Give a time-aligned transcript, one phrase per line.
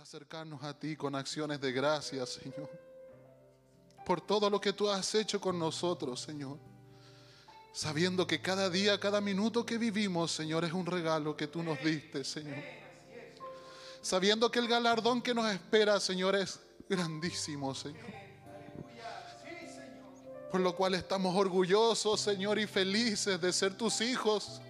[0.00, 2.70] acercarnos a ti con acciones de gracia, Señor.
[4.06, 6.58] Por todo lo que tú has hecho con nosotros, Señor.
[7.72, 11.78] Sabiendo que cada día, cada minuto que vivimos, Señor, es un regalo que tú nos
[11.84, 12.64] diste, Señor.
[14.00, 16.58] Sabiendo que el galardón que nos espera, Señor, es
[16.88, 18.06] grandísimo, Señor.
[20.50, 24.62] Por lo cual estamos orgullosos, Señor, y felices de ser tus hijos,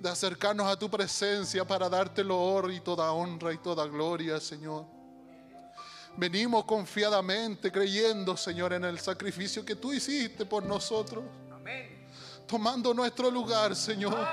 [0.00, 4.40] de acercarnos a tu presencia para darte el honor y toda honra y toda gloria,
[4.40, 4.86] Señor.
[6.16, 11.24] Venimos confiadamente creyendo, Señor, en el sacrificio que tú hiciste por nosotros.
[12.46, 14.26] Tomando nuestro lugar, Señor.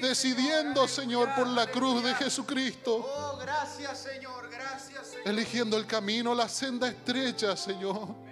[0.00, 2.96] Decidiendo, Señor, por la cruz de Jesucristo.
[2.96, 4.48] Oh, gracias, Señor.
[4.50, 5.28] Gracias, Señor.
[5.28, 8.30] Eligiendo el camino, la senda estrecha, Señor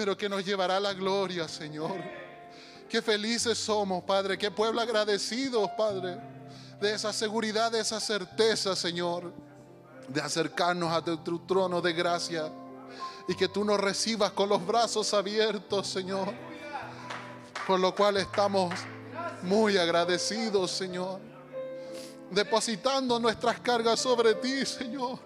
[0.00, 2.02] pero que nos llevará a la gloria, Señor.
[2.90, 6.18] Qué felices somos, Padre, qué pueblo agradecidos, Padre,
[6.80, 9.32] de esa seguridad, de esa certeza, Señor,
[10.08, 12.50] de acercarnos a tu trono de gracia
[13.28, 16.34] y que tú nos recibas con los brazos abiertos, Señor.
[17.64, 18.74] Por lo cual estamos
[19.42, 21.20] muy agradecidos, Señor.
[22.28, 25.16] Depositando nuestras cargas sobre ti, Señor.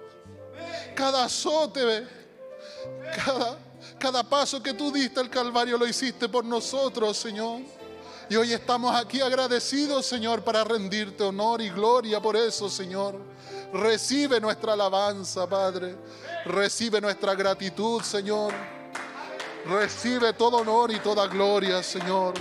[0.94, 2.06] Cada azote,
[3.24, 3.56] cada
[3.98, 7.62] cada paso que tú diste al Calvario lo hiciste por nosotros, Señor.
[8.28, 13.20] Y hoy estamos aquí agradecidos, Señor, para rendirte honor y gloria por eso, Señor.
[13.72, 15.96] Recibe nuestra alabanza, Padre.
[16.46, 18.52] Recibe nuestra gratitud, Señor.
[19.66, 22.34] Recibe todo honor y toda gloria, Señor.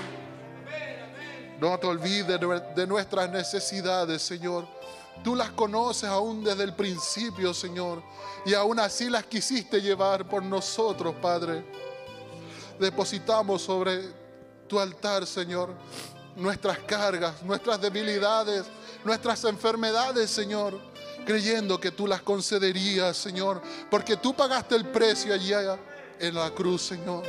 [1.59, 2.39] No te olvides
[2.75, 4.67] de nuestras necesidades, Señor.
[5.23, 8.03] Tú las conoces aún desde el principio, Señor.
[8.45, 11.65] Y aún así las quisiste llevar por nosotros, Padre.
[12.79, 14.01] Depositamos sobre
[14.67, 15.73] tu altar, Señor,
[16.35, 18.65] nuestras cargas, nuestras debilidades,
[19.03, 20.79] nuestras enfermedades, Señor.
[21.25, 23.61] Creyendo que tú las concederías, Señor.
[23.89, 25.77] Porque tú pagaste el precio allá
[26.19, 27.23] en la cruz, Señor.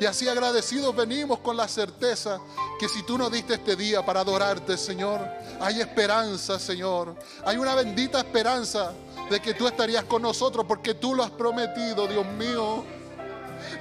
[0.00, 2.40] Y así agradecidos venimos con la certeza
[2.78, 5.20] que si tú nos diste este día para adorarte, Señor,
[5.60, 7.14] hay esperanza, Señor.
[7.44, 8.92] Hay una bendita esperanza
[9.28, 12.82] de que tú estarías con nosotros porque tú lo has prometido, Dios mío.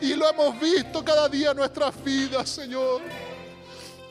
[0.02, 3.00] Y lo hemos visto cada día en nuestras vidas, Señor.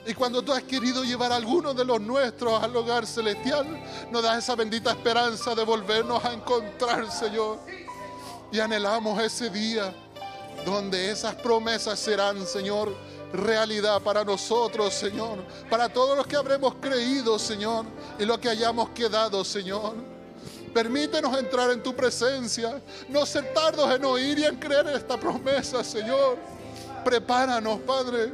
[0.06, 3.66] Y cuando tú has querido llevar a alguno de los nuestros al hogar celestial,
[4.10, 7.58] nos das esa bendita esperanza de volvernos a encontrar, Señor.
[8.50, 9.94] Y anhelamos ese día
[10.70, 12.94] donde esas promesas serán, Señor,
[13.32, 17.84] realidad para nosotros, Señor, para todos los que habremos creído, Señor,
[18.18, 19.94] y lo que hayamos quedado, Señor.
[20.72, 25.18] Permítenos entrar en tu presencia, no ser tardos en oír y en creer en esta
[25.18, 26.36] promesa, Señor.
[27.04, 28.32] Prepáranos, Padre.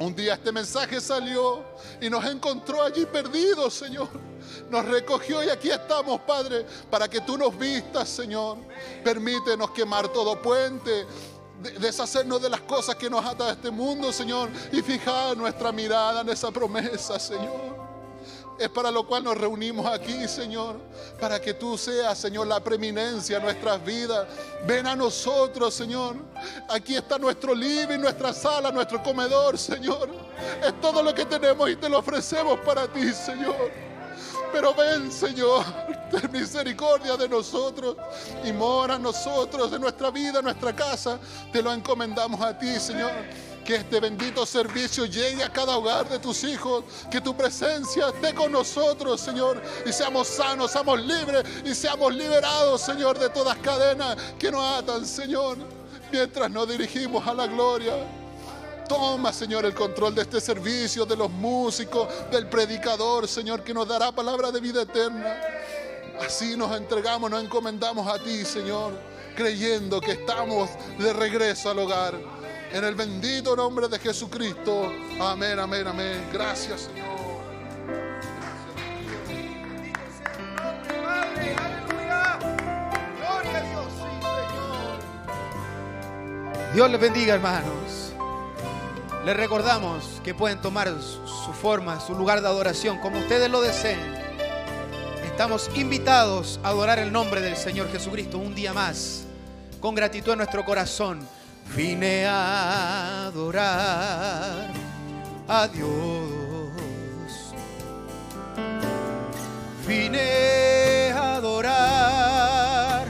[0.00, 1.64] Un día este mensaje salió
[2.00, 4.08] y nos encontró allí perdidos, Señor.
[4.70, 8.58] Nos recogió y aquí estamos, Padre, para que tú nos vistas, Señor.
[9.02, 11.06] Permítenos quemar todo puente,
[11.80, 16.20] deshacernos de las cosas que nos atan a este mundo, Señor, y fijar nuestra mirada
[16.20, 17.88] en esa promesa, Señor.
[18.58, 20.80] Es para lo cual nos reunimos aquí, Señor,
[21.20, 24.26] para que tú seas, Señor, la preeminencia en nuestras vidas.
[24.66, 26.16] Ven a nosotros, Señor.
[26.68, 30.10] Aquí está nuestro living, nuestra sala, nuestro comedor, Señor.
[30.60, 33.87] Es todo lo que tenemos y te lo ofrecemos para ti, Señor.
[34.52, 35.64] Pero ven, Señor,
[36.10, 37.96] ten misericordia de nosotros
[38.44, 41.18] y mora nosotros, de nuestra vida, nuestra casa.
[41.52, 43.12] Te lo encomendamos a ti, Señor.
[43.64, 46.84] Que este bendito servicio llegue a cada hogar de tus hijos.
[47.10, 49.62] Que tu presencia esté con nosotros, Señor.
[49.84, 55.04] Y seamos sanos, seamos libres y seamos liberados, Señor, de todas cadenas que nos atan,
[55.04, 55.58] Señor.
[56.10, 57.92] Mientras nos dirigimos a la gloria.
[58.88, 63.86] Toma, Señor, el control de este servicio, de los músicos, del predicador, Señor, que nos
[63.86, 65.36] dará palabra de vida eterna.
[66.20, 68.98] Así nos entregamos, nos encomendamos a ti, Señor,
[69.36, 72.14] creyendo que estamos de regreso al hogar.
[72.72, 74.90] En el bendito nombre de Jesucristo.
[75.20, 76.28] Amén, amén, amén.
[76.32, 77.18] Gracias, Señor.
[86.74, 87.77] Dios les bendiga, hermanos.
[89.28, 94.00] Les recordamos que pueden tomar su forma, su lugar de adoración, como ustedes lo deseen.
[95.22, 99.26] Estamos invitados a adorar el nombre del Señor Jesucristo un día más,
[99.80, 101.20] con gratitud en nuestro corazón.
[101.76, 104.70] Vine a adorar
[105.46, 105.90] a Dios.
[109.86, 113.08] Vine a adorar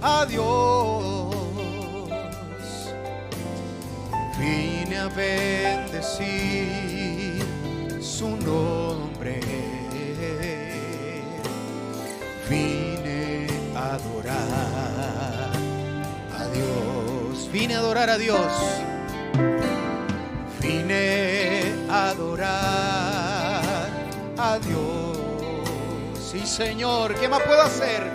[0.00, 1.15] a Dios.
[4.38, 6.26] Vine a bendecir
[8.02, 9.40] su nombre.
[12.48, 13.98] Vine a
[16.52, 17.48] Dios.
[17.52, 18.52] Vine a adorar a Dios.
[20.60, 23.90] Vine a adorar
[24.36, 25.16] a Dios.
[26.20, 28.12] Sí, Señor, ¿qué más puedo hacer?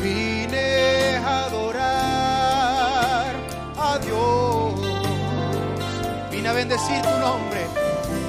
[0.00, 3.34] Vine a adorar
[3.76, 4.57] a Dios.
[6.58, 7.60] Bendecir tu nombre.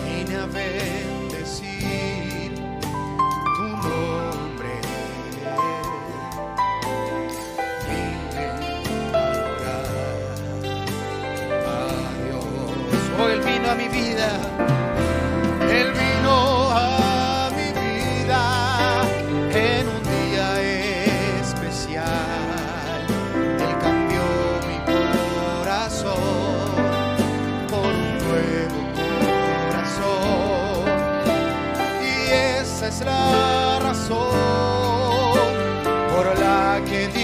[0.05, 1.71] Vine a bendecir
[3.57, 4.69] tu nombre.
[7.88, 8.45] Vine
[9.13, 9.89] a adorar
[11.65, 11.77] a
[12.24, 13.01] Dios.
[13.19, 14.78] Oh, Él vino a mi vida.
[32.89, 34.17] Es la razón
[36.12, 37.18] por la que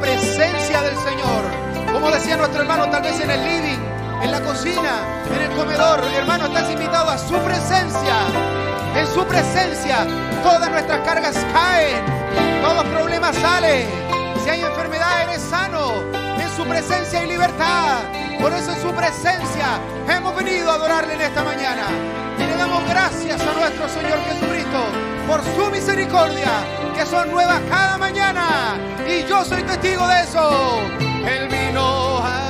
[0.00, 1.92] presencia del Señor.
[1.92, 3.78] Como decía nuestro hermano, tal vez en el living,
[4.22, 5.00] en la cocina,
[5.34, 6.00] en el comedor.
[6.16, 8.16] Hermano, estás invitado a su presencia.
[8.96, 10.06] En su presencia
[10.42, 12.04] todas nuestras cargas caen,
[12.62, 13.86] todos problemas salen.
[14.42, 16.02] Si hay enfermedad, eres sano.
[16.38, 17.98] En su presencia hay libertad.
[18.40, 19.78] Por eso en su presencia
[20.08, 21.84] hemos venido a adorarle en esta mañana.
[22.38, 24.80] Y le damos gracias a nuestro Señor Jesucristo
[25.28, 26.50] por su misericordia,
[27.06, 28.76] son nuevas cada mañana.
[29.06, 30.80] Y yo soy testigo de eso.
[31.26, 32.49] Él vino a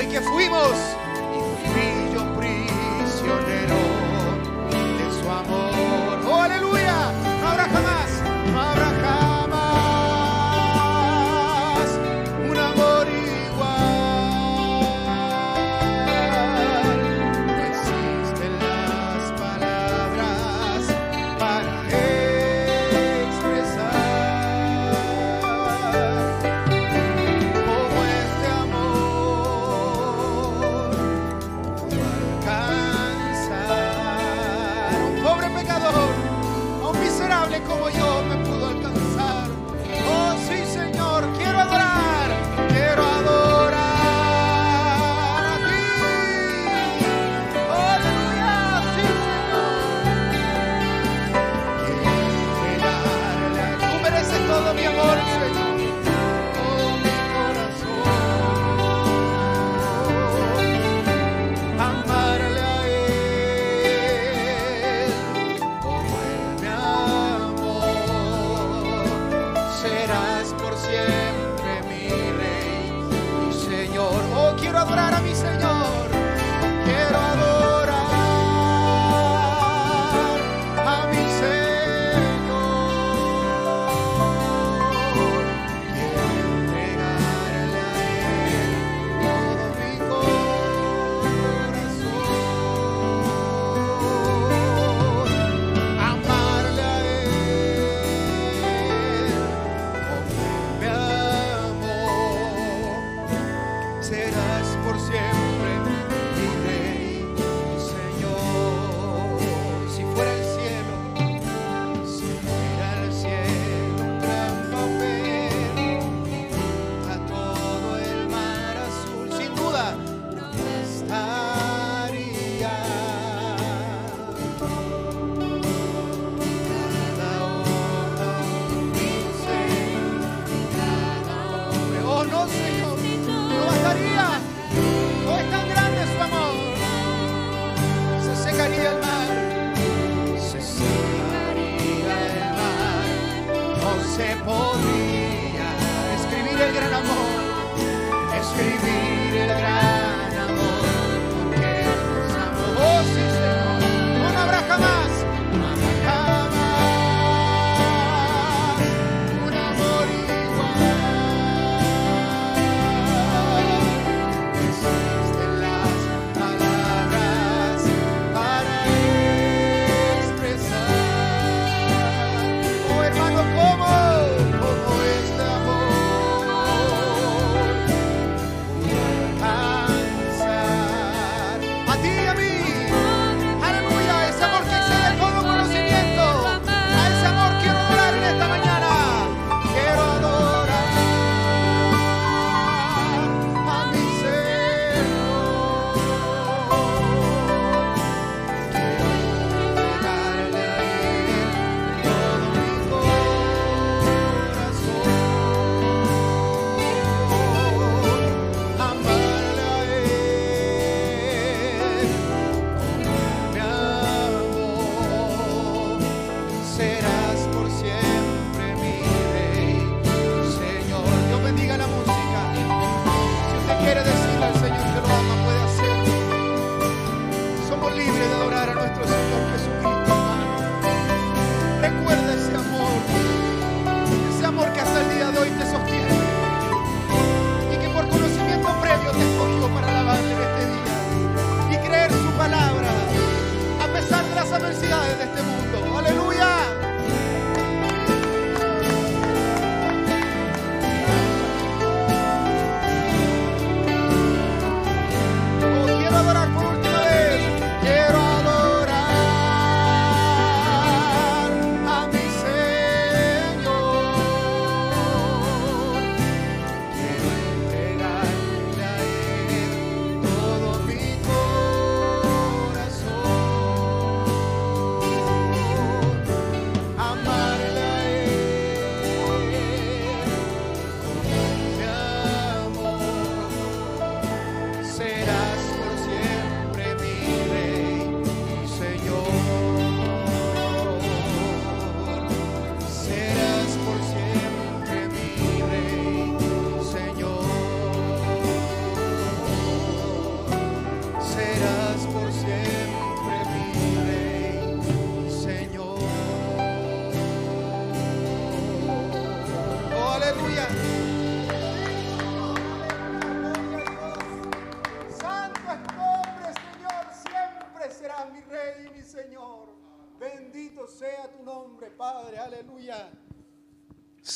[0.00, 0.72] Hoy que fuimos,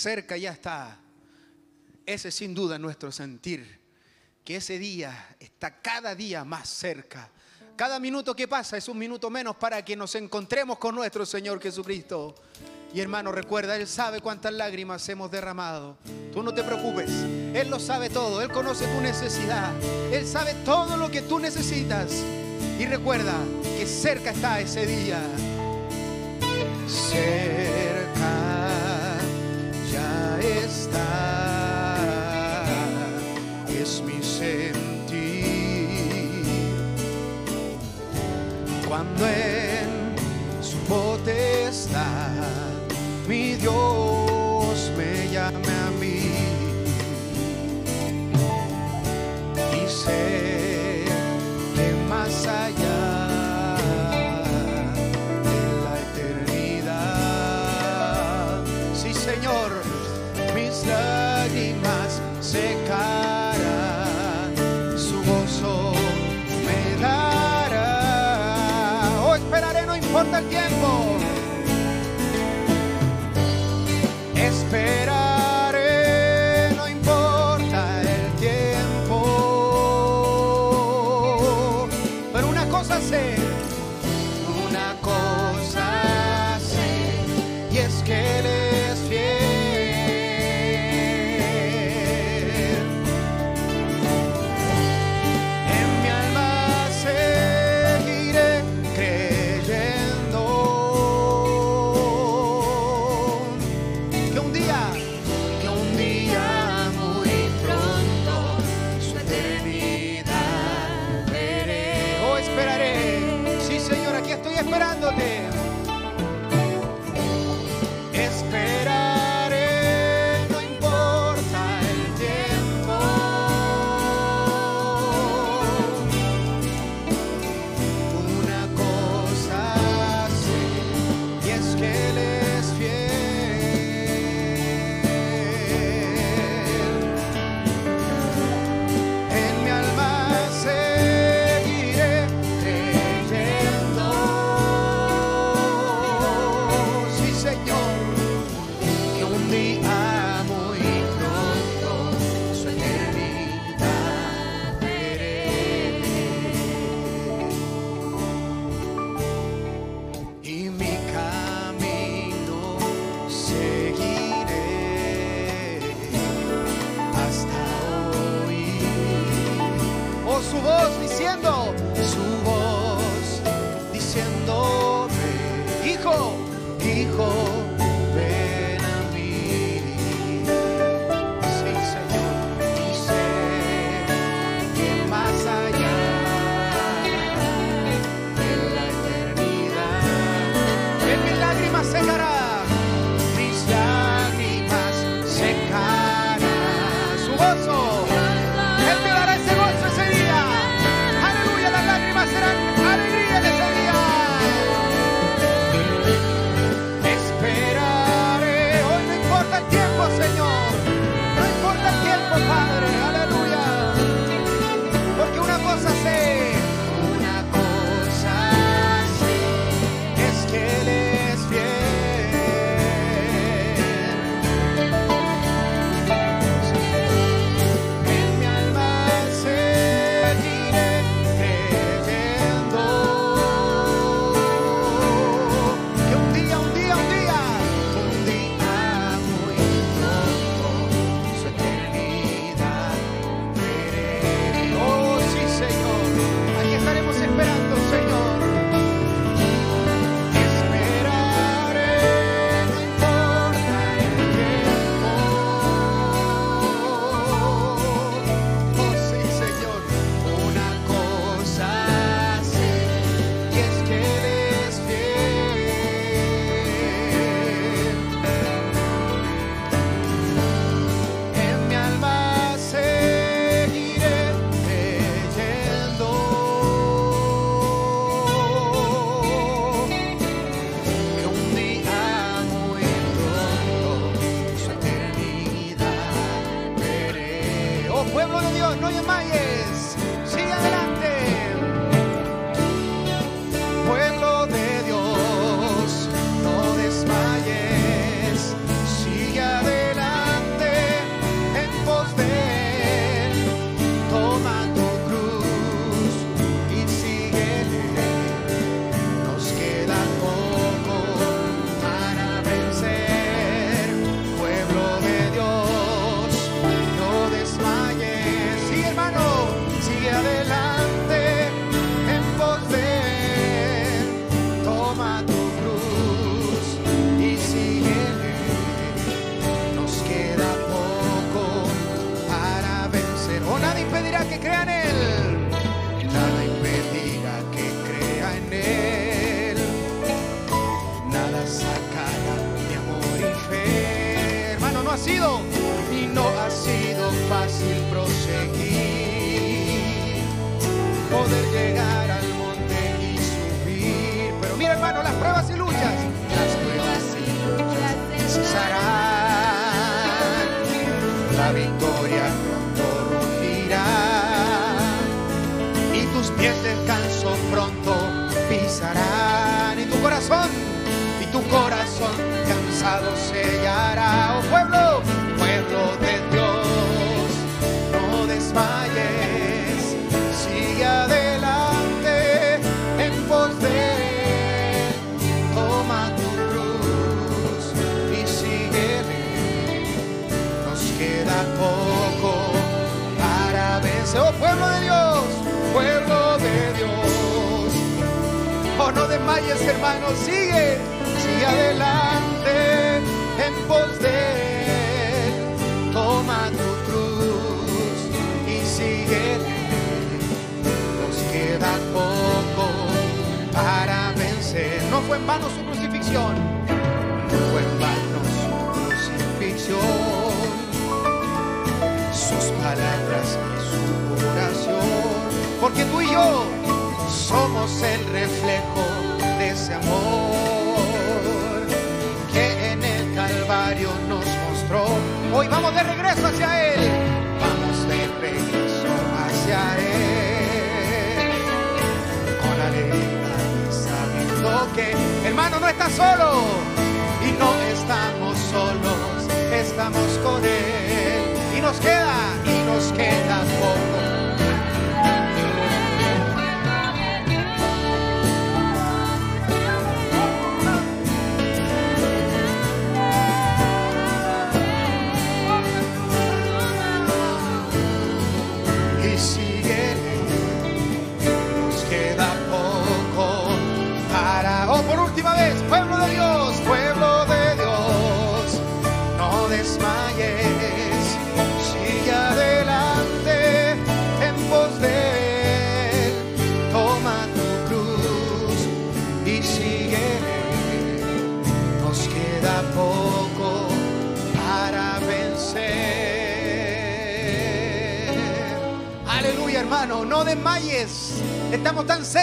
[0.05, 0.99] cerca ya está.
[2.05, 3.81] Ese es sin duda nuestro sentir,
[4.45, 7.31] que ese día está cada día más cerca.
[7.75, 11.59] Cada minuto que pasa es un minuto menos para que nos encontremos con nuestro Señor
[11.59, 12.35] Jesucristo.
[12.93, 15.97] Y hermano, recuerda, Él sabe cuántas lágrimas hemos derramado.
[16.35, 19.73] Tú no te preocupes, Él lo sabe todo, Él conoce tu necesidad,
[20.13, 22.13] Él sabe todo lo que tú necesitas.
[22.79, 23.35] Y recuerda
[23.79, 25.23] que cerca está ese día.
[26.87, 27.94] Cerca
[38.87, 40.17] cuando en
[40.63, 42.31] su potestad
[43.27, 46.15] mi Dios me llame a mí
[70.25, 71.04] importa tiempo.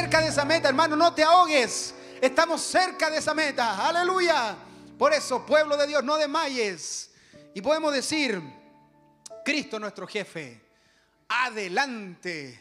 [0.01, 1.93] cerca de esa meta, hermano, no te ahogues.
[2.19, 3.87] Estamos cerca de esa meta.
[3.87, 4.55] Aleluya.
[4.97, 7.11] Por eso, pueblo de Dios, no desmayes.
[7.53, 8.41] Y podemos decir,
[9.45, 10.59] Cristo nuestro jefe,
[11.29, 12.59] adelante.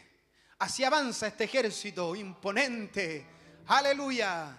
[0.59, 3.25] Así avanza este ejército imponente.
[3.67, 4.55] Aleluya.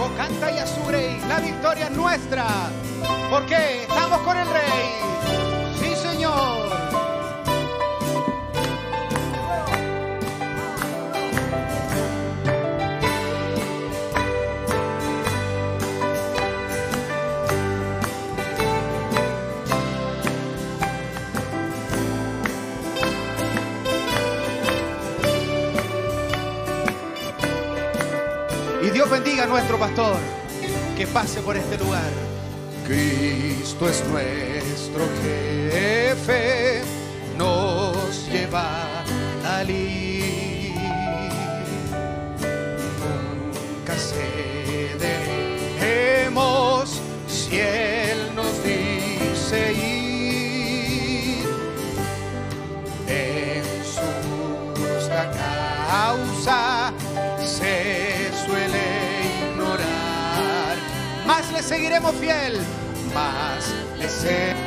[0.00, 2.70] Oh, canta y asure, la victoria es nuestra
[3.30, 4.90] porque estamos con el rey.
[5.78, 6.68] Sí, Señor.
[28.82, 30.16] Y Dios bendiga a nuestro pastor
[30.96, 32.29] que pase por este lugar.
[32.90, 36.82] Cristo es nuestro jefe,
[37.38, 39.04] nos lleva
[39.44, 39.62] a.
[42.98, 43.94] Nunca
[44.98, 51.46] cederemos si Él nos dice ir.
[53.06, 54.00] En su
[54.74, 55.30] justa
[55.88, 56.92] causa
[57.38, 58.82] se suele
[59.52, 60.74] ignorar,
[61.24, 62.58] mas le seguiremos fiel
[64.22, 64.59] say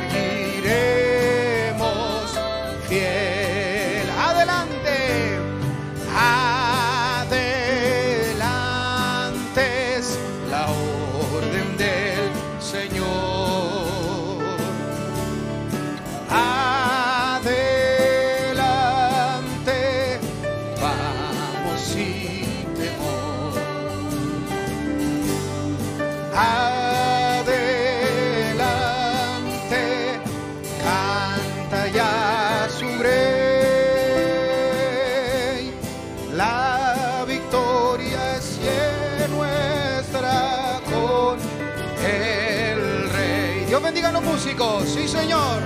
[44.86, 45.62] sí señor.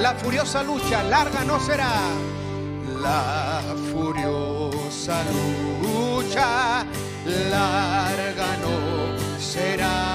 [0.00, 1.92] La furiosa lucha larga no será.
[3.00, 5.22] La furiosa
[5.82, 6.84] lucha
[7.50, 10.05] larga no será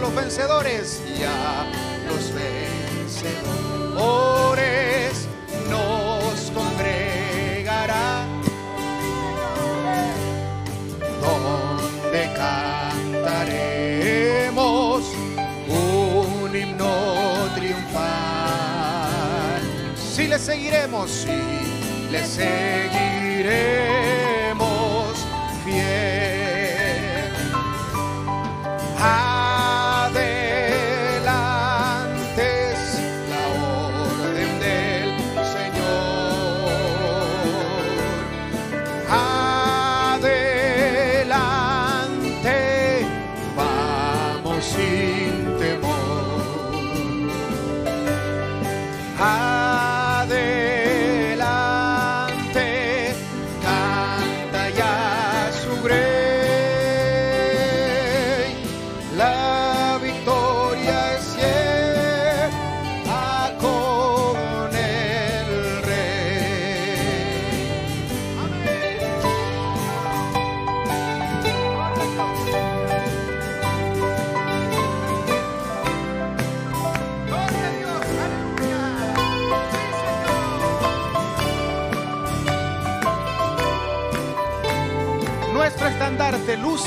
[0.00, 1.66] los vencedores, y a
[2.08, 3.28] los vencedores
[5.68, 8.24] nos congregará.
[11.20, 12.32] Donde
[13.12, 15.04] cantaremos
[15.68, 16.94] un himno
[17.54, 18.00] triunfal.
[19.96, 21.38] Si le seguiremos, si
[22.10, 24.09] le seguiremos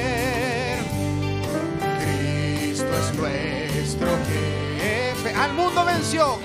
[2.02, 5.34] Cristo es nuestro jefe.
[5.34, 6.38] Al mundo venció,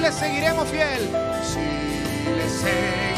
[0.00, 1.10] le seguiremos fiel,
[1.42, 1.60] si
[2.36, 3.09] le seguiré.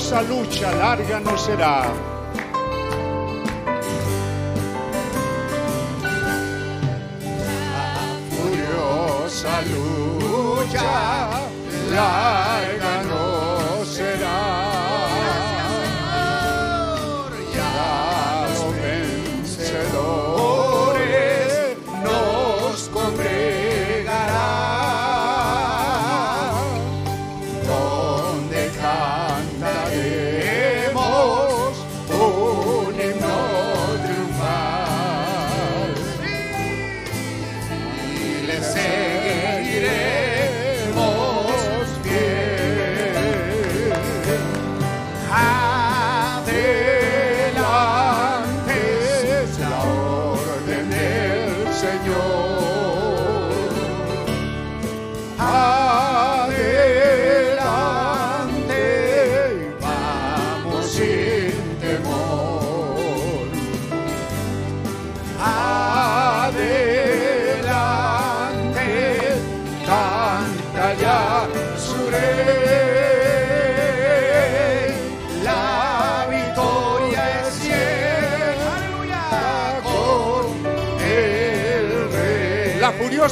[0.00, 1.84] La furiosa lucha larga no será.
[8.30, 10.82] furiosa lucha
[11.92, 12.49] larga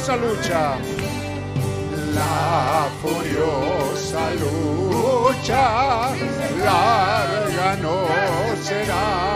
[0.09, 0.77] furiosa lucha.
[2.15, 6.15] La furiosa lucha
[6.57, 8.07] larga no
[8.63, 9.28] será.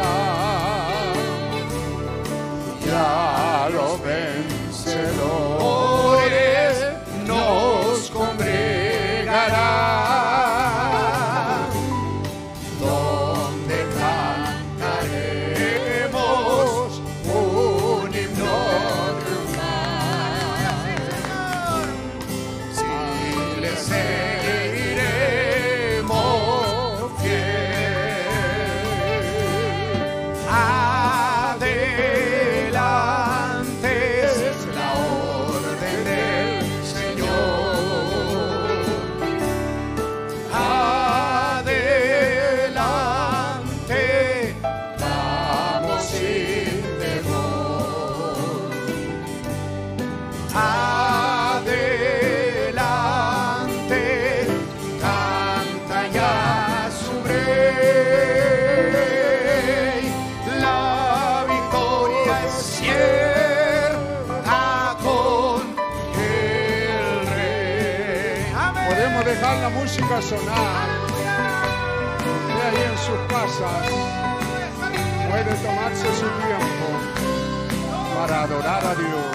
[78.41, 79.25] Adorar a Dios.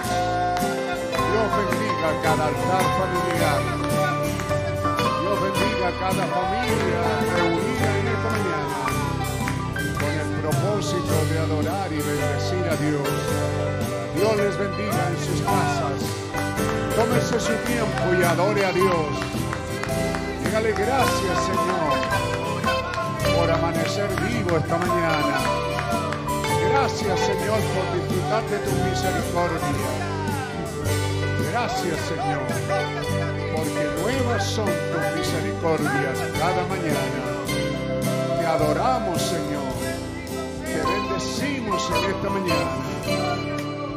[1.31, 3.61] Dios bendiga cada altar familiar.
[5.21, 7.01] Dios bendiga cada familia
[7.35, 8.77] reunida en esta mañana
[9.99, 13.09] con el propósito de adorar y bendecir a Dios.
[14.15, 15.99] Dios les bendiga en sus casas.
[16.95, 19.11] Tómese su tiempo y adore a Dios.
[20.43, 21.95] Dígale gracias, Señor,
[23.37, 25.48] por amanecer vivo esta mañana.
[26.81, 29.89] Gracias, Señor, por disfrutar de tu misericordia.
[31.51, 32.39] Gracias, Señor,
[33.53, 37.21] porque nuevas son tus misericordias cada mañana.
[38.39, 39.73] Te adoramos, Señor.
[40.63, 42.77] Te bendecimos en esta mañana.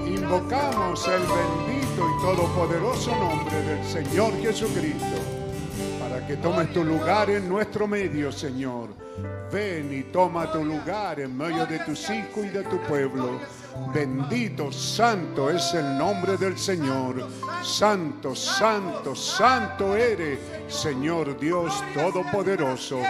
[0.05, 5.18] Invocamos el bendito y todopoderoso nombre del Señor Jesucristo
[6.01, 8.89] para que tomes tu lugar en nuestro medio, Señor.
[9.53, 13.38] Ven y toma tu lugar en medio de tus hijos y de tu pueblo.
[13.92, 17.28] Bendito, santo es el nombre del Señor.
[17.62, 20.38] Santo, santo, santo eres,
[20.68, 23.03] Señor Dios Todopoderoso.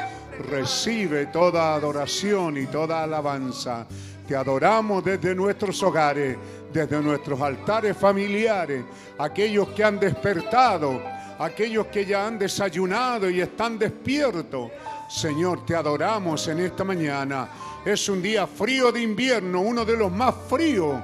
[0.51, 3.87] Recibe toda adoración y toda alabanza.
[4.27, 6.37] Te adoramos desde nuestros hogares,
[6.73, 8.85] desde nuestros altares familiares,
[9.17, 11.01] aquellos que han despertado,
[11.39, 14.71] aquellos que ya han desayunado y están despiertos.
[15.09, 17.49] Señor, te adoramos en esta mañana.
[17.85, 21.01] Es un día frío de invierno, uno de los más fríos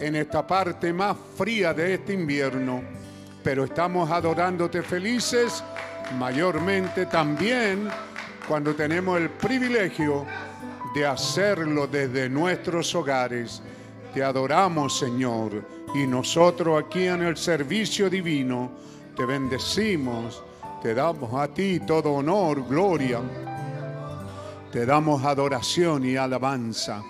[0.00, 2.82] en esta parte más fría de este invierno.
[3.42, 5.62] Pero estamos adorándote felices,
[6.18, 7.88] mayormente también
[8.48, 10.26] cuando tenemos el privilegio
[10.94, 13.62] de hacerlo desde nuestros hogares.
[14.14, 15.62] Te adoramos, Señor,
[15.94, 18.70] y nosotros aquí en el servicio divino
[19.16, 20.42] te bendecimos,
[20.82, 23.20] te damos a ti todo honor, gloria,
[24.70, 27.02] te damos adoración y alabanza.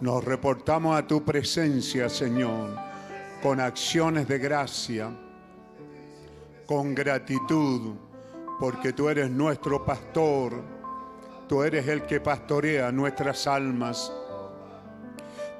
[0.00, 2.76] Nos reportamos a tu presencia, Señor,
[3.42, 5.10] con acciones de gracia,
[6.66, 7.94] con gratitud,
[8.58, 10.62] porque tú eres nuestro pastor,
[11.48, 14.12] tú eres el que pastorea nuestras almas.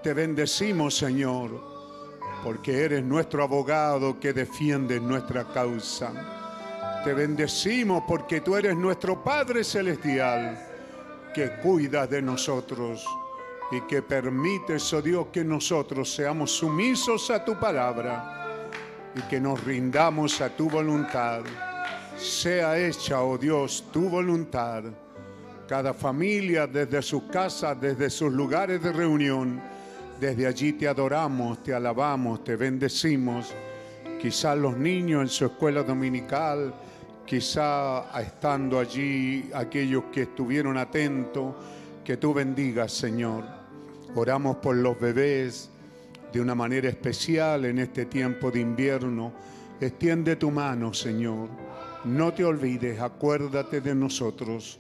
[0.03, 1.51] Te bendecimos, Señor,
[2.45, 6.40] porque eres nuestro abogado que defiende nuestra causa.
[7.05, 10.59] Te bendecimos porque tú eres nuestro Padre Celestial,
[11.35, 13.07] que cuida de nosotros
[13.71, 18.69] y que permites, oh Dios, que nosotros seamos sumisos a tu palabra
[19.15, 21.43] y que nos rindamos a tu voluntad.
[22.19, 24.85] Sea hecha, oh Dios, tu voluntad.
[25.67, 29.59] Cada familia desde sus casas, desde sus lugares de reunión,
[30.21, 33.55] desde allí te adoramos, te alabamos, te bendecimos.
[34.21, 36.75] Quizás los niños en su escuela dominical,
[37.27, 41.55] quizá estando allí aquellos que estuvieron atentos,
[42.05, 43.45] que tú bendigas, Señor.
[44.15, 45.71] Oramos por los bebés
[46.33, 49.33] de una manera especial en este tiempo de invierno.
[49.81, 51.49] Extiende tu mano, Señor.
[52.05, 54.79] No te olvides, acuérdate de nosotros.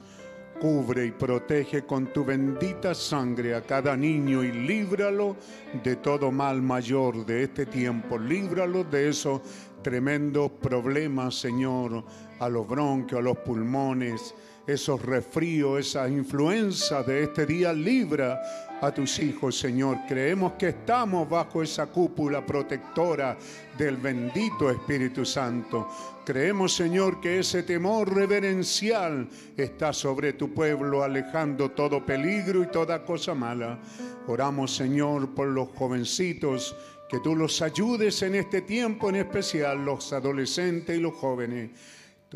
[0.60, 5.36] Cubre y protege con tu bendita sangre a cada niño y líbralo
[5.82, 8.18] de todo mal mayor de este tiempo.
[8.18, 9.40] Líbralo de esos
[9.82, 12.04] tremendos problemas, Señor,
[12.38, 14.34] a los bronquios, a los pulmones,
[14.66, 17.72] esos resfríos, esa influenza de este día.
[17.72, 18.40] Libra
[18.80, 19.98] a tus hijos, Señor.
[20.08, 23.36] Creemos que estamos bajo esa cúpula protectora
[23.76, 25.88] del bendito Espíritu Santo.
[26.24, 33.04] Creemos, Señor, que ese temor reverencial está sobre tu pueblo, alejando todo peligro y toda
[33.04, 33.78] cosa mala.
[34.26, 36.76] Oramos, Señor, por los jovencitos,
[37.10, 41.70] que tú los ayudes en este tiempo en especial, los adolescentes y los jóvenes.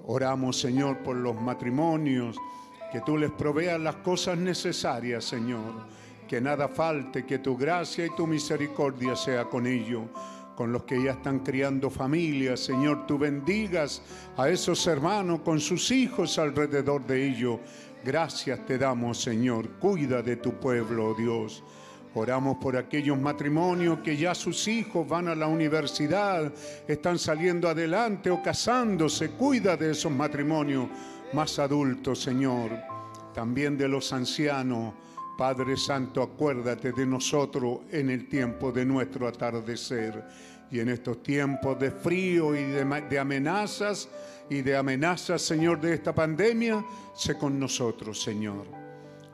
[0.04, 2.36] Oramos, Señor, por los matrimonios,
[2.90, 5.86] que tú les proveas las cosas necesarias, Señor.
[6.26, 10.02] Que nada falte, que tu gracia y tu misericordia sea con ellos
[10.54, 12.60] con los que ya están criando familias.
[12.60, 14.02] Señor, tú bendigas
[14.36, 17.58] a esos hermanos con sus hijos alrededor de ellos.
[18.04, 19.68] Gracias te damos, Señor.
[19.80, 21.64] Cuida de tu pueblo, oh Dios.
[22.16, 26.52] Oramos por aquellos matrimonios que ya sus hijos van a la universidad,
[26.86, 29.30] están saliendo adelante o casándose.
[29.30, 30.88] Cuida de esos matrimonios
[31.32, 32.70] más adultos, Señor.
[33.34, 34.94] También de los ancianos.
[35.36, 40.24] Padre Santo, acuérdate de nosotros en el tiempo de nuestro atardecer
[40.70, 44.08] y en estos tiempos de frío y de, amenazas
[44.48, 46.84] y de amenazas, Señor, de esta pandemia,
[47.16, 48.83] sé con nosotros, Señor.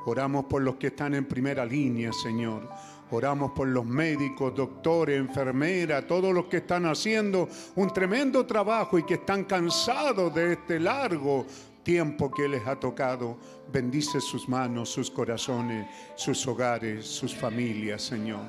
[0.06, 2.68] Oramos por los que están en primera línea, Señor.
[3.10, 9.02] Oramos por los médicos, doctores, enfermeras, todos los que están haciendo un tremendo trabajo y
[9.02, 11.44] que están cansados de este largo
[11.82, 13.36] tiempo que les ha tocado.
[13.72, 18.42] Bendice sus manos, sus corazones, sus hogares, sus familias, Señor.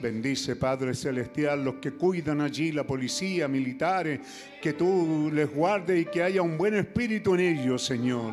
[0.00, 4.20] Bendice, Padre Celestial, los que cuidan allí, la policía, militares,
[4.62, 8.32] que tú les guardes y que haya un buen espíritu en ellos, Señor.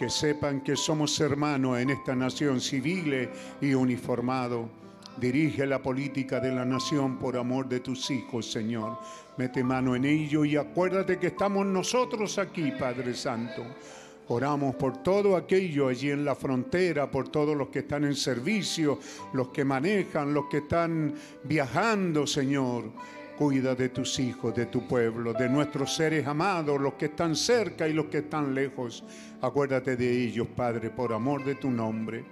[0.00, 3.28] Que sepan que somos hermanos en esta nación civil
[3.60, 4.70] y uniformado.
[5.18, 8.96] Dirige la política de la nación por amor de tus hijos, Señor.
[9.36, 13.62] Mete mano en ello y acuérdate que estamos nosotros aquí, Padre Santo.
[14.28, 19.00] Oramos por todo aquello allí en la frontera, por todos los que están en servicio,
[19.34, 21.12] los que manejan, los que están
[21.44, 22.84] viajando, Señor.
[23.36, 27.88] Cuida de tus hijos, de tu pueblo, de nuestros seres amados, los que están cerca
[27.88, 29.02] y los que están lejos.
[29.42, 32.24] Acuérdate de ellos, Padre, por amor de tu nombre.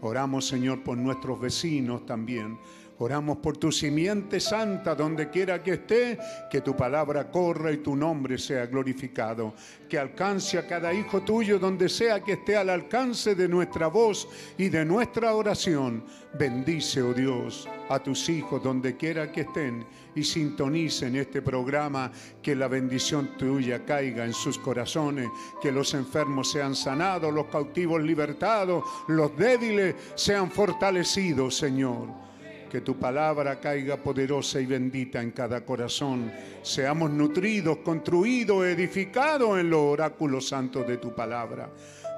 [0.00, 2.56] Oramos, Señor, por nuestros vecinos también
[2.98, 6.18] Oramos por tu simiente santa, donde quiera que esté,
[6.50, 9.54] que tu palabra corra y tu nombre sea glorificado.
[9.88, 14.28] Que alcance a cada hijo tuyo, donde sea que esté al alcance de nuestra voz
[14.56, 16.04] y de nuestra oración.
[16.38, 19.84] Bendice, oh Dios, a tus hijos, donde quiera que estén,
[20.14, 22.12] y sintonicen este programa.
[22.40, 25.28] Que la bendición tuya caiga en sus corazones,
[25.60, 32.31] que los enfermos sean sanados, los cautivos libertados, los débiles sean fortalecidos, Señor
[32.72, 36.32] que tu palabra caiga poderosa y bendita en cada corazón.
[36.62, 41.68] Seamos nutridos, construidos, edificados en los oráculos santos de tu palabra.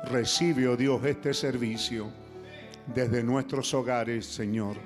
[0.05, 2.07] Recibe, oh Dios, este servicio
[2.87, 4.77] desde nuestros hogares, Señor.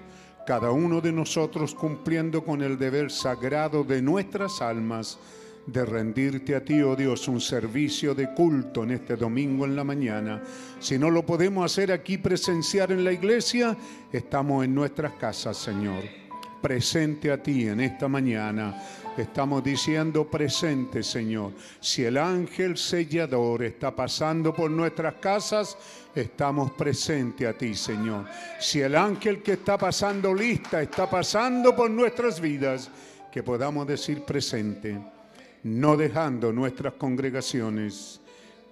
[0.47, 5.19] Cada uno de nosotros cumpliendo con el deber sagrado de nuestras almas
[5.73, 9.85] de rendirte a ti, oh Dios, un servicio de culto en este domingo en la
[9.85, 10.43] mañana.
[10.81, 13.77] Si no lo podemos hacer aquí presenciar en la iglesia,
[14.11, 16.03] estamos en nuestras casas, Señor.
[16.63, 18.83] Presente a ti en esta mañana.
[19.17, 21.53] Estamos diciendo presente, Señor.
[21.81, 25.77] Si el ángel sellador está pasando por nuestras casas,
[26.15, 28.25] estamos presente a ti, Señor.
[28.59, 32.91] Si el ángel que está pasando lista está pasando por nuestras vidas,
[33.31, 35.18] que podamos decir presente
[35.65, 38.21] no dejando nuestras congregaciones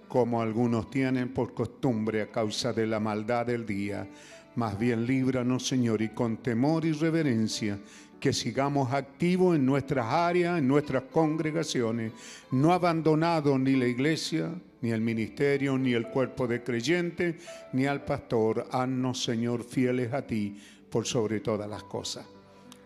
[0.08, 4.06] como algunos tienen por costumbre a causa de la maldad del día.
[4.54, 7.78] Más bien líbranos, Señor, y con temor y reverencia,
[8.18, 12.12] que sigamos activos en nuestras áreas, en nuestras congregaciones,
[12.50, 17.36] no abandonado ni la iglesia, ni el ministerio, ni el cuerpo de creyentes,
[17.72, 18.66] ni al pastor.
[18.70, 20.56] Haznos, Señor, fieles a ti
[20.90, 22.35] por sobre todas las cosas.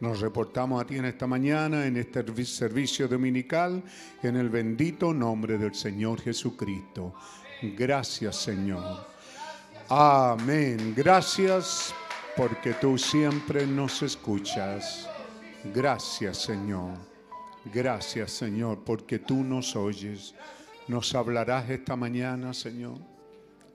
[0.00, 3.82] Nos reportamos a ti en esta mañana, en este servicio dominical,
[4.22, 7.12] en el bendito nombre del Señor Jesucristo.
[7.60, 9.06] Gracias, Señor.
[9.90, 10.94] Amén.
[10.96, 11.94] Gracias
[12.34, 15.06] porque tú siempre nos escuchas.
[15.74, 16.92] Gracias, Señor.
[17.66, 20.34] Gracias, Señor, porque tú nos oyes.
[20.88, 22.96] Nos hablarás esta mañana, Señor.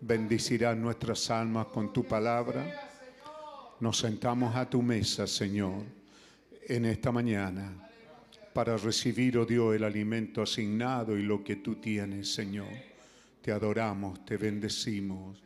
[0.01, 2.65] Bendicirás nuestras almas con tu palabra.
[3.79, 5.94] Nos sentamos a tu mesa, Señor
[6.67, 7.89] en esta mañana
[8.53, 12.69] para recibir, oh Dios, el alimento asignado y lo que tú tienes, Señor.
[13.41, 15.43] Te adoramos, te bendecimos,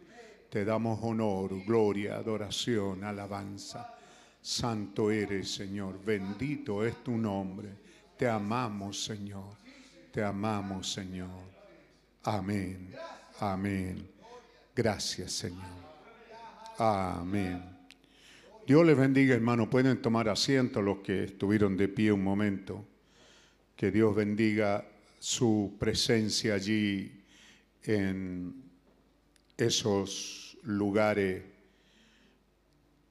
[0.49, 3.95] te damos honor, gloria, adoración, alabanza.
[4.41, 7.69] Santo eres, Señor, bendito es tu nombre.
[8.15, 9.55] Te amamos, Señor,
[10.11, 11.49] te amamos, Señor.
[12.23, 12.93] Amén,
[13.39, 14.07] amén.
[14.75, 15.79] Gracias, Señor.
[16.77, 17.68] Amén.
[18.69, 19.67] Dios les bendiga, hermano.
[19.67, 22.85] Pueden tomar asiento los que estuvieron de pie un momento.
[23.75, 27.23] Que Dios bendiga su presencia allí
[27.81, 28.53] en
[29.57, 31.41] esos lugares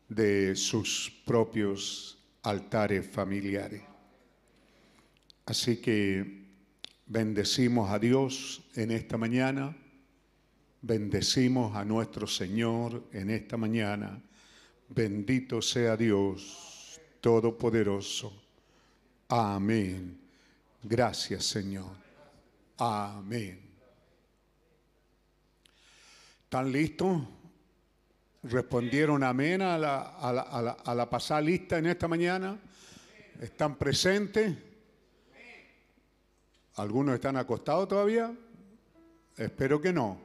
[0.08, 3.82] de sus propios altares familiares.
[5.44, 6.44] Así que
[7.04, 9.76] bendecimos a Dios en esta mañana,
[10.82, 14.22] bendecimos a nuestro Señor en esta mañana
[14.88, 18.32] Bendito sea Dios Todopoderoso.
[19.28, 20.18] Amén.
[20.82, 21.96] Gracias Señor.
[22.78, 23.60] Amén.
[26.44, 27.22] ¿Están listos?
[28.44, 32.58] ¿Respondieron amén a la, a la, pasada lista en esta mañana?
[33.40, 34.56] ¿Están presentes?
[36.76, 38.32] ¿Algunos están acostados todavía?
[39.36, 40.20] Espero que no.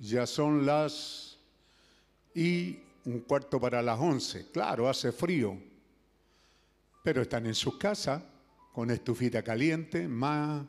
[0.00, 1.38] Ya son las
[2.34, 4.50] y un cuarto para las once.
[4.50, 5.56] Claro, hace frío,
[7.02, 8.22] pero están en sus casas
[8.72, 10.66] con estufita caliente, más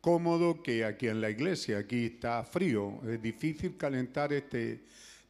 [0.00, 1.78] cómodo que aquí en la iglesia.
[1.78, 4.84] Aquí está frío, es difícil calentar este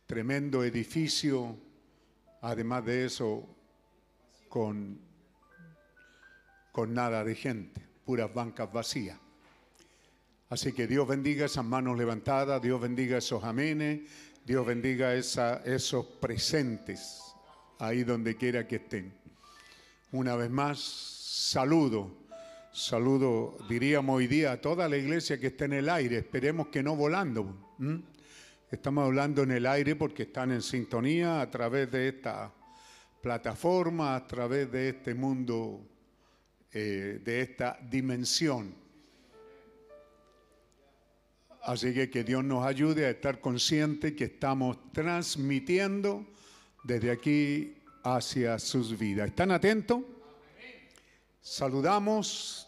[0.07, 1.57] tremendo edificio.
[2.41, 3.47] Además de eso,
[4.49, 4.99] con,
[6.73, 9.19] con nada de gente, puras bancas vacías.
[10.51, 14.01] Así que Dios bendiga esas manos levantadas, Dios bendiga esos amenes,
[14.49, 17.23] Dios bendiga esos presentes
[17.79, 19.13] ahí donde quiera que estén.
[20.11, 22.11] Una vez más, saludo,
[22.73, 26.83] saludo, diríamos hoy día, a toda la iglesia que está en el aire, esperemos que
[26.83, 27.75] no volando.
[28.71, 32.51] Estamos hablando en el aire porque están en sintonía a través de esta
[33.21, 35.87] plataforma, a través de este mundo,
[36.73, 38.88] eh, de esta dimensión
[41.69, 46.25] Así que que Dios nos ayude a estar conscientes que estamos transmitiendo
[46.83, 49.29] desde aquí hacia sus vidas.
[49.29, 50.01] ¿Están atentos?
[51.43, 52.67] Saludamos.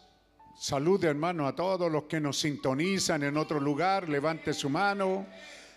[0.61, 4.07] Salud, hermano, a todos los que nos sintonizan en otro lugar.
[4.07, 5.27] Levante su mano.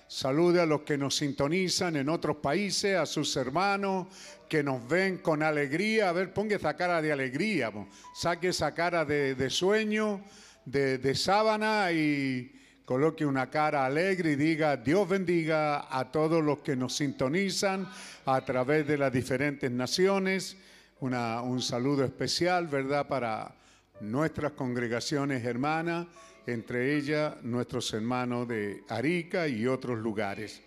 [0.06, 4.08] Salude a los que nos sintonizan en otros países, a sus hermanos
[4.50, 6.10] que nos ven con alegría.
[6.10, 7.72] A ver, ponga esa cara de alegría,
[8.14, 10.22] saque esa cara de, sueño,
[10.66, 16.76] de sábana y, coloque una cara alegre y diga, Dios bendiga a todos los que
[16.76, 17.88] nos sintonizan
[18.26, 20.58] a través de las diferentes naciones.
[21.00, 23.56] un saludo especial, ¿verdad?, para
[24.02, 26.08] nuestras congregaciones hermanas,
[26.46, 30.62] entre ellas nuestros hermanos de Arica y otros lugares.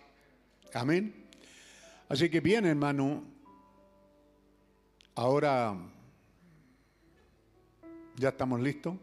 [0.73, 1.13] Amén.
[2.09, 3.23] Así que bien, hermano,
[5.15, 5.75] ahora
[8.15, 8.95] ya estamos listos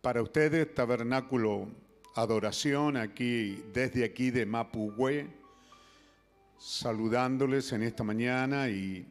[0.00, 1.68] para ustedes, Tabernáculo
[2.14, 5.28] Adoración, aquí, desde aquí de Mapuhue,
[6.58, 9.06] saludándoles en esta mañana y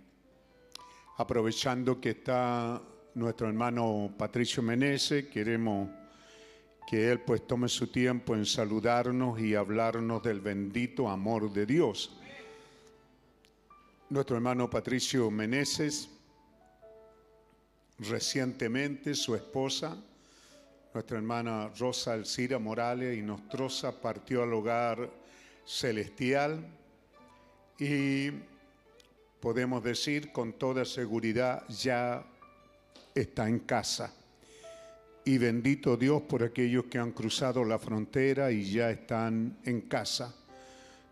[1.17, 2.81] aprovechando que está
[3.13, 5.89] nuestro hermano Patricio Menezes, queremos
[6.87, 12.17] que él pues tome su tiempo en saludarnos y hablarnos del bendito amor de Dios.
[14.09, 16.09] Nuestro hermano Patricio Meneses,
[17.99, 19.95] recientemente su esposa,
[20.93, 25.09] nuestra hermana Rosa Elcira Morales y Nostrosa partió al hogar
[25.65, 26.65] celestial
[27.77, 28.31] y
[29.39, 32.25] podemos decir con toda seguridad ya
[33.13, 34.13] está en casa.
[35.25, 40.33] Y bendito Dios por aquellos que han cruzado la frontera y ya están en casa.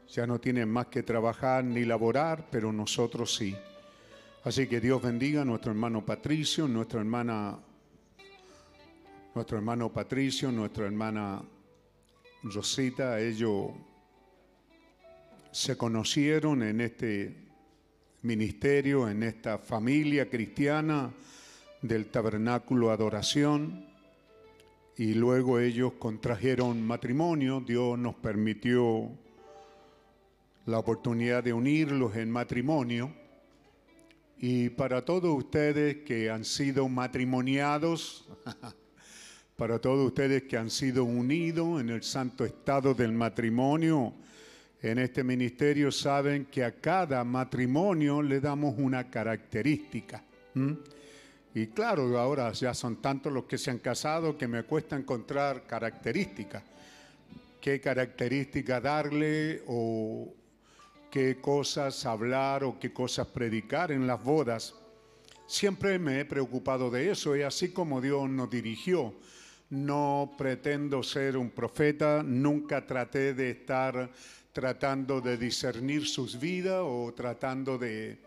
[0.09, 3.55] Ya no tienen más que trabajar ni laborar, pero nosotros sí.
[4.43, 7.59] Así que Dios bendiga a nuestro hermano Patricio, nuestra hermana
[9.38, 11.44] nuestro hermano Patricio, nuestra hermana
[12.42, 13.68] Rosita, ellos
[15.52, 17.36] se conocieron en este
[18.24, 21.14] ministerio, en esta familia cristiana
[21.84, 23.86] del tabernáculo adoración
[24.96, 29.12] y luego ellos contrajeron matrimonio, Dios nos permitió
[30.66, 33.14] la oportunidad de unirlos en matrimonio.
[34.40, 38.28] Y para todos ustedes que han sido matrimoniados,
[39.58, 44.14] para todos ustedes que han sido unidos en el santo estado del matrimonio.
[44.84, 50.24] En este ministerio saben que a cada matrimonio le damos una característica.
[51.55, 55.66] Y claro, ahora ya son tantos los que se han casado que me cuesta encontrar
[55.66, 56.62] características.
[57.60, 60.36] ¿Qué característica darle o
[61.10, 64.76] qué cosas hablar o qué cosas predicar en las bodas?
[65.47, 69.16] Siempre me he preocupado de eso y así como Dios nos dirigió
[69.70, 74.09] no pretendo ser un profeta, nunca traté de estar
[74.53, 78.18] tratando de discernir sus vidas o tratando de,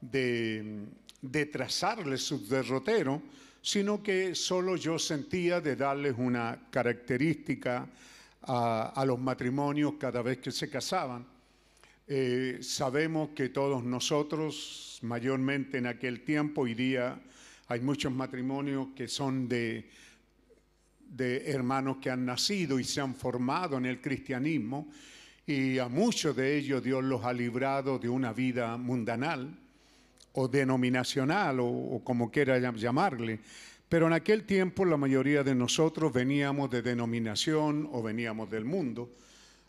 [0.00, 3.22] de, trazarles su derrotero,
[3.60, 7.88] sino que solo yo sentía de darles una característica
[8.42, 11.26] a, los matrimonios cada vez que se casaban.
[12.06, 17.18] Eh, sabemos que todos nosotros, mayormente en aquel tiempo, hoy día
[17.68, 19.88] hay muchos matrimonios que son de
[21.12, 24.88] de hermanos que han nacido y se han formado en el cristianismo
[25.46, 29.54] y a muchos de ellos Dios los ha librado de una vida mundanal
[30.32, 33.40] o denominacional o, como quiera llamarle.
[33.88, 39.10] Pero en aquel tiempo la mayoría de nosotros veníamos de denominación o veníamos del mundo.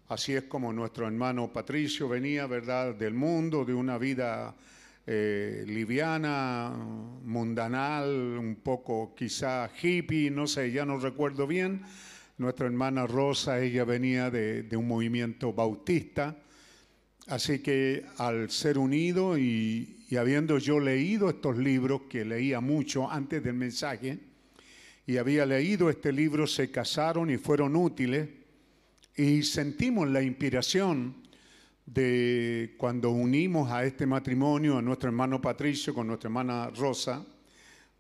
[0.08, 4.56] Así es como nuestro hermano Patricio venía, ¿verdad?, del mundo, de una vida
[5.06, 6.72] eh, liviana,
[7.24, 8.08] mundanal,
[8.39, 11.82] un poco quizá hippie, no sé, ya no recuerdo bien.
[12.38, 16.38] Nuestra hermana Rosa, ella venía de, un movimiento bautista.
[17.28, 23.10] Así que al ser unido y, y, habiendo yo leído estos libros, que leía mucho
[23.10, 24.20] antes del mensaje,
[25.06, 28.30] y había leído este libro, se casaron y fueron útiles,
[29.16, 31.22] y sentimos la inspiración
[31.86, 37.25] de cuando unimos a este matrimonio, a nuestro hermano Patricio con nuestra hermana Rosa,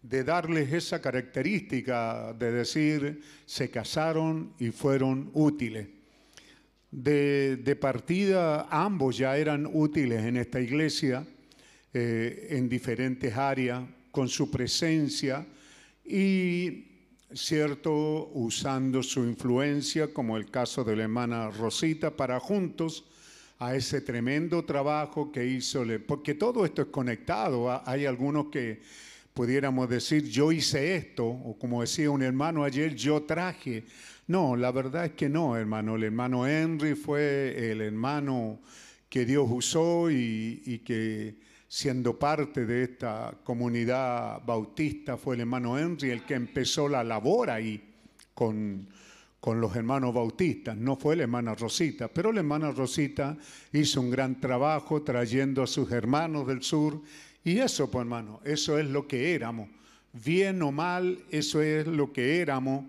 [0.01, 5.87] de darles esa característica de decir, se casaron y fueron útiles.
[6.91, 11.25] De, de partida, ambos ya eran útiles en esta iglesia,
[11.93, 15.45] eh, en diferentes áreas, con su presencia
[16.05, 16.85] y,
[17.33, 23.05] cierto, usando su influencia, como el caso de la hermana Rosita, para juntos
[23.65, 27.81] a ese tremendo trabajo que hizo, porque todo esto es conectado.
[27.85, 28.81] Hay algunos que
[29.33, 33.85] pudiéramos decir, yo hice esto, o como decía un hermano ayer, yo traje.
[34.27, 35.95] No, la verdad es que no, hermano.
[35.95, 38.59] El hermano Henry fue el hermano
[39.09, 41.35] que Dios usó y, que
[41.67, 47.49] siendo parte de esta comunidad bautista fue el hermano Henry el que empezó la labor
[47.49, 47.81] ahí
[48.33, 48.87] con,
[49.43, 53.37] con los hermanos bautistas, no fue la hermana Rosita, pero la hermana Rosita
[53.73, 57.01] hizo un gran trabajo trayendo a sus hermanos del sur
[57.43, 59.67] y eso, pues hermano, eso es lo que éramos.
[60.13, 62.85] Bien o mal, eso es lo que éramos,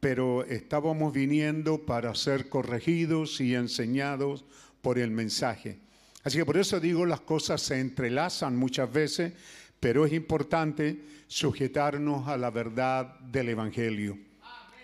[0.00, 4.46] pero estábamos viniendo para ser corregidos y enseñados
[4.80, 5.78] por el mensaje.
[6.24, 9.34] Así que por eso digo, las cosas se entrelazan muchas veces,
[9.78, 14.16] pero es importante sujetarnos a la verdad del Evangelio.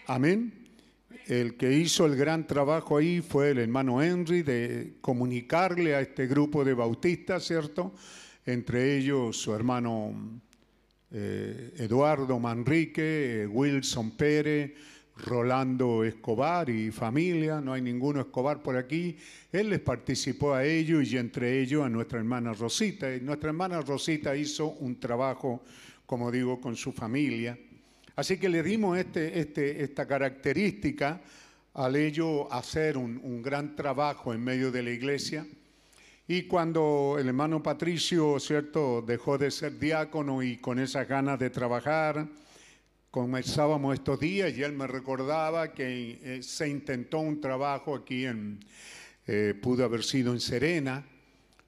[0.07, 0.64] Amén.
[1.27, 6.27] El que hizo el gran trabajo ahí fue el hermano Henry de comunicarle a este
[6.27, 7.95] grupo de bautistas, ¿cierto?
[8.47, 10.41] entre ellos su hermano
[11.11, 14.73] eh, Eduardo Manrique, eh, Wilson Pérez,
[15.17, 19.17] Rolando Escobar y familia, no hay ninguno Escobar por aquí.
[19.53, 23.15] Él les participó a ellos y entre ellos a nuestra hermana Rosita.
[23.15, 25.63] Y nuestra hermana Rosita hizo un trabajo,
[26.05, 27.57] como digo, con su familia.
[28.17, 31.21] Así que le dimos este, este, esta característica
[31.75, 35.45] al ello hacer un, gran trabajo en medio de la iglesia.
[36.27, 41.51] Y cuando el hermano Patricio, ¿cierto?, dejó de ser diácono y con esas ganas de
[41.51, 42.27] trabajar,
[43.11, 48.61] comenzábamos estos días y él me recordaba que eh, se intentó un trabajo aquí en,
[49.27, 51.05] eh, pudo haber sido en Serena,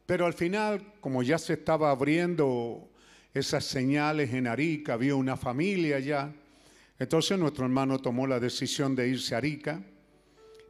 [0.06, 2.88] pero al final, como ya se estaba abriendo
[3.38, 6.32] esas señales en Arica, había una familia ya,
[6.98, 9.82] entonces nuestro hermano tomó la decisión de irse a Arica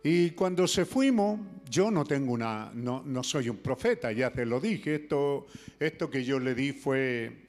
[0.03, 1.39] y cuando se fuimos,
[1.71, 5.47] yo no tengo una, no, no, soy un profeta, ya te lo dije, esto,
[5.79, 7.45] esto que yo le di fue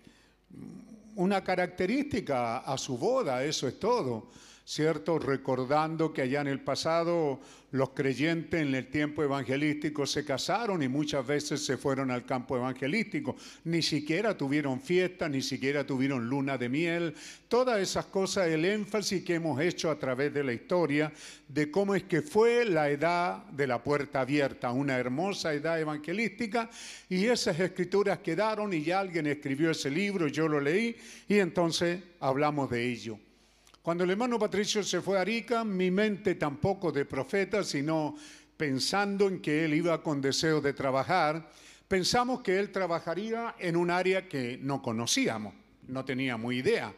[1.16, 4.30] una característica a su boda, eso es todo.
[4.68, 5.18] ¿Cierto?
[5.18, 7.40] Recordando que allá en el pasado
[7.72, 12.58] los creyentes en el tiempo evangelístico se casaron y muchas veces se fueron al campo
[12.58, 13.38] evangelístico.
[13.64, 17.16] Ni siquiera tuvieron fiesta, ni siquiera tuvieron luna de miel.
[17.48, 21.14] Todas esas cosas, el énfasis que hemos hecho a través de la historia
[21.48, 26.70] de cómo es que fue la edad de la puerta abierta, una hermosa edad evangelística,
[27.08, 30.98] y esas escrituras quedaron y ya alguien escribió ese libro, yo lo leí,
[31.30, 33.18] y entonces hablamos de ello.
[33.88, 38.18] Cuando el hermano Patricio se fue a Arica, mi mente tampoco de profeta, sino
[38.58, 41.50] pensando en que él iba con deseo de trabajar,
[41.88, 45.54] pensamos que él trabajaría en un área que no conocíamos,
[45.88, 46.94] no teníamos idea.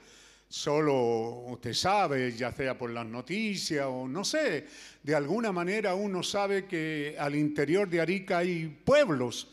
[0.47, 4.65] Solo usted sabe, ya sea por las noticias o no sé,
[5.03, 9.49] de alguna manera uno sabe que al interior de Arica hay pueblos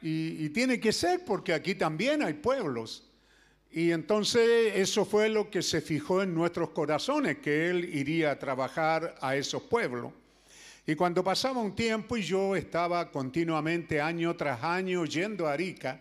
[0.00, 3.07] y, y tiene que ser porque aquí también hay pueblos.
[3.78, 8.36] Y entonces eso fue lo que se fijó en nuestros corazones, que Él iría a
[8.36, 10.12] trabajar a esos pueblos.
[10.84, 16.00] Y cuando pasaba un tiempo y yo estaba continuamente año tras año yendo a Arica,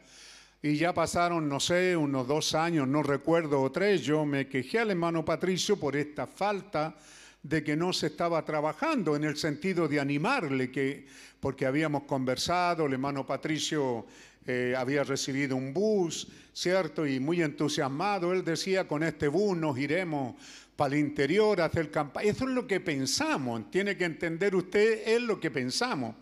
[0.60, 4.80] y ya pasaron, no sé, unos dos años, no recuerdo, o tres, yo me quejé
[4.80, 6.96] al hermano Patricio por esta falta
[7.44, 11.06] de que no se estaba trabajando en el sentido de animarle, que,
[11.40, 14.08] porque habíamos conversado, el hermano Patricio
[14.48, 17.06] eh, había recibido un bus, ¿cierto?
[17.06, 20.36] Y muy entusiasmado, él decía, con este bus nos iremos
[20.78, 22.30] para el interior a hacer campaña.
[22.30, 26.16] Eso es lo que pensamos, tiene que entender usted, es lo que pensamos.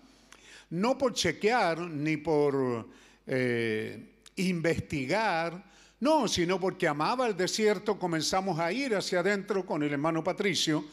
[0.71, 2.88] No por chequear ni por
[3.28, 5.63] eh, investigar,
[5.99, 10.84] no, sino porque amaba el desierto, comenzamos a ir hacia adentro con el hermano Patricio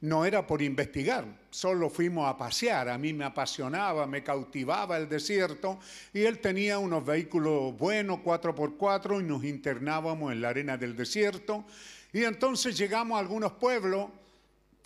[0.00, 2.88] no era por investigar, solo fuimos a pasear.
[2.88, 5.78] A mí me apasionaba, me cautivaba el desierto
[6.12, 11.64] y él tenía unos vehículos buenos, 4x4, y nos internábamos en la arena del desierto.
[12.12, 14.08] Y entonces llegamos a algunos pueblos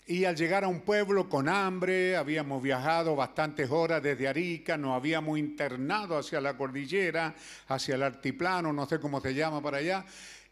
[0.09, 4.97] y al llegar a un pueblo con hambre, habíamos viajado bastantes horas desde Arica, nos
[4.97, 7.35] habíamos internado hacia la cordillera,
[7.67, 10.07] hacia el altiplano, no sé cómo se llama para allá,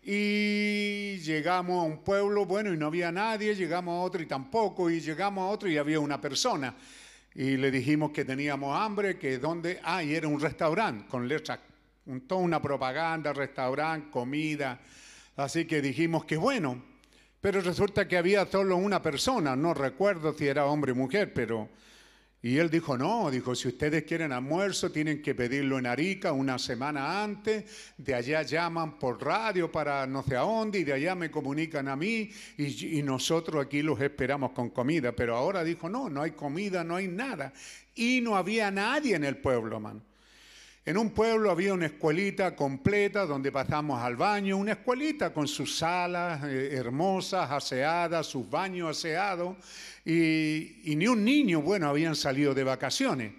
[0.09, 4.89] y llegamos a un pueblo, bueno, y no había nadie, llegamos a otro y tampoco,
[4.89, 6.75] y llegamos a otro y había una persona.
[7.39, 11.59] y le dijimos que teníamos hambre, que dónde, ah, y era un restaurante con letras,
[12.07, 14.81] un- toda una propaganda, restaurante, comida,
[15.37, 16.83] así que dijimos que bueno,
[17.41, 21.69] pero resulta que había solo una persona, no recuerdo si era hombre o mujer, pero...
[22.47, 26.61] Y él dijo, no, dijo, si ustedes quieren almuerzo, tienen que pedirlo en Arica una
[26.61, 27.65] semana antes,
[27.99, 31.89] de allá llaman por radio para no sé a dónde, y de allá me comunican
[31.89, 35.11] a mí, y, nosotros aquí los esperamos con comida.
[35.11, 37.53] Pero ahora dijo, no, no hay comida, no hay nada.
[37.97, 40.03] Y no había nadie en el pueblo, mano.
[40.87, 45.79] En un pueblo había una escuelita completa donde pasamos al baño, una escuelita con sus
[45.79, 49.57] salas eh, hermosas, aseadas, sus baños aseados,
[50.05, 53.33] y, ni un niño, bueno, habían salido de vacaciones.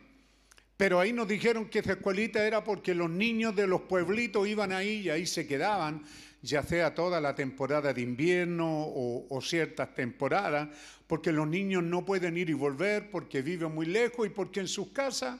[0.75, 4.73] Pero ahí nos dijeron que esa escuelita era porque los niños de los pueblitos iban
[4.73, 6.03] ahí y ahí se quedaban,
[6.41, 10.67] ya sea toda la temporada de invierno o ciertas temporadas,
[11.07, 14.67] porque los niños no pueden ir y volver, porque viven muy lejos y porque en
[14.67, 15.39] sus casas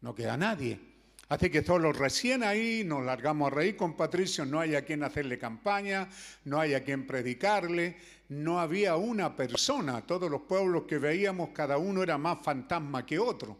[0.00, 0.89] no queda nadie.
[1.30, 5.04] Así que solo recién ahí nos largamos a reír con Patricio, no hay a quien
[5.04, 6.08] hacerle campaña,
[6.44, 7.96] no hay a quien predicarle,
[8.30, 13.20] no había una persona, todos los pueblos que veíamos, cada uno era más fantasma que
[13.20, 13.58] otro.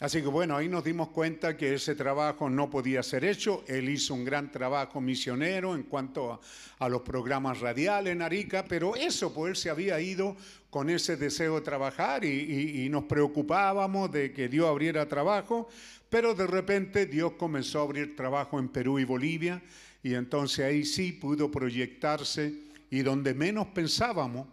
[0.00, 3.64] Así que bueno, ahí nos dimos cuenta que ese trabajo no podía ser hecho.
[3.66, 6.40] Él hizo un gran trabajo misionero en cuanto
[6.78, 10.36] a, los programas radiales en Arica, pero eso, pues él se había ido
[10.70, 15.68] con ese deseo de trabajar y- y nos preocupábamos de que Dios abriera trabajo,
[16.10, 19.62] pero de repente Dios comenzó a abrir trabajo en Perú y Bolivia
[20.02, 22.54] y entonces ahí sí pudo proyectarse
[22.90, 24.46] y donde menos pensábamos,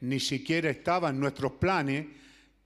[0.00, 2.06] ni siquiera estaba en nuestros planes,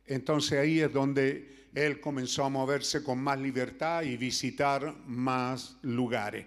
[0.06, 6.46] entonces ahí es donde él comenzó a moverse con más libertad y visitar más lugares.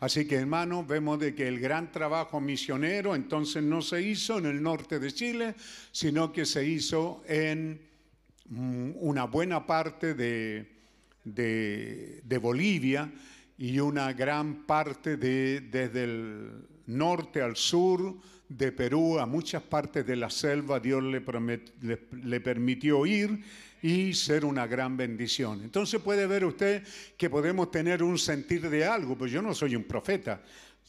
[0.00, 4.46] Así que hermanos, vemos de que el gran trabajo misionero entonces no se hizo en
[4.46, 5.54] el norte de Chile,
[5.90, 7.80] sino que se hizo en
[8.50, 10.75] mm, una buena parte de,
[11.26, 13.10] de- Bolivia
[13.58, 16.50] y una gran parte de, desde el
[16.86, 18.16] norte al sur
[18.48, 21.22] de Perú, a muchas partes de la selva, Dios le-
[22.22, 23.42] le permitió ir
[23.82, 25.62] y ser una gran bendición.
[25.62, 26.82] Entonces puede ver usted
[27.16, 30.40] que podemos tener un sentir de algo, pues yo no soy un profeta,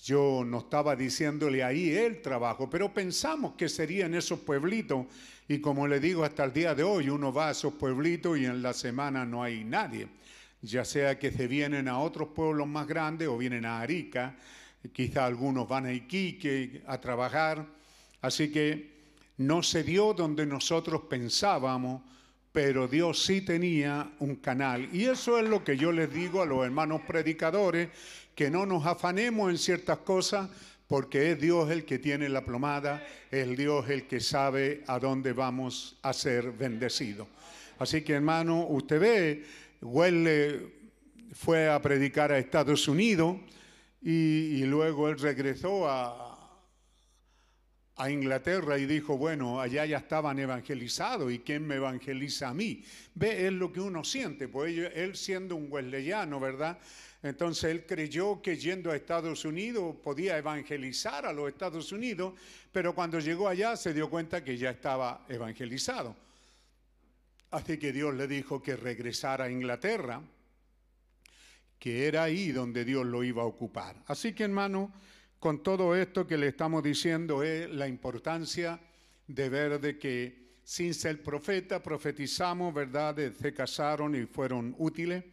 [0.03, 5.07] yo no estaba diciéndole ahí el trabajo, pero pensamos que sería en esos pueblitos
[5.47, 8.45] y como le digo hasta el día de hoy, uno va a esos pueblitos y
[8.45, 10.07] en la semana no hay nadie,
[10.61, 14.35] ya sea que se vienen a otros pueblos más grandes o vienen a Arica,
[14.91, 17.65] quizá algunos van a Iquique a trabajar,
[18.21, 18.97] así que
[19.37, 22.01] no se dio donde nosotros pensábamos,
[22.51, 24.89] pero Dios sí tenía un canal.
[24.91, 27.89] Y eso es lo que yo les digo a los hermanos predicadores,
[28.33, 30.49] que no nos afanemos en ciertas cosas,
[30.87, 35.33] porque es Dios el que tiene la plomada, es Dios el que sabe a dónde
[35.33, 37.27] vamos a ser bendecidos.
[37.77, 39.45] Así que hermano, usted ve,
[39.81, 40.73] Huele
[41.33, 43.37] fue a predicar a Estados Unidos
[44.01, 46.63] y, luego él regresó a,
[47.95, 52.83] a Inglaterra y dijo, bueno, allá ya estaban evangelizados y ¿quién me evangeliza a mí?
[53.15, 56.77] Ve, es lo que uno siente, pues él siendo un wesleyano, ¿verdad?
[57.23, 62.33] Entonces él creyó que yendo a Estados Unidos podía evangelizar a los Estados Unidos,
[62.71, 66.15] pero cuando llegó allá se dio cuenta que ya estaba evangelizado.
[67.51, 70.21] Así que Dios le dijo que regresara a Inglaterra,
[71.79, 73.95] que era ahí donde Dios lo iba a ocupar.
[74.07, 74.91] Así que hermano,
[75.39, 78.79] con todo esto que le estamos diciendo es la importancia
[79.27, 83.15] de ver de que sin ser profeta profetizamos, ¿verdad?
[83.39, 85.23] Se casaron y fueron útiles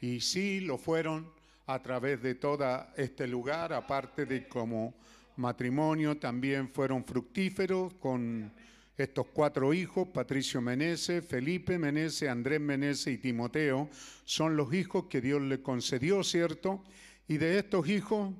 [0.00, 1.30] y sí lo fueron
[1.66, 4.94] a través de todo este lugar, aparte de como
[5.36, 8.50] matrimonio también fueron fructíferos con
[8.98, 13.88] estos cuatro hijos, Patricio Menezes, Felipe Menezes, Andrés Menezes y Timoteo,
[14.24, 16.82] son los hijos que Dios le concedió, ¿cierto?
[17.28, 18.34] Y de estos hijos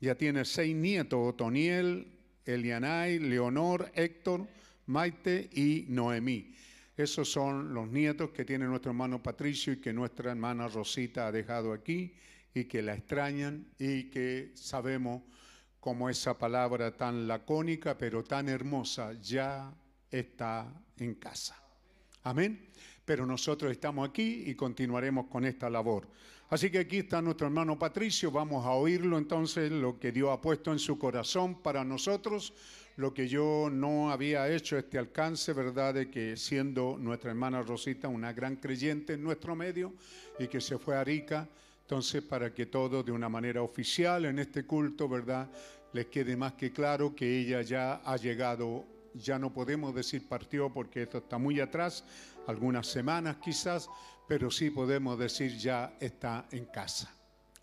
[0.00, 4.48] ya tiene seis nietos, Otoniel, Elianay, Leonor, Héctor,
[4.86, 6.56] Maite y Noemí.
[6.96, 11.32] Esos son los nietos que tiene nuestro hermano Patricio y que nuestra hermana Rosita ha
[11.32, 12.14] dejado aquí
[12.52, 15.22] y que la extrañan y que sabemos
[15.78, 19.72] como esa palabra tan lacónica pero tan hermosa ya
[20.12, 21.60] está en casa.
[22.22, 22.68] Amén.
[23.04, 26.06] Pero nosotros estamos aquí y continuaremos con esta labor.
[26.50, 28.30] Así que aquí está nuestro hermano Patricio.
[28.30, 32.52] Vamos a oírlo entonces, lo que Dios ha puesto en su corazón para nosotros,
[32.96, 35.94] lo que yo no había hecho este alcance, ¿verdad?
[35.94, 39.94] De que siendo nuestra hermana Rosita una gran creyente en nuestro medio
[40.38, 41.48] y que se fue a Arica,
[41.80, 45.50] entonces para que todo de una manera oficial en este culto, ¿verdad?
[45.94, 48.84] Les quede más que claro que ella ya ha llegado
[49.14, 52.04] ya no podemos decir partió porque esto está muy atrás,
[52.46, 53.88] algunas semanas quizás,
[54.28, 57.14] pero sí podemos decir ya está en casa,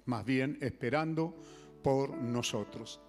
[0.06, 1.36] más bien esperando
[1.84, 3.00] por nosotros.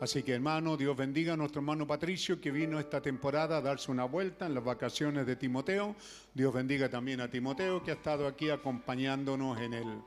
[0.00, 3.90] Así que hermano, Dios bendiga a nuestro hermano Patricio que vino esta temporada a darse
[3.90, 5.96] una vuelta en las vacaciones de Timoteo.
[6.32, 10.02] Dios bendiga también a Timoteo que ha estado aquí acompañándonos en el,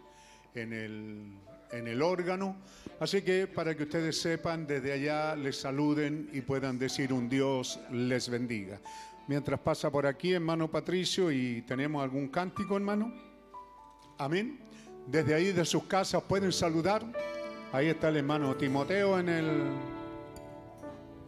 [0.56, 1.38] en el,
[1.72, 2.56] en el órgano.
[3.00, 7.80] Así que para que ustedes sepan, desde allá les saluden y puedan decir un Dios
[7.92, 8.80] les bendiga.
[9.28, 13.14] Mientras pasa por aquí, hermano Patricio, y tenemos algún cántico, hermano.
[14.18, 14.60] Amén.
[15.08, 17.04] Desde ahí de sus casas pueden saludar.
[17.72, 19.62] Ahí está el hermano Timoteo en el,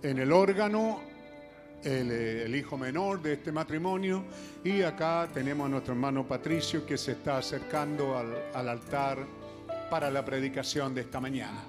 [0.04, 1.02] en el órgano,
[1.84, 4.24] el, eh, el, hijo menor de este matrimonio.
[4.64, 9.20] Y acá tenemos a nuestro hermano Patricio que se está acercando al, al altar
[9.90, 11.64] para la predicación de esta mañana.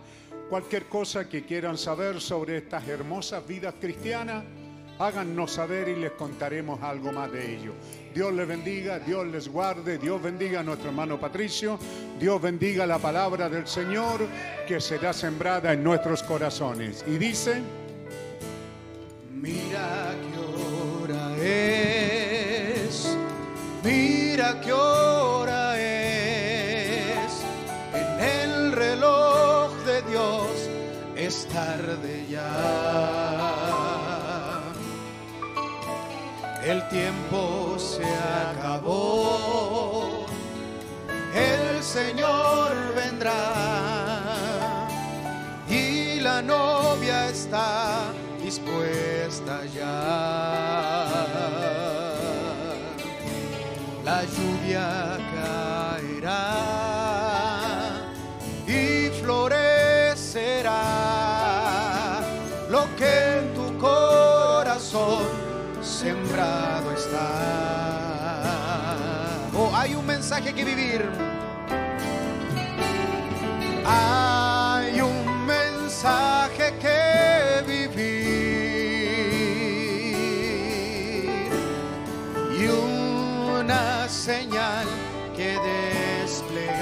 [0.49, 4.45] Cualquier cosa que quieran saber sobre estas hermosas vidas cristianas,
[4.99, 7.73] háganos saber y les contaremos algo más de ello.
[8.15, 11.79] Dios les bendiga, Dios les guarde, Dios bendiga a nuestro hermano Patricio,
[12.19, 14.21] Dios bendiga la palabra del Señor
[14.69, 17.05] que será sembrada en nuestros corazones.
[17.09, 17.63] Y dice,
[19.45, 22.95] mira qué hora es,
[23.83, 27.45] mira qué hora es,
[27.93, 28.09] en
[28.41, 30.71] el reloj de Dios
[31.15, 32.53] es tarde ya.
[36.65, 38.07] El tiempo se
[38.51, 40.25] acabó,
[41.35, 44.89] el Señor vendrá
[45.69, 48.15] y la novia está
[48.55, 51.17] dispuesta ya.
[54.05, 56.41] La lluvia caerá
[58.67, 60.83] y florecerá
[62.71, 65.25] lo que en tu corazón
[65.83, 67.29] sembrado está.
[69.57, 71.11] Oh, hay un mensaje que vivir.
[73.87, 74.64] Hay
[84.25, 84.87] señal
[85.37, 85.51] que
[86.23, 86.81] desplegar.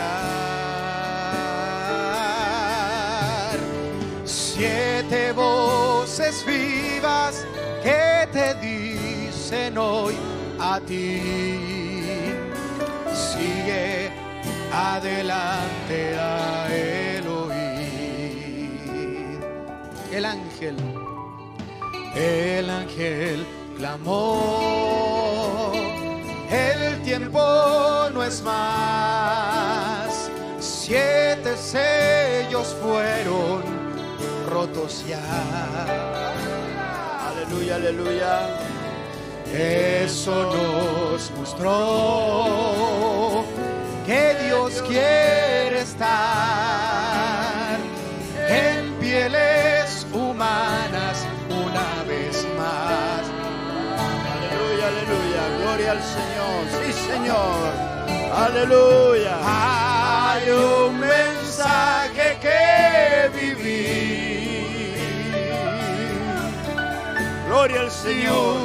[4.25, 7.45] Siete voces vivas
[7.83, 10.15] que te dicen hoy
[10.61, 11.21] a ti.
[13.13, 14.13] Sigue
[14.73, 18.71] adelante a el oír.
[20.13, 20.77] El ángel,
[22.15, 23.45] el ángel
[23.77, 24.93] clamó.
[26.53, 27.41] El tiempo
[28.13, 30.31] no es más.
[30.61, 33.63] Siete sellos fueron
[34.49, 35.21] rotos ya
[37.53, 38.49] Aleluya, aleluya.
[39.53, 41.75] Eso nos mostró
[44.07, 47.79] que Dios quiere estar
[48.49, 53.23] en pieles humanas una vez más.
[53.99, 55.43] Aleluya, aleluya.
[55.61, 56.42] Gloria al Señor.
[57.13, 57.73] Señor.
[58.35, 59.35] Aleluya.
[59.45, 64.95] Hay un mensaje que vivir.
[67.47, 68.57] Gloria al Señor.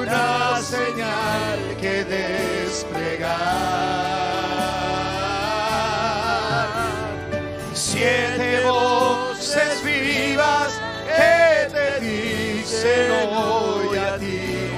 [0.00, 3.36] Una señal que desplegar.
[7.72, 10.70] Siete voces vivas
[11.06, 14.70] que te dicen hoy a ti.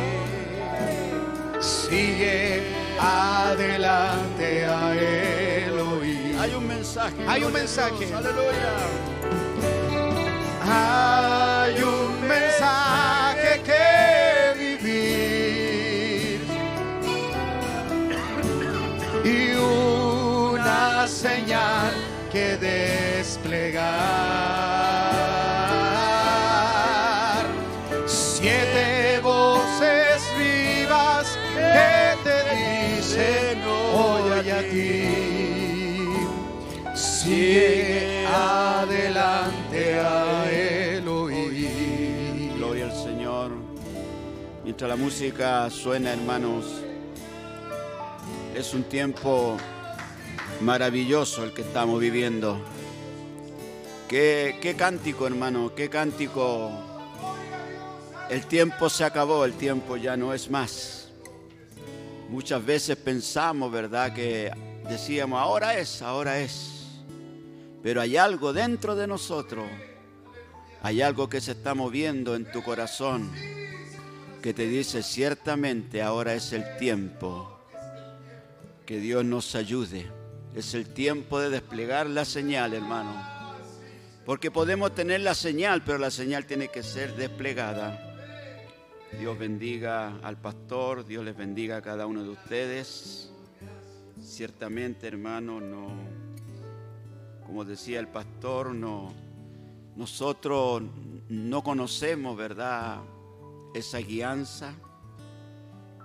[1.61, 6.39] Sigue adelante a Elohim.
[6.41, 7.17] Hay un mensaje.
[7.27, 8.07] Hay un mensaje.
[8.07, 8.75] Dios, Aleluya.
[10.71, 16.41] Hay un mensaje que vivir
[19.25, 21.93] y una señal
[22.31, 23.89] que desplegar.
[37.49, 42.59] Sigue adelante a Elohim.
[42.59, 43.53] Gloria al Señor.
[44.65, 46.67] Mientras la música suena, hermanos,
[48.55, 49.57] es un tiempo
[50.61, 52.61] maravilloso el que estamos viviendo.
[54.09, 56.71] Qué, qué cántico, hermano, qué cántico.
[58.29, 61.09] El tiempo se acabó, el tiempo ya no es más.
[62.29, 64.13] Muchas veces pensamos, ¿verdad?
[64.13, 64.53] Que
[64.87, 66.78] decíamos, ahora es, ahora es.
[67.89, 69.67] Pero hay algo dentro de nosotros,
[70.83, 73.33] hay algo que se está moviendo en tu corazón.
[74.43, 77.59] que te dice ciertamente ahora es el tiempo
[78.85, 80.07] que Dios nos ayude.
[80.55, 83.27] Es el tiempo de desplegar la señal, hermano.
[84.27, 88.19] Porque podemos tener la señal, pero la señal tiene que ser desplegada.
[89.19, 93.31] Dios bendiga al pastor, Dios les bendiga a cada uno de ustedes.
[94.21, 96.28] Ciertamente, hermano, no,
[97.49, 99.11] como decía el pastor, no,
[99.97, 100.83] nosotros
[101.31, 102.99] no conocemos, ¿verdad?
[103.75, 104.75] Esa guianza,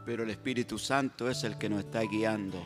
[0.05, 2.63] pero el Espíritu Santo es el que nos está guiando.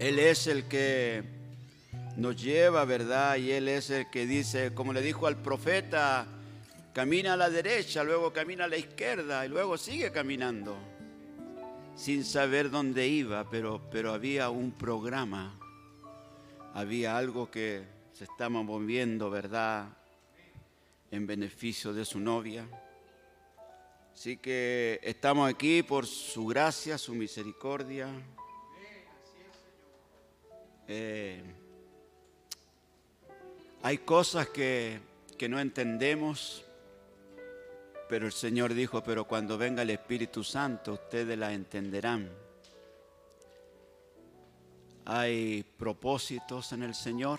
[0.00, 1.22] Él es el que
[2.16, 3.36] nos lleva, ¿verdad?
[3.36, 6.26] Y Él es el que dice, como le dijo al profeta,
[6.92, 10.76] camina a la derecha, luego camina a la izquierda y luego sigue caminando,
[11.94, 15.56] sin saber dónde iba, pero, pero había un programa,
[16.76, 17.82] había algo que
[18.12, 19.88] se estaba moviendo, ¿verdad?
[21.10, 22.68] En beneficio de su novia.
[24.12, 28.08] Así que estamos aquí por su gracia, su misericordia.
[30.86, 31.42] Eh,
[33.82, 35.00] hay cosas que,
[35.38, 36.62] que no entendemos,
[38.06, 42.45] pero el Señor dijo, pero cuando venga el Espíritu Santo, ustedes la entenderán.
[45.06, 47.38] Hay propósitos en el Señor.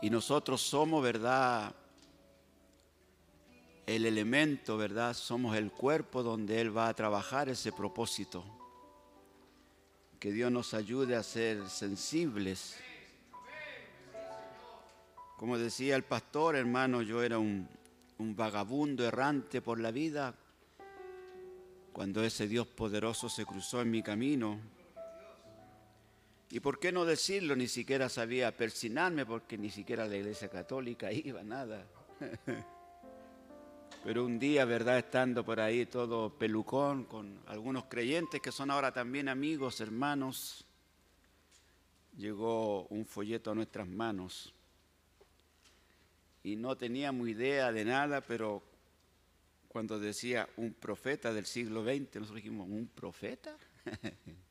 [0.00, 1.74] Y nosotros somos, ¿verdad?
[3.84, 5.14] El elemento, ¿verdad?
[5.14, 8.44] Somos el cuerpo donde Él va a trabajar ese propósito.
[10.20, 12.78] Que Dios nos ayude a ser sensibles.
[15.36, 17.68] Como decía el pastor, hermano, yo era un,
[18.18, 20.36] un vagabundo errante por la vida
[21.92, 24.81] cuando ese Dios poderoso se cruzó en mi camino.
[26.52, 31.10] Y por qué no decirlo, ni siquiera sabía persinarme porque ni siquiera la iglesia católica
[31.12, 31.86] iba, nada.
[34.04, 34.98] Pero un día, ¿verdad?
[34.98, 40.66] Estando por ahí todo pelucón con algunos creyentes que son ahora también amigos, hermanos,
[42.18, 44.52] llegó un folleto a nuestras manos.
[46.44, 48.62] Y no teníamos idea de nada, pero
[49.68, 53.56] cuando decía un profeta del siglo XX, nosotros dijimos, ¿un profeta?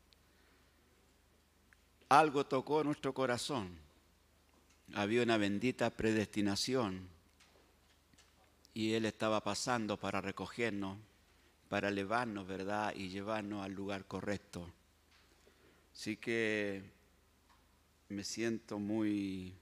[2.12, 3.70] Algo tocó nuestro corazón.
[4.96, 7.08] Había una bendita predestinación
[8.74, 10.98] y Él estaba pasando para recogernos,
[11.70, 12.94] para elevarnos, ¿verdad?
[12.98, 14.70] Y llevarnos al lugar correcto.
[15.94, 16.84] Así que
[18.10, 19.56] me siento muy...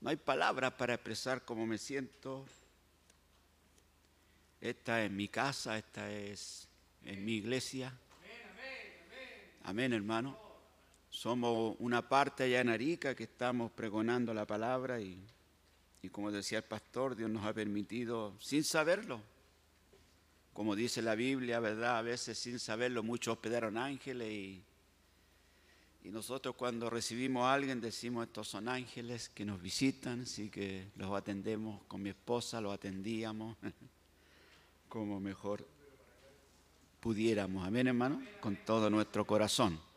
[0.00, 2.46] No hay palabras para expresar cómo me siento.
[4.58, 6.66] Esta es mi casa, esta es
[7.02, 7.92] mi iglesia.
[9.64, 10.49] Amén, hermano.
[11.20, 15.22] Somos una parte allá en Arica que estamos pregonando la palabra y
[16.02, 19.20] y como decía el pastor, Dios nos ha permitido, sin saberlo,
[20.54, 21.98] como dice la Biblia, ¿verdad?
[21.98, 24.64] A veces sin saberlo, muchos hospedaron ángeles y,
[26.04, 30.88] y nosotros cuando recibimos a alguien decimos, estos son ángeles que nos visitan, así que
[30.96, 33.58] los atendemos con mi esposa, los atendíamos
[34.88, 35.68] como mejor
[36.98, 37.66] pudiéramos.
[37.66, 39.89] Amén, hermano, con todo nuestro corazón.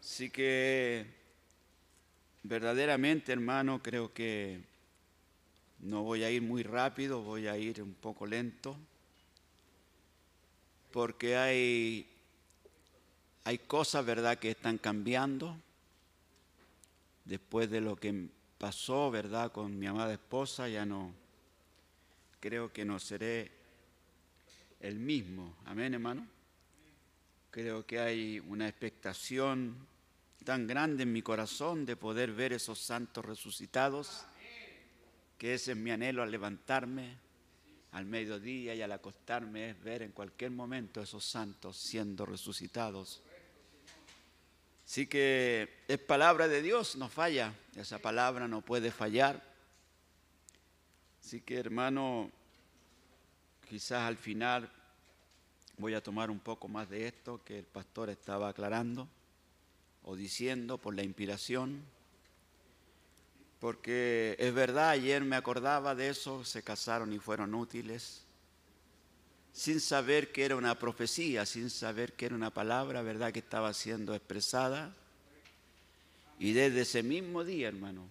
[0.00, 1.06] Así que
[2.42, 4.60] verdaderamente, hermano, creo que
[5.80, 8.76] no voy a ir muy rápido, voy a ir un poco lento,
[10.90, 12.08] porque hay,
[13.44, 15.56] hay cosas, ¿verdad?, que están cambiando
[17.24, 18.28] después de lo que
[18.58, 21.12] pasó, ¿verdad?, con mi amada esposa, ya no,
[22.40, 23.50] creo que no seré
[24.80, 25.56] el mismo.
[25.66, 26.39] Amén, hermano.
[27.50, 29.76] Creo que hay una expectación
[30.44, 34.24] tan grande en mi corazón de poder ver esos santos resucitados
[35.36, 37.16] que ese es mi anhelo al levantarme
[37.92, 43.22] al mediodía y al acostarme, es ver en cualquier momento esos santos siendo resucitados.
[44.84, 49.42] Así que es palabra de Dios, no falla, esa palabra no puede fallar.
[51.24, 52.30] Así que hermano,
[53.68, 54.70] quizás al final
[55.80, 59.08] voy a tomar un poco más de esto que el pastor estaba aclarando
[60.02, 61.82] o diciendo por la inspiración
[63.60, 68.22] porque es verdad, ayer me acordaba de eso, se casaron y fueron útiles,
[69.52, 73.74] sin saber que era una profecía, sin saber que era una palabra, ¿verdad?, que estaba
[73.74, 74.96] siendo expresada.
[76.38, 78.08] Y desde ese mismo día, hermano,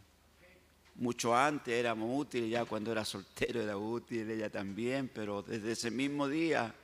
[0.93, 5.89] mucho antes éramos útiles, ya cuando era soltero era útil, ella también, pero desde ese
[5.89, 6.75] mismo día,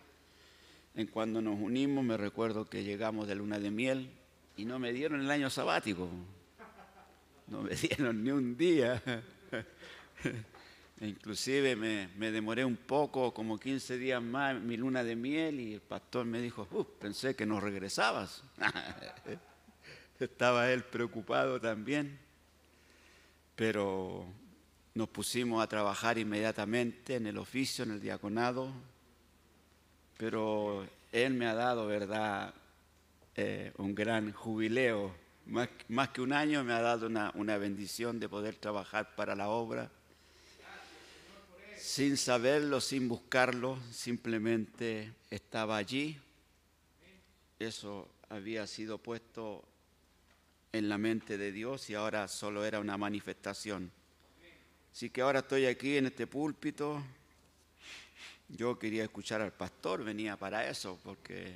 [0.95, 4.09] en cuando nos unimos, me recuerdo que llegamos de luna de miel
[4.57, 6.09] y no me dieron el año sabático
[7.47, 9.01] no me dieron ni un día.
[11.01, 15.81] Inclusive me, demoré un poco, como 15 días más, mi luna de miel, y el
[15.81, 18.43] pastor me dijo, "Uh, pensé que no regresabas.
[20.19, 22.17] Estaba él preocupado también,
[23.57, 24.25] pero
[24.93, 28.71] nos pusimos a trabajar inmediatamente en el oficio, en el diaconado,
[30.17, 32.53] pero él me ha dado, ¿verdad?,
[33.35, 35.13] eh, un gran jubileo.
[35.45, 39.35] Más, más que un año me ha dado una, una bendición de poder trabajar para
[39.35, 39.91] la obra
[41.85, 46.19] sin saberlo, sin buscarlo, simplemente estaba allí.
[47.59, 49.63] Eso había sido puesto
[50.71, 53.91] en la mente de Dios y ahora solo era una manifestación.
[54.91, 57.03] Así que ahora estoy aquí en este púlpito.
[58.47, 61.55] Yo quería escuchar al pastor, venía para eso, porque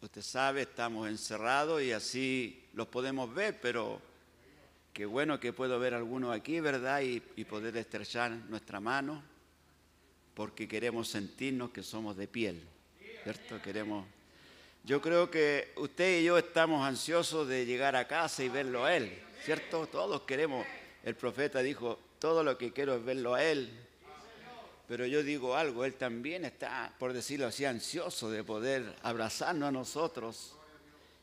[0.00, 4.00] usted sabe, estamos encerrados y así los podemos ver, pero
[4.92, 7.00] qué bueno que puedo ver algunos aquí, ¿verdad?
[7.02, 9.22] Y, y poder estrechar nuestra mano
[10.34, 12.62] porque queremos sentirnos que somos de piel,
[13.22, 13.60] ¿cierto?
[13.60, 14.06] Queremos.
[14.84, 18.96] Yo creo que usted y yo estamos ansiosos de llegar a casa y verlo a
[18.96, 19.12] Él,
[19.44, 19.86] ¿cierto?
[19.86, 20.66] Todos queremos.
[21.04, 23.70] El profeta dijo, todo lo que quiero es verlo a Él.
[24.90, 29.70] Pero yo digo algo, Él también está, por decirlo así, ansioso de poder abrazarnos a
[29.70, 30.56] nosotros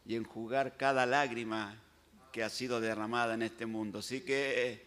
[0.06, 1.76] y enjugar cada lágrima
[2.32, 4.00] que ha sido derramada en este mundo.
[4.00, 4.82] Así que eh,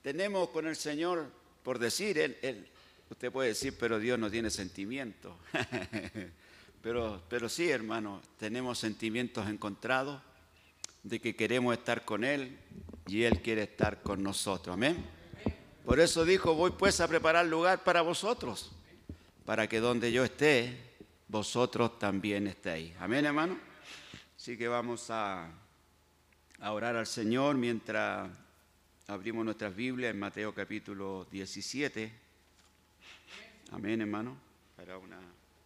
[0.00, 1.30] tenemos con el Señor,
[1.62, 2.70] por decir, él,
[3.10, 5.34] Usted puede decir, pero Dios no tiene sentimientos.
[6.82, 10.22] pero, pero sí, hermano, tenemos sentimientos encontrados
[11.02, 12.56] de que queremos estar con Él
[13.08, 14.72] y Él quiere estar con nosotros.
[14.72, 15.19] Amén.
[15.84, 18.70] Por eso dijo, voy pues a preparar lugar para vosotros,
[19.44, 20.76] para que donde yo esté,
[21.26, 22.94] vosotros también estéis.
[23.00, 23.58] Amén, hermano.
[24.36, 25.50] Así que vamos a,
[26.60, 28.30] orar al Señor mientras
[29.06, 32.12] abrimos nuestras Biblias en Mateo capítulo 17.
[33.72, 34.36] Amén, hermano.
[34.76, 35.20] Para una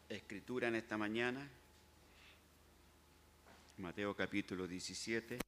[0.08, 1.48] escritura en esta mañana.
[3.78, 5.38] Mateo capítulo 17.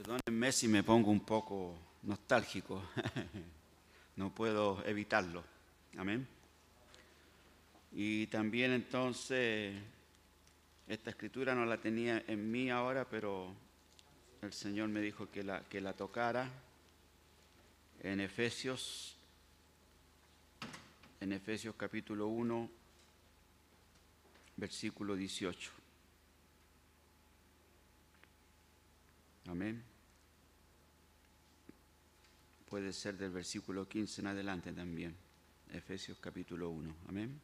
[0.00, 2.82] Perdónenme si me pongo un poco nostálgico.
[4.16, 5.44] no puedo evitarlo.
[5.98, 6.26] Amén.
[7.92, 9.76] Y también entonces
[10.88, 13.54] esta escritura no la tenía en mí ahora, pero
[14.40, 16.48] el Señor me dijo que la, que la tocara
[18.02, 19.18] en Efesios,
[21.20, 22.70] en Efesios capítulo 1,
[24.56, 25.70] versículo 18.
[29.46, 29.89] Amén.
[32.70, 35.12] Puede ser del versículo 15 en adelante también.
[35.72, 36.94] Efesios capítulo 1.
[37.08, 37.40] Amén.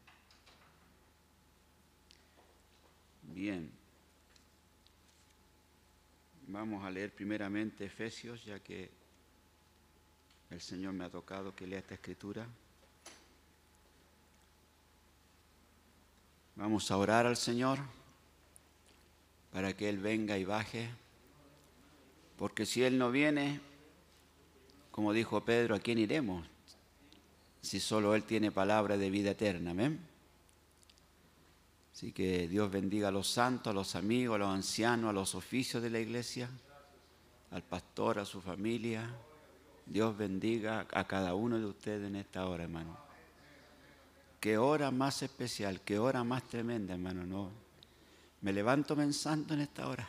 [3.35, 3.69] Bien.
[6.47, 8.89] Vamos a leer primeramente Efesios, ya que
[10.51, 12.47] el Señor me ha tocado que lea esta escritura.
[16.55, 17.81] Vamos a orar al Señor
[19.51, 20.89] para que Él venga y baje,
[22.39, 23.61] porque si Él no viene,
[24.97, 26.47] como dijo Pedro, ¿a quién iremos?
[27.61, 29.73] Si solo Él tiene palabra de vida eterna.
[29.73, 30.01] Amén.
[31.93, 35.35] Así que Dios bendiga a los santos, a los amigos, a los ancianos, a los
[35.35, 36.49] oficios de la iglesia,
[37.51, 39.15] al pastor, a su familia.
[39.85, 42.97] Dios bendiga a cada uno de ustedes en esta hora, hermano.
[44.41, 47.27] Qué hora más especial, qué hora más tremenda, hermano.
[47.27, 47.51] No,
[48.41, 50.09] me levanto pensando en esta hora.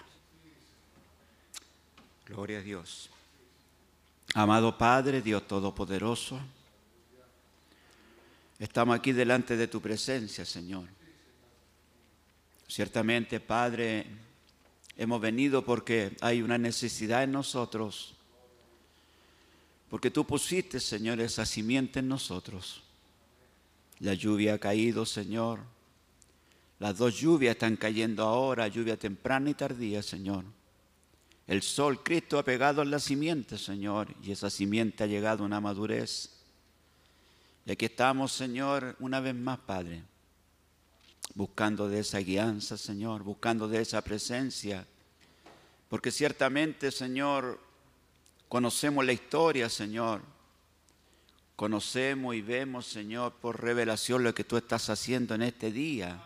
[2.26, 3.10] Gloria a Dios.
[4.38, 6.40] Amado Padre, Dios Todopoderoso,
[8.60, 10.88] estamos aquí delante de tu presencia, Señor.
[12.68, 14.06] Ciertamente, Padre,
[14.96, 18.14] hemos venido porque hay una necesidad en nosotros,
[19.90, 22.84] porque tú pusiste, Señor, esa simiente en nosotros.
[23.98, 25.62] La lluvia ha caído, Señor.
[26.78, 30.46] Las dos lluvias están cayendo ahora, lluvia temprana y tardía, Señor.
[31.48, 35.46] El sol, Cristo, ha pegado en la simiente, Señor, y esa simiente ha llegado a
[35.46, 36.30] una madurez.
[37.66, 40.04] Y aquí estamos, Señor, una vez más, Padre
[41.38, 44.88] buscando de esa guianza, Señor, buscando de esa presencia.
[45.88, 47.60] Porque ciertamente, Señor,
[48.50, 50.22] conocemos la historia, Señor.
[51.56, 56.24] Conocemos y vemos, Señor, por revelación lo que tú estás haciendo en este día.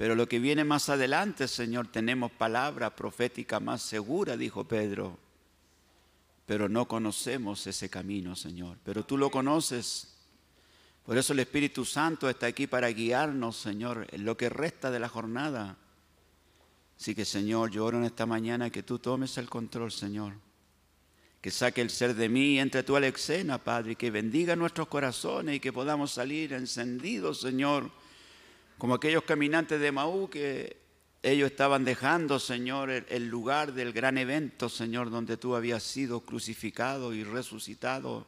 [0.00, 5.18] Pero lo que viene más adelante, Señor, tenemos palabra profética más segura, dijo Pedro.
[6.46, 8.78] Pero no conocemos ese camino, Señor.
[8.82, 10.16] Pero tú lo conoces.
[11.04, 15.00] Por eso el Espíritu Santo está aquí para guiarnos, Señor, en lo que resta de
[15.00, 15.76] la jornada.
[16.98, 20.32] Así que, Señor, yo oro en esta mañana que tú tomes el control, Señor.
[21.42, 24.56] Que saque el ser de mí y entre tú a la escena, Padre, que bendiga
[24.56, 27.90] nuestros corazones y que podamos salir encendidos, Señor,
[28.80, 30.78] como aquellos caminantes de Maú que
[31.22, 37.12] ellos estaban dejando, Señor, el, lugar del gran evento, Señor, donde tú habías sido crucificado
[37.12, 38.26] y resucitado.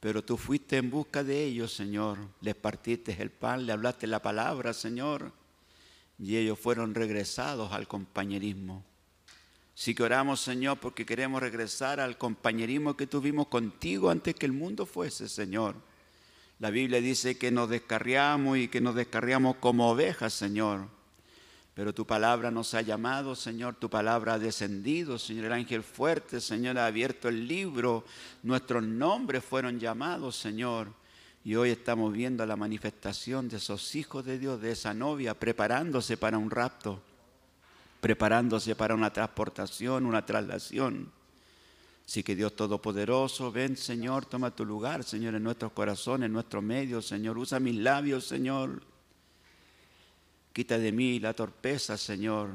[0.00, 2.16] Pero tú fuiste en busca de ellos, Señor.
[2.40, 5.30] Les partiste el pan, le hablaste la palabra, Señor.
[6.18, 8.82] Y ellos fueron regresados al compañerismo.
[9.74, 14.52] Sí que oramos, Señor, porque queremos regresar al compañerismo que tuvimos contigo antes que el
[14.52, 15.76] mundo fuese, Señor.
[16.58, 20.88] La Biblia dice que nos descarriamos y que nos descarriamos como ovejas, Señor.
[21.74, 26.40] Pero tu palabra nos ha llamado, Señor, tu palabra ha descendido, Señor, el ángel fuerte,
[26.40, 28.06] Señor, ha abierto el libro,
[28.42, 30.88] nuestros nombres fueron llamados, Señor.
[31.44, 36.16] Y hoy estamos viendo la manifestación de esos hijos de Dios, de esa novia, preparándose
[36.16, 37.02] para un rapto,
[38.00, 41.12] preparándose para una transportación, una traslación.
[42.06, 46.62] Así que Dios Todopoderoso, ven Señor, toma tu lugar, Señor, en nuestros corazones, en nuestros
[46.62, 47.36] medios, Señor.
[47.36, 48.80] Usa mis labios, Señor
[50.56, 52.48] Quita de mí la torpeza, Señor.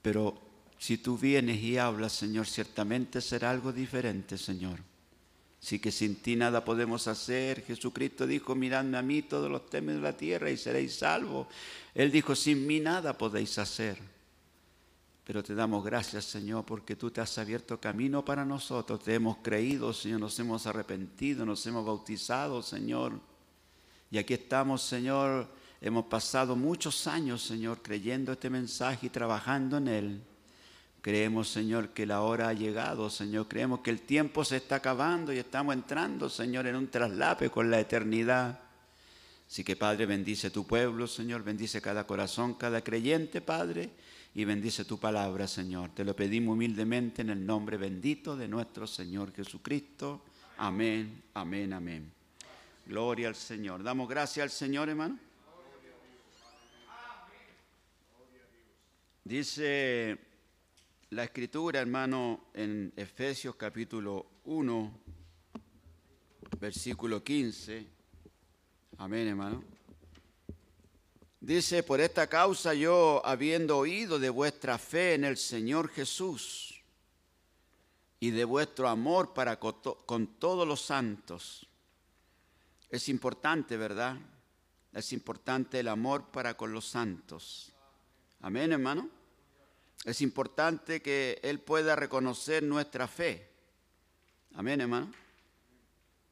[0.00, 0.40] Pero
[0.78, 4.80] si tú vienes y hablas, Señor, ciertamente será algo diferente, Señor.
[5.60, 7.62] Sí que sin ti nada podemos hacer.
[7.66, 11.48] Jesucristo dijo, miradme a mí todos los temes de la tierra y seréis salvos.
[11.94, 13.98] Él dijo, sin mí nada podéis hacer.
[15.24, 19.02] Pero te damos gracias, Señor, porque tú te has abierto camino para nosotros.
[19.02, 23.18] Te hemos creído, Señor, nos hemos arrepentido, nos hemos bautizado, Señor.
[24.10, 25.48] Y aquí estamos, Señor,
[25.84, 30.22] Hemos pasado muchos años, Señor, creyendo este mensaje y trabajando en él.
[31.02, 33.48] Creemos, Señor, que la hora ha llegado, Señor.
[33.48, 37.70] Creemos que el tiempo se está acabando y estamos entrando, Señor, en un traslape con
[37.70, 38.60] la eternidad.
[39.46, 41.44] Así que, Padre, bendice tu pueblo, Señor.
[41.44, 43.90] Bendice cada corazón, cada creyente, Padre.
[44.36, 45.90] Y bendice tu palabra, Señor.
[45.94, 50.22] Te lo pedimos humildemente en el nombre bendito de nuestro Señor Jesucristo.
[50.56, 52.12] Amén, amén, amén.
[52.84, 53.84] Gloria al Señor.
[53.84, 55.18] Damos gracias al Señor, hermano.
[59.22, 60.18] Dice
[61.10, 64.98] la escritura, hermano, en Efesios capítulo 1,
[66.58, 67.86] versículo 15.
[68.98, 69.73] Amén, hermano.
[71.44, 76.82] Dice, por esta causa yo, habiendo oído de vuestra fe en el Señor Jesús
[78.18, 81.66] y de vuestro amor para con todos los santos,
[82.88, 84.16] es importante, ¿verdad?
[84.94, 87.74] Es importante el amor para con los santos.
[88.40, 89.10] Amén, hermano.
[90.06, 93.50] Es importante que Él pueda reconocer nuestra fe.
[94.54, 95.12] Amén, hermano.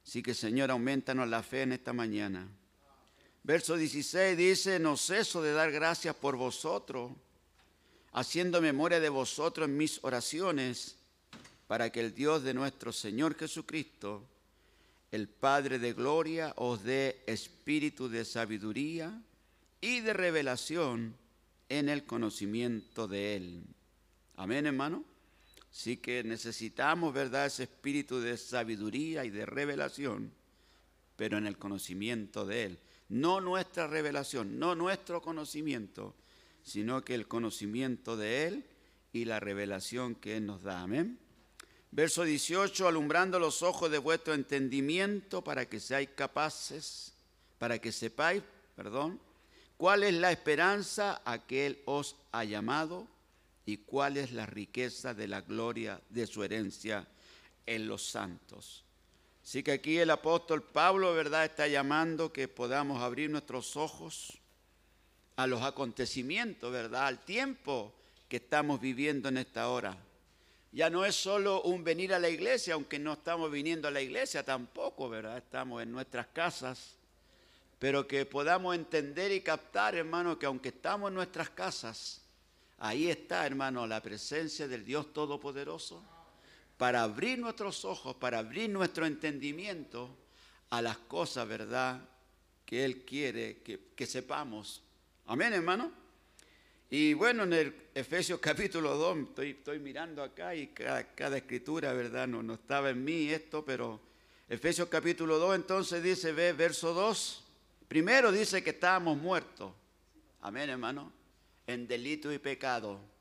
[0.07, 2.49] Así que, Señor, aumentanos la fe en esta mañana.
[3.45, 7.11] Verso 16 dice, no ceso de dar gracias por vosotros,
[8.13, 10.97] haciendo memoria de vosotros en mis oraciones,
[11.67, 14.29] para que el Dios de nuestro Señor Jesucristo,
[15.11, 19.21] el Padre de gloria, os dé espíritu de sabiduría
[19.81, 21.17] y de revelación
[21.69, 23.65] en el conocimiento de Él.
[24.37, 25.05] Amén, hermano.
[25.71, 30.31] Sí que necesitamos, ¿verdad?, ese espíritu de sabiduría y de revelación,
[31.17, 32.79] pero en el conocimiento de Él.
[33.13, 36.15] No nuestra revelación, no nuestro conocimiento,
[36.63, 38.65] sino que el conocimiento de Él
[39.13, 40.83] y la revelación que Él nos da.
[40.83, 41.19] Amén.
[41.91, 47.13] Verso 18, alumbrando los ojos de vuestro entendimiento para que seáis capaces,
[47.59, 48.43] para que sepáis,
[48.75, 49.21] perdón,
[49.83, 53.09] ¿Cuál es la esperanza a que Él os ha llamado?
[53.67, 57.05] ¿Y cuál es la riqueza de la gloria de su herencia
[57.67, 58.82] en los santos?
[59.43, 64.39] Así que aquí el apóstol Pablo, ¿verdad?, está llamando que podamos abrir nuestros ojos
[65.37, 67.93] a los acontecimientos, ¿verdad?, al tiempo
[68.29, 69.97] que estamos viviendo en esta hora.
[70.71, 74.01] Ya no es solo un venir a la iglesia, aunque no estamos viniendo a la
[74.01, 75.39] iglesia tampoco, ¿verdad?
[75.39, 76.97] Estamos en nuestras casas
[77.83, 82.21] pero que podamos entender y captar, hermano, que aunque estamos en nuestras casas,
[82.79, 86.01] ahí está, hermano, la presencia del Dios Todopoderoso
[86.83, 90.11] para abrir nuestros ojos, para abrir nuestro entendimiento
[90.71, 92.01] a las cosas, ¿verdad?,
[92.67, 94.83] que Él quiere que, sepamos.
[95.27, 95.93] Amén, hermano.
[96.91, 102.27] Y bueno, en el Efesios capítulo 2, estoy, mirando acá y cada, escritura, ¿verdad?
[102.27, 104.01] No, no estaba en mí esto, pero
[104.49, 107.45] Efesios capítulo 2 entonces dice, ve, verso 2.
[107.87, 109.73] Primero dice que estábamos muertos.
[110.41, 111.13] Amén, hermano.
[111.65, 113.12] En delito y pecado.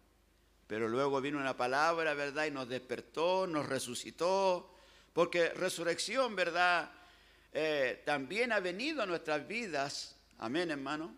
[0.71, 2.45] Pero luego vino una palabra, ¿verdad?
[2.45, 4.73] Y nos despertó, nos resucitó.
[5.11, 6.89] Porque resurrección, ¿verdad?
[7.51, 10.15] eh, también ha venido a nuestras vidas.
[10.37, 11.13] Amén, hermano.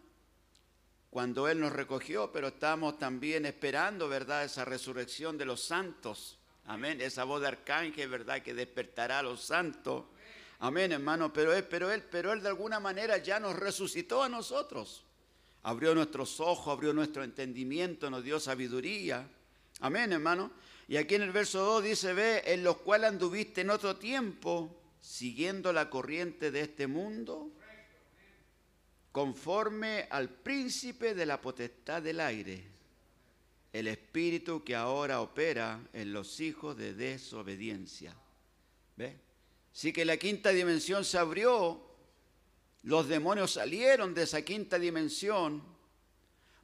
[1.12, 4.44] Cuando Él nos recogió, pero estamos también esperando, ¿verdad?
[4.44, 6.40] Esa resurrección de los santos.
[6.66, 7.00] Amén.
[7.00, 8.42] Esa voz de arcángel, ¿verdad?
[8.42, 10.06] Que despertará a los santos.
[10.62, 11.32] Amén, hermano.
[11.32, 15.06] Pero él, pero él, pero él de alguna manera ya nos resucitó a nosotros.
[15.62, 19.30] Abrió nuestros ojos, abrió nuestro entendimiento, nos dio sabiduría.
[19.84, 20.50] Amén, hermano.
[20.88, 24.74] Y aquí en el verso 2 dice, ve, en los cuales anduviste en otro tiempo,
[25.02, 27.52] siguiendo la corriente de este mundo,
[29.12, 32.64] conforme al príncipe de la potestad del aire,
[33.74, 38.16] el espíritu que ahora opera en los hijos de desobediencia.
[38.96, 39.20] ¿Ve?
[39.74, 41.86] Sí que la quinta dimensión se abrió,
[42.84, 45.73] los demonios salieron de esa quinta dimensión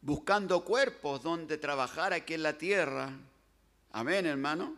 [0.01, 3.11] buscando cuerpos donde trabajar aquí en la tierra.
[3.91, 4.76] Amén, hermano.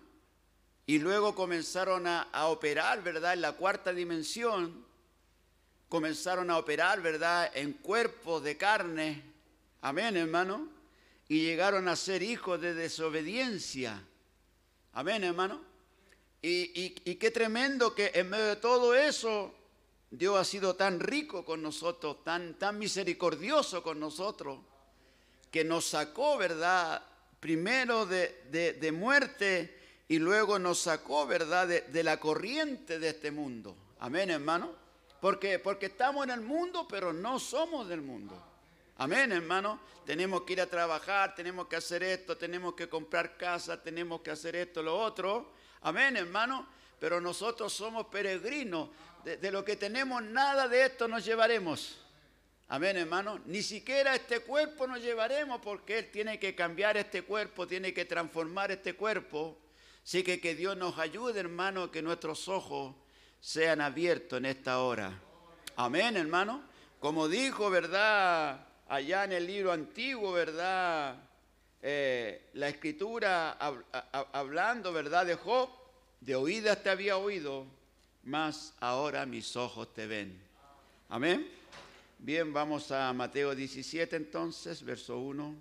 [0.85, 3.33] Y luego comenzaron a, operar, ¿verdad?
[3.33, 4.85] En la cuarta dimensión.
[5.89, 7.51] Comenzaron a operar, ¿verdad?
[7.55, 9.23] En cuerpos de carne.
[9.81, 10.67] Amén, hermano.
[11.27, 14.01] Y llegaron a ser hijos de desobediencia.
[14.93, 15.61] Amén, hermano.
[16.41, 19.53] Y qué tremendo que en medio de todo eso
[20.11, 24.59] Dios ha sido tan rico con nosotros, tan, tan misericordioso con nosotros,
[25.51, 27.03] que nos sacó, ¿verdad?
[27.39, 31.67] Primero de, de, muerte y luego nos sacó, ¿verdad?
[31.67, 33.75] De, de, la corriente de este mundo.
[33.99, 34.73] Amén, hermano.
[35.19, 38.41] Porque, porque estamos en el mundo, pero no somos del mundo.
[38.97, 39.79] Amén, hermano.
[40.05, 44.31] Tenemos que ir a trabajar, tenemos que hacer esto, tenemos que comprar casa, tenemos que
[44.31, 45.51] hacer esto, lo otro.
[45.81, 46.67] Amén, hermano.
[46.99, 48.89] Pero nosotros somos peregrinos.
[49.23, 52.00] De, de lo que tenemos, nada de esto nos llevaremos.
[52.73, 53.41] Amén, hermano.
[53.47, 58.05] Ni siquiera este cuerpo nos llevaremos porque Él tiene que cambiar este cuerpo, tiene que
[58.05, 59.57] transformar este cuerpo.
[60.05, 62.95] Así que que Dios nos ayude, hermano, que nuestros ojos
[63.41, 65.11] sean abiertos en esta hora.
[65.75, 66.63] Amén, hermano.
[67.01, 68.65] Como dijo, ¿verdad?
[68.87, 71.17] Allá en el libro antiguo, ¿verdad?
[71.81, 75.25] Eh, la escritura hab, hab, hablando, ¿verdad?
[75.25, 75.69] De Job,
[76.21, 77.65] de oídas te había oído,
[78.23, 80.41] mas ahora mis ojos te ven.
[81.09, 81.60] Amén.
[82.23, 85.55] Bien, vamos a Mateo 17 entonces, verso 1.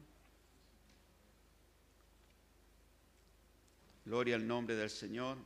[4.05, 5.39] Gloria al nombre del Señor.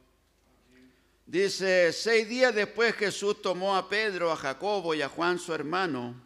[1.25, 6.17] Dice, seis días después Jesús tomó a Pedro, a Jacobo y a Juan su hermano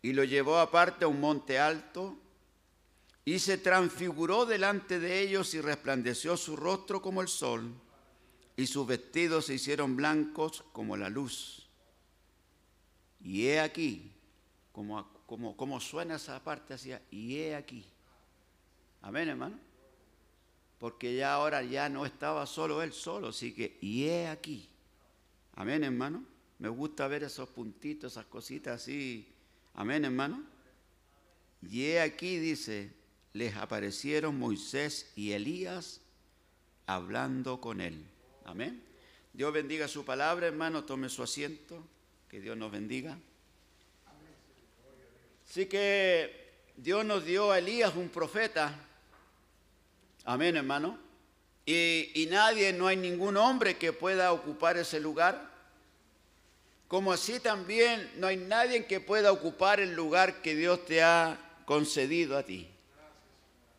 [0.00, 2.16] y lo llevó aparte a un monte alto
[3.26, 7.74] y se transfiguró delante de ellos y resplandeció su rostro como el sol
[8.56, 11.59] y sus vestidos se hicieron blancos como la luz.
[13.22, 14.12] Y he aquí,
[14.72, 17.84] como, como, suena esa parte hacia, y he aquí.
[19.02, 19.58] Amén, hermano.
[20.78, 24.68] Porque ya ahora ya no estaba solo él solo, así que, y he aquí.
[25.54, 26.24] Amén, hermano.
[26.58, 29.28] Me gusta ver esos puntitos, esas cositas así.
[29.74, 30.42] Amén, hermano.
[31.62, 32.92] Y he aquí, dice,
[33.32, 36.00] les aparecieron Moisés y Elías
[36.86, 38.04] hablando con él.
[38.44, 38.82] Amén.
[39.32, 40.84] Dios bendiga su palabra, hermano.
[40.84, 41.84] Tome su asiento.
[42.30, 43.18] Que Dios nos bendiga.
[45.48, 48.72] Así que Dios nos dio a Elías un profeta.
[50.24, 50.96] Amén, hermano.
[51.66, 55.50] Y, y, nadie, no hay ningún hombre que pueda ocupar ese lugar.
[56.86, 61.36] Como así también no hay nadie que pueda ocupar el lugar que Dios te ha
[61.64, 62.68] concedido a ti.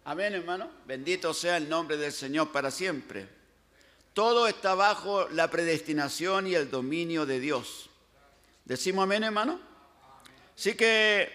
[0.04, 0.70] Amén, hermano.
[0.86, 3.30] Bendito sea el nombre del Señor para siempre.
[4.14, 7.91] Todo está bajo la predestinación y el dominio de Dios.
[8.72, 9.60] Decimos amén, hermano.
[10.56, 11.30] Así que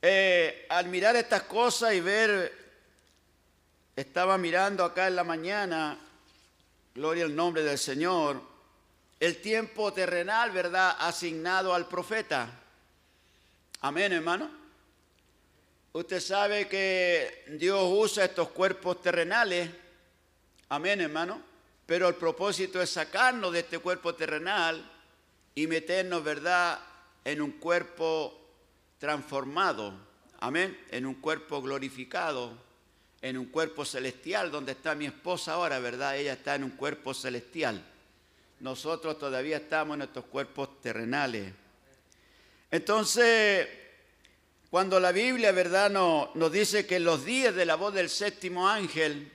[0.00, 2.52] eh, al mirar estas cosas y ver,
[3.96, 5.98] estaba mirando acá en la mañana,
[6.94, 8.40] gloria al nombre del Señor,
[9.18, 12.48] el tiempo terrenal, ¿verdad?, asignado al profeta.
[13.80, 14.48] Amén, hermano.
[15.94, 19.68] Usted sabe que Dios usa estos cuerpos terrenales.
[20.68, 21.42] Amén, hermano.
[21.86, 24.91] Pero el propósito es sacarnos de este cuerpo terrenal
[25.54, 26.80] y meternos, ¿verdad?,
[27.24, 28.38] en un cuerpo
[28.98, 29.94] transformado,
[30.40, 32.52] amén, en un cuerpo glorificado,
[33.20, 36.16] en un cuerpo celestial, donde está mi esposa ahora, ¿verdad?
[36.16, 37.84] Ella está en un cuerpo celestial.
[38.60, 41.52] Nosotros todavía estamos en estos cuerpos terrenales.
[42.70, 43.68] Entonces,
[44.70, 48.08] cuando la Biblia, ¿verdad?, no, nos dice que en los días de la voz del
[48.08, 49.30] séptimo ángel,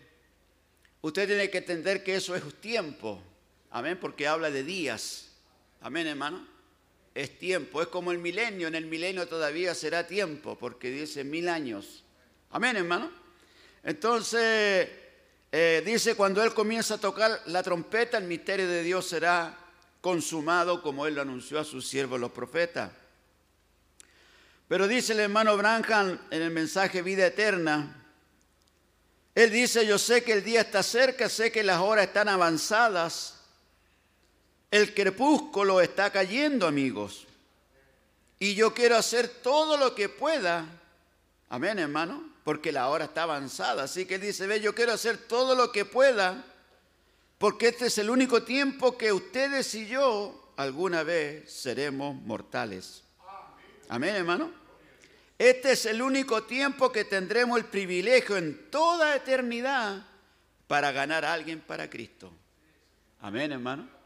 [1.01, 3.21] usted tiene que entender que eso es tiempo,
[3.69, 5.26] amén, porque habla de días.
[5.81, 6.45] Amén, hermano.
[7.13, 8.67] Es tiempo, es como el milenio.
[8.67, 12.03] En el milenio todavía será tiempo, porque dice mil años.
[12.51, 13.11] Amén, hermano.
[13.83, 14.89] Entonces,
[15.51, 19.57] eh, dice, cuando Él comienza a tocar la trompeta, el misterio de Dios será
[20.01, 22.91] consumado como Él lo anunció a sus siervos los profetas.
[24.67, 27.97] Pero dice el hermano Branham en el mensaje Vida Eterna,
[29.37, 33.36] él dice, yo sé que el día está cerca, sé que las horas están avanzadas,
[34.71, 37.25] el crepúsculo está cayendo, amigos,
[38.39, 40.65] y yo quiero hacer todo lo que pueda,
[41.49, 45.17] amén hermano, porque la hora está avanzada, así que él dice, ve, yo quiero hacer
[45.17, 46.45] todo lo que pueda,
[47.37, 53.03] porque este es el único tiempo que ustedes y yo alguna vez seremos mortales.
[53.89, 54.51] Amén, hermano.
[55.37, 60.03] Este es el único tiempo que tendremos el privilegio en toda eternidad
[60.67, 62.31] para ganar a alguien para Cristo.
[63.21, 63.96] Amén, hermano.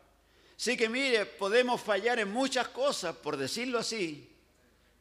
[0.61, 4.29] Así que mire, podemos fallar en muchas cosas, por decirlo así,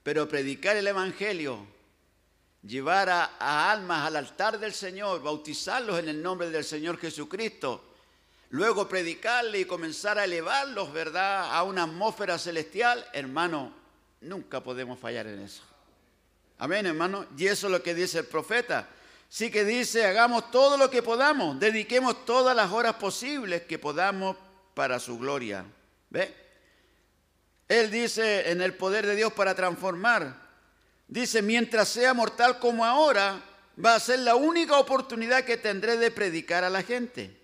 [0.03, 1.67] pero predicar el Evangelio,
[2.63, 7.93] llevar a, almas al altar del Señor, bautizarlos en el nombre del Señor Jesucristo,
[8.49, 13.71] luego predicarle y comenzar a elevarlos, ¿verdad?, a una atmósfera celestial, hermano,
[14.23, 15.63] nunca podemos fallar en eso.
[16.57, 17.27] Amén, hermano.
[17.37, 18.89] Y eso es lo que dice el profeta.
[19.29, 24.37] Sí que dice, hagamos todo lo que podamos, dediquemos todas las horas posibles que podamos
[24.75, 25.65] para su gloria.
[26.11, 26.35] ¿Ve?
[27.69, 30.35] Él dice en el poder de Dios para transformar.
[31.07, 33.41] Dice, mientras sea mortal como ahora,
[33.85, 37.41] va a ser la única oportunidad que tendré de predicar a la gente.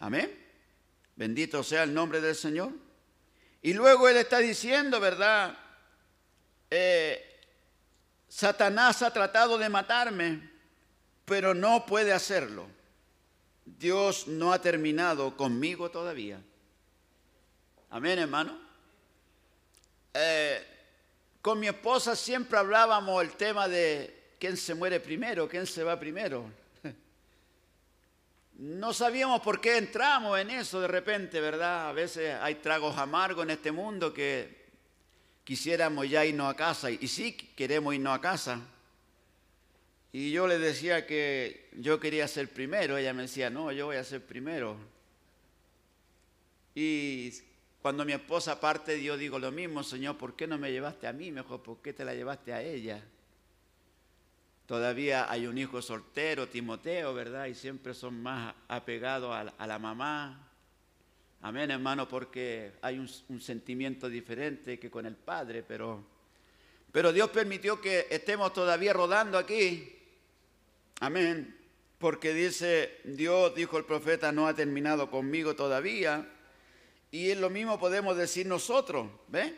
[0.00, 0.32] Amén.
[1.16, 2.72] Bendito sea el nombre del Señor.
[3.62, 5.58] Y luego Él está diciendo, ¿verdad?
[6.70, 7.24] Eh,
[8.28, 10.50] Satanás ha tratado de matarme,
[11.24, 12.68] pero no puede hacerlo.
[13.76, 16.40] Dios no ha terminado conmigo todavía.
[17.90, 18.58] Amén, hermano.
[20.14, 20.66] Eh,
[21.42, 25.98] con mi esposa siempre hablábamos el tema de quién se muere primero, quién se va
[25.98, 26.50] primero.
[28.60, 31.90] No sabíamos por qué entramos en eso de repente, ¿verdad?
[31.90, 34.66] A veces hay tragos amargos en este mundo que
[35.44, 36.90] quisiéramos ya irnos a casa.
[36.90, 38.60] Y sí queremos irnos a casa.
[40.12, 42.96] Y yo le decía que yo quería ser primero.
[42.96, 44.76] Ella me decía, no, yo voy a ser primero.
[46.74, 47.32] Y
[47.82, 51.12] cuando mi esposa parte, yo digo lo mismo, Señor, ¿por qué no me llevaste a
[51.12, 51.62] mí mejor?
[51.62, 53.02] ¿Por qué te la llevaste a ella?
[54.66, 57.46] Todavía hay un hijo soltero, Timoteo, ¿verdad?
[57.46, 60.50] Y siempre son más apegados a, la mamá.
[61.40, 63.08] Amén, hermano, porque hay un,
[63.40, 66.04] sentimiento diferente que con el Padre, pero,
[66.92, 69.97] pero Dios permitió que estemos todavía rodando aquí.
[71.00, 71.56] Amén.
[71.98, 76.28] Porque dice, Dios, dijo el profeta, no ha terminado conmigo todavía.
[77.10, 79.54] Y es lo mismo podemos decir nosotros, ¿ve?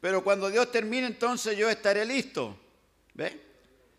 [0.00, 2.56] Pero cuando Dios termine, entonces yo estaré listo,
[3.14, 3.40] ¿ve?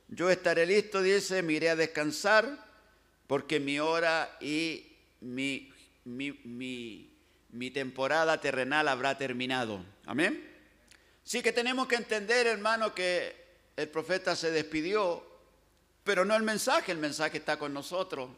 [0.07, 2.65] Yo estaré listo, dice, me iré a descansar
[3.27, 4.87] porque mi hora y
[5.19, 5.73] mi,
[6.05, 9.83] mi, temporada terrenal habrá terminado.
[10.05, 10.49] Amén.
[11.23, 13.35] Sí que tenemos que entender, hermano, que
[13.75, 15.26] el profeta se despidió,
[16.07, 18.29] pero no el mensaje, el mensaje está con nosotros.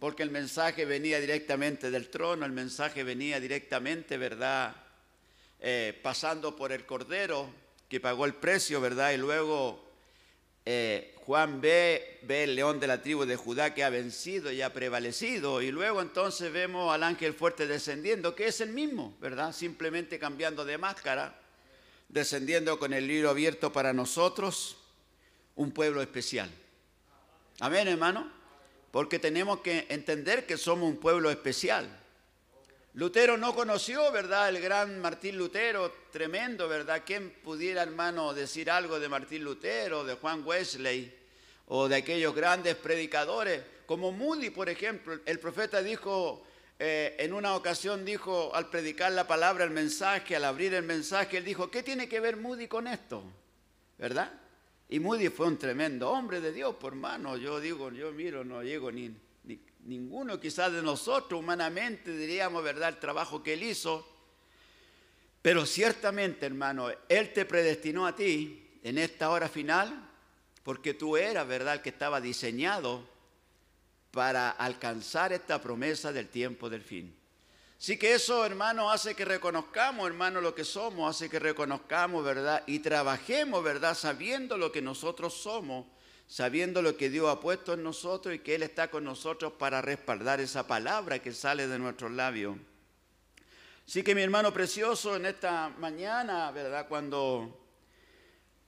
[0.00, 4.74] Porque el mensaje venía directamente del trono, el mensaje venía directamente, ¿verdad?
[5.60, 7.48] Eh, pasando por el Cordero
[7.88, 9.12] que pagó el precio, ¿verdad?
[9.12, 9.84] Y luego
[10.66, 14.60] eh, Juan ve, ve el león de la tribu de Judá que ha vencido y
[14.60, 15.62] ha prevalecido.
[15.62, 19.52] Y luego entonces vemos al ángel fuerte descendiendo, que es el mismo, ¿verdad?
[19.52, 21.40] Simplemente cambiando de máscara,
[22.08, 24.76] descendiendo con el libro abierto para nosotros,
[25.54, 26.50] un pueblo especial.
[27.60, 28.30] Amén, hermano.
[28.90, 31.88] Porque tenemos que entender que somos un pueblo especial.
[32.94, 34.48] Lutero no conoció, ¿verdad?
[34.48, 37.02] El gran Martín Lutero, tremendo, ¿verdad?
[37.04, 41.12] ¿Quién pudiera, hermano, decir algo de Martín Lutero, de Juan Wesley
[41.66, 43.62] o de aquellos grandes predicadores?
[43.86, 46.46] Como Moody, por ejemplo, el profeta dijo,
[46.78, 51.38] eh, en una ocasión dijo, al predicar la palabra, el mensaje, al abrir el mensaje,
[51.38, 53.24] él dijo, ¿qué tiene que ver Moody con esto?
[53.98, 54.32] ¿Verdad?
[54.88, 57.36] Y Moody fue un tremendo hombre de Dios, por mano.
[57.36, 59.14] Yo digo, yo miro, no llego ni,
[59.84, 64.06] ninguno quizás de nosotros humanamente diríamos, ¿verdad?, el trabajo que él hizo.
[65.42, 70.08] Pero ciertamente, hermano, Él te predestinó a ti en esta hora final
[70.62, 73.06] porque tú eras, ¿verdad?, el que estaba diseñado
[74.10, 77.14] para alcanzar esta promesa del tiempo del fin.
[77.84, 82.62] Así que eso, hermano, hace que reconozcamos, hermano, lo que somos, hace que reconozcamos, ¿verdad?
[82.66, 83.94] Y trabajemos, ¿verdad?
[83.94, 85.84] Sabiendo lo que nosotros somos
[86.26, 89.82] sabiendo lo que Dios ha puesto en nosotros y que Él está con nosotros para
[89.82, 92.56] respaldar esa palabra que sale de nuestros labios.
[93.86, 96.88] Así que mi hermano precioso, en esta mañana, ¿verdad?
[96.88, 97.66] Cuando,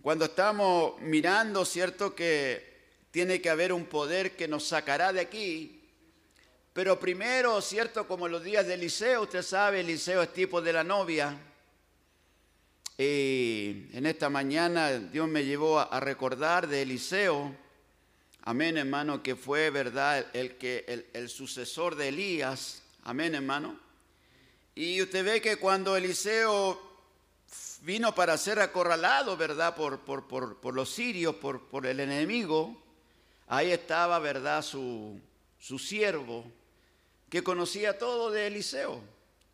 [0.03, 2.15] cuando estamos mirando, ¿cierto?
[2.15, 2.77] Que
[3.11, 5.76] tiene que haber un poder que nos sacará de aquí,
[6.77, 8.07] Pero primero, ¿cierto?
[8.07, 11.35] Como los días de Eliseo, usted sabe, Eliseo es tipo de la novia.
[12.98, 17.57] Y en esta mañana Dios me llevó a recordar de Eliseo,
[18.43, 23.81] amén hermano, que fue verdad el, que, el, sucesor de Elías, amén hermano.
[24.74, 26.78] Y usted ve que cuando Eliseo
[27.85, 29.74] vino para ser acorralado, ¿verdad?
[29.74, 32.77] Por, por, por, por los sirios, por, por, el enemigo,
[33.47, 34.61] ahí estaba, ¿verdad?
[34.61, 35.19] Su,
[35.59, 36.44] su siervo,
[37.28, 39.01] que conocía todo de Eliseo.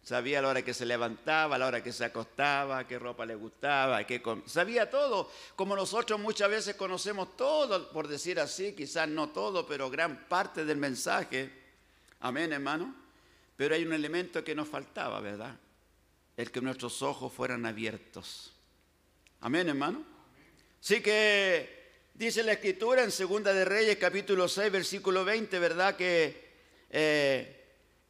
[0.02, 3.24] Sabía a la hora que se levantaba, a la hora que se acostaba, qué ropa
[3.24, 9.08] le gustaba, qué sabía todo, como nosotros muchas veces conocemos todo, por decir así, quizás
[9.08, 11.52] no todo, pero gran parte del mensaje.
[12.18, 12.96] Amén, hermano.
[13.56, 15.56] Pero hay un elemento que nos faltaba, ¿verdad?
[16.36, 18.52] El que nuestros ojos fueran abiertos.
[19.40, 20.04] Amén, hermano.
[20.80, 25.94] Sí que dice la escritura en Segunda de Reyes, capítulo 6, versículo 20, ¿verdad?
[25.94, 26.50] Que
[26.90, 27.61] eh,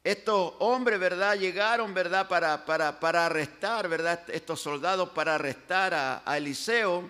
[0.04, 1.36] estos hombres, ¿verdad?
[1.36, 2.26] Llegaron, ¿verdad?
[2.28, 4.22] Para, para, para arrestar, ¿verdad?
[4.28, 7.08] Estos soldados para arrestar a, a, Eliseo.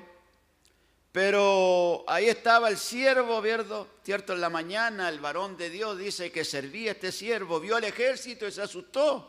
[1.11, 3.87] Pero ahí estaba el siervo, ¿verdad?
[4.05, 7.85] Cierto, en la mañana el varón de Dios dice que servía este siervo, vio al
[7.85, 9.29] ejército y se asustó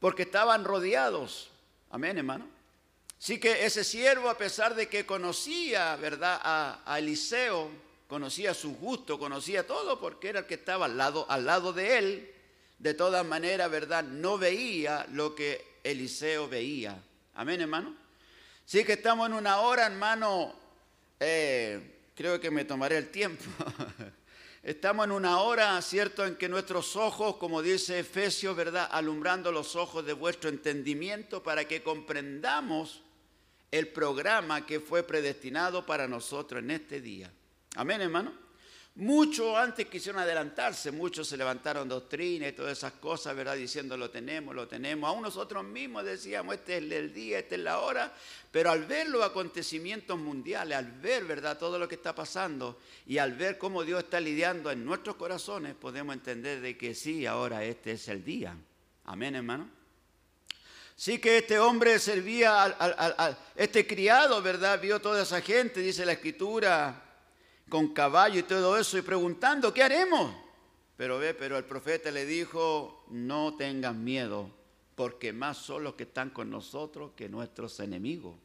[0.00, 1.50] porque estaban rodeados.
[1.90, 2.48] Amén, hermano.
[3.18, 6.40] Así que ese siervo, a pesar de que conocía, ¿verdad?
[6.42, 7.70] A, a Eliseo,
[8.08, 11.98] conocía su gusto, conocía todo, porque era el que estaba al lado, al lado de
[11.98, 12.35] él
[12.78, 14.04] de todas maneras, ¿verdad?
[14.04, 17.00] No veía lo que Eliseo veía.
[17.34, 17.94] Amén, hermano.
[18.64, 20.54] Sí que estamos en una hora, hermano,
[21.20, 23.44] eh, creo que me tomaré el tiempo.
[24.62, 29.76] estamos en una hora, ¿cierto?, en que nuestros ojos, como dice Efesios, ¿verdad?, alumbrando los
[29.76, 33.02] ojos de vuestro entendimiento para que comprendamos
[33.70, 37.30] el programa que fue predestinado para nosotros en este día.
[37.76, 38.45] Amén, hermano.
[38.96, 43.54] Muchos antes quisieron adelantarse, muchos se levantaron doctrina y todas esas cosas, ¿verdad?
[43.54, 45.06] Diciendo lo tenemos, lo tenemos.
[45.06, 48.10] Aún nosotros mismos decíamos, este es el día, esta es la hora.
[48.50, 51.58] Pero al ver los acontecimientos mundiales, al ver, ¿verdad?
[51.58, 55.74] Todo lo que está pasando y al ver cómo Dios está lidiando en nuestros corazones,
[55.74, 58.56] podemos entender de que sí, ahora este es el día.
[59.04, 59.68] Amén, hermano.
[60.94, 64.80] Sí que este hombre servía al, este criado, ¿verdad?
[64.80, 67.05] Vio toda esa gente, dice la escritura,
[67.68, 70.34] con caballo y todo eso y preguntando, ¿qué haremos?
[70.96, 74.50] Pero ve, pero el profeta le dijo, no tengan miedo,
[74.94, 78.36] porque más son los que están con nosotros que nuestros enemigos.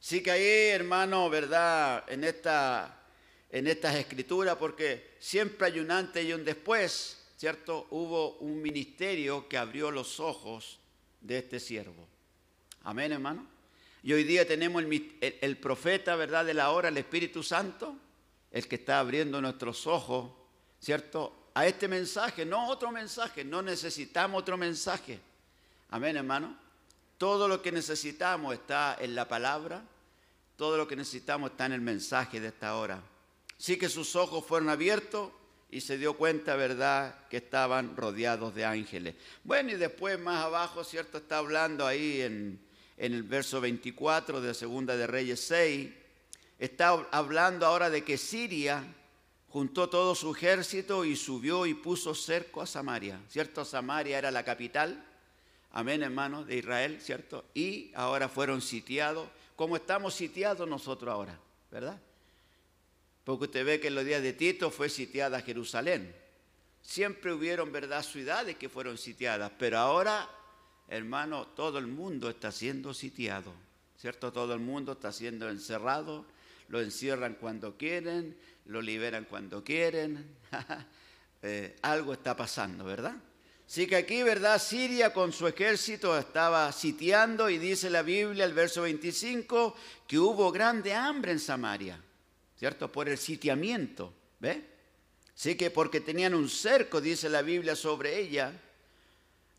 [0.00, 2.04] Sí que ahí, hermano, ¿verdad?
[2.10, 3.02] En, esta,
[3.50, 7.86] en estas escrituras, porque siempre hay un antes y un después, ¿cierto?
[7.90, 10.80] Hubo un ministerio que abrió los ojos
[11.20, 12.08] de este siervo.
[12.82, 13.46] Amén, hermano.
[14.02, 16.46] Y hoy día tenemos el, el, el profeta, ¿verdad?
[16.46, 17.94] De la hora, el Espíritu Santo,
[18.50, 20.30] el que está abriendo nuestros ojos,
[20.80, 21.50] ¿cierto?
[21.54, 25.20] A este mensaje, no otro mensaje, no necesitamos otro mensaje.
[25.90, 26.56] Amén, hermano.
[27.18, 29.82] Todo lo que necesitamos está en la palabra,
[30.56, 33.02] todo lo que necesitamos está en el mensaje de esta hora.
[33.58, 35.30] Sí que sus ojos fueron abiertos
[35.70, 39.14] y se dio cuenta, ¿verdad?, que estaban rodeados de ángeles.
[39.44, 41.18] Bueno, y después más abajo, ¿cierto?
[41.18, 42.60] Está hablando ahí en,
[42.96, 45.90] el verso 24 de Segunda de Reyes 6,
[46.60, 48.84] está hablando ahora de que Siria
[49.48, 53.18] juntó todo su ejército y subió y puso cerco a Samaria.
[53.28, 53.64] ¿Cierto?
[53.64, 55.02] Samaria era la capital,
[55.72, 57.46] amén hermano, de Israel, ¿cierto?
[57.54, 59.26] Y ahora fueron sitiados,
[59.56, 61.38] como estamos sitiados nosotros ahora,
[61.70, 61.98] ¿verdad?
[63.24, 66.14] Porque usted ve que en los días de Tito fue sitiada Jerusalén.
[66.82, 70.28] Siempre hubieron, ¿verdad?, ciudades que fueron sitiadas, pero ahora,
[70.88, 73.52] hermano, todo el mundo está siendo sitiado,
[73.98, 74.30] ¿cierto?
[74.30, 76.26] Todo el mundo está siendo encerrado
[76.70, 78.36] lo encierran cuando quieren,
[78.66, 80.36] lo liberan cuando quieren.
[81.42, 83.16] eh, algo está pasando, ¿verdad?
[83.66, 84.60] Sí que aquí, ¿verdad?
[84.60, 89.74] Siria con su ejército estaba sitiando y dice la Biblia, el verso 25,
[90.06, 92.00] que hubo grande hambre en Samaria,
[92.56, 92.90] ¿cierto?
[92.90, 94.64] Por el sitiamiento, ¿ve?
[95.34, 98.52] Sí que porque tenían un cerco, dice la Biblia, sobre ella.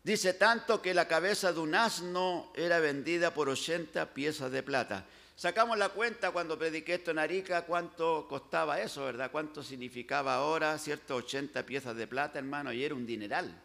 [0.02, 5.06] Dice tanto que la cabeza de un asno era vendida por 80 piezas de plata.
[5.34, 9.30] Sacamos la cuenta cuando prediqué esto en Arica, cuánto costaba eso, ¿verdad?
[9.30, 11.16] Cuánto significaba ahora, ¿cierto?
[11.16, 13.60] 80 piezas de plata, hermano, y era un dineral.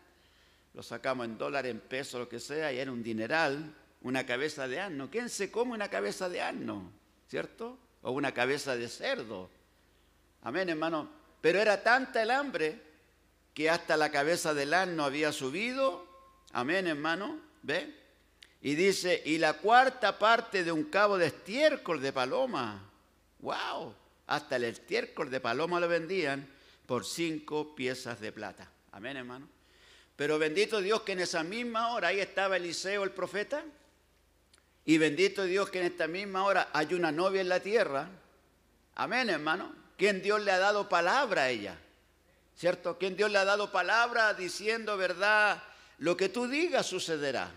[0.74, 4.68] Lo sacamos en dólares, en pesos, lo que sea, y era un dineral, una cabeza
[4.68, 5.10] de asno.
[5.10, 6.92] ¿Quién se come una cabeza de asno?
[7.28, 7.78] ¿Cierto?
[8.02, 9.50] O una cabeza de cerdo.
[10.44, 11.10] Amén, hermano.
[11.42, 12.82] Pero era tanta el hambre
[13.54, 16.08] que hasta la cabeza del asno había subido.
[16.54, 17.40] Amén, hermano.
[17.64, 18.07] ¿Ve?
[18.62, 22.84] Y dice, y la cuarta parte de un cabo de estiércol de paloma.
[23.40, 23.94] ¡Wow!
[24.28, 26.48] Hasta el estiércol de paloma lo vendían
[26.86, 28.70] por cinco piezas de plata.
[28.92, 29.48] Amén, hermano.
[30.16, 33.64] Pero bendito Dios que en esa misma hora ahí estaba Eliseo el profeta.
[34.84, 38.10] Y bendito Dios que en esta misma hora hay una novia en la tierra.
[38.96, 39.76] Amén, hermano.
[39.98, 41.78] Quien Dios le ha dado palabra a ella.
[42.56, 42.98] ¿Cierto?
[42.98, 45.62] Quien Dios le ha dado palabra diciendo verdad,
[46.00, 47.52] lo que tú digas sucederá.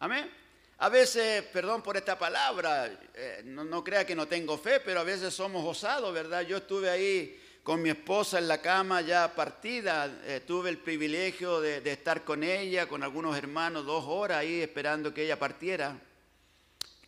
[0.00, 0.30] Amén.
[0.78, 5.04] A veces, perdón por esta palabra, eh, no, crea que no tengo fe, pero a
[5.04, 6.40] veces somos osados, ¿verdad?
[6.40, 11.60] Yo estuve ahí con mi esposa en la cama ya partida, eh, tuve el privilegio
[11.60, 16.00] de, de estar con ella, con algunos hermanos, dos horas ahí esperando que ella partiera,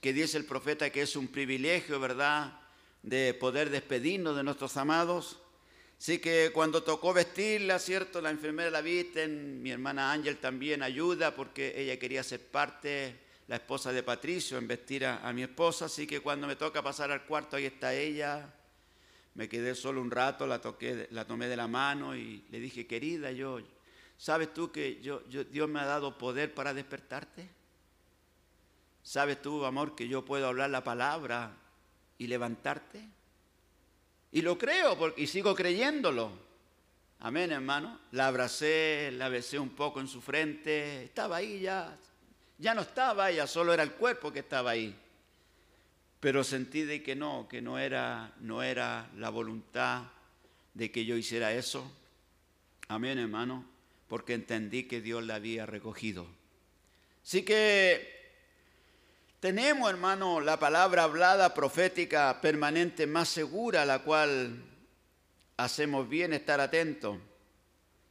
[0.02, 2.60] que dice el profeta que es un privilegio, ¿verdad?
[3.00, 5.38] De poder despedirnos de nuestros amados.
[6.02, 8.20] Así que cuando tocó vestirla, ¿cierto?
[8.20, 13.54] La enfermera la viste, mi hermana Ángel también ayuda porque ella quería ser parte la
[13.54, 17.24] esposa de Patricio, en vestir a, mi esposa, así que cuando me toca pasar al
[17.24, 18.52] cuarto, ahí está ella.
[19.36, 22.84] Me quedé solo un rato, la, toqué, la tomé de la mano y le dije,
[22.84, 23.60] querida, yo,
[24.16, 27.48] ¿sabes tú que yo, Dios me ha dado poder para despertarte?
[29.04, 31.56] ¿Sabes tú, amor, que yo puedo hablar la palabra
[32.18, 33.21] y levantarte?
[34.32, 36.32] Y lo creo porque, y sigo creyéndolo.
[37.20, 38.00] Amén, hermano.
[38.12, 41.04] La abracé, la besé un poco en su frente.
[41.04, 41.96] Estaba ahí ya,
[42.58, 44.96] ya no estaba ella, solo era el cuerpo que estaba ahí.
[46.18, 50.04] Pero sentí de que no, que no era, no era la voluntad
[50.72, 51.92] de que yo hiciera eso.
[52.88, 53.64] Amén, hermano,
[54.08, 56.26] porque entendí que Dios la había recogido.
[57.22, 58.21] Así que
[59.42, 64.64] tenemos, hermano, la palabra hablada profética permanente más segura, a la cual
[65.58, 67.18] hacemos bien estar atentos.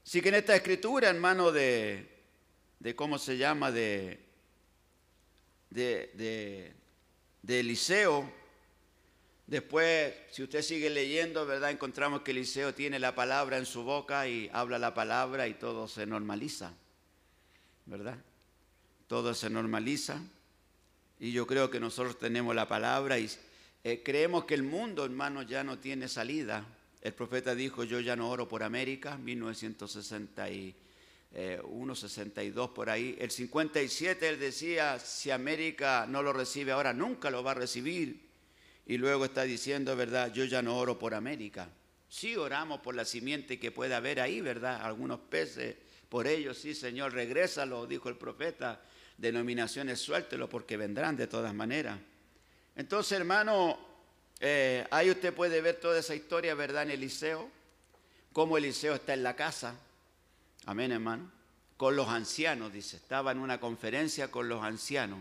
[0.05, 2.07] Así que en esta escritura, hermano, de,
[2.77, 4.29] de cómo se llama, de
[5.71, 6.75] de,
[7.47, 8.29] Eliseo.
[9.47, 11.71] Después, si usted sigue leyendo, ¿verdad?
[11.71, 15.87] Encontramos que Eliseo tiene la palabra en su boca y habla la palabra y todo
[15.87, 16.73] se normaliza,
[17.85, 18.17] ¿verdad?
[19.07, 20.21] Todo se normaliza.
[21.21, 23.29] Y yo creo que nosotros tenemos la palabra y
[23.83, 26.65] eh, creemos que el mundo, hermano, ya no tiene salida.
[26.99, 30.73] El profeta dijo, yo ya no oro por América, 1960 eh,
[31.63, 33.15] 1.62 por ahí.
[33.19, 38.19] El 57 él decía, si América no lo recibe ahora, nunca lo va a recibir.
[38.87, 40.33] Y luego está diciendo, ¿verdad?
[40.33, 41.69] Yo ya no oro por América.
[42.09, 44.81] Sí oramos por la simiente que puede haber ahí, ¿verdad?
[44.81, 45.75] Algunos peces,
[46.09, 48.81] por ellos, sí, Señor, regrésalo, dijo el profeta.
[49.21, 51.99] Denominaciones, suéltelo porque vendrán de todas maneras.
[52.75, 53.77] Entonces, hermano,
[54.39, 56.83] eh, ahí usted puede ver toda esa historia, ¿verdad?
[56.83, 57.49] En Eliseo,
[58.33, 59.75] cómo Eliseo está en la casa,
[60.65, 61.31] Amén, hermano.
[61.77, 62.97] Con los ancianos, dice.
[62.97, 65.19] Estaba en una conferencia con los ancianos.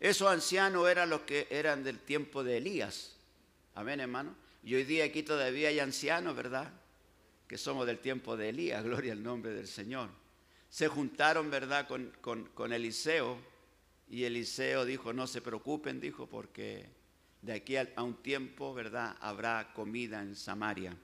[0.00, 3.16] Esos ancianos eran los que eran del tiempo de Elías.
[3.74, 4.34] Amén, hermano.
[4.64, 6.72] Y hoy día aquí todavía hay ancianos, ¿verdad?
[7.46, 10.08] Que somos del tiempo de Elías, gloria al nombre del Señor.
[10.70, 12.10] Se juntaron, ¿verdad?, con,
[12.54, 13.36] con Eliseo.
[14.08, 16.88] Y Eliseo dijo, no se preocupen, dijo, porque
[17.42, 20.96] de aquí a un tiempo, ¿verdad?, habrá comida en Samaria.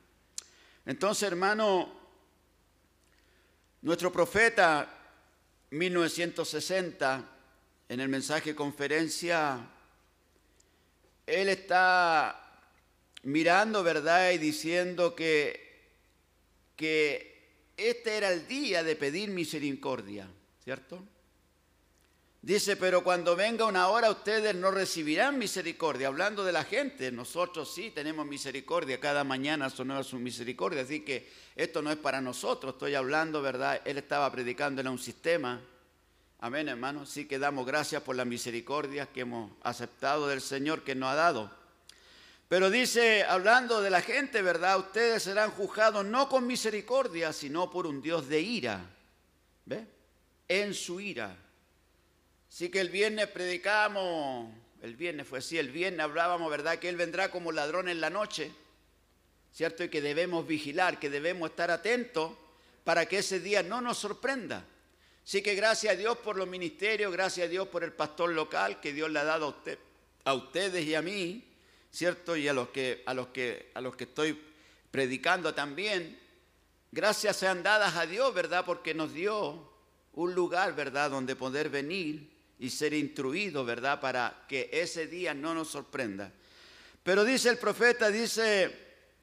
[0.84, 1.92] Entonces, hermano,
[3.82, 4.88] nuestro profeta,
[5.70, 7.28] 1960,
[7.88, 9.68] en el mensaje conferencia,
[11.26, 12.60] él está
[13.22, 14.30] mirando, ¿verdad?
[14.32, 15.88] Y diciendo que,
[16.76, 17.35] que
[17.76, 20.28] este era el día de pedir misericordia,
[20.62, 21.02] ¿cierto?
[22.46, 26.06] Dice, pero cuando venga una hora ustedes no recibirán misericordia.
[26.06, 29.00] Hablando de la gente, nosotros sí tenemos misericordia.
[29.00, 30.82] Cada mañana sonó su misericordia.
[30.82, 32.74] Así que esto no es para nosotros.
[32.74, 33.82] Estoy hablando, ¿verdad?
[33.84, 35.60] Él estaba predicando en un sistema.
[36.38, 37.04] Amén, hermano.
[37.04, 41.16] Sí que damos gracias por la misericordia que hemos aceptado del Señor que nos ha
[41.16, 41.65] dado.
[42.48, 44.78] Pero dice, hablando de la gente, ¿verdad?
[44.78, 48.88] Ustedes serán juzgados no con misericordia, sino por un Dios de ira.
[49.64, 49.84] ¿Ve?
[50.46, 51.36] En su ira.
[52.48, 54.48] Así que el viernes predicamos,
[54.80, 56.78] el viernes fue así, el viernes hablábamos, ¿verdad?
[56.78, 58.52] Que Él vendrá como ladrón en la noche,
[59.52, 59.82] ¿cierto?
[59.82, 62.32] Y que debemos vigilar, que debemos estar atentos
[62.84, 64.64] para que ese día no nos sorprenda.
[65.24, 68.80] Así que gracias a Dios por los ministerios, gracias a Dios por el pastor local
[68.80, 69.78] que Dios le ha dado a, usted,
[70.22, 71.42] a ustedes y a mí,
[71.96, 72.36] ¿cierto?
[72.36, 74.38] Y a los, que, a, los que, a los que estoy
[74.90, 76.20] predicando también.
[76.92, 78.66] Gracias sean dadas a Dios, ¿verdad?
[78.66, 79.72] Porque nos dio
[80.12, 81.10] un lugar, ¿verdad?
[81.10, 83.98] Donde poder venir y ser instruido, ¿verdad?
[83.98, 86.30] Para que ese día no nos sorprenda.
[87.02, 88.70] Pero dice el profeta, dice,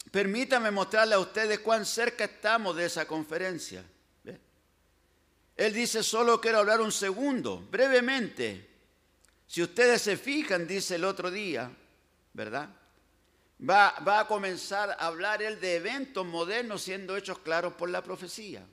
[0.09, 3.83] permítame mostrarle a ustedes cuán cerca estamos de esa conferencia.
[5.55, 8.67] Él dice, solo quiero hablar un segundo, brevemente.
[9.45, 11.71] Si ustedes se fijan, dice el otro día,
[12.33, 12.69] ¿verdad?
[13.69, 18.65] Va, a comenzar a hablar él de eventos modernos siendo hechos claros por la profecía.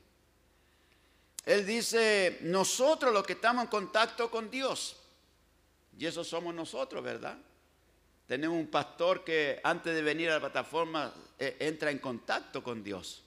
[1.45, 4.97] Él dice, nosotros los que estamos en contacto con Dios,
[5.97, 7.39] y eso somos nosotros, ¿verdad?
[8.27, 12.83] Tenemos un pastor que antes de venir a la plataforma eh, entra en contacto con
[12.83, 13.23] Dios.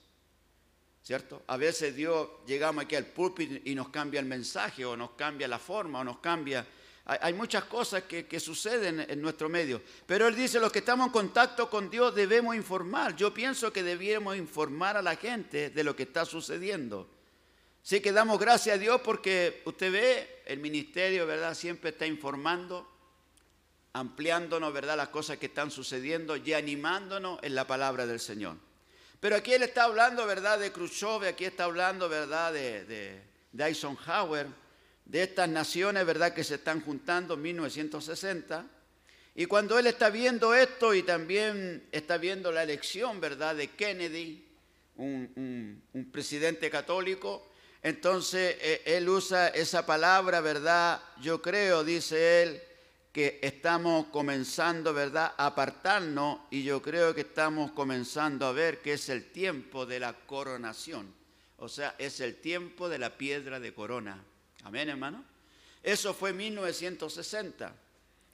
[1.02, 1.44] ¿Cierto?
[1.48, 5.48] A veces Dios llegamos aquí al púlpito y nos cambia el mensaje o nos cambia
[5.48, 6.66] la forma o nos cambia...
[7.06, 9.82] Hay, muchas cosas que, suceden en nuestro medio.
[10.06, 13.14] Pero Él dice, los que estamos en contacto con Dios debemos informar.
[13.18, 17.10] Yo pienso que debiéramos informar a la gente de lo que está sucediendo.
[17.82, 21.54] Sí que damos gracias a Dios porque usted ve, el ministerio, ¿verdad?
[21.56, 22.90] Siempre está informando,
[23.92, 24.96] ampliándonos, ¿verdad?
[24.96, 28.56] Las cosas que están sucediendo y animándonos en la palabra del Señor.
[29.20, 30.58] Pero aquí él está hablando, ¿verdad?
[30.58, 32.54] De Khrushchev, aquí está hablando, ¿verdad?
[32.54, 33.22] De
[33.58, 34.63] Eisenhower,
[35.06, 36.34] de estas naciones, ¿verdad?
[36.34, 38.66] Que se están juntando en 1960.
[39.36, 43.56] Y cuando él está viendo esto y también está viendo la elección, ¿verdad?
[43.56, 44.46] De Kennedy,
[44.96, 45.82] un,
[46.12, 47.50] presidente católico,
[47.82, 51.02] entonces eh, él usa esa palabra, ¿verdad?
[51.22, 52.62] Yo creo, dice él,
[53.12, 58.94] que estamos comenzando, ¿verdad?, a apartarnos y yo creo que estamos comenzando a ver que
[58.94, 61.14] es el tiempo de la coronación.
[61.58, 64.24] O sea, es el tiempo de la piedra de corona.
[64.64, 65.24] Amén, hermano.
[65.82, 67.76] Eso fue 1960,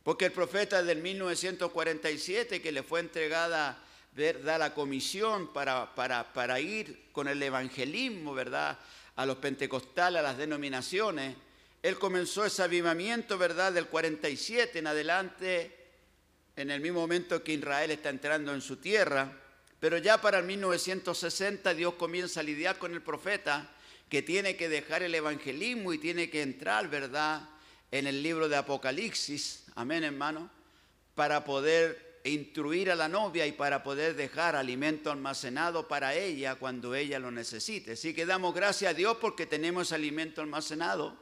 [0.04, 3.84] porque el profeta del 1947 que le fue entregada
[4.14, 4.60] ¿verdad?
[4.60, 8.78] la comisión para, para, para ir con el evangelismo, ¿verdad?
[9.16, 11.36] a los pentecostales, a las denominaciones.
[11.82, 15.76] Él comenzó ese avivamiento, ¿verdad?, del 47 en adelante,
[16.56, 19.32] en el mismo momento que Israel está entrando en su tierra.
[19.80, 23.70] Pero ya para el 1960 Dios comienza a lidiar con el profeta
[24.10, 27.48] que tiene que dejar el evangelismo y tiene que entrar, ¿verdad?,
[27.92, 30.50] en el libro de Apocalipsis, amén hermano,
[31.16, 36.94] para poder instruir a la novia y para poder dejar alimento almacenado para ella cuando
[36.94, 37.94] ella lo necesite.
[37.94, 41.18] Así que damos gracias a Dios porque tenemos alimento almacenado.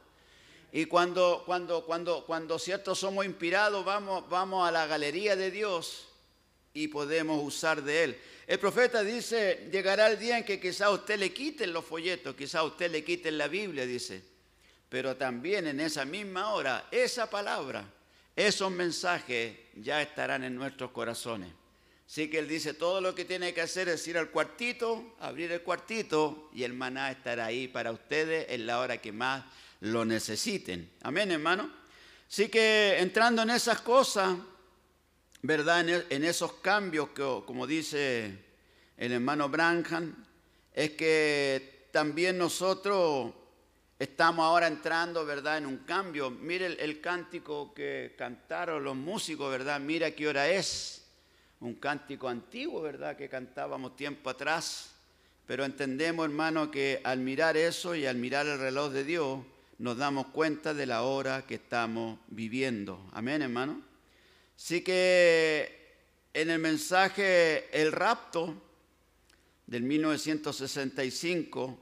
[0.72, 6.07] Y cuando, cuando, cuando, cuando cierto somos inspirados, vamos, vamos a la galería de Dios
[6.74, 8.18] y podemos usar de él.
[8.46, 12.62] El profeta dice, llegará el día en que quizá usted le quiten los folletos, quizá
[12.62, 14.22] usted le quiten la Biblia, dice.
[14.88, 17.84] Pero también en esa misma hora, esa palabra
[18.38, 21.50] esos mensajes ya estarán en nuestros corazones.
[22.06, 25.50] Así que él dice, todo lo que tiene que hacer es ir al cuartito, abrir
[25.50, 29.44] el cuartito y el maná estará ahí para ustedes en la hora que más
[29.80, 30.88] lo necesiten.
[31.02, 31.68] Amén, hermano.
[32.30, 34.38] Así que entrando en esas cosas,
[35.42, 35.88] ¿verdad?
[36.10, 38.38] En, e, esos cambios que, como dice
[38.96, 40.24] el hermano Branham,
[40.72, 43.32] es que también nosotros
[43.98, 46.30] Estamos ahora entrando, ¿verdad?, en un cambio.
[46.30, 49.80] Mire el, cántico que cantaron los músicos, ¿verdad?
[49.80, 51.04] Mira qué hora es.
[51.58, 54.94] Un cántico antiguo, ¿verdad?, que cantábamos tiempo atrás.
[55.46, 59.40] Pero entendemos, hermano, que al mirar eso y al mirar el reloj de Dios,
[59.78, 63.04] nos damos cuenta de la hora que estamos viviendo.
[63.12, 63.87] Amén, hermano.
[64.58, 65.94] Así que
[66.34, 68.60] en el mensaje El rapto
[69.66, 71.78] del 1965,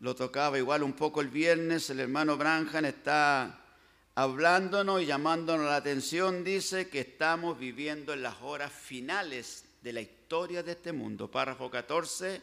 [0.00, 3.66] lo tocaba igual un poco el viernes, el hermano Branham está
[4.14, 10.00] hablándonos y llamándonos la atención, dice que estamos viviendo en las horas finales de la
[10.00, 11.30] historia de este mundo.
[11.30, 12.40] Párrafo 14,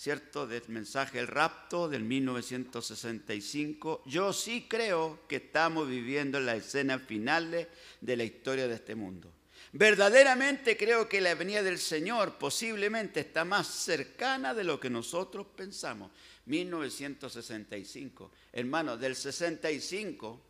[0.00, 0.46] ¿cierto?
[0.46, 4.02] Del mensaje El rapto del 1965.
[4.06, 7.66] Yo sí creo que estamos viviendo en las escenas finales
[8.00, 9.30] de la historia de este mundo.
[9.72, 15.46] Verdaderamente creo que la venida del Señor posiblemente está más cercana de lo que nosotros
[15.54, 16.10] pensamos.
[16.46, 18.32] 1965.
[18.54, 20.40] Hermano, del 65,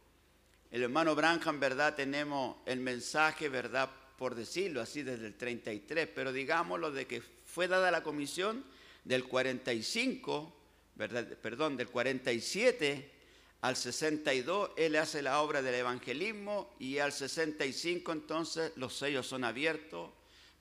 [0.70, 1.96] el hermano Branham, ¿verdad?
[1.96, 3.90] Tenemos el mensaje, ¿verdad?
[4.16, 8.64] Por decirlo así, desde el 33, pero digámoslo de que fue dada la comisión
[9.04, 10.56] del 45,
[10.96, 11.26] ¿verdad?
[11.40, 13.20] Perdón, del 47
[13.62, 19.44] al 62 él hace la obra del evangelismo y al 65 entonces los sellos son
[19.44, 20.10] abiertos,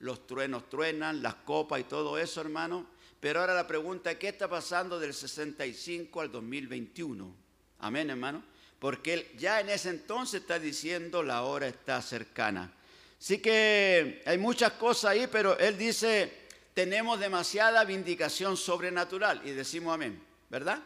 [0.00, 2.86] los truenos truenan, las copas y todo eso, hermano.
[3.18, 7.34] Pero ahora la pregunta, ¿qué está pasando del 65 al 2021?
[7.80, 8.42] Amén, hermano.
[8.78, 12.72] Porque él ya en ese entonces está diciendo la hora está cercana.
[13.18, 16.32] Sí que hay muchas cosas ahí, pero él dice,
[16.74, 19.40] tenemos demasiada vindicación sobrenatural.
[19.44, 20.80] Y decimos amén, ¿verdad?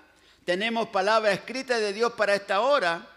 [0.45, 3.09] Tenemos palabra escrita de Dios para esta hora,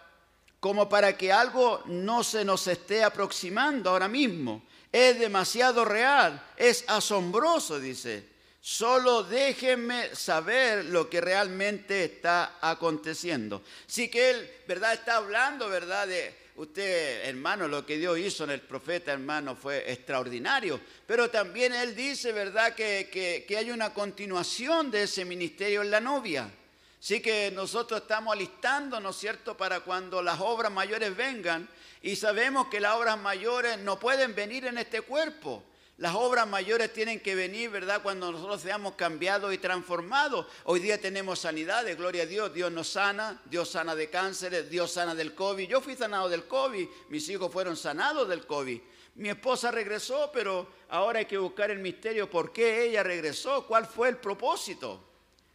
[0.60, 4.64] como para que algo no se nos esté aproximando ahora mismo.
[4.92, 8.38] Es demasiado real, es asombroso, dice.
[8.60, 13.64] Solo déjenme saber lo que realmente está aconteciendo.
[13.86, 14.94] Sí que él, ¿verdad?
[14.94, 16.08] Está hablando, ¿verdad?
[16.08, 20.80] De usted, hermano, lo que Dios hizo en el profeta, hermano, fue extraordinario.
[21.06, 22.76] Pero también él dice, ¿verdad?
[22.76, 26.52] Que, que hay una continuación de ese ministerio en la novia.
[27.00, 31.70] Así que nosotros estamos alistando, ¿no es cierto?, para cuando las obras mayores vengan
[32.02, 35.64] y sabemos que las obras mayores no pueden venir en este cuerpo.
[35.98, 40.46] Las obras mayores tienen que venir, ¿verdad?, cuando nosotros seamos cambiados y transformados.
[40.66, 44.92] Hoy día tenemos sanidades, gloria a Dios, Dios nos sana, Dios sana de cánceres, Dios
[44.92, 45.68] sana del COVID.
[45.68, 48.80] Yo fui sanado del COVID, mis hijos fueron sanados del COVID.
[49.16, 53.88] Mi esposa regresó, pero ahora hay que buscar el misterio por qué ella regresó, cuál
[53.88, 55.04] fue el propósito.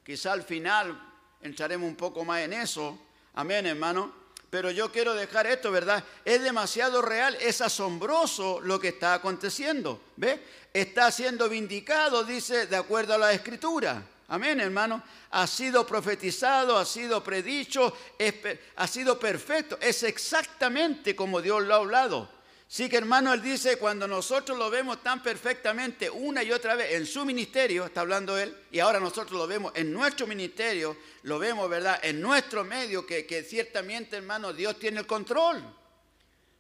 [0.05, 1.01] Quizá al final
[1.41, 2.99] entraremos un poco más en eso.
[3.35, 4.22] Amén, hermano.
[4.53, 6.05] Pero yo quiero dejar esto, ¿verdad?
[6.27, 9.99] Es demasiado real, es asombroso lo que está aconteciendo.
[10.17, 10.43] ¿Ve?
[10.75, 14.03] Está siendo vindicado, dice, de acuerdo a la escritura.
[14.29, 15.03] Amén, hermano.
[15.31, 17.97] Ha sido profetizado, ha sido predicho,
[18.77, 19.79] ha sido perfecto.
[19.81, 22.29] Es exactamente como Dios lo ha hablado.
[22.73, 26.93] Sí que hermano, él dice, cuando nosotros lo vemos tan perfectamente una y otra vez
[26.93, 31.39] en su ministerio, está hablando él, y ahora nosotros lo vemos en nuestro ministerio, lo
[31.39, 32.01] vemos, ¿verdad?
[32.03, 35.63] En nuestro medio, que, que ciertamente, hermano, Dios tiene el control.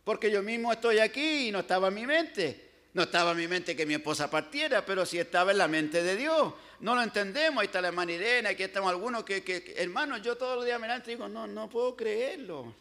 [0.05, 2.72] Porque yo mismo estoy aquí y no estaba en mi mente.
[2.93, 6.02] No estaba en mi mente que mi esposa partiera, pero sí estaba en la mente
[6.02, 6.52] de Dios.
[6.80, 7.62] No lo entendemos.
[7.62, 10.78] Ahí está la hermana Irene, aquí estamos algunos que, que, hermano, yo todos los días
[10.78, 12.74] me y digo, no, no puedo creerlo.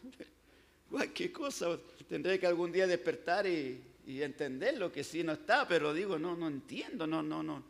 [1.14, 1.78] ¿Qué cosa?
[2.08, 6.36] Tendré que algún día despertar y, entender lo que sí no está, pero digo, no,
[6.36, 7.62] no entiendo, no, no, no,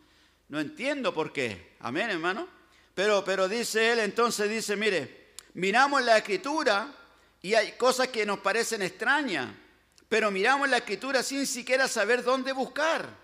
[0.48, 1.74] no entiendo por qué.
[1.80, 2.48] Amén, hermano.
[2.94, 6.92] Pero, pero dice él, entonces dice, mire, miramos la escritura
[7.42, 9.54] y hay cosas que nos parecen extrañas,
[10.08, 13.22] pero miramos la escritura sin siquiera saber dónde buscar.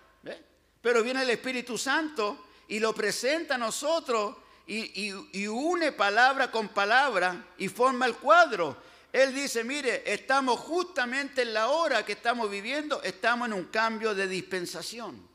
[0.81, 6.69] Pero viene el Espíritu Santo y lo presenta a nosotros y, y une palabra con
[6.69, 8.77] palabra y forma el cuadro.
[9.13, 14.15] Él dice, mire, estamos justamente en la hora que estamos viviendo, estamos en un cambio
[14.15, 15.27] de dispensación.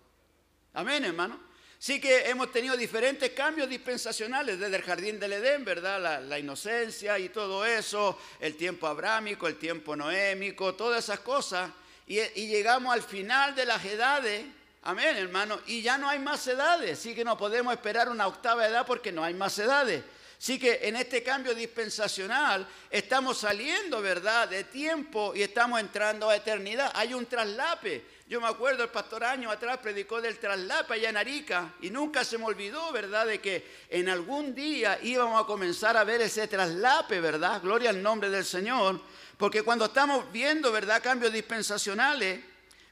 [0.74, 1.40] Amén, hermano.
[1.80, 6.24] Sí que hemos tenido diferentes cambios dispensacionales desde el jardín del Edén, ¿verdad?
[6.24, 11.70] La, inocencia y todo eso, el tiempo abrámico, el tiempo noémico, todas esas cosas.
[12.08, 14.45] Y, y, llegamos al final de las edades,
[14.84, 17.00] amén, hermano, y ya no hay más edades.
[17.00, 20.04] Sí que no podemos esperar una octava edad porque no hay más edades.
[20.44, 26.36] Así que en este cambio dispensacional estamos saliendo, ¿verdad?, de tiempo y estamos entrando a
[26.36, 26.91] eternidad.
[26.95, 28.03] Hay un traslape.
[28.28, 32.26] Yo me acuerdo, el pastor año atrás predicó del traslape allá en Arica y nunca
[32.26, 36.45] se me olvidó, ¿verdad?, de que en algún día íbamos a comenzar a ver ese
[36.49, 37.61] traslape, ¿verdad?
[37.61, 38.99] Gloria al nombre del Señor.
[39.38, 42.41] Porque cuando estamos viendo, ¿verdad?, cambios dispensacionales,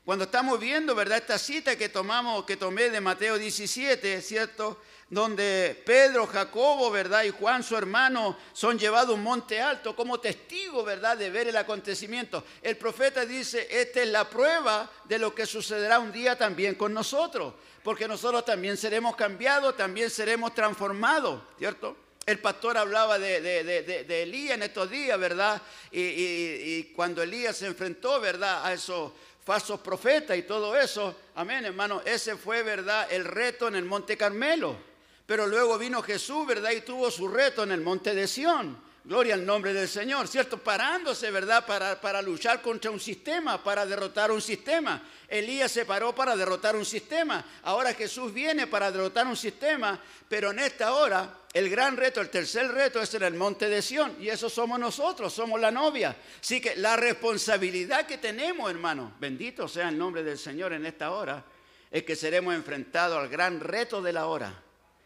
[0.06, 4.82] cuando estamos viendo, ¿verdad?, esta cita que tomamos, que tomé de Mateo 17, ¿cierto?
[5.12, 7.26] Donde Pedro, Jacobo, ¿verdad?
[7.26, 11.18] Y Juan, su hermano, son llevados a un monte alto como testigo, ¿verdad?
[11.18, 12.46] De ver el acontecimiento.
[12.62, 16.94] El profeta dice, esta es la prueba de lo que sucederá un día también con
[16.94, 21.98] nosotros, porque nosotros también seremos cambiados, también seremos transformados, ¿cierto?
[22.26, 25.62] El pastor hablaba de, de, Elías en estos días, ¿verdad?
[25.92, 28.66] Y, y cuando Elías se enfrentó, ¿verdad?
[28.66, 29.12] A esos
[29.44, 33.12] falsos profetas y todo eso, amén, hermano, ese fue, ¿verdad?
[33.12, 34.91] El reto en el Monte Carmelo.
[35.32, 36.72] Pero luego vino Jesús, ¿verdad?
[36.72, 38.78] Y tuvo su reto en el monte de Sión.
[39.06, 40.58] Gloria al nombre del Señor, ¿cierto?
[40.58, 41.66] Parándose, ¿verdad?
[41.66, 45.02] Para, para, luchar contra un sistema, para derrotar un sistema.
[45.30, 47.46] Elías se paró para derrotar un sistema.
[47.64, 49.98] Ahora Jesús viene para derrotar un sistema,
[50.28, 53.82] pero en esta hora el gran reto, el tercer reto es en el monte de
[53.82, 54.18] Sión.
[54.20, 56.14] Y eso somos nosotros, somos la novia.
[56.42, 61.12] Así que la responsabilidad que tenemos, hermano, bendito sea el nombre del Señor en esta
[61.12, 61.42] hora,
[61.90, 64.64] es que seremos enfrentados al gran reto de la hora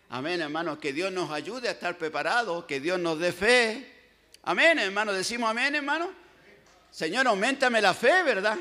[0.09, 0.79] Amén, hermano.
[0.79, 3.93] Que Dios nos ayude a estar preparados, que Dios nos dé fe.
[4.43, 5.11] Amén, hermano.
[5.11, 6.09] Decimos amén, hermano.
[6.91, 8.57] Señor, aumentame la fe, ¿verdad?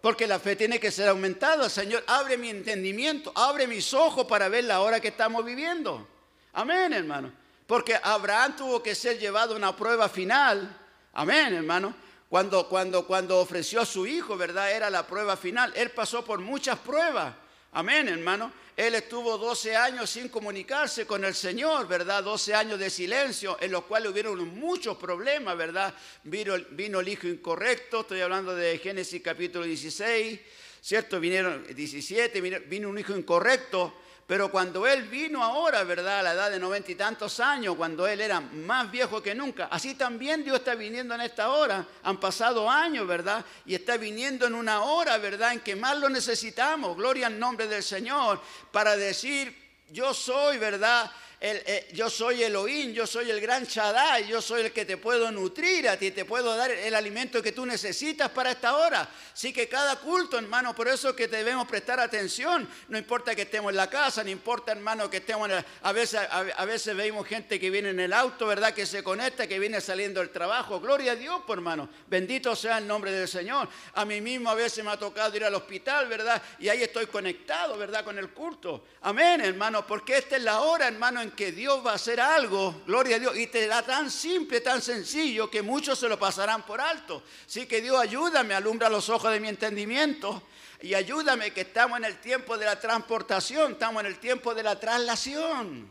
[0.00, 1.70] Porque la fe tiene que ser aumentada.
[1.70, 6.08] Señor, abre mi entendimiento, abre mis ojos para ver la hora que estamos viviendo.
[6.52, 7.32] Amén, hermano.
[7.66, 10.76] Porque Abraham tuvo que ser llevado a una prueba final.
[11.14, 11.94] Amén, hermano.
[12.28, 14.72] Cuando, cuando, cuando ofreció a su hijo, ¿verdad?
[14.72, 15.72] Era la prueba final.
[15.76, 17.34] Él pasó por muchas pruebas.
[17.72, 18.52] Amén, hermano.
[18.74, 22.24] Él estuvo 12 años sin comunicarse con el Señor, ¿verdad?
[22.24, 25.94] 12 años de silencio, en los cuales hubieron muchos problemas, ¿verdad?
[26.24, 30.40] Vino, el hijo incorrecto, estoy hablando de Génesis capítulo 16,
[30.80, 31.20] ¿cierto?
[31.20, 33.94] Vinieron 17, vino un hijo incorrecto,
[34.26, 36.20] pero cuando Él vino ahora, ¿verdad?
[36.20, 39.66] A la edad de noventa y tantos años, cuando Él era más viejo que nunca,
[39.70, 41.86] así también Dios está viniendo en esta hora.
[42.04, 43.44] Han pasado años, ¿verdad?
[43.66, 45.52] Y está viniendo en una hora, ¿verdad?
[45.52, 46.96] En que más lo necesitamos.
[46.96, 48.40] Gloria al nombre del Señor
[48.70, 49.54] para decir,
[49.90, 51.10] yo soy, ¿verdad?
[51.44, 55.32] Eh, yo soy Elohim, yo soy el gran Shaddai, yo soy el que te puedo
[55.32, 59.08] nutrir a ti, te puedo dar el alimento que tú necesitas para esta hora.
[59.32, 62.68] Así que cada culto, hermano, por eso es que debemos prestar atención.
[62.86, 65.90] No importa que estemos en la casa, no importa, hermano, que estemos en el- a
[65.90, 68.72] veces a, veces vemos gente que viene en el auto, ¿verdad?
[68.72, 70.78] Que se conecta, que viene saliendo del trabajo.
[70.78, 71.88] Gloria a Dios, por hermano.
[72.06, 73.68] Bendito sea el nombre del Señor.
[73.94, 76.40] A mí mismo a veces me ha tocado ir al hospital, ¿verdad?
[76.60, 78.04] Y ahí estoy conectado, ¿verdad?
[78.04, 78.84] Con el culto.
[79.00, 82.82] Amén, hermano, porque esta es la hora, hermano, en que Dios va a hacer algo.
[82.86, 83.36] Gloria a Dios.
[83.36, 87.22] Y te da tan simple, tan sencillo, que muchos se lo pasarán por alto.
[87.46, 90.42] Así que Dios ayúdame, alumbra los ojos de mi entendimiento.
[90.82, 94.64] Y ayúdame que estamos en el tiempo de la transportación, estamos en el tiempo de
[94.64, 95.88] la traslación.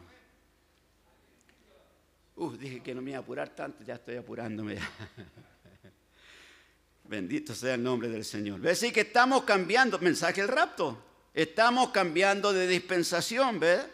[2.35, 4.77] Uh, dije que no me iba a apurar tanto, ya estoy apurándome.
[7.03, 8.59] Bendito sea el nombre del Señor.
[8.59, 8.79] ¿Ves?
[8.79, 11.01] Así que estamos cambiando, mensaje del rapto.
[11.33, 13.85] Estamos cambiando de dispensación, ¿ves?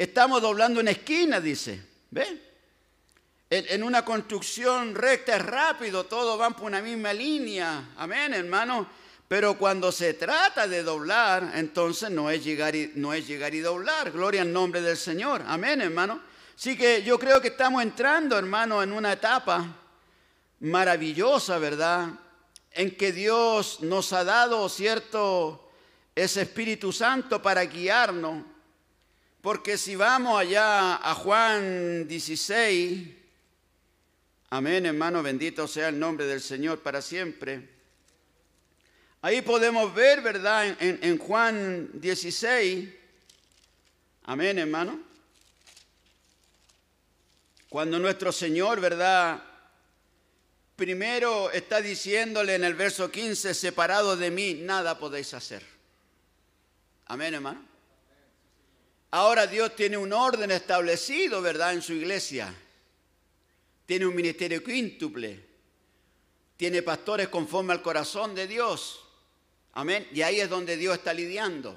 [0.00, 1.78] Estamos doblando una esquina, dice.
[3.50, 7.90] En, en una construcción recta es rápido, todos van por una misma línea.
[7.98, 8.88] Amén, hermano.
[9.28, 13.60] Pero cuando se trata de doblar, entonces no es llegar y, no es llegar y
[13.60, 14.10] doblar.
[14.10, 15.42] Gloria al nombre del Señor.
[15.46, 16.22] Amén, hermano.
[16.56, 19.66] Así que yo creo que estamos entrando, hermano, en una etapa
[20.60, 22.08] maravillosa, ¿verdad?
[22.70, 25.70] En que Dios nos ha dado, ¿cierto?
[26.14, 28.44] Ese Espíritu Santo para guiarnos.
[29.42, 33.08] Porque si vamos allá a Juan 16,
[34.50, 37.66] amén, hermano, bendito sea el nombre del Señor para siempre.
[39.22, 40.76] Ahí podemos ver, ¿verdad?
[40.78, 42.88] En, Juan 16,
[44.24, 45.00] amén, hermano.
[47.70, 49.42] Cuando nuestro Señor, ¿verdad?
[50.76, 55.64] Primero está diciéndole en el verso 15, separado de mí, nada podéis hacer.
[57.06, 57.69] Amén, hermano.
[59.12, 61.72] Ahora Dios tiene un orden establecido, ¿verdad?
[61.72, 62.54] En su iglesia.
[63.86, 65.48] Tiene un ministerio quíntuple.
[66.56, 69.00] Tiene pastores conforme al corazón de Dios.
[69.72, 70.06] Amén.
[70.12, 71.76] Y ahí es donde Dios está lidiando.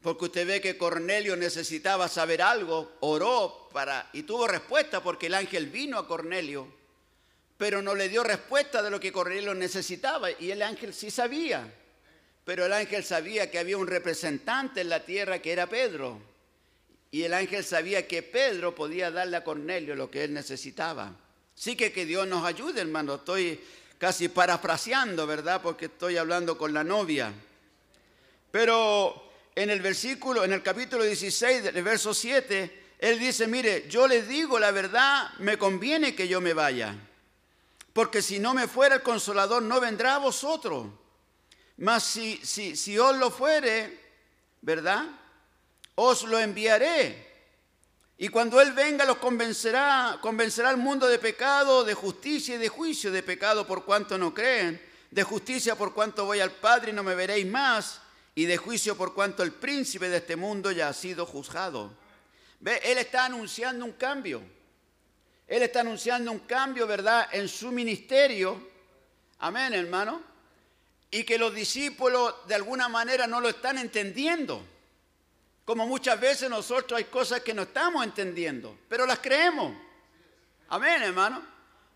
[0.00, 5.34] Porque usted ve que Cornelio necesitaba saber algo, oró para y tuvo respuesta porque el
[5.34, 6.66] ángel vino a Cornelio,
[7.56, 11.72] pero no le dio respuesta de lo que Cornelio necesitaba y el ángel sí sabía.
[12.46, 16.20] Pero el ángel sabía que había un representante en la tierra que era Pedro.
[17.10, 21.12] Y el ángel sabía que Pedro podía darle a Cornelio lo que él necesitaba.
[21.56, 23.16] Sí que que Dios nos ayude, hermano.
[23.16, 23.60] Estoy
[23.98, 25.60] casi parafraseando, ¿verdad?
[25.60, 27.32] Porque estoy hablando con la novia.
[28.52, 34.06] Pero en el versículo, en el capítulo 16, del verso 7, él dice, mire, yo
[34.06, 36.94] les digo la verdad, me conviene que yo me vaya.
[37.92, 40.86] Porque si no me fuera el consolador, no vendrá a vosotros.
[41.78, 44.00] Mas si, si, si os lo fuere,
[44.62, 45.04] ¿verdad?
[45.94, 47.26] Os lo enviaré.
[48.18, 52.70] Y cuando Él venga los convencerá, convencerá al mundo de pecado, de justicia y de
[52.70, 54.80] juicio, de pecado por cuanto no creen,
[55.10, 58.00] de justicia por cuanto voy al Padre y no me veréis más,
[58.34, 61.92] y de juicio por cuanto el príncipe de este mundo ya ha sido juzgado.
[62.60, 62.80] ¿Ve?
[62.84, 64.42] Él está anunciando un cambio.
[65.46, 68.70] Él está anunciando un cambio, ¿verdad?, en su ministerio.
[69.38, 70.35] Amén, hermano
[71.10, 74.64] y que los discípulos de alguna manera no lo están entendiendo.
[75.64, 79.76] Como muchas veces nosotros hay cosas que no estamos entendiendo, pero las creemos.
[80.68, 81.42] Amén, hermano.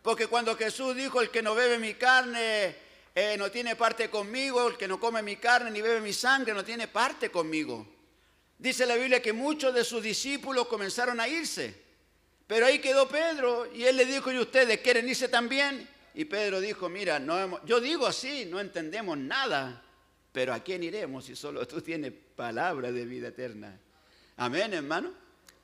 [0.02, 2.74] Porque cuando Jesús dijo, el que no bebe mi carne
[3.14, 6.54] eh, no tiene parte conmigo, el que no come mi carne ni bebe mi sangre
[6.54, 7.86] no tiene parte conmigo.
[8.58, 11.74] Dice la Biblia que muchos de sus discípulos comenzaron a irse.
[12.46, 15.88] Pero ahí quedó Pedro y él le dijo, ¿y ustedes quieren irse también?
[16.14, 17.22] Y Pedro dijo, mira,
[17.64, 19.82] yo digo así, no entendemos nada,
[20.32, 23.78] pero ¿a quién iremos si solo tú tienes palabra de vida eterna?
[24.36, 25.12] Amén, hermano.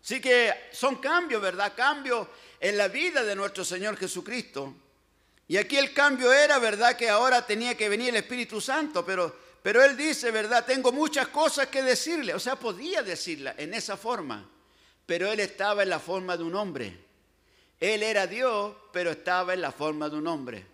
[0.03, 1.73] Así que son cambios, ¿verdad?
[1.77, 2.29] Cambios
[2.61, 4.75] en la vida de nuestro Señor Jesucristo.
[5.49, 6.97] Y aquí el cambio era, ¿verdad?
[6.97, 10.65] Que ahora tenía que venir el Espíritu Santo, pero, pero Él dice, ¿verdad?
[10.65, 12.35] Tengo muchas cosas que decirle.
[12.35, 14.49] O sea, podía decirla en esa forma,
[15.07, 17.06] pero Él estaba en la forma de un hombre.
[17.81, 20.65] Él era Dios, pero estaba en la forma de un hombre.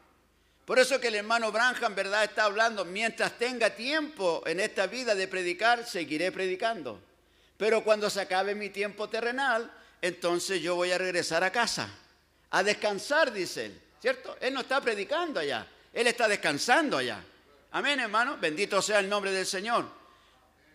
[0.64, 2.24] Por eso que el hermano Branham, ¿verdad?
[2.24, 7.00] Está hablando, mientras tenga tiempo en esta vida de predicar, seguiré predicando.
[7.56, 9.70] Pero cuando se acabe mi tiempo terrenal,
[10.00, 11.88] entonces yo voy a regresar a casa,
[12.50, 14.36] a descansar, dice él, ¿cierto?
[14.40, 17.22] Él no está predicando allá, él está descansando allá.
[17.72, 19.86] Amén, hermano, bendito sea el nombre del Señor.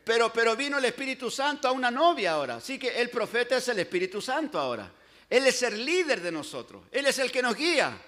[0.03, 3.67] Pero, pero vino el Espíritu Santo a una novia ahora, así que el profeta es
[3.69, 4.89] el Espíritu Santo ahora.
[5.29, 8.01] Él es el líder de nosotros, Él es el que nos guía.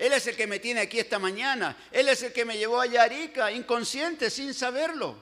[0.00, 1.76] Él es el que me tiene aquí esta mañana.
[1.92, 5.14] Él es el que me llevó a Yarica, inconsciente, sin saberlo.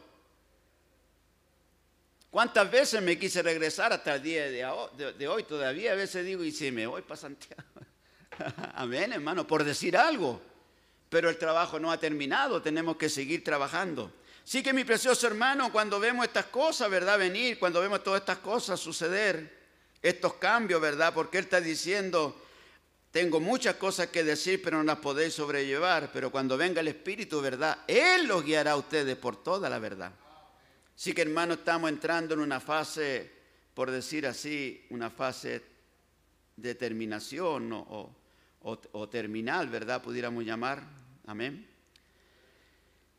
[2.30, 5.42] ¿Cuántas veces me quise regresar hasta el día de, hoy?
[5.42, 7.64] Todavía a veces digo, y si me voy para Santiago.
[8.74, 10.40] Amén, hermano, por decir algo.
[11.08, 14.12] Pero el trabajo no ha terminado, tenemos que seguir trabajando.
[14.44, 17.18] Sí que mi precioso hermano, cuando vemos estas cosas, ¿verdad?
[17.18, 19.57] Venir, cuando vemos todas estas cosas suceder,
[20.02, 21.12] estos cambios, ¿verdad?
[21.14, 22.40] Porque Él está diciendo,
[23.10, 26.10] tengo muchas cosas que decir, pero no las podéis sobrellevar.
[26.12, 27.78] Pero cuando venga el Espíritu, ¿verdad?
[27.86, 30.12] Él los guiará a ustedes por toda la verdad.
[30.94, 33.30] Sí que hermano, estamos entrando en una fase,
[33.74, 35.62] por decir así, una fase
[36.56, 38.14] de terminación o,
[38.62, 40.02] o- terminal, ¿verdad?
[40.02, 40.82] Pudiéramos llamar.
[41.26, 41.66] Amén.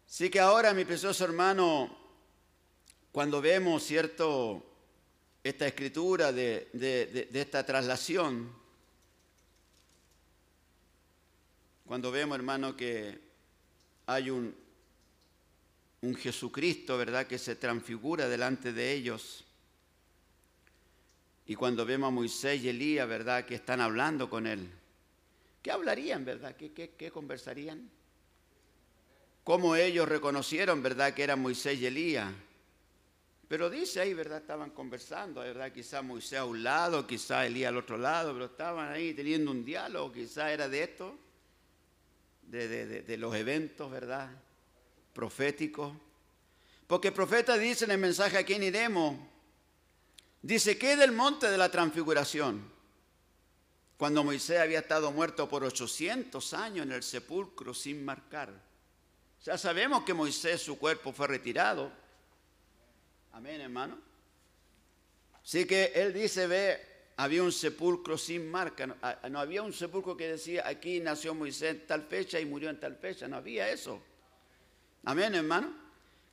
[0.05, 1.97] Sí que ahora, mi precioso hermano,
[3.11, 4.68] cuando vemos, ¿cierto?
[5.43, 8.51] Esta escritura de, de- esta traslación,
[11.85, 13.17] cuando vemos, hermano, que
[14.05, 14.53] hay un,
[16.01, 19.45] un Jesucristo, ¿verdad?, que se transfigura delante de ellos.
[21.45, 24.69] Y cuando vemos a Moisés y Elías, ¿verdad?, que están hablando con él.
[25.63, 26.55] ¿Qué hablarían, verdad?
[26.55, 27.89] ¿Qué, qué, qué conversarían?
[29.43, 32.31] ¿Cómo ellos reconocieron, verdad, que eran Moisés y Elías?
[33.49, 34.37] Pero dice ahí, ¿verdad?
[34.37, 35.71] Estaban conversando, ¿verdad?
[35.71, 39.65] Quizá Moisés a un lado, quizá Elías al otro lado, pero estaban ahí teniendo un
[39.65, 41.17] diálogo, quizá era de esto,
[42.43, 44.29] de, de- de- los eventos, ¿verdad?
[45.13, 45.91] Proféticos.
[46.85, 49.17] Porque el profeta dice en el mensaje a quién iremos,
[50.43, 52.71] dice, ¿qué del monte de la transfiguración?
[53.97, 58.53] Cuando Moisés había estado muerto por 800 años en el sepulcro sin marcar.
[59.43, 61.91] Ya sabemos que Moisés, su cuerpo fue retirado.
[63.33, 63.97] Amén, hermano.
[65.43, 66.79] Así que él dice, ve,
[67.17, 68.87] había un sepulcro sin marca.
[68.87, 72.45] No, ah, no había un sepulcro que decía, aquí nació Moisés en tal fecha y
[72.45, 73.27] murió en tal fecha.
[73.27, 74.01] No había eso.
[75.03, 75.73] Amén, hermano.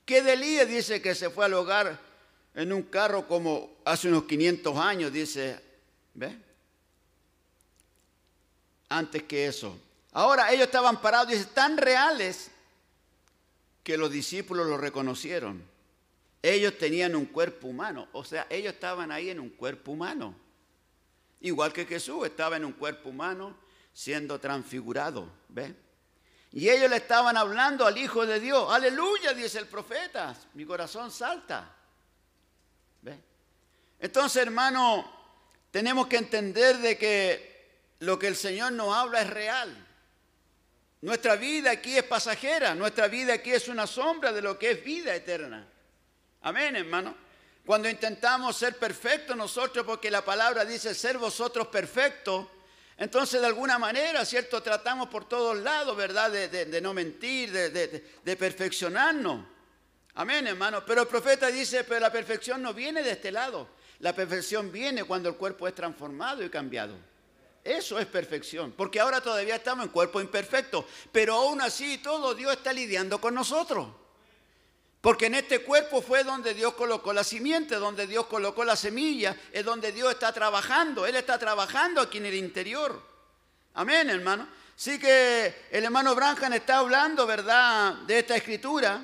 [0.05, 1.98] Que de dice que se fue al hogar
[2.55, 5.60] en un carro como hace unos 500 años, dice,
[6.14, 6.36] ¿ve?
[8.89, 9.78] Antes que eso.
[10.12, 12.51] Ahora ellos estaban parados, dice, tan reales
[13.82, 15.62] que los discípulos lo reconocieron.
[16.48, 20.32] Ellos tenían un cuerpo humano, o sea, ellos estaban ahí en un cuerpo humano.
[21.40, 23.56] Igual que Jesús estaba en un cuerpo humano
[23.93, 25.74] siendo transfigurado, ¿ve?
[26.52, 28.73] Y ellos le estaban hablando al Hijo de Dios.
[28.73, 30.36] Aleluya, dice el profeta.
[30.55, 31.68] Mi corazón salta.
[33.02, 33.18] ¿Ve?
[33.98, 35.05] Entonces, hermano,
[35.73, 39.86] tenemos que entender de que lo que el Señor nos habla es real.
[41.01, 44.85] Nuestra vida aquí es pasajera, nuestra vida aquí es una sombra de lo que es
[44.85, 45.73] vida eterna.
[46.47, 47.12] Amén, hermano.
[47.64, 52.47] Cuando intentamos ser perfectos nosotros, porque la palabra dice ser vosotros perfectos,
[52.97, 54.62] entonces de alguna manera, ¿cierto?
[54.62, 56.31] Tratamos por todos lados, ¿verdad?
[56.31, 59.44] De, de- no mentir, de, de- de perfeccionarnos.
[60.14, 60.86] Amén, hermano.
[60.86, 63.68] Pero el profeta dice, pero la perfección no viene de este lado.
[63.98, 66.94] La perfección viene cuando el cuerpo es transformado y cambiado.
[67.64, 72.52] Eso es perfección, porque ahora todavía estamos en cuerpo imperfecto, pero aún así todo Dios
[72.52, 73.89] está lidiando con nosotros.
[75.07, 79.37] Porque en este cuerpo fue donde Dios colocó la simiente, donde Dios colocó la semilla,
[79.53, 81.07] es donde Dios está trabajando.
[81.07, 83.01] Él está trabajando aquí en el interior.
[83.74, 84.49] Amén, hermano.
[84.74, 89.01] Sí que el hermano Branham está hablando, ¿verdad?, de esta escritura.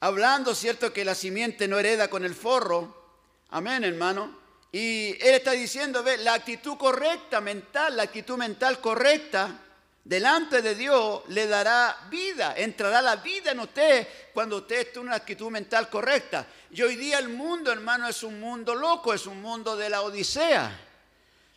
[0.00, 3.20] Hablando, ¿cierto?, que la simiente no hereda con el forro.
[3.50, 4.34] Amén, hermano.
[4.72, 9.60] Y él está diciendo, ve, la actitud correcta mental, la actitud mental correcta
[10.06, 15.06] delante de Dios le dará vida, entrará la vida en usted cuando usted esté en
[15.06, 16.46] una actitud mental correcta.
[16.70, 20.02] Y hoy día el mundo, hermano, es un mundo loco, es un mundo de la
[20.02, 20.80] odisea.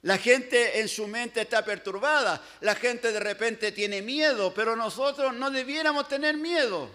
[0.02, 5.36] La gente en su mente está perturbada, la gente de repente tiene miedo, pero nosotros
[5.36, 6.90] no debiéramos tener miedo.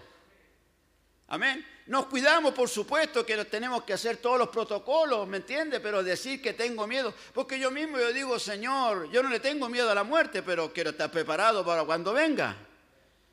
[1.27, 1.65] Amén.
[1.87, 5.79] Nos cuidamos, por supuesto, que tenemos que hacer todos los protocolos, ¿me entiende?
[5.79, 9.69] Pero decir que tengo miedo, porque yo mismo yo digo, Señor, yo no le tengo
[9.69, 12.55] miedo a la muerte, pero quiero estar preparado para cuando venga.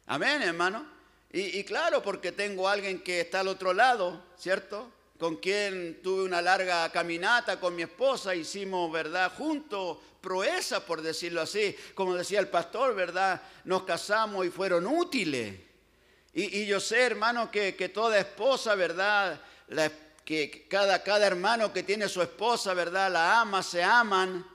[0.07, 0.87] Amén, hermano.
[1.33, 4.93] Y, y claro, porque tengo alguien que está al otro lado, ¿cierto?
[5.19, 9.33] Con quien tuve una larga caminata con mi esposa, hicimos, ¿verdad?
[9.35, 11.74] Juntos, proezas, por decirlo así.
[11.95, 13.41] Como decía el pastor, ¿verdad?
[13.65, 15.72] Nos casamos y fueron útiles.
[16.35, 19.41] Y, yo sé, hermano, que, que toda esposa, ¿verdad?
[20.25, 23.13] Que cada, cada hermano que tiene su esposa, ¿verdad?
[23.13, 24.47] La ama, se aman.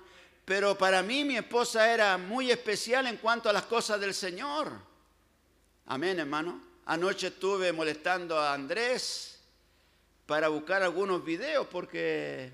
[0.43, 4.71] Pero para mí mi esposa era muy especial en cuanto a las cosas del Señor.
[5.85, 6.61] Amén, hermano.
[6.85, 9.39] Anoche estuve molestando a Andrés
[10.25, 12.51] para buscar algunos videos porque...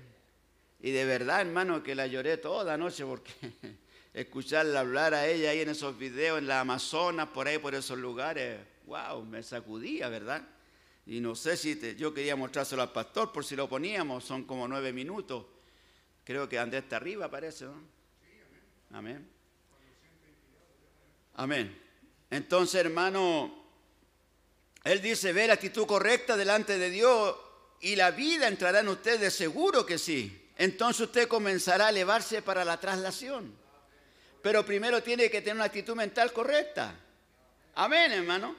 [0.80, 3.32] Y de verdad, hermano, que la lloré toda la noche porque
[4.12, 7.96] escucharla hablar a ella ahí en esos videos, en la Amazonas, por ahí, por esos
[7.96, 10.42] lugares, wow, me sacudía, ¿verdad?
[11.06, 14.44] Y no sé si te- yo quería mostrárselo al pastor por si lo poníamos, son
[14.44, 15.44] como nueve minutos.
[16.24, 17.74] Creo que Andrés está arriba, parece, ¿no?
[18.92, 19.28] Amén.
[21.34, 21.82] Amén.
[22.30, 23.64] Entonces, hermano,
[24.84, 27.36] él dice, ve la actitud correcta delante de Dios
[27.80, 30.40] y la vida entrará en ustedes, seguro que sí.
[30.56, 33.54] Entonces usted comenzará a elevarse para la traslación.
[34.42, 36.94] Pero primero tiene que tener una actitud mental correcta.
[37.74, 38.54] Amén, hermano.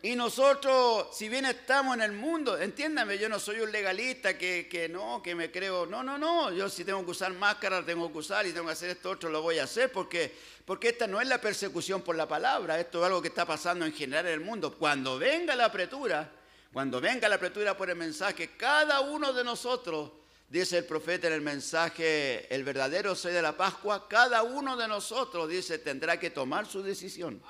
[0.00, 4.68] Y nosotros, si bien estamos en el mundo, entiéndame, yo no soy un legalista que,
[4.70, 8.12] que no, que me creo, no, no, no, yo si tengo que usar máscara, tengo
[8.12, 10.32] que usar y tengo que hacer esto otro, lo voy a hacer porque,
[10.64, 13.84] porque esta no es la persecución por la palabra, esto es algo que está pasando
[13.86, 14.72] en general en el mundo.
[14.78, 16.30] Cuando venga la apretura,
[16.72, 20.12] cuando venga la apretura por el mensaje, cada uno de nosotros,
[20.48, 24.86] dice el profeta en el mensaje, el verdadero soy de la Pascua, cada uno de
[24.86, 27.42] nosotros, dice, tendrá que tomar su decisión.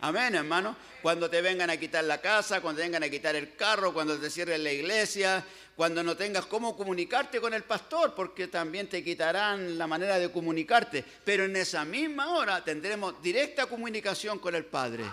[0.00, 0.76] Amén, hermano.
[1.02, 4.18] Cuando te vengan a quitar la casa, cuando te vengan a quitar el carro, cuando
[4.18, 5.44] te cierren la iglesia,
[5.76, 10.30] cuando no tengas cómo comunicarte con el pastor, porque también te quitarán la manera de
[10.30, 11.04] comunicarte.
[11.24, 15.04] Pero en esa misma hora tendremos directa comunicación con el Padre.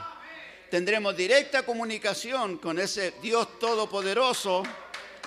[0.69, 4.63] Tendremos directa comunicación con ese Dios todopoderoso.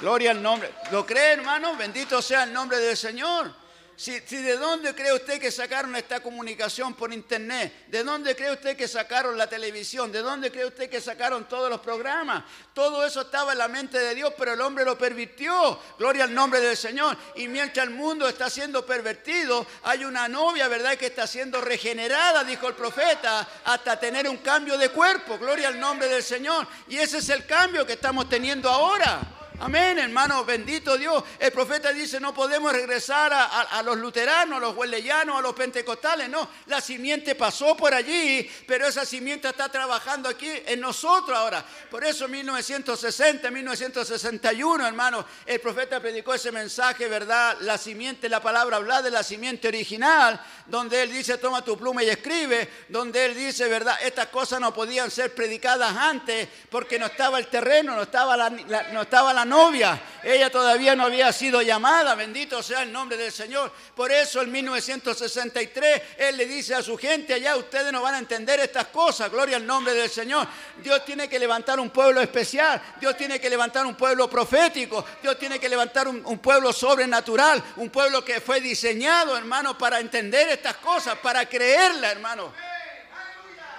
[0.00, 0.70] Gloria al nombre.
[0.90, 1.76] ¿Lo cree, hermano?
[1.76, 3.63] Bendito sea el nombre del Señor.
[3.96, 8.76] Si, de dónde cree usted que sacaron esta comunicación por internet, de dónde cree usted
[8.76, 12.42] que sacaron la televisión, de dónde cree usted que sacaron todos los programas,
[12.74, 15.78] todo eso estaba en la mente de Dios, pero el hombre lo pervirtió.
[15.96, 17.16] Gloria al nombre del Señor.
[17.36, 22.42] Y mientras el mundo está siendo pervertido, hay una novia, ¿verdad?, que está siendo regenerada,
[22.42, 25.38] dijo el profeta, hasta tener un cambio de cuerpo.
[25.38, 26.66] Gloria al nombre del Señor.
[26.88, 29.43] Y ese es el cambio que estamos teniendo ahora.
[29.60, 31.22] Amén, hermano, bendito Dios.
[31.38, 36.28] El profeta dice, no podemos regresar a, los luteranos, a los hueleyanos, a los pentecostales.
[36.28, 41.64] No, la simiente pasó por allí, pero esa simiente está trabajando aquí en nosotros ahora.
[41.88, 47.56] Por eso en 1960, 1961, hermano, el profeta predicó ese mensaje, ¿verdad?
[47.60, 52.02] La simiente, la palabra habla de la simiente original, donde él dice, toma tu pluma
[52.02, 53.96] y escribe, donde él dice, ¿verdad?
[54.02, 58.50] Estas cosas no podían ser predicadas antes porque no estaba el terreno, no estaba la-
[58.50, 63.32] no estaba la novia, ella todavía no había sido llamada, bendito sea el nombre del
[63.32, 63.72] Señor.
[63.94, 68.18] Por eso en 1963 él le dice a su gente, allá ustedes no van a
[68.18, 70.46] entender estas cosas, gloria al nombre del Señor.
[70.82, 75.38] Dios tiene que levantar un pueblo especial, Dios tiene que levantar un pueblo profético, Dios
[75.38, 80.76] tiene que levantar un, pueblo sobrenatural, un pueblo que fue diseñado, hermano, para entender estas
[80.76, 82.52] cosas, para creerla, hermano.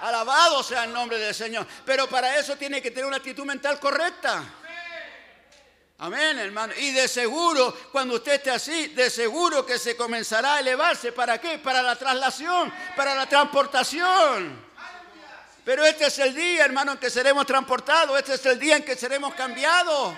[0.02, 1.66] Alabado sea el nombre del Señor.
[1.84, 4.44] Pero para eso tiene que tener una actitud mental correcta.
[5.98, 6.74] Amén, hermano.
[6.76, 11.12] Y de seguro, cuando usted esté así, de seguro que se comenzará a elevarse.
[11.12, 11.58] ¿Para qué?
[11.58, 14.66] Para la traslación, para la transportación.
[15.64, 18.18] Pero este es el día, hermano, en que seremos transportados.
[18.18, 20.14] Este es el día en que seremos cambiados.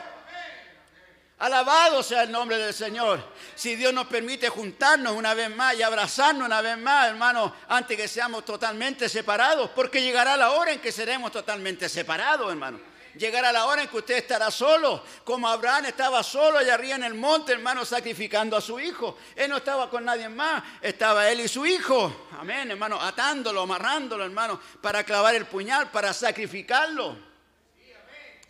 [1.38, 3.22] Alabado sea el nombre del Señor.
[3.54, 7.96] Si Dios nos permite juntarnos una vez más y abrazarnos una vez más, hermano, antes
[7.96, 12.80] que seamos totalmente separados, porque llegará la hora en que seremos totalmente separados, hermano.
[13.18, 17.02] Llegará la hora en que usted estará solo, como Abraham estaba solo allá arriba en
[17.02, 19.18] el monte, hermano, sacrificando a su hijo.
[19.34, 22.28] Él no estaba con nadie más, estaba él y su hijo.
[22.38, 27.18] Amén, hermano, atándolo, amarrándolo, hermano, para clavar el puñal, para sacrificarlo.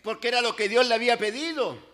[0.03, 1.89] Porque era lo que Dios le había pedido.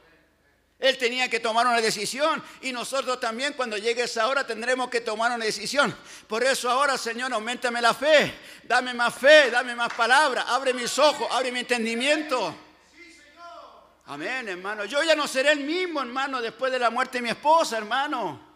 [0.77, 4.99] Él tenía que tomar una decisión y nosotros también cuando llegue esa hora tendremos que
[4.99, 5.95] tomar una decisión.
[6.27, 8.33] Por eso ahora, Señor, aumentame la fe,
[8.63, 12.64] dame más fe, dame más palabra, abre mis ojos, abre mi entendimiento.
[14.07, 14.85] Amén, hermano.
[14.85, 18.53] Yo ya no seré el mismo, hermano, después de la muerte de mi esposa, hermano.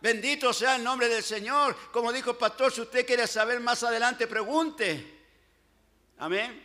[0.00, 1.76] Bendito sea el nombre del Señor.
[1.92, 5.22] Como dijo el pastor, si usted quiere saber más adelante, pregunte.
[6.18, 6.62] Amén.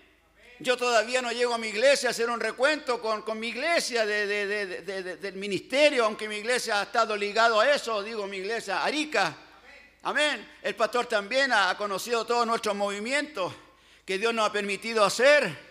[0.61, 4.05] Yo todavía no llego a mi iglesia a hacer un recuento con, con mi iglesia
[4.05, 8.03] de- de- de- de- de- del ministerio, aunque mi iglesia ha estado ligado a eso,
[8.03, 9.37] digo mi iglesia Arica.
[10.03, 10.55] Amén.
[10.61, 13.53] El pastor también ha conocido todos nuestros movimientos
[14.05, 15.68] que Dios nos ha permitido hacer.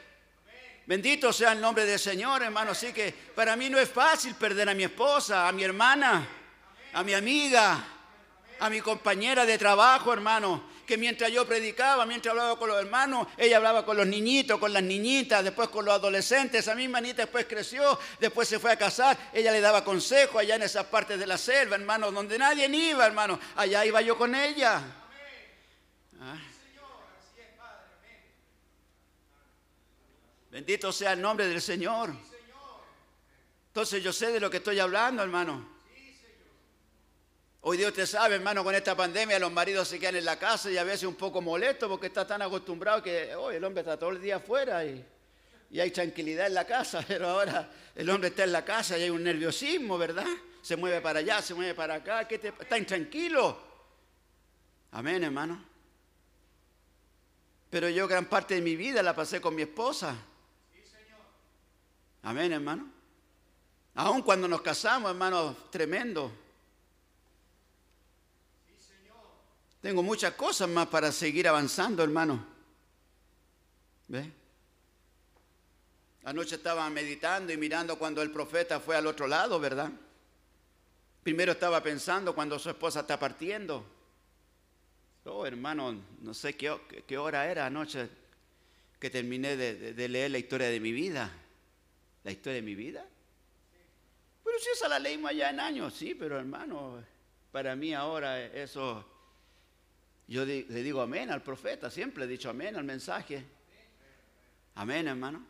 [0.89, 2.70] Bendito sea el nombre del Señor, hermano.
[2.70, 6.27] Así que para mí no es fácil perder a mi esposa, a mi hermana,
[6.94, 7.85] a mi amiga,
[8.59, 10.70] a mi compañera de trabajo, hermano.
[10.86, 14.73] Que mientras yo predicaba, mientras hablaba con los hermanos, ella hablaba con los niñitos, con
[14.73, 16.60] las niñitas, después con los adolescentes.
[16.60, 19.15] Esa misma niña después creció, después se fue a casar.
[19.35, 23.05] Ella le daba consejo allá en esas partes de la selva, hermano, donde nadie iba,
[23.05, 23.39] hermano.
[23.56, 24.81] Allá iba yo con ella.
[30.51, 32.12] Bendito sea el nombre del Señor.
[33.69, 35.77] Entonces yo sé de lo que estoy hablando, hermano.
[37.61, 40.70] Hoy Dios te sabe, hermano, con esta pandemia los maridos se quedan en la casa
[40.70, 43.99] y a veces un poco molestos porque está tan acostumbrado que hoy el hombre está
[43.99, 45.05] todo el día afuera y
[45.70, 49.03] y hay tranquilidad en la casa, pero ahora el hombre está en la casa y
[49.03, 50.27] hay un nerviosismo, ¿verdad?
[50.62, 53.69] Se mueve para allá, se mueve para acá, ¿qué te, está intranquilo.
[54.93, 55.65] Amén, hermano.
[57.70, 60.16] Pero yo gran parte de mi vida la pasé con mi esposa.
[62.28, 62.86] Amén, hermano.
[63.94, 66.30] Aún cuando nos casamos, hermano, tremendo.
[69.80, 72.46] Tengo muchas cosas más para seguir avanzando, hermano.
[74.09, 74.30] ¿Ve?
[76.24, 79.90] Anoche estaba meditando y mirando cuando el profeta fue al otro lado, ¿verdad?
[81.22, 83.86] Primero estaba pensando cuando su esposa está partiendo.
[85.24, 88.06] Oh, hermano, no sé qué, hora era anoche
[89.00, 91.32] que terminé de, leer la historia de mi vida.
[92.24, 93.07] ¿La historia de mi vida?
[94.45, 97.03] Pero si esa la leímos allá en años, sí, pero hermano,
[97.53, 99.05] para mí ahora eso,
[100.27, 103.45] yo le digo amén al profeta, siempre he dicho amén al mensaje.
[104.74, 105.45] Amén, hermano.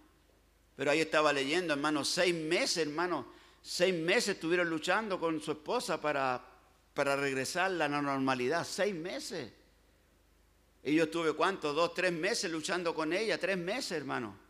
[0.74, 3.26] Pero ahí estaba leyendo, hermano, seis meses, hermano,
[3.60, 6.42] seis meses estuvieron luchando con su esposa para,
[6.94, 9.52] para regresar a la normalidad, seis meses.
[10.84, 11.72] Y yo estuve, ¿cuánto?
[11.72, 14.47] Dos, tres meses luchando con ella, tres meses, hermano.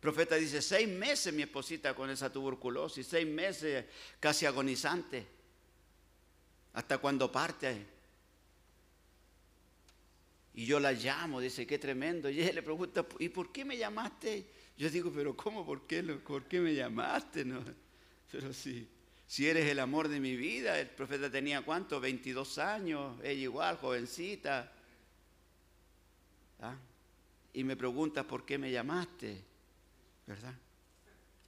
[0.00, 3.84] Profeta dice, seis meses mi esposita con esa tuberculosis, seis meses
[4.18, 5.26] casi agonizante,
[6.72, 7.86] hasta cuando parte.
[10.54, 12.30] Y yo la llamo, dice, qué tremendo.
[12.30, 14.46] Y ella le pregunta, ¿y por qué me llamaste?
[14.78, 15.66] Yo digo, pero ¿cómo?
[15.66, 17.44] ¿Por qué, por qué me llamaste?
[17.44, 17.62] No,
[18.32, 18.88] pero sí,
[19.26, 23.76] si eres el amor de mi vida, el profeta tenía cuánto, 22 años, ella igual,
[23.76, 24.72] jovencita.
[26.60, 26.76] ¿Ah?
[27.52, 29.49] Y me pregunta, ¿por qué me llamaste?
[30.30, 30.54] ¿Verdad?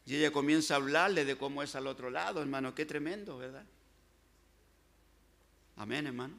[0.06, 3.64] Y ella comienza a hablarle de cómo es al otro lado, hermano, qué tremendo, ¿verdad?
[5.76, 6.34] Amén, hermano.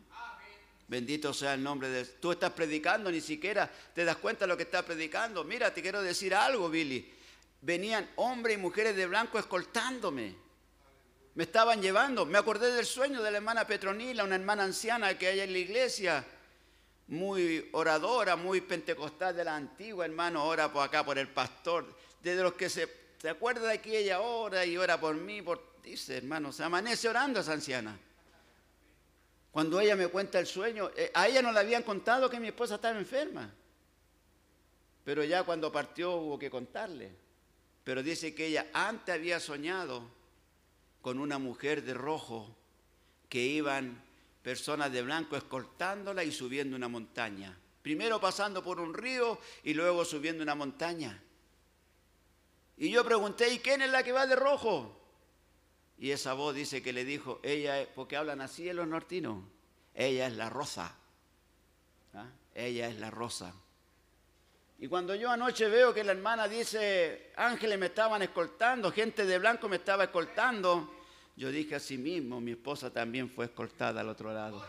[0.89, 4.57] Bendito sea el nombre de Tú estás predicando, ni siquiera te das cuenta de lo
[4.57, 5.45] que estás predicando.
[5.45, 7.13] Mira, te quiero decir algo, Billy.
[7.61, 10.35] Venían hombres y mujeres de blanco escoltándome.
[11.35, 12.25] Me estaban llevando.
[12.25, 15.59] Me acordé del sueño de la hermana Petronila, una hermana anciana que hay en la
[15.59, 16.25] iglesia,
[17.07, 22.03] muy oradora, muy pentecostal de la antigua, hermano, ora por acá por el pastor.
[22.23, 22.89] Desde los que se,
[23.21, 27.09] se acuerda de que ella ora y ora por mí, por, dice, hermano, se amanece
[27.09, 27.99] orando esa anciana.
[29.51, 32.47] Cuando ella me cuenta el sueño, eh, a ella no le habían contado que mi
[32.47, 33.53] esposa estaba enferma.
[35.03, 37.11] Pero ya cuando partió hubo que contarle.
[37.83, 40.09] Pero dice que ella antes había soñado
[41.01, 42.55] con una mujer de rojo
[43.27, 44.01] que iban
[44.41, 47.57] personas de blanco escoltándola y subiendo una montaña.
[47.81, 51.21] Primero pasando por un río y luego subiendo una montaña.
[52.77, 54.99] Y yo pregunté, ¿y quién es la que va de rojo?
[55.97, 59.43] Y esa voz dice que le dijo, ella, porque hablan así en los nortinos,
[59.93, 60.95] ella es la rosa.
[62.13, 62.27] ¿Ah?
[62.55, 63.53] Ella es la rosa.
[64.79, 69.39] Y cuando yo anoche veo que la hermana dice, ángeles me estaban escoltando, gente de
[69.39, 70.93] blanco me estaba escoltando,
[71.37, 74.63] yo dije a sí mismo, mi esposa también fue escoltada al otro lado.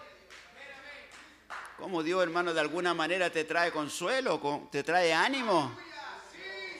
[1.78, 5.76] ¿Cómo Dios, hermano, de alguna manera te trae consuelo, te trae ánimo?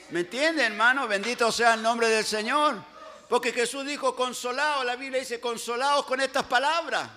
[0.09, 1.07] ¿Me entiende, hermano?
[1.07, 2.75] Bendito sea el nombre del Señor.
[3.27, 7.09] Porque Jesús dijo, consolados, la Biblia dice, consolados con estas palabras.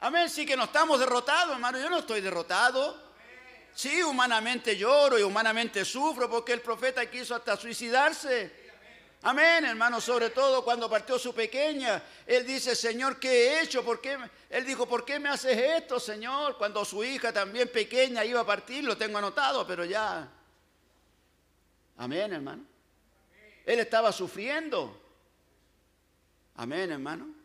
[0.00, 3.12] Amén, sí que no estamos derrotados, hermano, yo no estoy derrotado.
[3.72, 8.62] Sí, humanamente lloro y humanamente sufro porque el profeta quiso hasta suicidarse.
[9.22, 12.02] Amén, hermano, sobre todo cuando partió su pequeña.
[12.26, 13.84] Él dice, Señor, ¿qué he hecho?
[13.84, 14.18] ¿Por qué?
[14.50, 16.58] Él dijo, ¿por qué me haces esto, Señor?
[16.58, 20.28] Cuando su hija también pequeña iba a partir, lo tengo anotado, pero ya.
[21.96, 22.64] Amén, hermano.
[23.64, 25.00] Él estaba sufriendo.
[26.56, 27.42] Amén, hermano.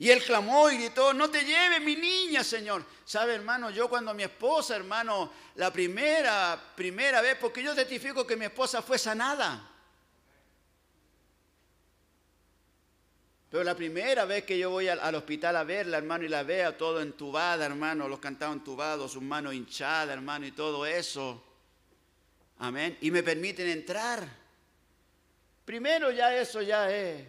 [0.00, 2.84] Y él clamó y gritó, no te lleves mi niña, Señor.
[3.04, 3.70] ¿Sabe, hermano?
[3.70, 8.80] Yo cuando mi esposa, hermano, la primera, primera vez, porque yo testifico que mi esposa
[8.80, 9.68] fue sanada.
[13.50, 16.74] Pero la primera vez que yo voy al, hospital a verla, hermano, y la veo
[16.74, 21.42] todo entubada, hermano, los cantados entubados, sus manos hinchadas, hermano, y todo eso.
[22.58, 22.98] Amén.
[23.00, 24.28] Y me permiten entrar.
[25.64, 27.26] Primero ya eso ya es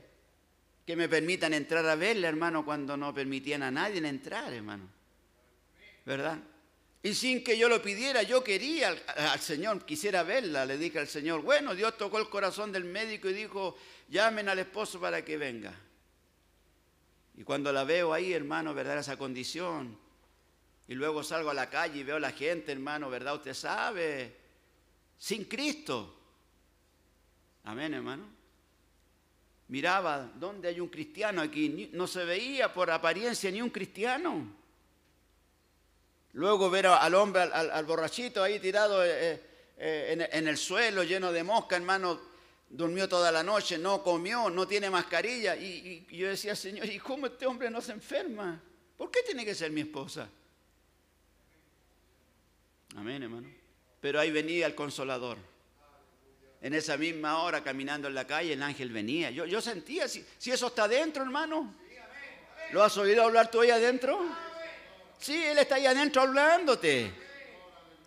[0.89, 4.89] que me permitan entrar a verla, hermano, cuando no permitían a nadie entrar, hermano.
[6.03, 6.39] ¿Verdad?
[7.03, 10.65] Y sin que yo lo pidiera, yo quería al, Señor, quisiera verla.
[10.65, 13.77] Le dije al Señor, bueno, Dios tocó el corazón del médico y dijo,
[14.09, 15.73] llamen al esposo para que venga.
[17.37, 18.97] Y cuando la veo ahí, hermano, ¿verdad?
[18.97, 19.95] Esa condición.
[20.87, 23.35] Y luego salgo a la calle y veo a la gente, hermano, ¿verdad?
[23.35, 24.35] Usted sabe,
[25.19, 26.15] sin Cristo.
[27.65, 28.39] Amén, hermano
[29.69, 31.89] miraba, ¿dónde hay un cristiano aquí?
[31.93, 34.55] No se veía por apariencia ni un cristiano.
[36.33, 39.41] Luego ver al hombre, al, borrachito ahí tirado eh,
[39.77, 42.19] eh, en, el suelo, lleno de mosca, hermano,
[42.69, 45.55] durmió toda la noche, no comió, no tiene mascarilla.
[45.55, 48.61] Y, y yo decía, Señor, ¿y cómo este hombre no se enferma?
[48.97, 50.29] ¿Por qué tiene que ser mi esposa?
[52.95, 53.58] Amén, hermano.
[54.01, 55.37] Pero ahí venía el consolador.
[56.61, 59.31] En esa misma hora, caminando en la calle, el ángel venía.
[59.31, 61.73] Yo, yo sentía, si, si eso está adentro, hermano.
[62.71, 64.19] ¿Lo has oído hablar tú ahí adentro?
[65.17, 67.11] Sí, Él está ahí adentro hablándote.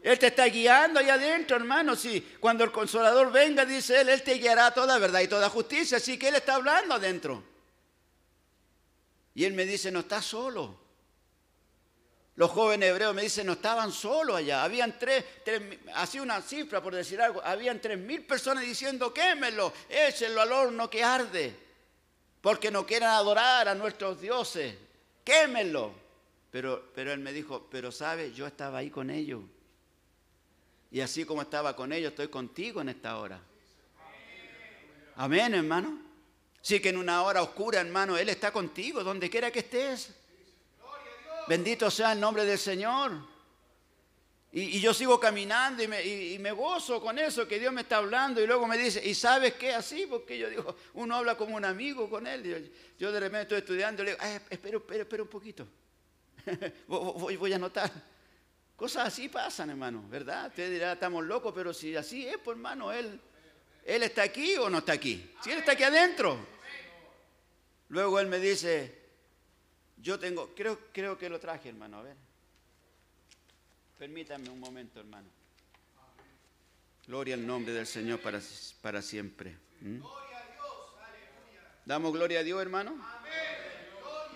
[0.03, 1.95] Él te está guiando ahí adentro, hermano.
[1.95, 5.49] Sí, cuando el consolador venga, dice Él, Él te guiará a toda verdad y toda
[5.49, 5.99] justicia.
[5.99, 7.43] Así que Él está hablando adentro.
[9.35, 10.82] Y Él me dice, no estás solo.
[12.35, 14.65] Los jóvenes hebreos me dicen, no estaban solos allá.
[14.65, 15.63] Habían tres, tres
[15.95, 20.89] así una cifra por decir algo, habían tres mil personas diciendo, quémelo, échenlo al horno
[20.89, 21.55] que arde,
[22.41, 24.75] porque no quieren adorar a nuestros dioses,
[25.25, 25.93] quémelo.
[26.51, 29.43] Pero, pero él me dijo, pero sabe, yo estaba ahí con ellos.
[30.91, 33.41] Y así como estaba con ellos, estoy contigo en esta hora.
[35.17, 35.99] Amén, hermano.
[36.61, 40.15] Sí que en una hora oscura, hermano, Él está contigo, donde quiera que estés.
[41.53, 43.13] Bendito sea el nombre del Señor.
[44.53, 48.47] Y, yo sigo caminando y me, gozo con eso, que Dios me está hablando y
[48.47, 49.75] luego me dice, ¿y sabes qué?
[49.75, 52.73] Así, porque yo digo, uno habla como un amigo con él.
[52.99, 55.69] Yo, de repente estoy estudiando y le digo, "Ay, espera, espera, espera un poquito.
[56.89, 57.93] voy- voy a anotar.
[58.75, 60.47] Cosas así pasan, hermano, ¿verdad?
[60.49, 63.21] Usted dirá, estamos locos, pero si así es, pues hermano, él,
[63.85, 65.31] él está aquí o no está aquí.
[65.45, 66.39] Si él está aquí adentro.
[67.91, 69.02] Luego él me dice,
[70.03, 72.17] yo tengo, creo, creo que lo traje, hermano, a ver.
[73.99, 75.29] Permítame un momento, hermano.
[77.07, 78.41] Gloria al nombre del Señor para,
[78.81, 79.57] para siempre.
[79.81, 80.01] ¿Mm?
[81.85, 82.97] Damos gloria a Dios, hermano.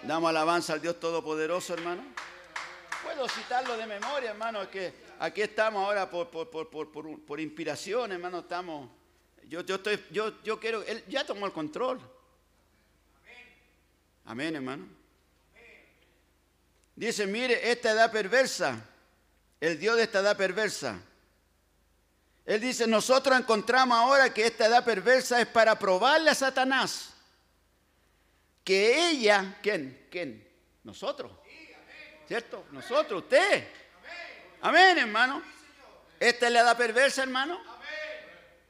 [0.05, 2.03] Damos alabanza al Dios Todopoderoso, hermano.
[3.03, 6.91] Puedo citarlo de memoria, hermano, que aquí estamos ahora por, por, por,
[7.25, 8.89] por inspiración, hermano, estamos.
[9.49, 12.01] Yo, yo, estoy, yo, yo quiero, él ya tomó el control.
[14.25, 14.96] Amén, hermano.
[16.97, 18.81] Dice, mire, esta edad perversa,
[19.61, 20.99] el Dios de esta edad perversa.
[22.47, 27.13] Él dice, nosotros encontramos ahora que esta edad perversa es para probarle a Satanás.
[28.65, 30.07] Que ella, ¿quién?
[30.11, 30.49] ¿Quién?
[30.85, 31.33] Nosotros.
[32.27, 32.65] ¿Cierto?
[32.73, 33.69] Nosotros, usted.
[34.63, 35.43] Amén, hermano.
[36.19, 37.61] Esta es la edad perversa, hermano.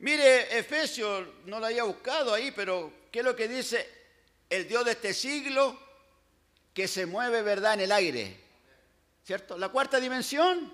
[0.00, 3.88] Mire, Efesios, no lo había buscado ahí, pero ¿qué es lo que dice
[4.50, 5.85] el Dios de este siglo
[6.76, 8.38] que se mueve, verdad, en el aire?
[9.24, 9.56] ¿Cierto?
[9.56, 10.70] La cuarta dimensión.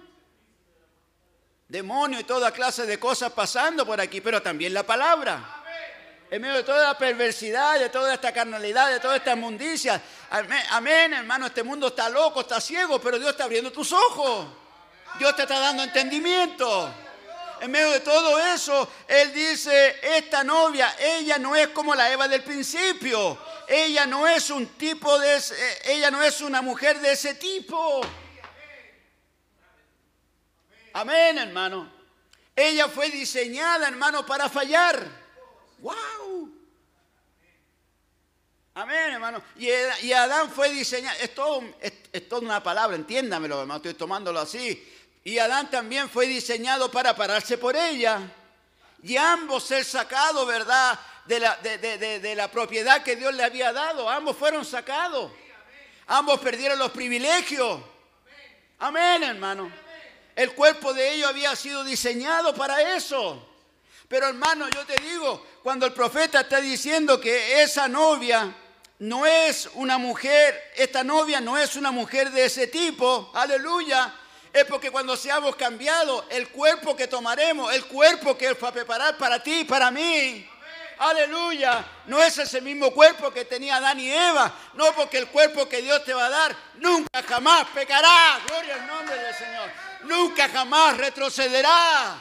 [1.68, 5.62] Demonio y toda clase de cosas pasando por aquí, pero también la palabra.
[6.28, 10.02] En medio de toda la perversidad, de toda esta carnalidad, de toda esta inmundicia.
[10.30, 14.48] Amén, amén, hermano, este mundo está loco, está ciego, pero Dios está abriendo tus ojos.
[15.20, 16.92] Dios te está dando entendimiento.
[17.62, 22.26] En medio de todo eso, Él dice, esta novia, ella no es como la Eva
[22.26, 23.38] del principio.
[23.68, 28.00] Ella no es un tipo de, eh, ella no es una mujer de ese tipo.
[30.92, 31.88] Amén, hermano.
[32.56, 35.06] Ella fue diseñada, hermano, para fallar.
[35.78, 36.50] ¡Wow!
[38.74, 39.40] Amén, hermano.
[39.54, 39.68] Y,
[40.04, 41.16] y Adán fue diseñado.
[41.20, 43.76] Es, todo, es, es toda una palabra, entiéndamelo, hermano.
[43.76, 44.88] Estoy tomándolo así.
[45.24, 48.20] Y Adán también fue diseñado para pararse por ella.
[49.02, 50.98] Y ambos ser sacados, ¿verdad?
[51.26, 54.08] De la, de- la propiedad que Dios le había dado.
[54.10, 55.30] Ambos fueron sacados.
[56.08, 57.80] Ambos perdieron los privilegios.
[58.80, 59.70] Amén, hermano.
[60.34, 63.48] El cuerpo de ellos había sido diseñado para eso.
[64.08, 68.52] Pero hermano, yo te digo, cuando el profeta está diciendo que esa novia
[68.98, 74.12] no es una mujer, esta novia no es una mujer de ese tipo, aleluya,
[74.52, 78.72] es porque cuando seamos cambiados, el cuerpo que tomaremos, el cuerpo que Él fue a
[78.72, 80.46] preparar para ti y para mí,
[80.98, 85.66] aleluya, no es ese mismo cuerpo que tenía Adán y Eva, no porque el cuerpo
[85.68, 89.70] que Dios te va a dar nunca jamás pecará, gloria al nombre del Señor,
[90.04, 92.20] nunca jamás retrocederá.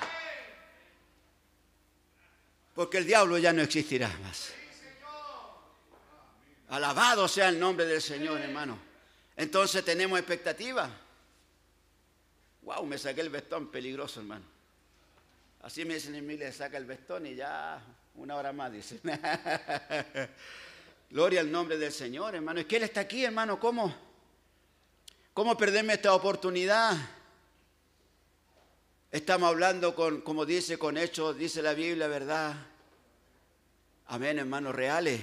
[2.73, 4.53] Porque el diablo ya no existirá más.
[6.69, 8.79] Alabado sea el nombre del Señor, hermano.
[9.35, 10.89] Entonces tenemos expectativa.
[12.61, 14.45] Wow, me saqué el vestón peligroso, hermano.
[15.61, 17.81] Así me dicen en mi saca el vestón y ya
[18.15, 18.99] una hora más, dice.
[21.09, 22.59] Gloria al nombre del Señor, hermano.
[22.59, 23.59] Es que Él está aquí, hermano.
[23.59, 23.93] ¿Cómo?
[25.33, 26.98] ¿Cómo perderme esta oportunidad?
[29.11, 32.56] Estamos hablando con, como dice, con hechos, dice la Biblia, ¿verdad?
[34.07, 35.22] Amén, hermanos, reales.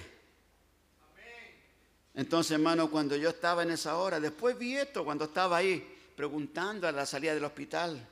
[2.14, 6.88] Entonces, hermano, cuando yo estaba en esa hora, después vi esto, cuando estaba ahí preguntando
[6.88, 8.04] a la salida del hospital,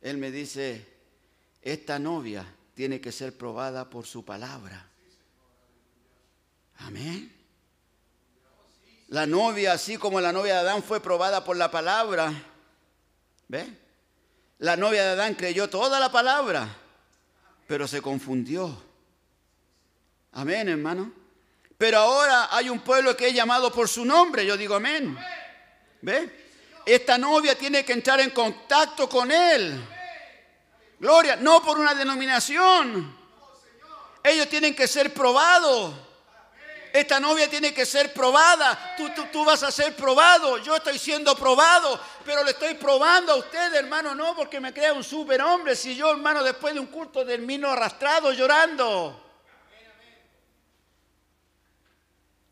[0.00, 0.86] él me dice,
[1.60, 4.86] esta novia tiene que ser probada por su palabra.
[6.78, 7.34] Amén.
[9.08, 12.32] La novia, así como la novia de Adán fue probada por la palabra,
[13.48, 13.66] ¿ve?
[14.60, 16.68] La novia de Adán creyó toda la palabra,
[17.66, 18.80] pero se confundió.
[20.30, 21.12] Amén, hermano.
[21.76, 25.18] Pero ahora hay un pueblo que es llamado por su nombre, yo digo amén.
[26.02, 26.41] ¿Ve?
[26.84, 29.80] Esta novia tiene que entrar en contacto con él.
[30.98, 33.16] Gloria, no por una denominación.
[34.22, 35.94] Ellos tienen que ser probados.
[36.92, 38.94] Esta novia tiene que ser probada.
[38.96, 40.58] Tú, tú, tú, vas a ser probado.
[40.58, 41.98] Yo estoy siendo probado.
[42.24, 45.74] Pero le estoy probando a usted, hermano, no porque me crea un superhombre.
[45.74, 49.31] Si yo, hermano, después de un culto termino arrastrado llorando.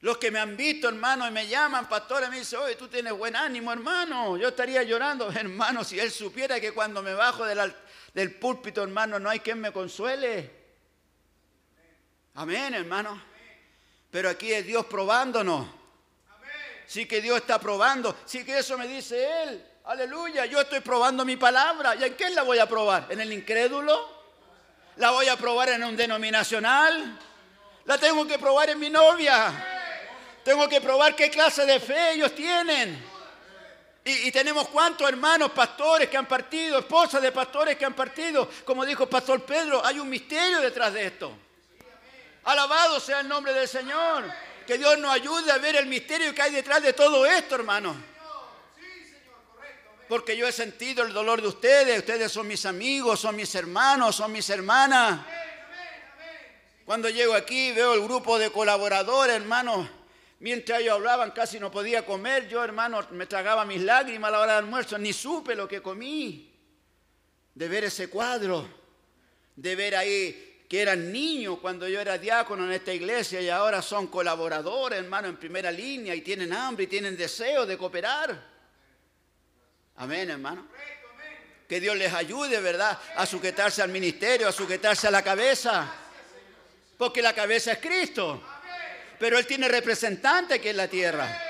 [0.02, 3.12] Los que me han visto, hermano, y me llaman, pastores, me dicen, oye, tú tienes
[3.12, 4.38] buen ánimo, hermano.
[4.38, 7.74] Yo estaría llorando, hermano, si él supiera que cuando me bajo del,
[8.14, 10.58] del púlpito, hermano, no hay quien me consuele.
[12.34, 13.22] Amén, hermano.
[14.10, 15.66] Pero aquí es Dios probándonos.
[16.86, 18.16] Sí que Dios está probando.
[18.24, 19.64] Sí que eso me dice Él.
[19.84, 20.46] Aleluya.
[20.46, 21.94] Yo estoy probando mi palabra.
[21.94, 23.06] ¿Y en qué la voy a probar?
[23.10, 24.08] ¿En el incrédulo?
[24.96, 27.18] ¿La voy a probar en un denominacional?
[27.84, 29.79] La tengo que probar en mi novia.
[30.44, 33.10] Tengo que probar qué clase de fe ellos tienen.
[34.02, 38.48] Y, tenemos cuántos hermanos pastores que han partido, esposas de pastores que han partido.
[38.64, 41.32] Como dijo pastor Pedro, hay un misterio detrás de esto.
[42.44, 44.24] Alabado sea el nombre del Señor.
[44.66, 47.94] Que Dios nos ayude a ver el misterio que hay detrás de todo esto, hermano.
[50.08, 51.98] Porque yo he sentido el dolor de ustedes.
[51.98, 55.20] Ustedes son mis amigos, son mis hermanos, son mis hermanas.
[56.86, 59.88] Cuando llego aquí veo el grupo de colaboradores, hermanos.
[60.40, 62.48] Mientras ellos hablaban casi no podía comer.
[62.48, 64.98] Yo, hermano, me tragaba mis lágrimas a la hora del almuerzo.
[64.98, 66.50] Ni supe lo que comí.
[67.54, 68.66] De ver ese cuadro.
[69.54, 73.82] De ver ahí que eran niños cuando yo era diácono en esta iglesia y ahora
[73.82, 78.40] son colaboradores, hermano, en primera línea y tienen hambre y tienen deseo de cooperar.
[79.96, 80.68] Amén, hermano.
[81.68, 82.98] Que Dios les ayude, ¿verdad?
[83.16, 85.92] A sujetarse al ministerio, a sujetarse a la cabeza.
[86.96, 88.40] Porque la cabeza es Cristo.
[89.20, 91.46] Pero Él tiene representante aquí en la tierra.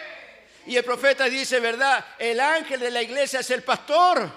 [0.67, 2.05] Y el profeta dice, ¿verdad?
[2.19, 4.31] El ángel de la iglesia es el pastor.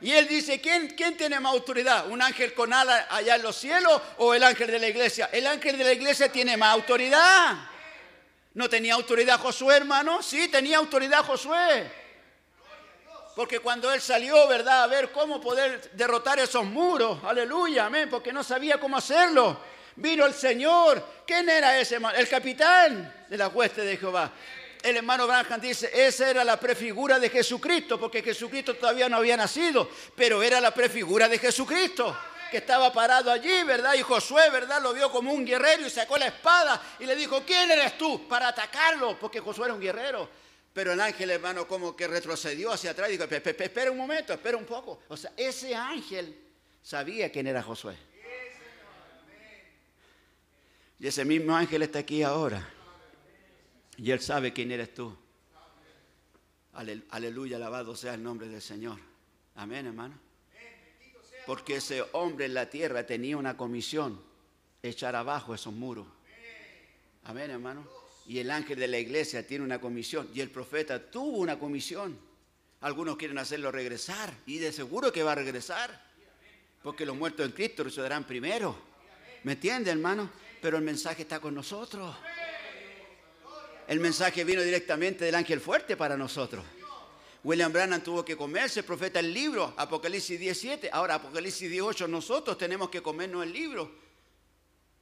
[0.00, 2.08] Y él dice, ¿quién, ¿quién tiene más autoridad?
[2.08, 5.30] ¿Un ángel con alas allá en los cielos o el ángel de la iglesia?
[5.32, 7.56] El ángel de la iglesia tiene más autoridad.
[8.54, 10.20] ¿No tenía autoridad Josué, hermano?
[10.20, 11.88] Sí, tenía autoridad Josué.
[13.36, 14.82] Porque cuando él salió, ¿verdad?
[14.82, 17.20] A ver cómo poder derrotar esos muros.
[17.24, 18.10] Aleluya, amén.
[18.10, 19.58] Porque no sabía cómo hacerlo.
[19.96, 21.22] Vino el Señor.
[21.26, 22.16] ¿Quién era ese, hermano?
[22.18, 24.32] El capitán de la hueste de Jehová
[24.82, 29.36] el hermano Branham dice, esa era la prefigura de Jesucristo, porque Jesucristo todavía no había
[29.36, 32.16] nacido, pero era la prefigura de Jesucristo,
[32.50, 33.94] que estaba parado allí, ¿verdad?
[33.94, 34.82] Y Josué, ¿verdad?
[34.82, 38.26] Lo vio como un guerrero y sacó la espada y le dijo, ¿quién eres tú?
[38.28, 40.28] Para atacarlo, porque Josué era un guerrero.
[40.72, 44.56] Pero el ángel, hermano, como que retrocedió hacia atrás y dijo, espera un momento, espera
[44.56, 45.00] un poco.
[45.08, 46.36] O sea, ese ángel
[46.82, 47.96] sabía quién era Josué.
[51.02, 52.64] Y ese mismo ángel está aquí ahora.
[53.96, 55.12] Y Él sabe quién eres tú.
[57.10, 59.00] Aleluya, alabado sea el nombre del Señor.
[59.56, 60.14] Amén, hermano.
[61.44, 64.22] Porque ese hombre en la tierra tenía una comisión,
[64.80, 66.06] echar abajo esos muros.
[67.24, 67.84] Amén, hermano.
[68.28, 70.30] Y el ángel de la iglesia tiene una comisión.
[70.32, 72.16] Y el profeta tuvo una comisión.
[72.80, 74.32] Algunos quieren hacerlo regresar.
[74.46, 76.00] Y de seguro que va a regresar.
[76.80, 78.76] Porque los muertos en Cristo resucitarán primero.
[79.42, 80.30] ¿Me entiende, hermano?
[80.62, 82.14] Pero el mensaje está con nosotros.
[83.88, 86.64] El mensaje vino directamente del ángel fuerte para nosotros.
[87.42, 90.88] William Branham tuvo que comerse el profeta el libro, Apocalipsis 17.
[90.92, 93.90] Ahora, Apocalipsis 18, nosotros tenemos que comernos el libro.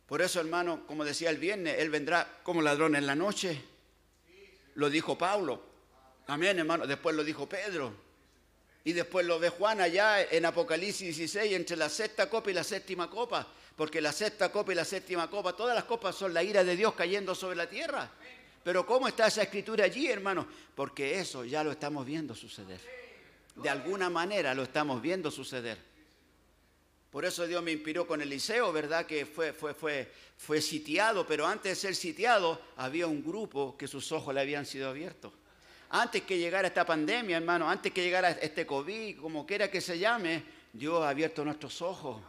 [0.07, 3.63] Por eso, hermano, como decía el viernes, Él vendrá como ladrón en la noche.
[4.77, 5.63] Lo dijo Pablo.
[6.27, 6.87] Amén, hermano.
[6.87, 7.93] Después lo dijo Pedro.
[8.83, 12.65] Y después lo ve Juan allá en Apocalipsis 16, entre la sexta copa y la
[12.65, 13.47] séptima copa.
[13.81, 16.77] Porque la sexta copa y la séptima copa, todas las copas son la ira de
[16.77, 18.11] Dios cayendo sobre la tierra.
[18.63, 20.47] Pero ¿cómo está esa escritura allí, hermano?
[20.75, 22.79] Porque eso ya lo estamos viendo suceder.
[23.55, 25.79] De alguna manera lo estamos viendo suceder.
[27.11, 29.07] Por eso Dios me inspiró con Eliseo, ¿verdad?
[29.07, 33.89] Que fue, fue, fue, fue sitiado, pero antes de ser sitiado había un grupo que
[33.89, 35.33] sus ojos le habían sido abiertos.
[35.89, 39.99] Antes que llegara esta pandemia, hermano, antes que llegara este COVID, como quiera que se
[39.99, 42.21] llame, Dios ha abierto nuestros ojos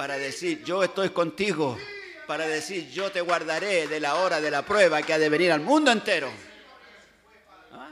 [0.00, 1.76] para decir, yo estoy contigo
[2.26, 5.52] para decir, yo te guardaré de la hora de la prueba que ha de venir
[5.52, 6.30] al mundo entero.
[7.70, 7.90] ¿Ah?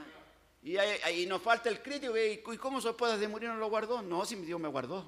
[0.63, 4.01] Y ahí, nos falta el crítico, ¿y cómo se puede de morir no lo guardó?
[4.01, 5.05] No, si Dios me guardó.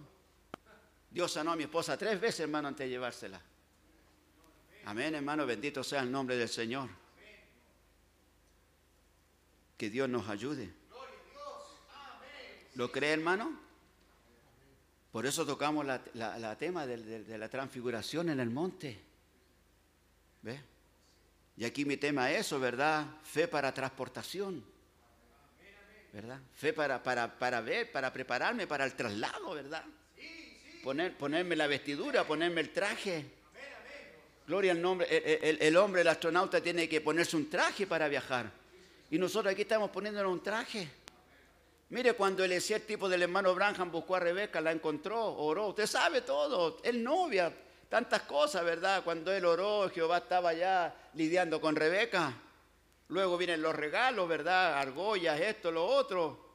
[1.09, 3.41] Dios sanó a mi esposa tres veces, hermano, antes de llevársela.
[4.85, 6.87] Amén, hermano, bendito sea el nombre del Señor.
[9.75, 10.71] Que Dios nos ayude.
[12.75, 13.70] ¿Lo cree, hermano?
[15.11, 18.97] Por eso tocamos la, la- tema de, la transfiguración en el monte.
[20.41, 20.59] ¿Ve?
[21.57, 23.05] Y aquí mi tema es eso, ¿verdad?
[23.23, 24.63] Fe para transportación.
[26.13, 26.39] ¿Verdad?
[26.55, 29.83] Fe para, para, para ver, para prepararme para el traslado, ¿verdad?
[30.83, 33.25] Poner, ponerme la vestidura, ponerme el traje.
[34.47, 35.07] Gloria al nombre.
[35.09, 38.49] El, el- el hombre, el astronauta, tiene que ponerse un traje para viajar.
[39.09, 40.89] Y nosotros aquí estamos poniéndonos un traje.
[41.91, 45.67] Mire, cuando el el tipo del hermano Branham buscó a Rebeca, la encontró, oró.
[45.67, 46.77] Usted sabe todo.
[46.83, 47.53] Él novia,
[47.89, 49.03] tantas cosas, ¿verdad?
[49.03, 52.33] Cuando él oró, Jehová estaba ya lidiando con Rebeca.
[53.09, 54.79] Luego vienen los regalos, ¿verdad?
[54.79, 56.51] Argollas, esto, lo otro.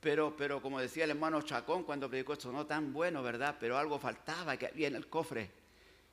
[0.00, 3.56] Pero, pero como decía el hermano Chacón cuando predicó esto, no tan bueno, ¿verdad?
[3.60, 5.50] Pero algo faltaba que había en el cofre,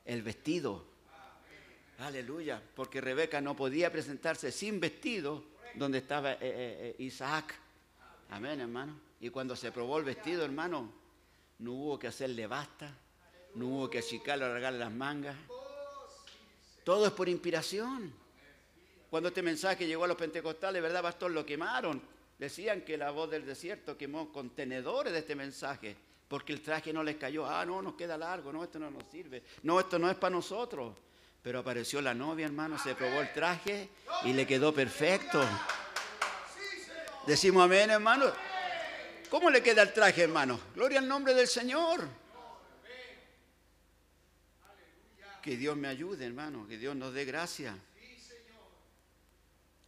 [0.04, 0.84] el vestido.
[2.00, 5.46] Aleluya, porque Rebeca no podía presentarse sin vestido
[5.76, 7.56] donde estaba eh, eh, eh, Isaac.
[8.30, 9.00] Amén, hermano.
[9.20, 10.92] Y cuando se probó el vestido, hermano,
[11.60, 12.92] no hubo que hacerle basta,
[13.56, 15.36] no hubo que achicarlo, alargarle las mangas.
[16.84, 18.14] Todo es por inspiración.
[19.10, 21.32] Cuando este mensaje llegó a los pentecostales, ¿verdad, pastor?
[21.32, 22.02] Lo quemaron.
[22.38, 25.96] Decían que la voz del desierto quemó contenedores de este mensaje,
[26.28, 27.46] porque el traje no les cayó.
[27.46, 29.44] Ah, no, nos queda largo, no, esto no nos sirve.
[29.64, 30.94] No, esto no es para nosotros.
[31.42, 33.90] Pero apareció la novia, hermano, se probó el traje
[34.26, 35.42] y le quedó perfecto.
[37.26, 38.32] Decimos amén, hermano.
[39.30, 40.60] ¿Cómo le queda el traje, hermano?
[40.76, 42.08] Gloria al nombre del Señor.
[45.42, 47.78] Que Dios me ayude, hermano, que Dios nos dé gracia.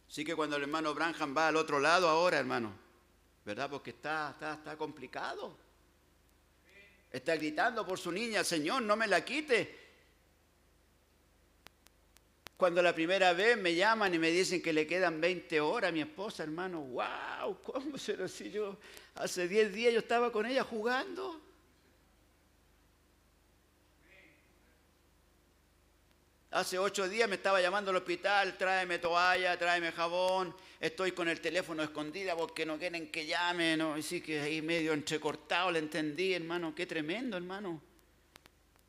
[0.08, 2.72] Así que cuando el hermano Branham va al otro lado ahora, hermano,
[3.44, 3.70] ¿verdad?
[3.70, 5.56] Porque está, está, está complicado.
[7.10, 9.87] Está gritando por su niña, Señor, no me la quite.
[12.58, 15.92] Cuando la primera vez me llaman y me dicen que le quedan 20 horas a
[15.92, 18.76] mi esposa, hermano, wow, ¿cómo se lo si yo
[19.14, 21.40] hace 10 días yo estaba con ella jugando?
[26.50, 31.40] Hace ocho días me estaba llamando al hospital, tráeme toalla, tráeme jabón, estoy con el
[31.40, 33.94] teléfono escondida porque no quieren que llame, ¿no?
[33.94, 37.87] Así que ahí medio entrecortado le entendí, hermano, qué tremendo, hermano.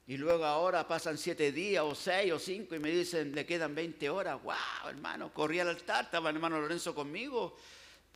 [0.09, 3.75] Y luego ahora pasan siete días o seis o cinco y me dicen, le quedan
[3.75, 4.41] 20 horas.
[4.41, 5.31] ¡Wow, hermano!
[5.31, 7.55] Corrí al altar, estaba hermano Lorenzo conmigo.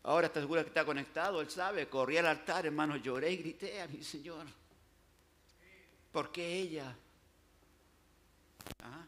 [0.01, 1.87] Ahora está seguro que está conectado, él sabe.
[1.87, 4.47] Corrí al altar, hermano, lloré y grité a mi Señor.
[6.11, 6.95] ¿Por qué ella?
[8.81, 9.05] ¿Ah?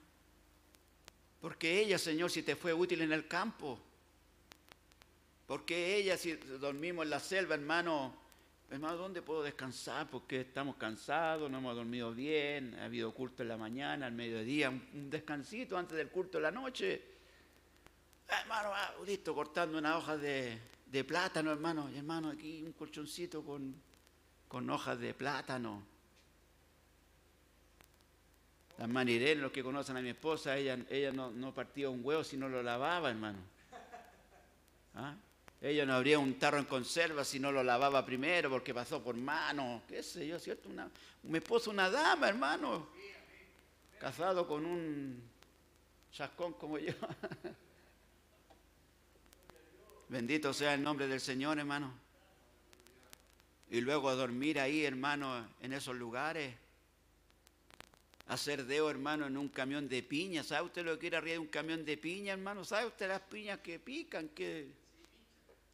[1.42, 3.80] ¿Por qué ella, Señor, si te fue útil en el campo?
[5.48, 8.25] ¿Por qué ella, si dormimos en la selva, hermano?
[8.70, 10.10] Hermano, ¿dónde puedo descansar?
[10.10, 14.70] Porque estamos cansados, no hemos dormido bien, ha habido culto en la mañana, al mediodía,
[14.70, 17.02] un, descansito antes del culto de la noche.
[18.30, 21.90] Ah, hermano, ah, listo, cortando una hoja de, de plátano, hermano.
[21.94, 23.76] Y hermano, aquí un colchoncito con,
[24.48, 25.84] con hojas de plátano.
[28.80, 32.24] Las manirenas, los que conocen a mi esposa, ella, ella no, no partía un huevo
[32.24, 33.40] si no lo lavaba, hermano.
[34.96, 35.16] ¿Ah?
[35.66, 39.16] Ella no abría un tarro en conserva si no lo lavaba primero porque pasó por
[39.16, 40.70] mano, qué sé yo, ¿cierto?
[40.70, 40.88] Una,
[41.24, 42.90] mi esposa una dama, hermano,
[44.00, 45.24] casado con un
[46.12, 46.94] chascón como yo.
[50.10, 51.92] Bendito sea el nombre del Señor, hermano.
[53.72, 56.54] Y luego a dormir ahí, hermano, en esos lugares.
[58.28, 60.44] Hacer deo, hermano, en un camión de piña.
[60.44, 62.64] ¿Sabe usted lo que era arriba de un camión de piña, hermano?
[62.64, 64.30] ¿Sabe usted las piñas que pican?
[64.30, 64.85] Que...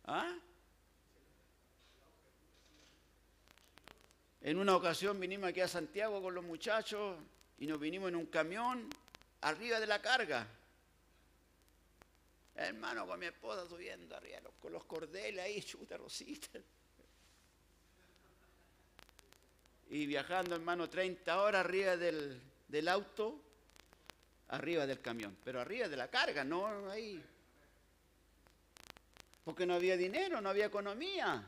[0.05, 0.35] ¿Ah?
[4.41, 7.17] En una ocasión vinimos aquí a Santiago con los muchachos
[7.59, 8.89] y nos vinimos en un camión
[9.41, 10.47] arriba de la carga.
[12.55, 16.59] Hermano, con mi esposa subiendo arriba con los cordeles ahí, chuta rosita.
[19.89, 23.41] Y viajando, hermano, 30 horas arriba del, del auto,
[24.47, 27.21] arriba del camión, pero arriba de la carga, no ahí.
[29.43, 31.43] Porque no había dinero, no había economía.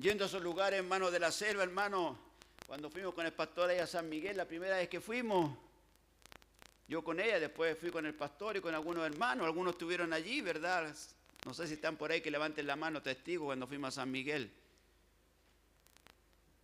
[0.00, 2.18] Yendo a esos lugares, hermano, de la selva, hermano,
[2.66, 5.56] cuando fuimos con el pastor ahí a San Miguel, la primera vez que fuimos,
[6.88, 10.40] yo con ella, después fui con el pastor y con algunos hermanos, algunos estuvieron allí,
[10.40, 10.94] ¿verdad?
[11.44, 14.10] No sé si están por ahí que levanten la mano testigos cuando fuimos a San
[14.10, 14.52] Miguel.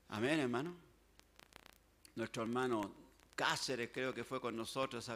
[0.09, 0.75] Amén, hermano.
[2.15, 2.93] Nuestro hermano
[3.35, 5.15] Cáceres creo que fue con nosotros esa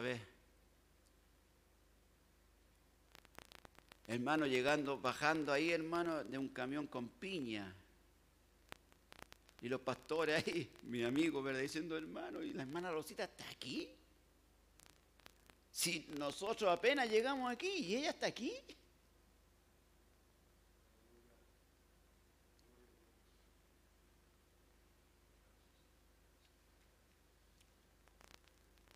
[4.07, 7.73] Hermano, llegando, bajando ahí, hermano, de un camión con piña.
[9.61, 11.61] Y los pastores ahí, mi amigo, ¿verdad?
[11.61, 13.89] Diciendo, hermano, ¿y la hermana Rosita está aquí?
[15.71, 18.53] Si nosotros apenas llegamos aquí y ella está aquí.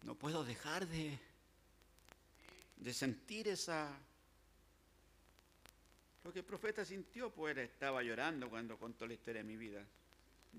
[0.04, 1.18] No puedo dejar de,
[2.76, 3.98] de sentir esa...
[6.28, 9.82] Lo que el profeta sintió, pues estaba llorando cuando contó la historia de mi vida.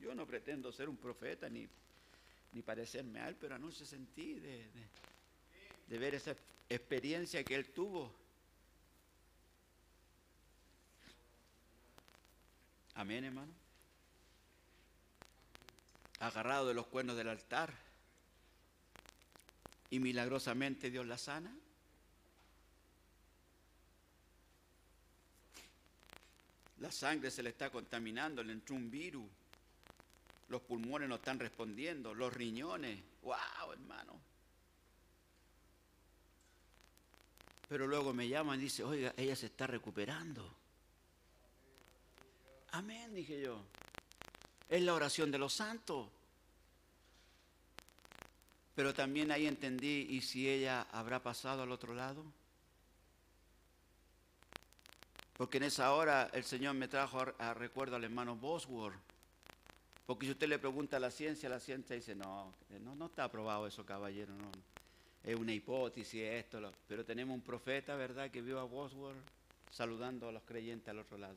[0.01, 1.69] Yo no pretendo ser un profeta ni,
[2.53, 4.89] ni parecerme a él, pero anoche sentí de, de,
[5.89, 6.35] de ver esa
[6.71, 8.11] experiencia que él tuvo.
[12.95, 13.53] Amén, hermano.
[16.21, 17.75] Agarrado de los cuernos del altar
[19.91, 21.55] y milagrosamente Dios la sana.
[26.81, 29.27] La sangre se le está contaminando, le entró un virus.
[30.49, 33.01] Los pulmones no están respondiendo, los riñones.
[33.23, 34.21] ¡Wow, hermano!
[37.69, 40.55] Pero luego me llaman y dice, oiga, ella se está recuperando.
[42.71, 43.63] Amén, dije yo.
[44.69, 46.09] Es la oración de los santos.
[48.75, 52.25] Pero también ahí entendí, ¿y si ella habrá pasado al otro lado?
[55.39, 58.99] Porque en esa hora el Señor me trajo a, recuerdo al hermano Bosworth.
[60.05, 63.65] Porque si usted le pregunta a la ciencia, la ciencia dice, no, no, está aprobado
[63.69, 64.51] eso, caballero, no.
[65.23, 69.17] Es una hipótesis esto, pero tenemos un profeta, ¿verdad?, que vio a Bosworth
[69.71, 71.37] saludando a los creyentes al otro lado.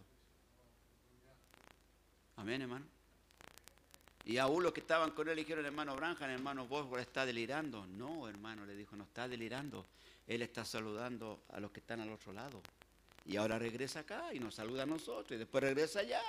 [2.37, 2.85] Amén, hermano.
[4.25, 7.85] Y aún los que estaban con él dijeron, hermano Branham, hermano Bosworth está delirando.
[7.85, 9.85] No, hermano, le dijo, no está delirando.
[10.25, 12.63] Él está saludando a los que están al otro lado.
[13.25, 16.21] Y ahora regresa acá y nos saluda a nosotros y después regresa allá.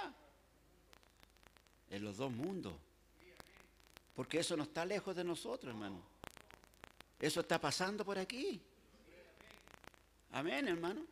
[1.90, 2.72] En los dos mundos.
[4.14, 6.02] Porque eso no está lejos de nosotros, hermano.
[7.18, 8.60] Eso está pasando por aquí.
[10.32, 11.06] Amén, hermano.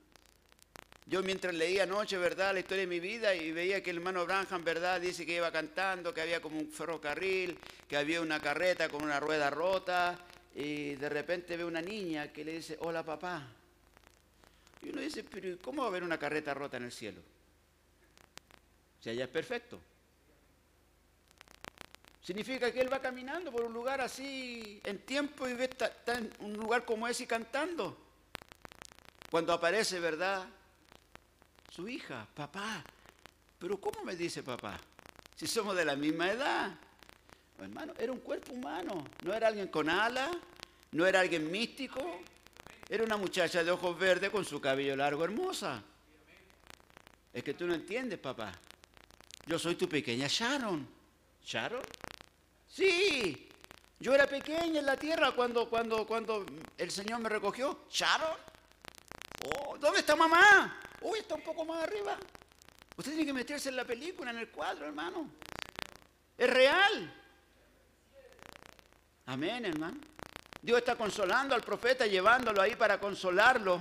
[1.06, 4.24] Yo mientras leía anoche, ¿verdad?, la historia de mi vida y veía que el hermano
[4.24, 8.88] Branham, ¿verdad?, dice que iba cantando, que había como un ferrocarril, que había una carreta
[8.88, 10.16] con una rueda rota
[10.54, 13.46] y de repente ve una niña que le dice, hola papá.
[14.82, 17.20] Y uno dice, pero ¿cómo va a haber una carreta rota en el cielo?
[19.00, 19.80] Si allá es perfecto.
[22.22, 26.32] Significa que él va caminando por un lugar así en tiempo y está, está en
[26.40, 27.96] un lugar como ese y cantando.
[29.30, 30.46] Cuando aparece, ¿verdad?
[31.70, 32.84] Su hija, papá.
[33.58, 34.78] Pero ¿cómo me dice papá?
[35.36, 36.78] Si somos de la misma edad.
[37.58, 39.04] Hermano, era un cuerpo humano.
[39.24, 40.30] No era alguien con alas,
[40.92, 42.20] no era alguien místico.
[42.90, 45.80] Era una muchacha de ojos verdes con su cabello largo, hermosa.
[47.32, 48.50] Es que tú no entiendes, papá.
[49.46, 50.88] Yo soy tu pequeña Sharon.
[51.44, 51.82] ¿Sharon?
[52.66, 53.48] Sí.
[54.00, 56.44] Yo era pequeña en la tierra cuando, cuando, cuando
[56.76, 57.84] el Señor me recogió.
[57.88, 58.36] ¿Sharon?
[59.44, 60.76] Oh, ¿dónde está mamá?
[61.02, 62.18] Uy, está un poco más arriba.
[62.96, 65.30] Usted tiene que meterse en la película, en el cuadro, hermano.
[66.36, 67.14] Es real.
[69.26, 70.09] Amén, hermano.
[70.62, 73.80] Dios está consolando al profeta, llevándolo ahí para consolarlo.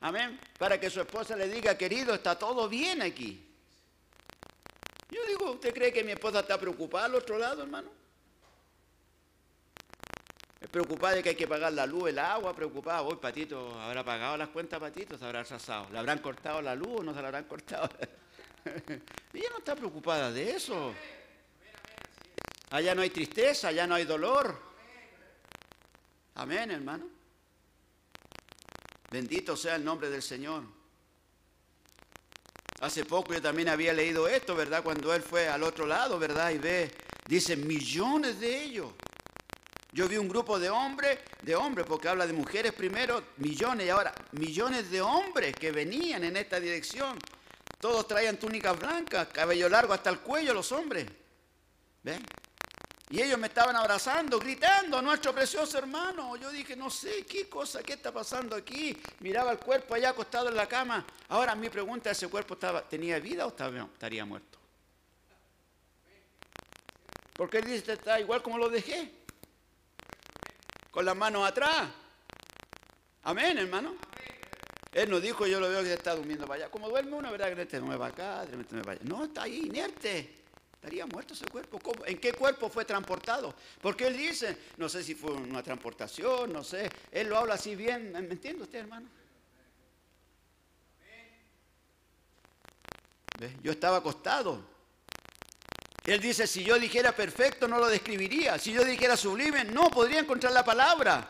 [0.00, 0.38] Amén.
[0.58, 3.42] Para que su esposa le diga, querido, está todo bien aquí.
[5.10, 7.90] Yo digo, ¿usted cree que mi esposa está preocupada al otro lado, hermano?
[10.60, 13.02] Es preocupada de que hay que pagar la luz, el agua, preocupada.
[13.02, 15.88] Hoy Patito habrá pagado las cuentas, Patito, se habrá atrasado.
[15.90, 17.88] ¿Le habrán cortado la luz o no se la habrán cortado?
[19.32, 20.92] Ella no está preocupada de eso.
[22.70, 24.75] Allá no hay tristeza, allá no hay dolor.
[26.36, 27.06] Amén, hermano.
[29.10, 30.64] Bendito sea el nombre del Señor.
[32.80, 34.82] Hace poco yo también había leído esto, ¿verdad?
[34.82, 36.50] Cuando él fue al otro lado, ¿verdad?
[36.50, 36.92] Y ve,
[37.26, 38.92] dice millones de ellos.
[39.92, 43.88] Yo vi un grupo de hombres, de hombres, porque habla de mujeres primero, millones, y
[43.88, 47.18] ahora millones de hombres que venían en esta dirección.
[47.80, 51.06] Todos traían túnicas blancas, cabello largo hasta el cuello, los hombres.
[52.02, 52.22] ¿Ven?
[53.08, 56.36] Y ellos me estaban abrazando, gritando, nuestro precioso hermano.
[56.36, 58.96] Yo dije, no sé, qué cosa, qué está pasando aquí.
[59.20, 61.06] Miraba el cuerpo allá acostado en la cama.
[61.28, 64.58] Ahora mi pregunta, ¿ese cuerpo estaba, tenía vida o estaba, estaría muerto?
[67.34, 69.12] Porque él dice, está igual como lo dejé.
[70.90, 71.88] Con las manos atrás.
[73.22, 73.94] Amén, hermano.
[74.92, 76.70] Él nos dijo, yo lo veo que está durmiendo para allá.
[76.70, 77.54] Como duerme uno, ¿verdad?
[77.54, 78.46] Que este no me va acá.
[79.02, 80.45] No, está ahí, inerte.
[80.86, 81.80] Estaría muerto ese cuerpo.
[82.06, 83.52] ¿En qué cuerpo fue transportado?
[83.82, 86.88] Porque él dice, no sé si fue una transportación, no sé.
[87.10, 88.12] Él lo habla así bien.
[88.12, 89.08] ¿Me entiende usted, hermano?
[93.40, 93.56] ¿Ve?
[93.64, 94.64] Yo estaba acostado.
[96.04, 98.56] Él dice, si yo dijera perfecto, no lo describiría.
[98.56, 101.28] Si yo dijera sublime, no podría encontrar la palabra.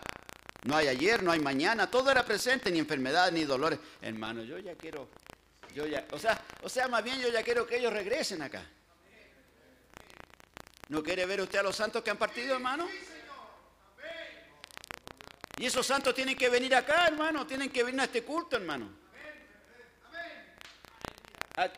[0.65, 3.79] No hay ayer, no hay mañana, todo era presente, ni enfermedad, ni dolores.
[4.03, 5.09] Hermano, yo ya quiero,
[5.75, 8.63] yo ya, o sea, o sea, más bien yo ya quiero que ellos regresen acá.
[10.89, 12.87] ¿No quiere ver usted a los santos que han partido, hermano?
[15.59, 18.91] Y esos santos tienen que venir acá, hermano, tienen que venir a este culto, hermano.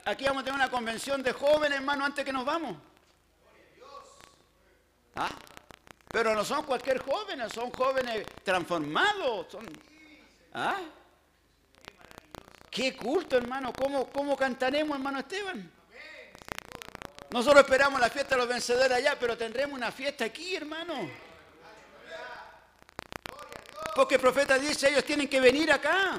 [0.04, 2.76] Aquí vamos a tener una convención de jóvenes, hermano, antes que nos vamos.
[5.14, 5.30] ¿Ah?
[6.10, 9.46] Pero no son cualquier jóvenes, son jóvenes transformados.
[9.52, 9.66] Son,
[10.54, 10.80] ¿ah?
[12.70, 13.72] Qué culto, hermano.
[13.72, 15.77] ¿Cómo, ¿Cómo cantaremos, hermano Esteban?
[17.30, 21.10] Nosotros esperamos la fiesta de los vencedores allá, pero tendremos una fiesta aquí, hermano.
[23.94, 26.18] Porque el profeta dice, ellos tienen que venir acá.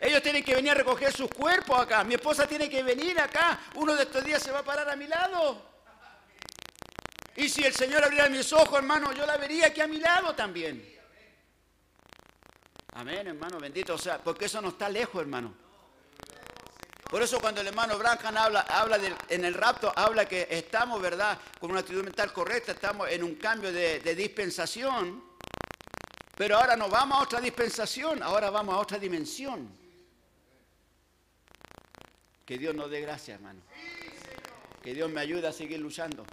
[0.00, 2.04] Ellos tienen que venir a recoger sus cuerpos acá.
[2.04, 3.60] Mi esposa tiene que venir acá.
[3.76, 5.70] Uno de estos días se va a parar a mi lado.
[7.36, 10.34] Y si el Señor abriera mis ojos, hermano, yo la vería aquí a mi lado
[10.34, 10.98] también.
[12.94, 13.94] Amén, hermano, bendito.
[13.94, 15.69] O sea, porque eso no está lejos, hermano.
[17.10, 21.72] Por eso cuando el hermano Branham habla, en el rapto, habla que estamos, ¿verdad?, con
[21.72, 25.24] una actitud mental correcta, estamos en un cambio de, de dispensación,
[26.36, 29.76] pero ahora no vamos a otra dispensación, ahora vamos a otra dimensión.
[32.46, 33.60] Que Dios nos dé gracia, hermano.
[34.80, 36.24] Que Dios me ayude a seguir luchando.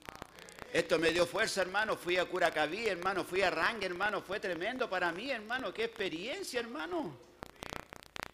[0.72, 1.98] Esto me dio fuerza, hermano.
[1.98, 3.24] Fui a Curacaví, hermano.
[3.24, 4.22] Fui a Rang, hermano.
[4.22, 5.74] Fue tremendo para mí, hermano.
[5.74, 7.27] Qué experiencia, hermano.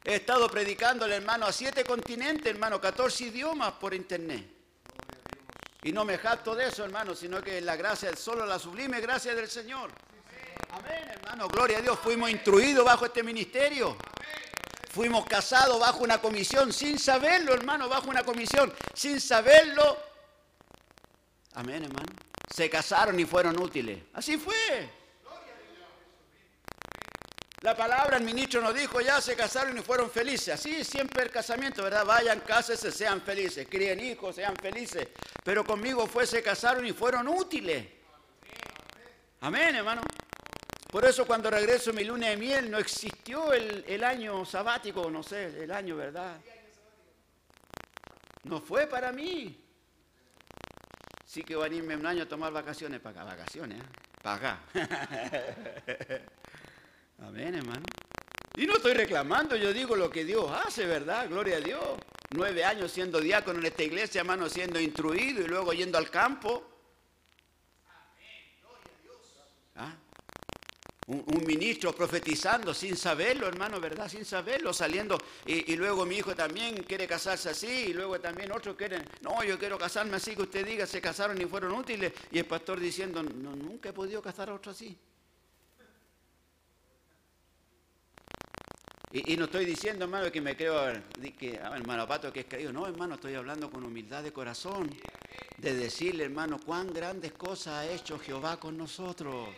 [0.04, 2.80] He estado predicando, hermano, a siete continentes, hermano.
[2.80, 4.46] 14 idiomas por internet.
[5.84, 9.34] Y no me jacto de eso, hermano, sino que la gracia, solo la sublime gracia
[9.34, 9.92] del Señor.
[10.72, 11.48] Amén, hermano.
[11.48, 12.00] Gloria a Dios.
[12.00, 13.98] Fuimos instruidos bajo este ministerio.
[14.92, 19.98] Fuimos casados bajo una comisión sin saberlo, hermano, bajo una comisión sin saberlo.
[21.54, 22.14] Amén, hermano
[22.54, 24.00] se casaron y fueron útiles.
[24.14, 24.90] Así fue.
[27.64, 30.50] La palabra, el ministro nos dijo, ya se casaron y fueron felices.
[30.50, 32.06] Así siempre el casamiento, ¿verdad?
[32.06, 33.66] Vayan, cásense, sean felices.
[33.70, 35.08] Críen hijos, sean felices.
[35.46, 37.88] Pero conmigo fue, se casaron y fueron útiles.
[39.40, 40.02] Amén, hermano.
[40.92, 45.24] Por eso cuando regreso mi luna de miel no existió el, el año sabático, no
[45.24, 46.42] sé, el año, ¿verdad?
[48.44, 49.58] No fue para mí.
[51.26, 53.86] Sí que van a irme un año a tomar vacaciones para acá, vacaciones, ¿eh?
[54.22, 54.60] para acá.
[57.28, 57.84] Amén, hermano.
[58.56, 61.28] Y no estoy reclamando, yo digo lo que Dios hace, ¿verdad?
[61.30, 61.84] Gloria a Dios.
[62.32, 66.70] Nueve años siendo diácono en esta iglesia, hermano, siendo instruido y luego yendo al campo.
[71.08, 74.10] un, ministro profetizando sin saberlo, hermano, ¿verdad?
[74.10, 75.18] Sin saberlo, saliendo.
[75.46, 79.58] Y, luego mi hijo también quiere casarse así, y luego también otros quieren, no, yo
[79.60, 82.14] quiero casarme así, que usted diga, se casaron y fueron útiles.
[82.32, 84.98] Y el pastor diciendo, no, nunca he podido casar a otro así.
[89.16, 90.92] Y, no estoy diciendo, hermano, que me creo,
[91.38, 92.74] que, hermano Pato, que es creído.
[92.74, 94.90] No, hermano, estoy hablando con humildad de corazón.
[95.60, 99.50] De decirle, hermano, cuán grandes cosas ha hecho Jehová con nosotros.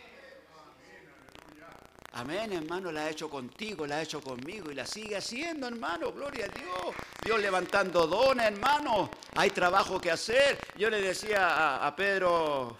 [2.12, 6.12] Amén, hermano, la ha hecho contigo, la ha hecho conmigo y la sigue haciendo, hermano.
[6.12, 6.94] Gloria a Dios.
[7.24, 9.10] Dios levantando dones, hermano.
[9.36, 10.58] Hay trabajo que hacer.
[10.76, 12.76] Yo le decía a, Pedro,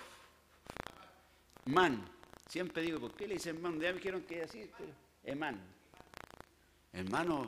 [1.65, 2.07] man,
[2.47, 3.81] siempre digo, ¿por qué le dicen man?
[3.81, 4.71] Ya me dijeron que así,
[5.35, 5.76] man.
[6.97, 7.47] Hermano,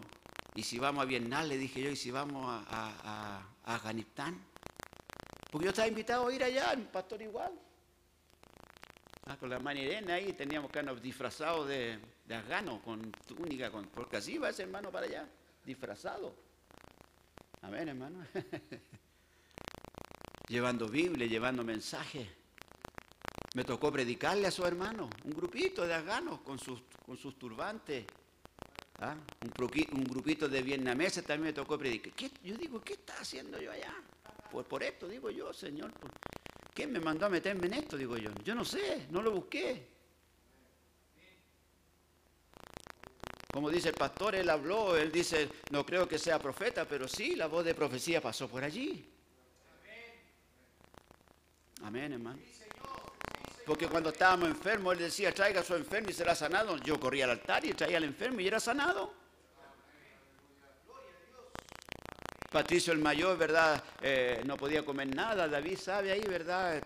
[0.54, 1.48] ¿y si vamos a Vietnam?
[1.48, 4.38] Le dije yo, ¿y si vamos a, a Afganistán?
[5.50, 7.58] Porque yo estaba invitado a ir allá, el pastor igual.
[9.24, 13.70] Ah, con la hermana Irene ahí teníamos que andar disfrazados de, de afgano, con túnica,
[13.70, 15.26] con, porque así va ese hermano para allá,
[15.64, 16.34] disfrazado.
[17.62, 18.26] Amén, hermano.
[20.48, 22.28] llevando Biblia, llevando mensajes.
[23.54, 28.04] Me tocó predicarle a su hermano, un grupito de afganos con sus, con sus turbantes.
[29.00, 29.14] ¿Ah?
[29.42, 32.12] Un, grupito de vietnameses también me tocó predicar.
[32.42, 33.94] Yo digo, ¿qué está haciendo yo allá?
[34.50, 35.92] Pues por esto digo yo, Señor.
[36.74, 37.96] ¿Quién me mandó a meterme en esto?
[37.96, 38.30] Digo yo.
[38.44, 39.86] Yo no sé, no lo busqué.
[43.52, 47.34] Como dice el pastor, él habló, él dice, no creo que sea profeta, pero sí,
[47.34, 49.08] la voz de profecía pasó por allí.
[51.82, 52.38] Amén, hermano.
[53.68, 56.78] Porque cuando estábamos enfermos, él decía, traiga a su enfermo y será sanado.
[56.78, 59.12] Yo corría al altar y traía al enfermo y era sanado.
[62.50, 63.84] Patricio el mayor, ¿verdad?
[64.00, 65.46] Eh, no podía comer nada.
[65.48, 66.82] David sabe ahí, ¿verdad?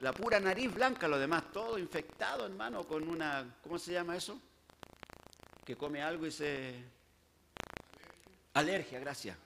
[0.00, 4.40] La pura nariz blanca, lo demás todo infectado, hermano, con una, ¿cómo se llama eso?
[5.64, 6.74] Que come algo y se...
[8.54, 9.36] Alergia, gracias.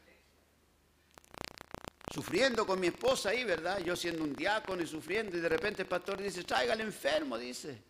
[2.12, 3.78] Sufriendo con mi esposa ahí, ¿verdad?
[3.78, 7.38] Yo siendo un diácono y sufriendo, y de repente el pastor dice, traiga al enfermo,
[7.38, 7.82] dice.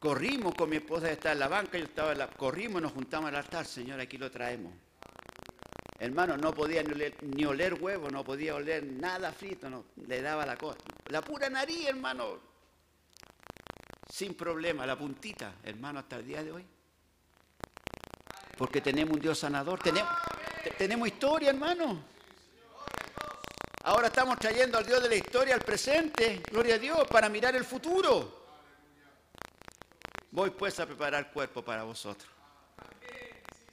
[0.00, 2.28] Corrimos con mi esposa, está en la banca, yo estaba en la...
[2.28, 4.72] Corrimos, nos juntamos al altar, Señor, aquí lo traemos.
[5.98, 10.56] Hermano, no podía ni oler, huevo, no podía oler nada frito, no, le daba la
[10.56, 10.78] cosa.
[11.08, 12.40] La pura nariz, hermano,
[14.08, 16.66] sin problema, la puntita, hermano, hasta el día de hoy.
[18.58, 20.10] Porque tenemos un Dios sanador, tenemos,
[20.70, 22.04] tenemos historia, hermano.
[23.84, 27.56] Ahora estamos trayendo al Dios de la historia al presente, gloria a Dios, para mirar
[27.56, 28.42] el futuro.
[30.30, 32.30] Voy pues a preparar cuerpo para vosotros,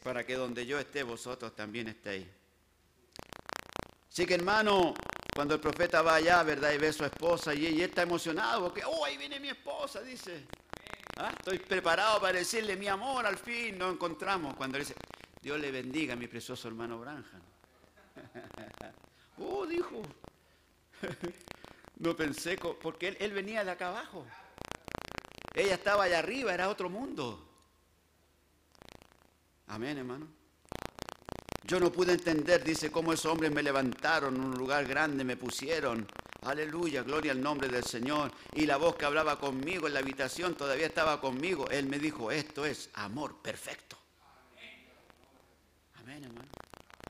[0.03, 2.27] para que donde yo esté, vosotros también estéis.
[4.11, 4.93] Así que hermano,
[5.33, 6.73] cuando el profeta va allá, ¿verdad?
[6.73, 10.01] Y ve a su esposa y él está emocionado porque, oh, ahí viene mi esposa,
[10.01, 10.45] dice.
[11.17, 11.31] ¿Ah?
[11.37, 14.55] Estoy preparado para decirle mi amor, al fin nos encontramos.
[14.55, 14.95] Cuando dice,
[15.41, 17.41] Dios le bendiga a mi precioso hermano Branham.
[19.39, 20.01] oh, dijo.
[21.97, 24.25] no pensé, porque él, él venía de acá abajo.
[25.53, 27.47] Ella estaba allá arriba, era otro mundo.
[29.67, 30.27] Amén, hermano.
[31.63, 35.37] Yo no pude entender, dice, cómo esos hombres me levantaron en un lugar grande, me
[35.37, 36.07] pusieron.
[36.41, 38.31] Aleluya, gloria al nombre del Señor.
[38.55, 41.69] Y la voz que hablaba conmigo en la habitación todavía estaba conmigo.
[41.69, 43.98] Él me dijo, esto es amor perfecto.
[46.19, 46.51] Amén, hermano.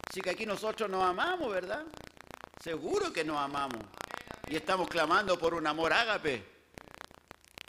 [0.07, 1.83] Así que aquí nosotros nos amamos, ¿verdad?
[2.61, 3.83] Seguro que nos amamos.
[4.47, 6.43] Y estamos clamando por un amor ágape.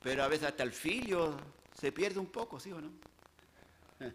[0.02, 1.36] Pero a veces hasta el filio
[1.78, 2.93] se pierde un poco, ¿sí o no?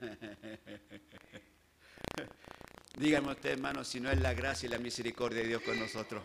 [2.98, 6.24] Díganme usted, hermano, si no es la gracia y la misericordia de Dios con nosotros.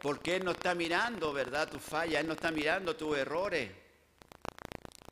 [0.00, 1.68] Porque Él no está mirando, ¿verdad?
[1.70, 3.70] Tu falla, Él no está mirando tus errores.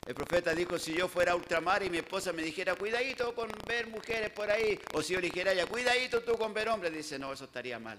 [0.06, 3.50] El profeta dijo, si yo fuera a ultramar y mi esposa me dijera, cuidadito con
[3.66, 6.92] ver mujeres por ahí, o si yo le dijera ya, cuidadito tú con ver hombres,
[6.92, 7.98] dice, no, eso estaría mal.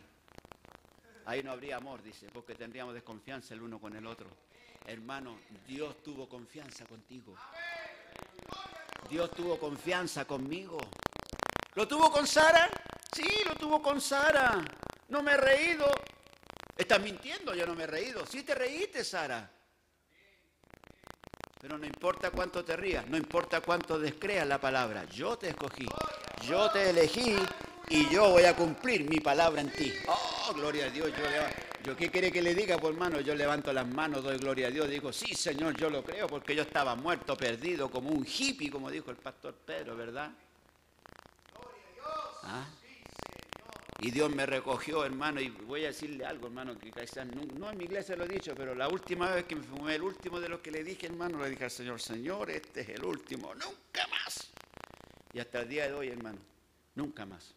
[1.25, 4.29] Ahí no habría amor, dice, porque tendríamos desconfianza el uno con el otro.
[4.85, 5.37] Hermano,
[5.67, 7.35] Dios tuvo confianza contigo.
[9.09, 10.77] Dios tuvo confianza conmigo.
[11.75, 12.69] ¿Lo tuvo con Sara?
[13.13, 14.63] Sí, lo tuvo con Sara.
[15.09, 15.85] No me he reído.
[16.77, 18.25] Estás mintiendo, yo no me he reído.
[18.25, 19.56] Sí te reíste, Sara.
[21.59, 25.05] Pero no importa cuánto te rías, no importa cuánto descreas la palabra.
[25.05, 25.87] Yo te escogí,
[26.47, 27.35] yo te elegí
[27.89, 29.91] y yo voy a cumplir mi palabra en ti.
[30.07, 31.09] Oh, gloria a Dios.
[31.09, 31.23] Yo,
[31.83, 33.21] yo ¿qué quiere que le diga, por hermano?
[33.21, 34.87] Yo levanto las manos, doy gloria a Dios.
[34.87, 38.91] Digo, sí, Señor, yo lo creo porque yo estaba muerto, perdido, como un hippie, como
[38.91, 40.31] dijo el pastor Pedro, ¿verdad?
[42.43, 42.65] ¿Ah?
[43.99, 47.71] Y Dios me recogió, hermano, y voy a decirle algo, hermano, que quizás no, no,
[47.71, 50.39] en mi iglesia lo he dicho, pero la última vez que me fumé, el último
[50.39, 53.55] de los que le dije, hermano, le dije al Señor, Señor, este es el último,
[53.55, 54.51] nunca más.
[55.33, 56.37] Y hasta el día de hoy, hermano,
[56.93, 57.55] nunca más.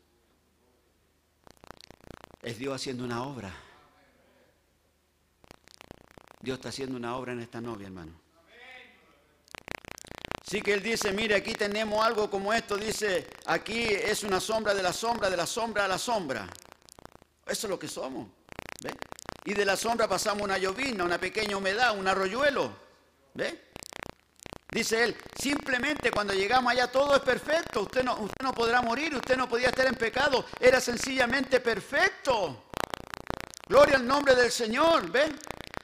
[2.42, 3.54] Es Dios haciendo una obra.
[6.40, 8.12] Dios está haciendo una obra en esta novia, hermano.
[10.50, 14.74] Sí que él dice, mire, aquí tenemos algo como esto, dice, aquí es una sombra
[14.74, 16.48] de la sombra, de la sombra a la sombra.
[17.46, 18.26] Eso es lo que somos.
[18.82, 18.92] ¿Ve?
[19.44, 22.72] Y de la sombra pasamos una llovina, una pequeña humedad, un arroyuelo.
[23.32, 23.62] ¿Ve?
[24.72, 27.82] Dice él, simplemente cuando llegamos allá todo es perfecto.
[27.82, 30.44] Usted no, usted no podrá morir, usted no podía estar en pecado.
[30.58, 32.64] Era sencillamente perfecto.
[33.68, 35.12] Gloria al nombre del Señor.
[35.12, 35.32] ¿Ve?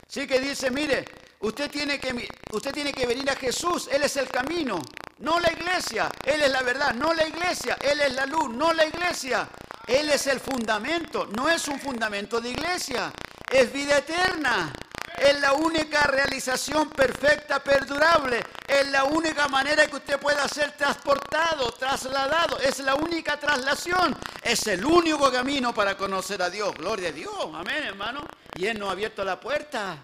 [0.08, 1.04] Sí que dice, mire,
[1.40, 4.80] Usted tiene, que, usted tiene que venir a Jesús, Él es el camino,
[5.18, 8.72] no la iglesia, Él es la verdad, no la iglesia, Él es la luz, no
[8.72, 9.48] la iglesia,
[9.86, 13.12] Él es el fundamento, no es un fundamento de iglesia,
[13.50, 14.72] es vida eterna.
[15.18, 18.44] Es la única realización perfecta, perdurable.
[18.68, 22.58] Es la única manera que usted pueda ser transportado, trasladado.
[22.58, 24.14] Es la única traslación.
[24.42, 26.74] Es el único camino para conocer a Dios.
[26.74, 27.48] Gloria a Dios.
[27.54, 28.26] Amén, hermano.
[28.56, 29.96] Y Él nos ha abierto la puerta.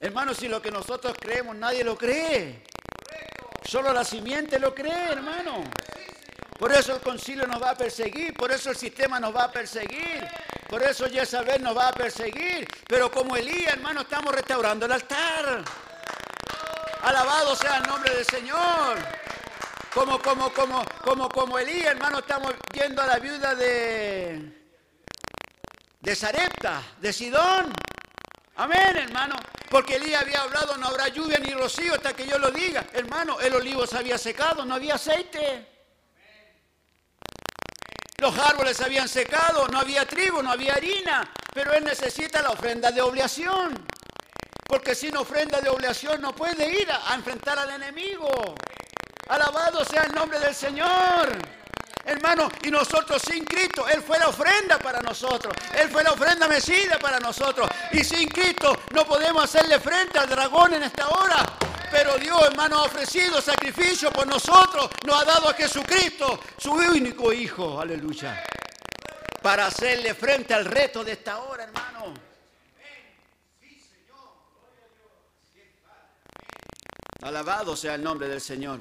[0.00, 2.62] Hermano, si lo que nosotros creemos nadie lo cree.
[3.64, 5.64] Solo la simiente lo cree, hermano.
[6.58, 9.52] Por eso el concilio nos va a perseguir, por eso el sistema nos va a
[9.52, 10.26] perseguir,
[10.68, 12.66] por eso Jezabel nos va a perseguir.
[12.88, 15.64] Pero como Elías, hermano, estamos restaurando el altar.
[17.02, 18.98] Alabado sea el nombre del Señor.
[19.94, 24.52] Como, como, como, como, como Elías, hermano, estamos yendo a la viuda de,
[26.00, 27.72] de Sarepta, de Sidón.
[28.58, 29.36] Amén, hermano.
[29.70, 32.84] Porque Elías había hablado, no habrá lluvia ni rocío hasta que yo lo diga.
[32.92, 35.66] Hermano, el olivo se había secado, no había aceite.
[38.20, 41.32] Los árboles se habían secado, no había trigo, no había harina.
[41.54, 43.86] Pero él necesita la ofrenda de oblación.
[44.66, 48.56] Porque sin ofrenda de oblación no puede ir a, enfrentar al enemigo.
[49.28, 51.38] Alabado sea el nombre del Señor.
[52.08, 56.48] Hermano, y nosotros sin Cristo, Él fue la ofrenda para nosotros, Él fue la ofrenda
[56.48, 61.44] mesida para nosotros, y sin Cristo no podemos hacerle frente al dragón en esta hora.
[61.90, 67.32] Pero Dios, hermano, ha ofrecido sacrificio por nosotros, nos ha dado a Jesucristo, su único
[67.32, 68.42] Hijo, aleluya,
[69.42, 72.14] para hacerle frente al reto de esta hora, hermano.
[77.22, 78.80] Alabado sea el nombre del Señor.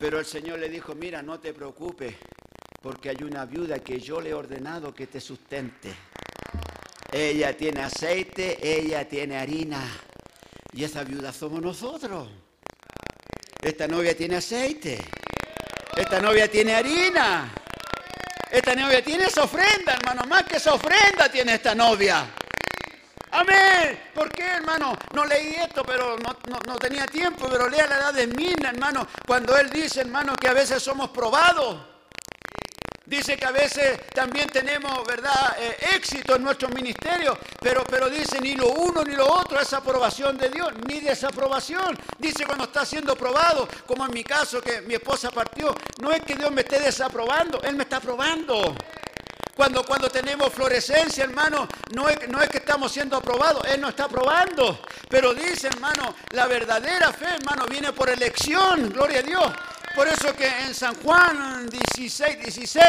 [0.00, 2.14] Pero el Señor le dijo, mira, no te preocupes,
[2.80, 5.94] porque hay una viuda que yo le he ordenado que te sustente.
[7.12, 9.82] Ella tiene aceite, ella tiene harina.
[10.72, 12.28] Y esa viuda somos nosotros.
[13.62, 15.04] Esta novia tiene aceite.
[15.94, 17.52] Esta novia tiene harina.
[18.50, 20.22] Esta novia tiene esa ofrenda, hermano.
[20.26, 22.26] Más que esa ofrenda tiene esta novia.
[23.32, 24.00] Amén.
[24.14, 24.96] ¿Por qué, hermano?
[25.14, 29.56] No leí esto, pero no, tenía tiempo, pero lea la edad de Mina, hermano, cuando
[29.56, 31.76] él dice, hermano, que a veces somos probados.
[33.06, 38.40] Dice que a veces también tenemos, ¿verdad?, eh, éxito en nuestro ministerio, pero, pero dice
[38.40, 41.98] ni lo uno ni lo otro es aprobación de Dios, ni desaprobación.
[42.18, 46.22] Dice cuando está siendo probado, como en mi caso que mi esposa partió, no es
[46.22, 48.76] que Dios me esté desaprobando, Él me está probando.
[49.60, 54.80] Cuando, cuando tenemos florescencia, hermano, no es, que estamos siendo aprobados, Él nos está aprobando.
[55.06, 59.44] Pero dice, hermano, la verdadera fe, hermano, viene por elección, gloria a Dios.
[59.94, 62.84] Por eso que en San Juan 16, 16,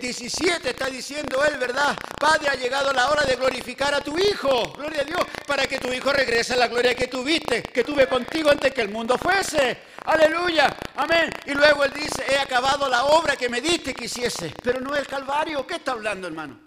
[0.00, 1.96] 17 está diciendo él, ¿verdad?
[2.20, 5.80] Padre, ha llegado la hora de glorificar a tu Hijo, gloria a Dios, para que
[5.80, 9.18] tu Hijo regrese a la gloria que tuviste, que tuve contigo antes que el mundo
[9.18, 9.76] fuese.
[10.06, 11.30] Aleluya, amén.
[11.46, 14.94] Y luego él dice, he acabado la obra que me diste que hiciese, pero no
[14.94, 15.66] el Calvario.
[15.66, 16.60] ¿Qué está hablando, hermano?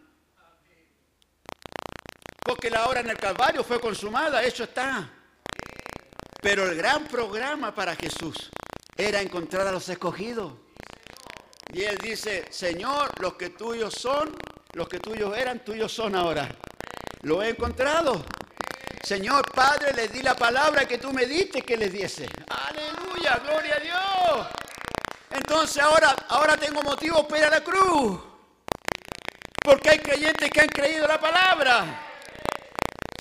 [2.44, 5.10] Porque la obra en el Calvario fue consumada, eso está.
[6.42, 8.50] Pero el gran programa para Jesús
[8.98, 10.54] era encontrar a los escogidos.
[11.72, 14.36] Y él dice, Señor, los que tuyos son,
[14.74, 16.50] los que tuyos eran, tuyos son ahora.
[17.22, 18.26] Lo he encontrado.
[19.04, 22.28] Señor Padre, les di la palabra que tú me diste que les diese.
[22.50, 24.48] Aleluya, gloria a Dios.
[25.32, 28.20] Entonces ahora, ahora tengo motivo para ir a la cruz.
[29.64, 32.06] Porque hay creyentes que han creído la palabra.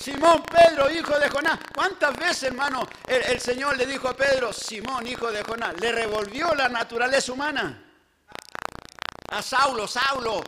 [0.01, 1.59] Simón Pedro, hijo de Jonás.
[1.75, 6.55] ¿Cuántas veces, hermano, el, Señor le dijo a Pedro, Simón, hijo de Jonás, le revolvió
[6.55, 7.85] la naturaleza humana?
[9.31, 10.43] A Saulo, Saulo,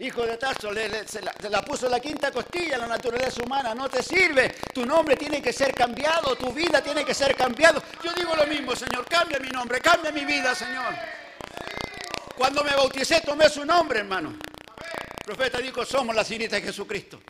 [0.00, 0.70] hijo de Tarso,
[1.06, 4.54] se, la, puso la quinta costilla la naturaleza humana, no te sirve.
[4.72, 7.82] Tu nombre tiene que ser cambiado, tu vida tiene que ser cambiado.
[8.02, 10.94] Yo digo lo mismo, Señor, cambia mi nombre, cambia mi vida, Señor.
[12.36, 14.30] Cuando me bauticé tomé su nombre, hermano.
[14.30, 17.20] El profeta dijo, somos la cinita de Jesucristo.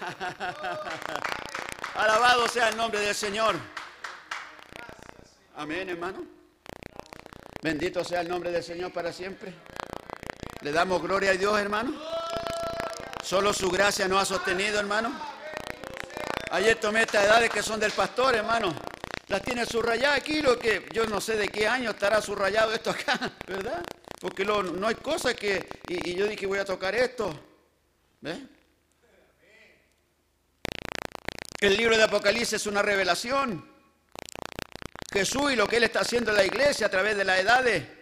[1.96, 3.56] Alabado sea el nombre del Señor.
[5.56, 6.24] Amén, hermano.
[7.62, 9.52] Bendito sea el nombre del Señor para siempre.
[10.60, 11.94] Le damos gloria a Dios, hermano.
[13.22, 15.12] Solo su gracia nos ha sostenido, hermano.
[16.50, 18.74] Ayer tomé estas edades que son del pastor, hermano.
[19.28, 22.90] Las tiene subrayadas aquí, lo que yo no sé de qué año estará subrayado esto
[22.90, 23.82] acá, ¿verdad?
[24.20, 25.68] Porque no hay cosas que...
[25.88, 27.38] Y, y yo dije, voy a tocar esto.
[28.20, 28.38] ¿Ves?
[31.60, 33.68] El libro de Apocalipsis es una revelación.
[35.12, 37.95] Jesús y lo que Él está haciendo en la iglesia a través de las edades.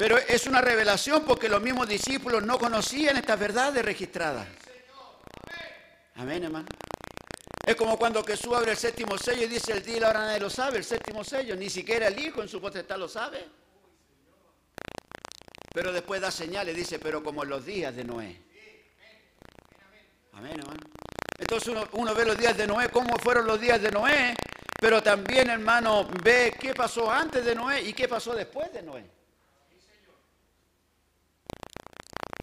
[0.00, 4.48] Pero es una revelación porque los mismos discípulos no conocían estas verdades registradas.
[6.14, 6.66] Amén, hermano.
[7.66, 10.20] Es como cuando Jesús abre el séptimo sello y dice el día y la hora
[10.20, 13.46] nadie lo sabe, el séptimo sello, ni siquiera el Hijo en su potestad lo sabe.
[15.74, 18.40] Pero después da señales, dice, pero como en los días de Noé.
[20.32, 20.80] Amén, hermano.
[21.38, 24.34] Entonces uno, ve los días de Noé, cómo fueron los días de Noé,
[24.80, 29.19] pero también, hermano, ve qué pasó antes de Noé y qué pasó después de Noé.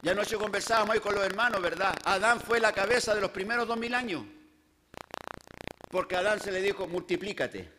[0.07, 1.93] Ya anoche conversábamos ahí con los hermanos, ¿verdad?
[2.05, 4.23] Adán fue la cabeza de los primeros dos mil años.
[5.91, 7.69] Porque a Adán se le dijo, multiplícate.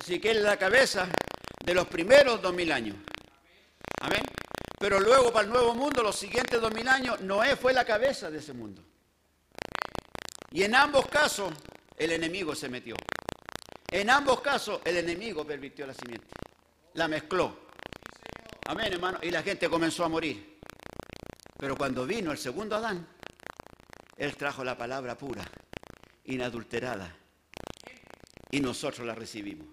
[0.00, 1.06] Así que es la cabeza
[1.66, 2.96] de los primeros dos mil años.
[4.00, 4.22] Amén.
[4.78, 8.30] Pero luego para el nuevo mundo, los siguientes dos mil años, Noé fue la cabeza
[8.30, 8.82] de ese mundo.
[10.50, 11.52] Y en ambos casos
[11.94, 12.96] el enemigo se metió.
[13.90, 16.28] En ambos casos el enemigo pervirtió la simiente.
[16.94, 17.68] La mezcló.
[18.66, 19.18] Amén, hermano.
[19.20, 20.49] Y la gente comenzó a morir.
[21.60, 23.06] Pero cuando vino el segundo Adán,
[24.16, 25.44] él trajo la palabra pura,
[26.24, 27.14] inadulterada.
[28.50, 29.68] Y nosotros la recibimos.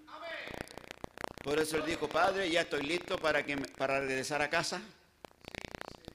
[1.42, 4.82] Por eso él dijo, Padre, ya estoy listo para, que, para regresar a casa.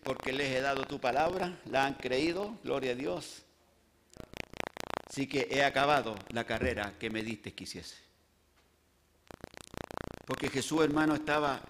[0.02, 3.42] Porque les he dado tu palabra, la han creído, gloria a Dios.
[5.09, 7.97] Así que he acabado la carrera que me diste que hiciese.
[10.26, 11.62] Porque Jesús, hermano, estaba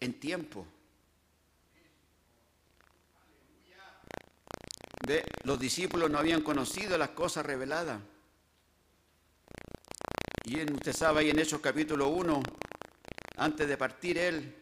[0.00, 0.66] en tiempo.
[5.44, 8.00] Los discípulos no habían conocido las cosas reveladas.
[10.44, 12.42] Y en, usted sabe ahí en Hechos capítulo 1,
[13.36, 14.54] antes de partir él,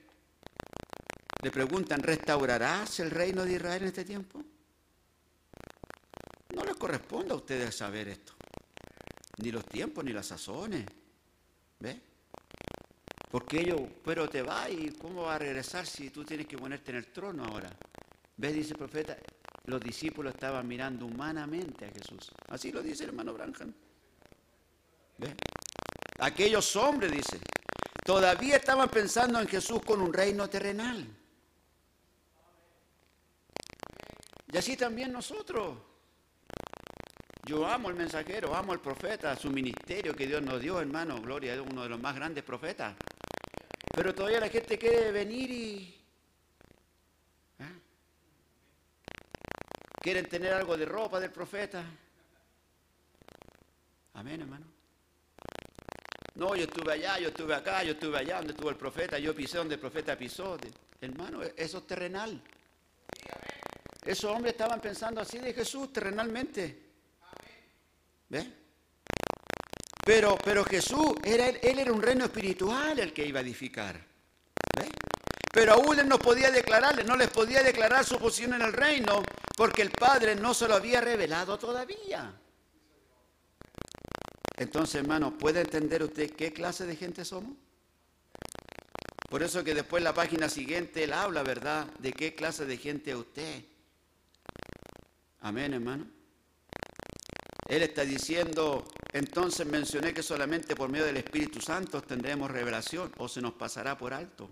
[1.42, 4.42] le preguntan, ¿restaurarás el reino de Israel en este tiempo?
[6.54, 8.34] No les corresponde a ustedes saber esto,
[9.38, 10.86] ni los tiempos, ni las sazones.
[11.78, 12.00] ¿Ve?
[13.30, 16.90] Porque ellos, pero te va y cómo va a regresar si tú tienes que ponerte
[16.92, 17.70] en el trono ahora.
[18.36, 18.54] ¿Ves?
[18.54, 19.16] Dice el profeta,
[19.66, 22.30] los discípulos estaban mirando humanamente a Jesús.
[22.48, 23.72] Así lo dice el hermano Branham.
[25.18, 25.34] ¿Ves?
[26.18, 27.38] Aquellos hombres, dice,
[28.04, 31.06] todavía estaban pensando en Jesús con un reino terrenal.
[34.52, 35.76] Y así también nosotros.
[37.44, 41.20] Yo amo al mensajero, amo al profeta, su ministerio que Dios nos dio, hermano.
[41.20, 42.96] Gloria, es uno de los más grandes profetas.
[43.94, 46.04] Pero todavía la gente quiere venir y...
[47.60, 47.80] ¿eh?
[50.06, 51.84] Quieren tener algo de ropa del profeta.
[54.14, 54.64] Amén, hermano.
[56.36, 59.34] No, yo estuve allá, yo estuve acá, yo estuve allá donde estuvo el profeta, yo
[59.34, 60.58] pisé donde el profeta pisó.
[61.00, 62.40] Hermano, eso es terrenal.
[64.04, 66.82] Esos hombres estaban pensando así de Jesús terrenalmente.
[68.28, 68.52] ¿Ve?
[70.04, 74.00] Pero, pero Jesús, era, él era un reino espiritual el que iba a edificar.
[75.56, 79.22] Pero aún él no podía declararle, no les podía declarar su posición en el reino,
[79.56, 82.30] porque el Padre no se lo había revelado todavía.
[84.58, 87.56] Entonces, hermano, ¿puede entender usted qué clase de gente somos?
[89.30, 92.76] Por eso que después en la página siguiente él habla, ¿verdad?, de qué clase de
[92.76, 93.64] gente es usted.
[95.40, 96.06] Amén, hermano.
[97.66, 103.26] Él está diciendo, entonces mencioné que solamente por medio del Espíritu Santo tendremos revelación o
[103.26, 104.50] se nos pasará por alto.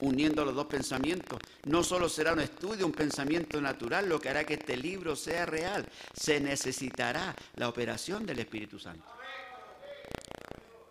[0.00, 4.44] Uniendo los dos pensamientos, no solo será un estudio, un pensamiento natural, lo que hará
[4.44, 5.86] que este libro sea real.
[6.14, 9.06] Se necesitará la operación del Espíritu Santo.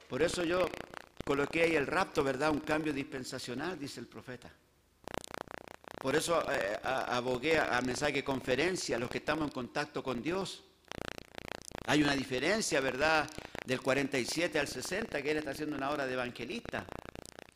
[0.09, 0.67] Por eso yo
[1.23, 2.51] coloqué ahí el rapto, ¿verdad?
[2.51, 4.51] Un cambio dispensacional, dice el profeta.
[6.05, 10.63] Por eso eh, abogué a, mensaje de conferencia, los que estamos en contacto con Dios.
[11.87, 13.27] Hay una diferencia, ¿verdad?
[13.65, 16.85] Del 47 al 60, que él está haciendo una hora de evangelista.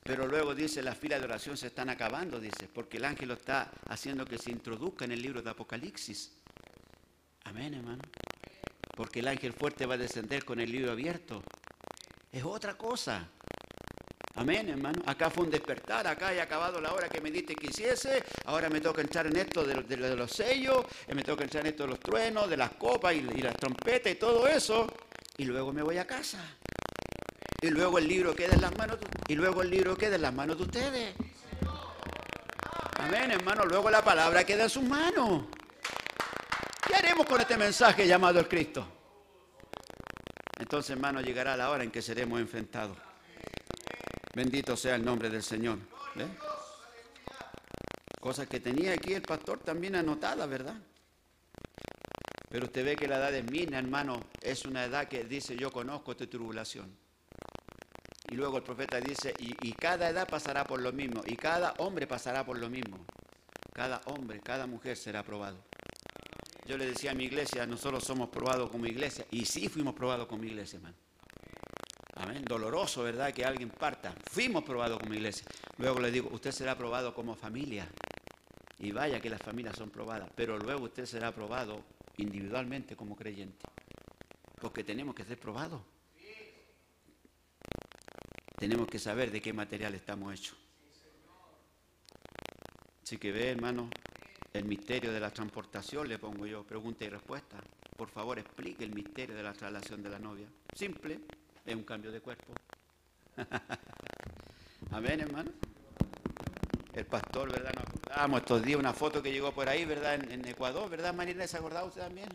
[0.10, 3.36] Pero luego dice, las filas de oración se están acabando, dice, porque el ángel lo
[3.36, 6.32] está haciendo que se introduzca en el libro de Apocalipsis.
[7.44, 8.02] Amén, hermano.
[8.98, 11.44] Porque el ángel fuerte va a descender con el libro abierto.
[12.32, 13.28] Es otra cosa.
[14.34, 15.00] Amén, hermano.
[15.06, 18.68] Acá fue un despertar, acá he acabado la hora que me diste que hiciese, ahora
[18.68, 21.90] me toca entrar en esto de, los sellos, eh, me toca entrar en esto de
[21.90, 24.92] los truenos, de las copas y, y las trompetas y todo eso,
[25.38, 26.58] y luego me voy a casa.
[27.62, 28.98] Y luego el libro queda en las manos,
[29.28, 31.16] y luego el libro queda en las manos de ustedes.
[33.00, 33.66] Amén, hermano.
[33.66, 35.44] Luego la palabra queda en sus manos.
[36.88, 38.88] ¿Qué haremos con este mensaje llamado el Cristo?
[40.58, 42.98] Entonces, hermano, llegará la hora en que seremos enfrentados.
[44.34, 45.80] Bendito sea el nombre del Señor.
[48.20, 50.76] Cosas que tenía aquí el pastor también anotada, ¿verdad?
[52.50, 55.72] Pero usted ve que la edad de mina, hermano, es una edad que dice, yo
[55.72, 57.09] conozco tu tribulación.
[58.30, 62.06] Y luego el profeta dice, y, cada edad pasará por lo mismo, y cada hombre
[62.06, 62.98] pasará por lo mismo.
[63.74, 65.58] Cada hombre, cada mujer será probado.
[66.68, 70.28] Yo le decía a mi iglesia, nosotros somos probados como iglesia, y sí fuimos probados
[70.28, 70.96] como iglesia, hermano.
[72.20, 72.44] Amén.
[72.44, 73.34] Doloroso, ¿verdad?
[73.34, 74.14] Que alguien parta.
[74.30, 75.48] Fuimos probados como iglesia.
[75.78, 77.88] Luego le digo, usted será probado como familia.
[78.78, 80.30] Y vaya que las familias son probadas.
[80.36, 81.82] Pero luego usted será probado
[82.18, 83.66] individualmente como creyente.
[84.60, 85.82] Porque tenemos que ser probados.
[88.60, 90.58] Tenemos que saber de qué material estamos hechos.
[93.02, 93.90] Así que ve, hermano,
[94.52, 97.58] el misterio de la transportación, le pongo yo pregunta y respuesta.
[97.96, 100.46] Por favor, explique el misterio de la traslación de la novia.
[100.76, 101.22] Simple,
[101.66, 102.54] es un cambio de cuerpo.
[104.92, 105.52] Amén, hermano.
[106.94, 107.72] El pastor, ¿verdad?
[107.76, 110.16] Nos acordábamos estos días una foto que llegó por ahí, ¿verdad?
[110.16, 111.48] En, Ecuador, ¿verdad, Marina?
[111.48, 112.28] ¿Se acordaba usted también?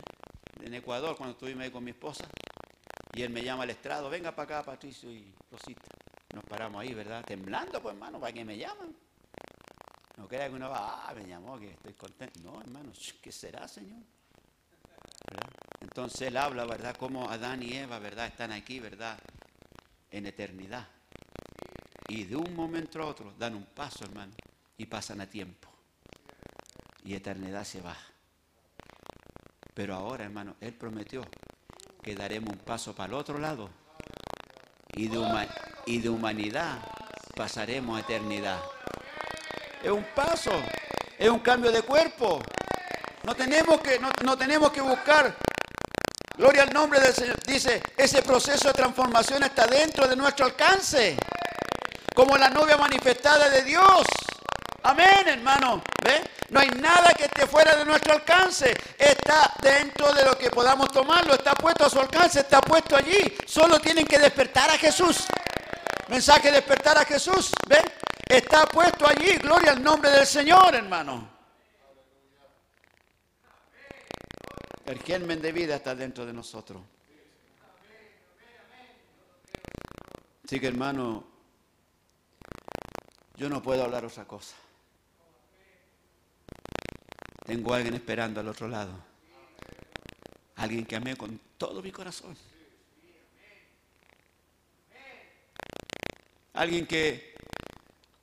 [0.63, 2.27] En Ecuador, cuando estuvimos ahí con mi esposa.
[3.13, 5.83] Y él me llama al estrado, venga para acá, Patricio y Rosita.
[6.35, 7.23] Nos paramos ahí, ¿verdad?
[7.23, 8.93] Temblando, pues, hermano, ¿para qué me llaman?
[10.17, 12.41] No crea que uno va, ah, me llamó, que estoy contento.
[12.43, 12.91] No, hermano,
[13.21, 14.01] ¿qué será, Señor?
[15.79, 16.97] Entonces él habla, ¿verdad?
[16.97, 18.27] Como Adán y Eva, ¿verdad?
[18.27, 19.17] Están aquí, ¿verdad?
[20.11, 20.85] En eternidad.
[22.09, 24.33] Y de un momento a otro dan un paso, hermano,
[24.77, 25.69] y pasan a tiempo.
[27.05, 27.95] Y eternidad se va.
[29.73, 31.25] Pero ahora, hermano, Él prometió
[32.03, 33.69] que daremos un paso para el otro lado.
[34.97, 35.17] Y de,
[35.85, 36.79] y de humanidad
[37.35, 38.59] pasaremos a eternidad.
[39.83, 40.51] es un paso,
[41.17, 42.41] es un cambio de cuerpo.
[43.23, 45.35] No tenemos que, no, no tenemos que buscar.
[46.37, 47.37] Gloria al nombre del Señor.
[47.45, 51.17] Dice, ese proceso de transformación está dentro de nuestro alcance.
[52.13, 54.05] Como la novia manifestada de Dios.
[54.83, 55.81] Amén, hermano.
[56.03, 56.21] ¿Ve?
[56.49, 58.75] No hay nada que esté fuera de nuestro alcance.
[58.97, 61.33] Está dentro de lo que podamos tomarlo.
[61.33, 62.41] Está puesto a su alcance.
[62.41, 63.35] Está puesto allí.
[63.47, 65.25] Solo tienen que despertar a Jesús.
[66.07, 67.51] Mensaje despertar a Jesús.
[67.67, 67.81] ¿Ve?
[68.27, 69.37] Está puesto allí.
[69.37, 71.35] Gloria al nombre del Señor, hermano.
[74.85, 76.81] El germen de vida está dentro de nosotros.
[80.43, 81.25] Así que hermano,
[83.35, 84.55] yo no puedo hablar otra cosa.
[87.45, 88.93] Tengo a alguien esperando al otro lado.
[90.57, 92.37] Alguien que amé con todo mi corazón.
[96.55, 97.35] Alguien que,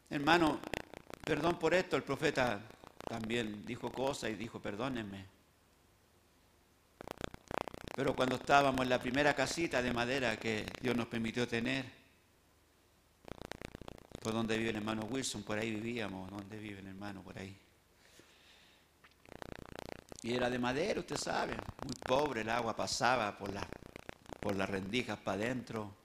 [0.08, 0.58] hermano,
[1.22, 2.60] perdón por esto, el profeta
[3.06, 5.26] también dijo cosas y dijo, perdónenme.
[7.94, 11.84] Pero cuando estábamos en la primera casita de madera que Dios nos permitió tener,
[14.22, 17.54] por donde vive el hermano Wilson, por ahí vivíamos, donde vive el hermano, por ahí.
[20.22, 21.54] Y era de madera, usted sabe,
[21.84, 23.50] muy pobre, el agua pasaba por,
[24.40, 26.01] por las rendijas para adentro.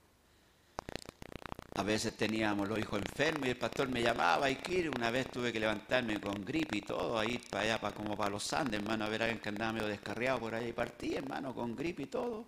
[1.78, 5.30] A veces teníamos los hijos enfermos y el pastor me llamaba y Kir, una vez
[5.30, 8.80] tuve que levantarme con gripe y todo, ahí para allá, para, como para los Andes,
[8.80, 11.76] hermano, a ver a alguien que andaba medio descarriado por allá y partí, hermano, con
[11.76, 12.46] gripe y todo.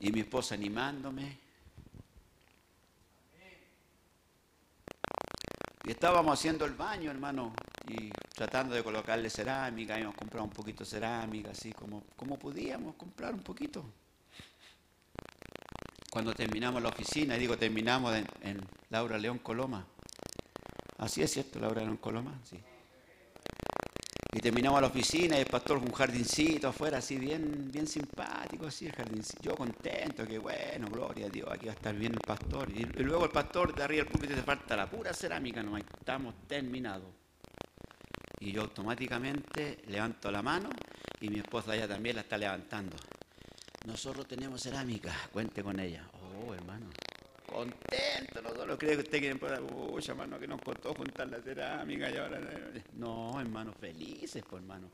[0.00, 1.47] Y mi esposa animándome.
[5.88, 7.54] Y estábamos haciendo el baño, hermano,
[7.88, 12.94] y tratando de colocarle cerámica, habíamos comprado un poquito de cerámica, así como, como podíamos
[12.96, 13.82] comprar un poquito.
[16.10, 18.60] Cuando terminamos la oficina, y digo terminamos en, en
[18.90, 19.86] Laura León Coloma.
[20.98, 22.58] Así es cierto, Laura León Coloma, sí.
[24.38, 28.68] Y terminamos la oficina y el pastor con un jardincito afuera, así bien, bien simpático,
[28.68, 29.42] así el jardincito.
[29.42, 32.70] Yo contento, que bueno, gloria a Dios, aquí va a estar bien el pastor.
[32.70, 36.36] Y, luego el pastor de arriba del púlpito te falta la pura cerámica, no estamos
[36.46, 37.08] terminados.
[38.38, 40.70] Y yo automáticamente levanto la mano
[41.20, 42.96] y mi esposa ya también la está levantando.
[43.86, 46.08] Nosotros tenemos cerámica, cuente con ella.
[46.46, 46.86] Oh, hermano,
[47.58, 51.40] contento, no solo cree que usted quiere poner, uy, hermano, que nos costó juntar la
[51.40, 52.40] cerámica y ahora.
[52.94, 54.90] No, hermano, felices, pues, hermano,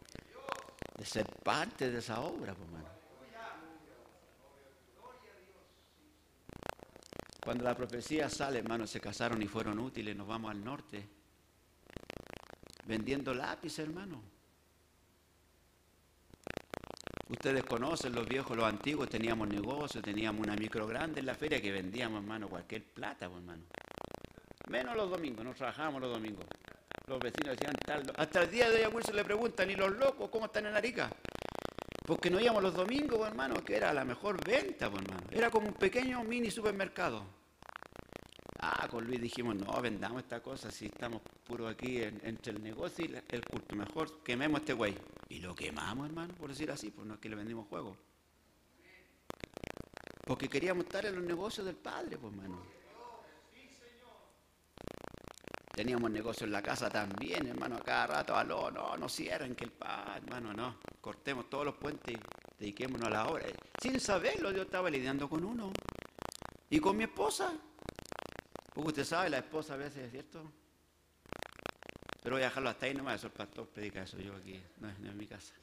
[0.96, 2.88] de ser parte de esa obra, pues, hermano.
[7.44, 11.06] Cuando la profecía sale, hermano, se casaron y fueron útiles, nos vamos al norte
[12.86, 14.33] vendiendo lápiz, hermano.
[17.28, 21.60] Ustedes conocen los viejos, los antiguos, teníamos negocios, teníamos una micro grande en la feria
[21.60, 23.62] que vendíamos, hermano, cualquier plata, pues, hermano.
[24.68, 26.44] Menos los domingos, no trabajábamos los domingos.
[27.06, 28.12] Los vecinos decían tal.
[28.16, 31.10] Hasta el día de hoy a le preguntan, ¿y los locos cómo están en Arica?
[32.06, 35.26] Porque no íbamos los domingos, pues, hermano, que era la mejor venta, pues, hermano.
[35.30, 37.24] Era como un pequeño mini supermercado.
[38.66, 42.62] Ah, con Luis dijimos, no, vendamos esta cosa, si estamos puros aquí en- entre el
[42.62, 44.94] negocio y el culto, mejor quememos este güey.
[45.28, 47.94] Y lo quemamos, hermano, por decir así, pues no es que le vendimos juego.
[50.26, 52.62] Porque queríamos estar en los negocios del Padre, pues, hermano.
[55.74, 59.64] Teníamos negocio en la casa también, hermano, a cada rato, aló, no, no cierren, que
[59.64, 60.78] el Padre, hermano, no.
[61.02, 62.18] Cortemos todos los puentes y
[62.58, 63.44] dediquémonos a la obra.
[63.82, 65.70] Sin saberlo, Dios estaba lidiando con uno.
[66.70, 67.52] Y con mi esposa.
[68.74, 70.42] Porque usted sabe, la esposa a veces, ¿cierto?
[72.22, 74.88] Pero voy a dejarlo hasta ahí nomás, eso el pastor predica eso, yo aquí, no
[74.90, 75.54] es, no es mi casa.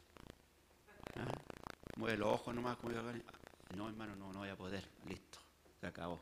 [1.18, 1.28] ¿Ah?
[1.98, 3.02] Mueve los ojos nomás, como yo,
[3.76, 5.40] no hermano, no, no voy a poder, listo,
[5.80, 6.20] se acabó.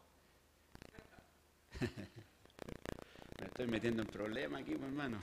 [1.79, 5.21] Me estoy metiendo en problemas aquí, pues, hermano.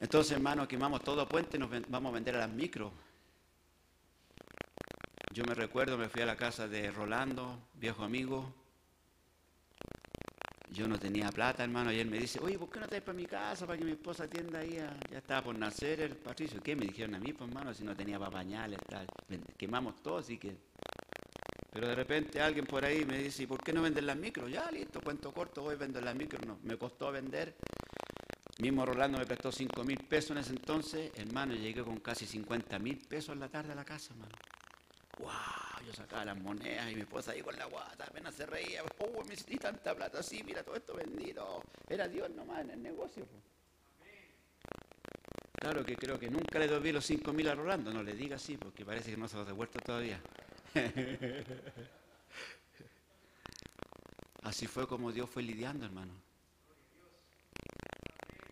[0.00, 2.92] Entonces, hermano, quemamos todo puente, nos ven- vamos a vender a las micro.
[5.32, 8.52] Yo me recuerdo, me fui a la casa de Rolando, viejo amigo.
[10.72, 13.16] Yo no tenía plata, hermano, y él me dice, oye, ¿por qué no traes para
[13.16, 14.78] mi casa para que mi esposa atienda ahí?
[14.78, 16.60] a-?" Ya estaba por nacer el Patricio.
[16.60, 19.06] ¿Qué me dijeron a mí, pues, hermano, si no tenía para pañales, tal?
[19.56, 20.56] Quemamos todo, así que...
[21.72, 24.48] Pero de repente alguien por ahí me dice, ¿y por qué no venden las micro?
[24.48, 26.40] Ya, listo, cuento corto, voy vendo las micro.
[26.44, 27.54] No, me costó vender.
[28.58, 31.12] Mismo Rolando me prestó 5 mil pesos en ese entonces.
[31.14, 34.34] Hermano, llegué con casi 50 mil pesos en la tarde a la casa, hermano.
[35.20, 35.86] ¡Wow!
[35.86, 38.82] Yo sacaba las monedas y mi esposa ahí con la guata, apenas se reía.
[38.98, 40.42] ¡Oh, me hiciste tanta plata así!
[40.44, 41.62] Mira todo esto vendido.
[41.88, 43.26] Era Dios nomás en el negocio.
[45.52, 47.92] Claro que creo que nunca le devolví los 5 mil a Rolando.
[47.92, 50.20] No le diga así porque parece que no se los devuelto todavía.
[54.42, 56.14] Así fue como Dios fue lidiando, hermano.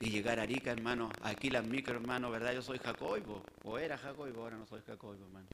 [0.00, 2.52] Y llegar a Arica, hermano, aquí las micro, hermano, ¿verdad?
[2.52, 5.48] Yo soy Jacobo, o era Jacobo, ahora no soy Jacobo, hermano.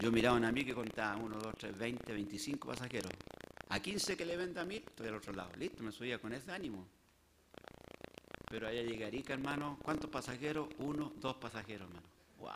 [0.00, 3.12] Yo miraba a una mí que contaba 1, 2, 3, 20, 25 pasajeros.
[3.68, 5.50] A 15 que le venda a mil, estoy al otro lado.
[5.58, 6.88] Listo, me subía con ese ánimo.
[8.50, 9.78] Pero allá llegué a Arica, hermano.
[9.82, 10.68] ¿Cuántos pasajeros?
[10.78, 12.08] Uno, dos pasajeros, hermano.
[12.38, 12.50] ¡Wow!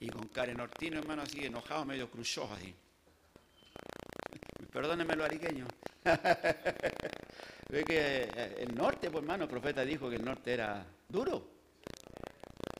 [0.00, 2.74] Y con Karen Ortino, hermano, así enojado, medio cruzó así.
[4.72, 5.68] Perdónenme los ariqueños.
[7.68, 11.53] Ve que eh, el norte, pues hermano, el profeta dijo que el norte era duro.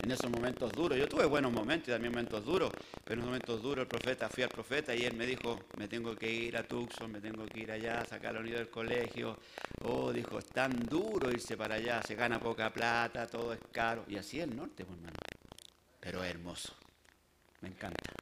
[0.05, 2.71] En esos momentos duros, yo tuve buenos momentos y también momentos duros,
[3.03, 5.89] pero en esos momentos duros el profeta, fui al profeta y él me dijo, me
[5.89, 9.39] tengo que ir a Tucson, me tengo que ir allá, sacar la unidad del colegio.
[9.83, 14.05] Oh, dijo, es tan duro irse para allá, se gana poca plata, todo es caro.
[14.07, 15.17] Y así es el norte, pues hermano.
[16.01, 16.75] Pero es hermoso.
[17.63, 18.13] Me encanta.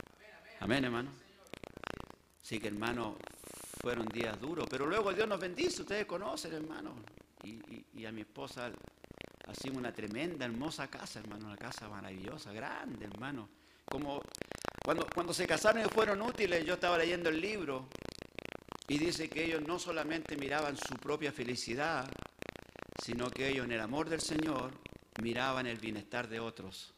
[0.60, 1.10] Amén, hermano.
[2.40, 3.16] Sí que hermano,
[3.80, 6.94] fueron días duros, pero luego Dios nos bendice, ustedes conocen, hermano.
[7.42, 8.70] Y a mi esposa
[9.46, 13.48] hacemos una tremenda, hermosa casa, hermano, una casa maravillosa, grande, hermano.
[13.84, 14.20] Como
[14.84, 17.88] cuando, cuando se casaron y fueron útiles, yo estaba leyendo el libro
[18.88, 22.08] y dice que ellos no solamente miraban su propia felicidad,
[23.02, 24.72] sino que ellos en el amor del Señor
[25.22, 26.94] miraban el bienestar de otros.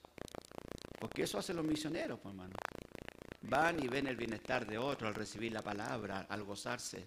[0.98, 2.54] Porque eso hacen los misioneros, pues, hermano.
[3.42, 7.06] Van y ven el bienestar de otros al recibir la palabra, al gozarse.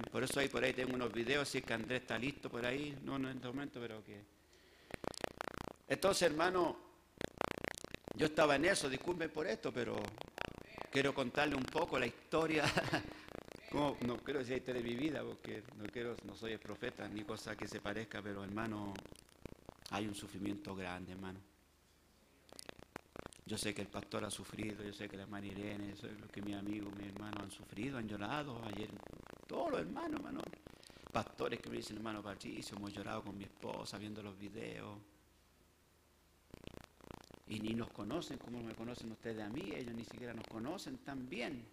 [0.00, 2.64] Por eso ahí por ahí tengo unos videos, si es que Andrés está listo por
[2.64, 4.20] ahí, no, no en este momento, pero que.
[5.88, 6.76] Entonces, hermano,
[8.16, 9.96] yo estaba en eso, disculpen por esto, pero
[10.90, 12.64] quiero contarle un poco la historia.
[13.70, 16.58] como- no quiero decir la historia de mi vida, porque no quiero, no soy el
[16.58, 18.94] profeta ni cosa que se parezca, pero hermano,
[19.90, 21.40] hay un sufrimiento grande, hermano.
[23.44, 26.12] Yo sé que el pastor ha sufrido, yo sé que la hermana Irene, yo sé
[26.12, 28.62] lo que mis amigos, mis hermanos han sufrido, han llorado.
[28.64, 28.88] Ayer,
[29.46, 30.42] todos los hermanos, hermano.
[31.10, 34.96] Pastores que me dicen, hermano Patricio, hemos llorado con mi esposa viendo los videos.
[37.48, 40.98] Y ni nos conocen como me conocen ustedes a mí, ellos ni siquiera nos conocen
[40.98, 41.66] tan bien.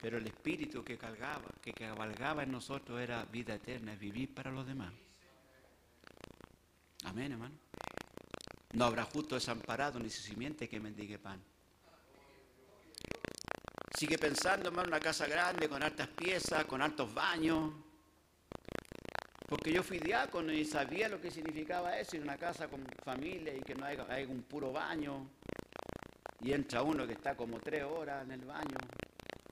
[0.00, 4.50] Pero el espíritu que cargaba, que cabalgaba en nosotros era vida eterna, es vivir para
[4.50, 4.92] los demás.
[7.04, 7.54] Amén, hermano.
[8.74, 11.40] No habrá justo desamparado ni su simiente que mendigue pan.
[13.96, 17.72] Sigue pensando, hermano, una casa grande con altas piezas, con altos baños.
[19.48, 23.54] Porque yo fui diácono y sabía lo que significaba eso, ir una casa con familia
[23.54, 25.28] y que no haya, un puro baño.
[26.40, 28.76] Y entra uno que está como tres horas en el baño.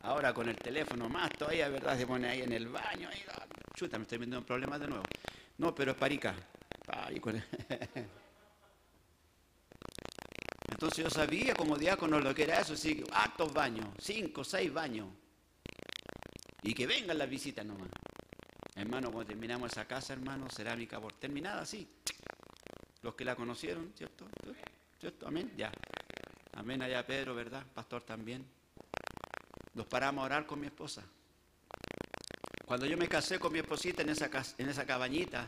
[0.02, 1.97] Ahora con el teléfono más todavía, ¿verdad?
[1.97, 3.09] Se pone ahí en el baño.
[3.34, 5.05] Ah, chuta, me estoy metiendo en problemas de nuevo.
[5.59, 6.34] No, pero es parica.
[6.84, 7.31] Parico.
[10.83, 15.07] Entonces yo sabía como diácono lo que era eso, sí, hartos baños, cinco, seis baños.
[16.61, 17.89] Y que vengan las visitas nomás.
[18.75, 21.89] Hermano, cuando terminamos esa casa, hermano, cerámica por terminada, sí.
[23.01, 24.27] Los que la conocieron, ¿cierto?
[24.99, 25.28] ¿Cierto?
[25.28, 25.70] Amén, ya.
[26.55, 27.65] Amén allá Pedro, ¿verdad?
[27.73, 28.44] Pastor también.
[29.75, 31.05] Nos paramos a orar con mi esposa.
[32.67, 34.28] Cuando yo me casé con mi esposita en esa,
[34.59, 35.47] en esa cabañita,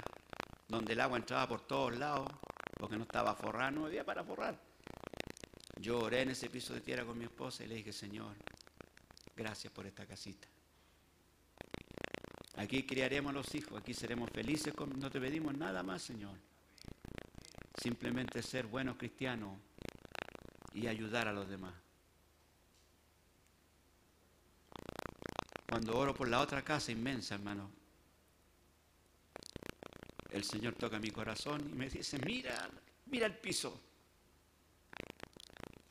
[0.69, 2.29] donde el agua entraba por todos lados,
[2.79, 4.74] porque no estaba forrada, no había para forrar.
[5.85, 8.35] Yo oré en ese piso de tierra con mi esposa y le dije, Señor,
[9.37, 10.49] gracias por esta casita.
[12.57, 16.39] Aquí criaremos a los hijos, aquí seremos felices, no te pedimos nada más, Señor.
[17.83, 19.59] Simplemente ser buenos cristianos
[20.73, 21.75] y ayudar a los demás.
[25.69, 27.71] Cuando oro por la otra casa inmensa, hermano,
[30.31, 32.71] el Señor toca mi corazón y me dice, mira,
[33.05, 33.79] mira el piso.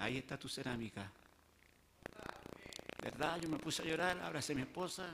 [0.03, 1.09] Ahí está tu cerámica.
[3.01, 3.39] ¿Verdad?
[3.39, 5.13] Yo me puse a llorar, abracé a mi esposa.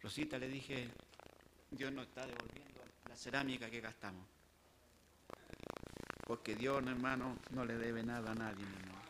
[0.00, 0.88] Rosita le dije,
[1.70, 4.26] Dios nos está devolviendo la cerámica que gastamos.
[6.26, 9.02] Porque Dios, hermano, no le debe nada a nadie, mi hermano.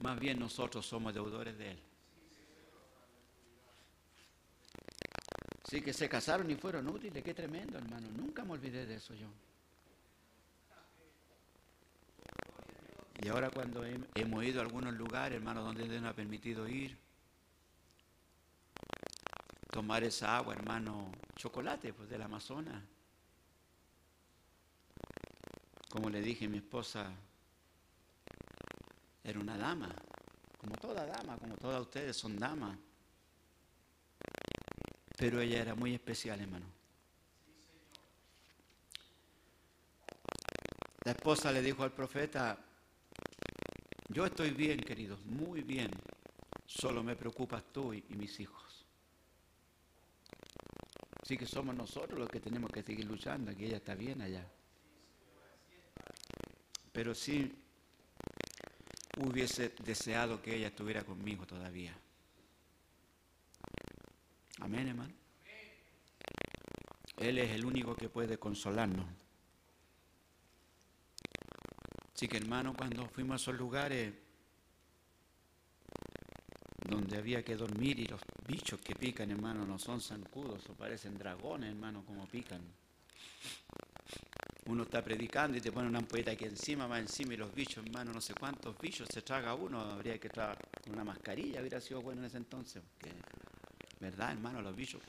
[0.00, 1.82] Más bien nosotros somos deudores de Él.
[5.62, 8.08] Sí que se casaron y fueron útiles, qué tremendo, hermano.
[8.16, 9.28] Nunca me olvidé de eso yo.
[13.22, 16.66] Y ahora cuando he- hemos ido a algunos lugares, hermano, donde Dios nos ha permitido
[16.66, 16.96] ir,
[19.70, 22.82] tomar esa agua, hermano, chocolate, pues del Amazonas.
[25.90, 27.12] Como le dije, mi esposa
[29.22, 29.94] era una dama,
[30.58, 32.76] como toda dama, como todas ustedes son damas.
[35.18, 36.66] Pero ella era muy especial, hermano.
[41.04, 42.58] La esposa le dijo al profeta,
[44.12, 45.88] Yo estoy bien, queridos, muy bien.
[46.66, 48.84] Solo me preocupas tú y, y mis hijos.
[51.22, 54.44] Así que somos nosotros los que tenemos que seguir luchando, que ella está bien allá.
[56.92, 57.54] Pero sí
[59.18, 61.96] hubiese deseado que ella estuviera conmigo todavía.
[64.58, 65.14] Amén, hermano.
[67.16, 69.06] Él es el único que puede consolarnos.
[72.20, 74.12] Así que hermano, cuando fuimos a esos lugares
[76.86, 81.16] donde había que dormir y los bichos que pican, hermano, no son zancudos o parecen
[81.16, 82.60] dragones, hermano, como pican.
[84.66, 87.86] Uno está predicando y te pone una ampolleta aquí encima, más encima, y los bichos,
[87.86, 89.80] hermano, no sé cuántos bichos se traga uno.
[89.80, 90.58] Habría que traer
[90.92, 92.82] una mascarilla, hubiera sido bueno en ese entonces.
[93.98, 94.60] ¿Verdad, hermano?
[94.60, 95.00] Los bichos,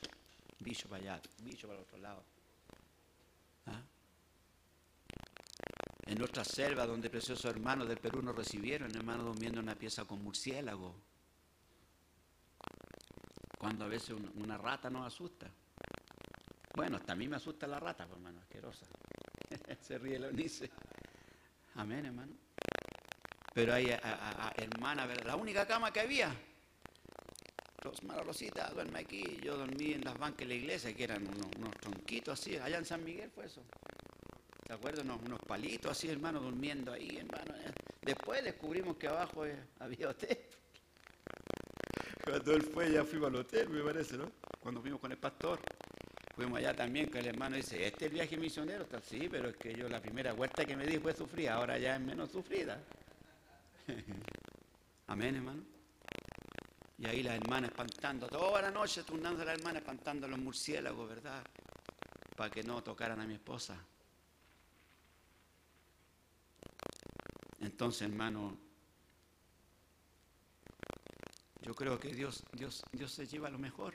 [0.60, 2.24] bichos para allá, bichos para el otro lado.
[3.66, 3.82] ¿Ah?
[6.12, 10.04] En nuestra selva, donde preciosos hermanos del Perú nos recibieron, hermano, durmiendo en una pieza
[10.04, 10.94] con murciélago.
[13.56, 15.50] Cuando a veces un- una rata nos asusta.
[16.76, 18.84] Bueno, hasta a mí me asusta la rata, pues, hermano, asquerosa.
[19.80, 20.70] Se ríe la Eunice.
[21.76, 22.34] Amén, hermano.
[23.54, 26.30] Pero hay, a- hermana, la única cama que había.
[27.84, 29.38] Los Rosita, duerme aquí.
[29.42, 32.58] Yo dormí en las bancas de la iglesia, que eran unos, unos tronquitos así.
[32.58, 33.62] Allá en San Miguel fue eso.
[34.72, 35.04] ¿Te acuerdas?
[35.04, 37.54] Unos, unos palitos así, hermano, durmiendo ahí, hermano.
[37.58, 40.38] Eh, Después descubrimos que abajo eh, había hotel.
[42.24, 44.32] Cuando él fue, ya fuimos al hotel, me parece, ¿no?
[44.60, 45.60] Cuando fuimos con el pastor.
[46.34, 49.50] Fuimos allá también, que el hermano dice, este es el viaje misionero, está sí, pero
[49.50, 52.30] es que yo la primera vuelta que me di fue sufrida, ahora ya es menos
[52.30, 52.82] sufrida.
[55.08, 55.62] Amén, hermano.
[56.96, 60.38] Y ahí la hermana espantando, toda la noche turnando a la hermana espantando a los
[60.38, 61.44] murciélagos, ¿verdad?
[62.34, 63.76] Para que no tocaran a mi esposa.
[67.62, 68.58] Entonces, hermano,
[71.60, 73.94] yo creo que Dios, Dios, Dios se lleva lo mejor.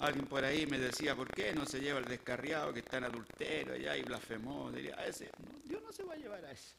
[0.00, 3.04] Alguien por ahí me decía, ¿por qué no se lleva el descarriado que está en
[3.04, 4.70] adulterio allá y blasfemó?
[4.72, 5.30] Diría, a ese,
[5.64, 6.74] Dios no se va a llevar a ese.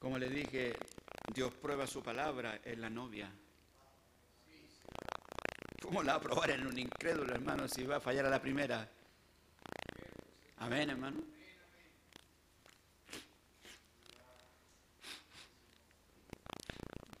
[0.00, 0.74] Como le dije,
[1.32, 3.30] Dios prueba su palabra en la novia.
[5.80, 8.42] ¿Cómo la va a probar en un incrédulo, hermano, si va a fallar a la
[8.42, 8.88] primera?
[10.62, 11.20] Amén, hermano.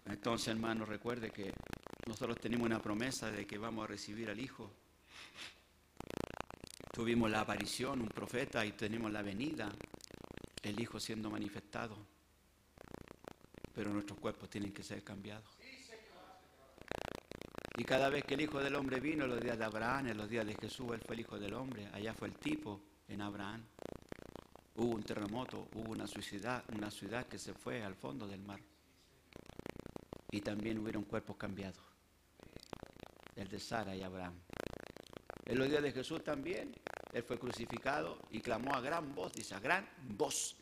[0.06, 1.52] Entonces, hermano, recuerde que
[2.06, 4.70] nosotros tenemos una promesa de que vamos a recibir al Hijo.
[6.92, 9.72] Tuvimos la aparición, un profeta, y tenemos la venida,
[10.62, 11.96] el Hijo siendo manifestado.
[13.74, 15.50] Pero nuestros cuerpos tienen que ser cambiados.
[17.76, 20.28] Y cada vez que el Hijo del Hombre vino, los días de Abraham, en los
[20.28, 21.88] días de Jesús, Él fue el Hijo del Hombre.
[21.92, 23.62] Allá fue el tipo en Abraham.
[24.76, 28.60] Hubo un terremoto, hubo una ciudad, una ciudad que se fue al fondo del mar.
[30.30, 31.84] Y también hubieron cuerpos cambiados.
[33.36, 34.34] El de Sara y Abraham.
[35.44, 36.74] En los días de Jesús también,
[37.12, 40.56] Él fue crucificado y clamó a gran voz, dice, a gran voz.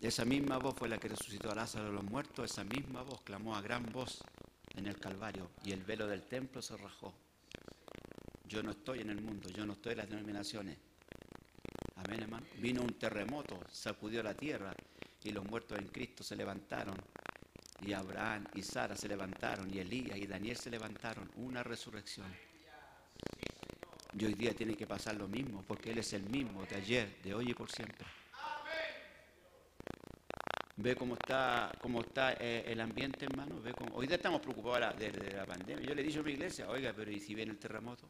[0.00, 3.22] Esa misma voz fue la que resucitó a Lázaro de los muertos, esa misma voz
[3.22, 4.22] clamó a gran voz
[4.74, 7.14] en el Calvario y el velo del templo se rajó.
[8.52, 10.76] Yo no estoy en el mundo, yo no estoy en las denominaciones.
[11.96, 12.44] Amén, hermano.
[12.58, 14.74] Vino un terremoto, sacudió la tierra
[15.24, 16.96] y los muertos en Cristo se levantaron.
[17.80, 21.30] Y Abraham y Sara se levantaron y Elías y Daniel se levantaron.
[21.36, 22.26] Una resurrección.
[24.18, 27.22] Y hoy día tiene que pasar lo mismo, porque Él es el mismo de ayer,
[27.24, 28.06] de hoy y por siempre.
[30.76, 33.62] Ve cómo está, cómo está eh, el ambiente, hermano.
[33.62, 35.86] Ve cómo- Hoy día estamos preocupados de la, de- la pandemia.
[35.88, 38.06] Yo le he dicho a mi iglesia, oiga, pero ¿y si viene el terremoto?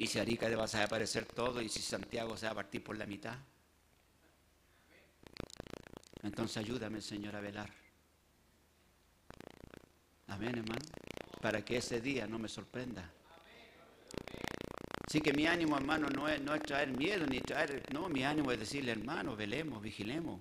[0.00, 1.60] ¿Y si Arica va a desaparecer todo?
[1.60, 3.36] ¿Y si Santiago se va a partir por la mitad?
[6.22, 7.70] Entonces ayúdame, Señor, a velar.
[10.28, 10.80] Amén, hermano.
[11.42, 13.10] Para que ese día no me sorprenda.
[15.06, 17.82] Así que mi ánimo, hermano, no es, no es traer miedo ni traer.
[17.92, 20.40] No, mi ánimo es decirle, hermano, velemos, vigilemos.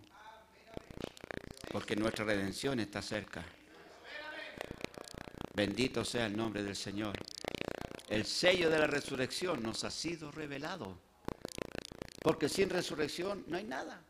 [1.69, 3.43] Porque nuestra redención está cerca.
[5.53, 7.17] Bendito sea el nombre del Señor.
[8.09, 10.97] El sello de la resurrección nos ha sido revelado.
[12.23, 14.01] Porque sin resurrección no hay nada.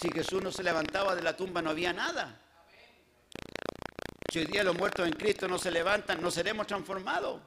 [0.00, 2.40] Si Jesús no se levantaba de la tumba no había nada.
[4.32, 7.40] Si hoy día los muertos en Cristo no se levantan, no seremos transformados.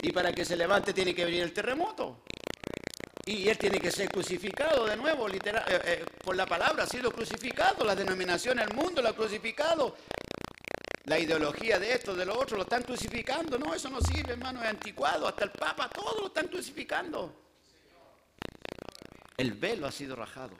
[0.00, 2.22] Y para que se levante tiene que venir el terremoto.
[3.26, 6.86] Y él tiene que ser crucificado de nuevo, literal, eh, eh, por la palabra, ha
[6.86, 7.84] sido crucificado.
[7.84, 9.96] La denominación, el mundo lo ha crucificado.
[11.06, 13.56] La ideología de esto, de lo otro, lo están crucificando.
[13.58, 15.28] No, eso no sirve, hermano, es anticuado.
[15.28, 17.32] Hasta el Papa, todo lo están crucificando.
[19.36, 20.56] El velo ha sido rajado.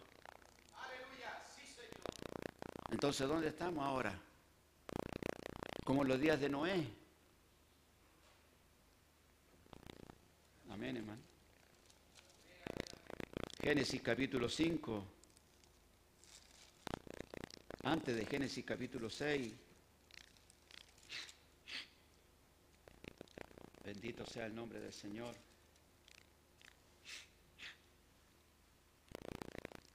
[2.93, 4.17] Entonces, ¿dónde estamos ahora?
[5.85, 6.87] Como en los días de Noé.
[10.71, 11.23] Amén, hermano.
[13.61, 15.05] Génesis capítulo 5.
[17.83, 19.66] Antes de Génesis capítulo 6.
[23.87, 25.33] Bendito sea el nombre del Señor.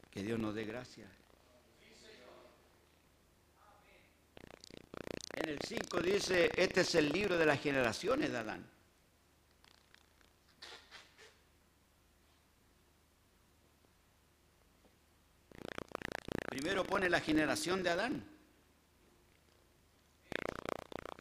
[0.09, 1.11] Que Dios nos dé gracia.
[5.33, 8.65] En el 5 dice, este es el libro de las generaciones de Adán.
[16.47, 18.23] Primero pone la generación de Adán,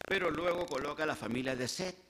[0.06, 2.09] pero luego coloca la familia de Seth.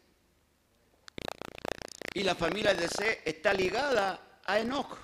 [2.13, 4.99] Y la familia de Seth está ligada a Enoch,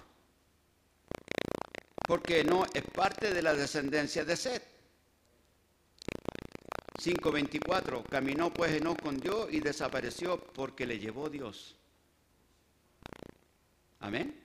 [2.06, 4.62] porque Enoch es parte de la descendencia de Seth.
[6.98, 11.76] 5.24, caminó pues Enoch con Dios y desapareció porque le llevó Dios.
[14.00, 14.42] Amén.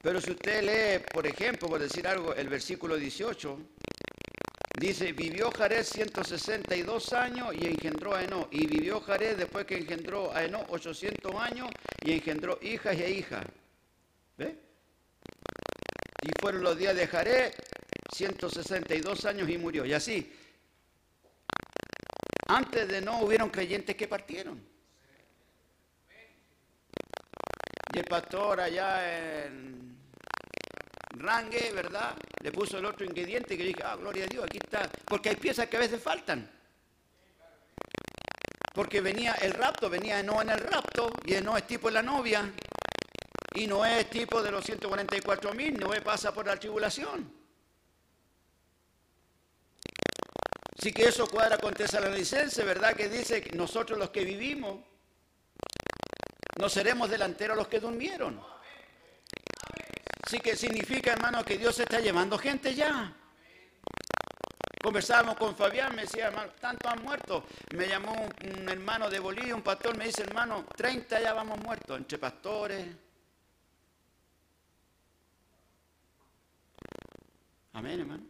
[0.00, 3.58] Pero si usted lee, por ejemplo, por decir algo, el versículo 18,
[4.78, 8.48] dice, vivió Jared 162 años y engendró a Enoch.
[8.50, 11.68] Y vivió Jared después que engendró a Enoch 800 años
[12.02, 13.44] y engendró hijas e hijas.
[14.36, 14.58] ¿Ve?
[16.22, 17.52] Y fueron los días de Jared
[18.12, 19.84] 162 años y murió.
[19.84, 20.32] Y así,
[22.48, 24.60] antes de no hubieron creyentes que partieron.
[27.92, 29.93] Y el pastor allá en
[31.16, 32.14] Rangue, ¿verdad?
[32.42, 34.90] Le puso el otro ingrediente que dije, ah, gloria a Dios, aquí está.
[35.06, 36.50] Porque hay piezas que a veces faltan.
[38.74, 42.02] Porque venía el rapto, venía no en el rapto, y no es tipo de la
[42.02, 42.52] novia,
[43.54, 47.32] y no es tipo de los 144 mil, no pasa por la tribulación.
[50.76, 52.94] Así que eso cuadra con Tesalonicense, ¿verdad?
[52.94, 54.80] Que dice que nosotros los que vivimos
[56.58, 58.53] no seremos delanteros los que durmieron.
[60.26, 63.12] Así que significa, hermano, que Dios está llevando gente ya.
[64.82, 67.44] Conversábamos con Fabián, me decía, hermano, tantos han muerto.
[67.74, 71.58] Me llamó un, un, hermano de Bolivia, un pastor, me dice, hermano, 30 ya vamos
[71.58, 72.86] muertos, entre pastores.
[77.74, 78.24] Amén, hermano.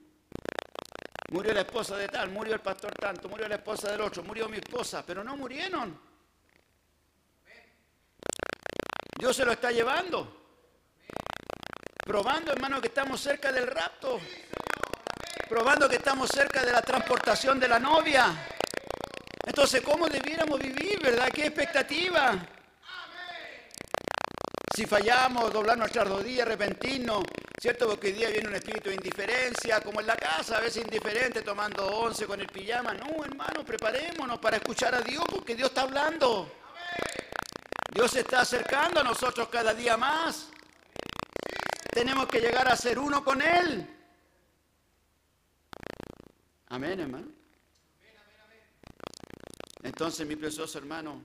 [1.30, 4.48] Murió la esposa de tal, murió el pastor tanto, murió la esposa del otro, murió
[4.48, 6.00] mi esposa, pero no murieron.
[9.18, 10.43] Dios se lo está llevando.
[12.04, 14.20] Probando, hermano, que estamos cerca del rapto.
[15.48, 18.26] Probando que estamos cerca de la transportación de la novia.
[19.46, 21.30] Entonces, ¿cómo debiéramos vivir, verdad?
[21.32, 22.34] ¿Qué expectativa?
[24.74, 27.22] Si fallamos, doblar nuestras rodillas, arrepentirnos,
[27.58, 27.88] ¿cierto?
[27.88, 31.40] Porque hoy día viene un espíritu de indiferencia, como en la casa, a veces indiferente,
[31.40, 32.92] tomando once con el pijama.
[32.92, 36.52] No, hermano, preparémonos para escuchar a Dios, porque Dios está hablando.
[37.94, 40.48] Dios se está acercando a nosotros cada día más.
[41.94, 43.86] Tenemos que llegar a ser uno con Él.
[46.66, 47.28] Amén, hermano.
[49.80, 51.22] Entonces, mi precioso hermano,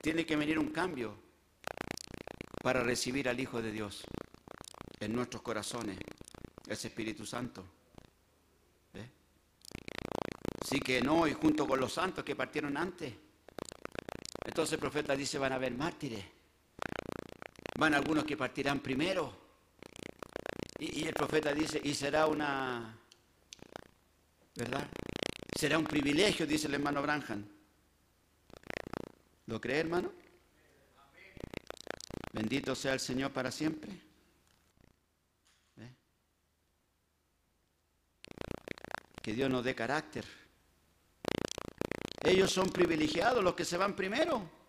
[0.00, 1.16] tiene que venir un cambio
[2.62, 4.04] para recibir al Hijo de Dios
[5.00, 5.98] en nuestros corazones,
[6.68, 7.64] ese Espíritu Santo.
[8.92, 9.10] ¿Ve?
[10.62, 13.12] Así que no, y junto con los santos que partieron antes.
[14.44, 16.24] Entonces el profeta dice, van a haber mártires.
[17.78, 19.44] Van algunos que partirán primero.
[20.78, 22.98] Y, el profeta dice, y será una,
[24.54, 24.88] ¿verdad?
[25.58, 27.44] Será un privilegio, dice el hermano Branham.
[29.46, 30.12] ¿Lo cree, hermano?
[32.32, 33.92] Bendito sea el Señor para siempre.
[35.78, 35.94] ¿Eh?
[39.22, 40.24] Que Dios nos dé carácter.
[42.22, 44.63] Ellos son privilegiados, los que se van primero.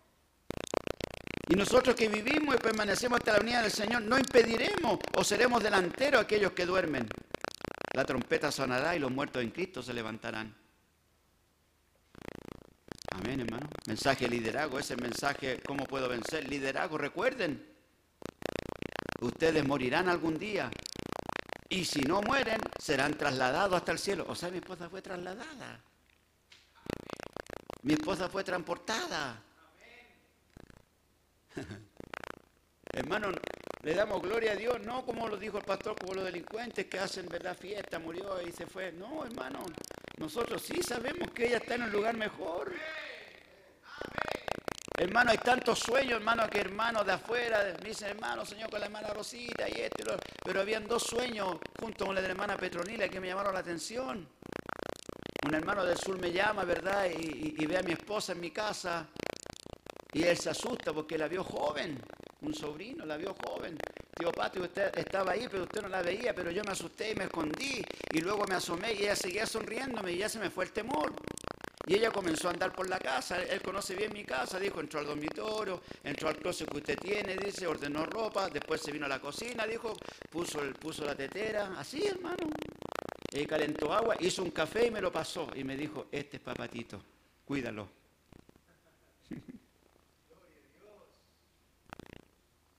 [1.48, 5.62] Y nosotros que vivimos y permanecemos hasta la venida del Señor, no impediremos o seremos
[5.62, 7.08] delanteros aquellos que duermen.
[7.92, 10.54] La trompeta sonará y los muertos en Cristo se levantarán.
[13.12, 13.68] Amén, hermano.
[13.86, 16.48] Mensaje de liderazgo, ese mensaje, ¿cómo puedo vencer?
[16.48, 17.64] Liderazgo, recuerden,
[19.20, 20.68] ustedes morirán algún día.
[21.68, 24.26] Y si no mueren, serán trasladados hasta el cielo.
[24.28, 25.80] O sea, mi esposa fue trasladada.
[27.82, 29.42] Mi esposa fue transportada.
[32.92, 33.30] Hermano,
[33.82, 36.98] le damos gloria a Dios, no como lo dijo el pastor, como los delincuentes que
[36.98, 38.92] hacen verdad fiesta, murió y se fue.
[38.92, 39.60] No, hermano,
[40.18, 42.72] Nosotros sí sabemos que ella está en un lugar mejor.
[44.98, 48.86] Hermano, hay tantos sueños, hermano, que hermanos de afuera me dicen, hermano, soñó con la
[48.86, 53.06] hermana Rosita y esto Pero habían dos sueños junto con la de la hermana Petronila
[53.08, 54.26] que me llamaron la atención.
[55.46, 57.06] Un hermano del sur me llama, ¿verdad?
[57.10, 59.06] Y ve a mi esposa en mi casa.
[60.16, 62.00] Y él se asusta porque la vio joven.
[62.40, 63.76] Un sobrino la vio joven.
[64.18, 67.14] Tío Patio, usted estaba ahí, pero usted no la veía, pero yo me asusté y
[67.14, 67.84] me escondí.
[68.12, 71.12] Y luego me asomé y ella seguía sonriéndome y ya se me fue el temor.
[71.86, 75.00] Y ella comenzó a andar por la casa, él conoce bien mi casa, dijo, entró
[75.00, 79.10] al dormitorio, entró al closet que usted tiene, dice, ordenó ropa, después se vino a
[79.10, 79.92] la cocina, dijo,
[80.30, 82.48] puso, el, puso la tetera, así hermano.
[83.32, 85.46] Y calentó agua, hizo un café y me lo pasó.
[85.54, 87.02] Y me dijo, este es papatito,
[87.44, 88.05] cuídalo.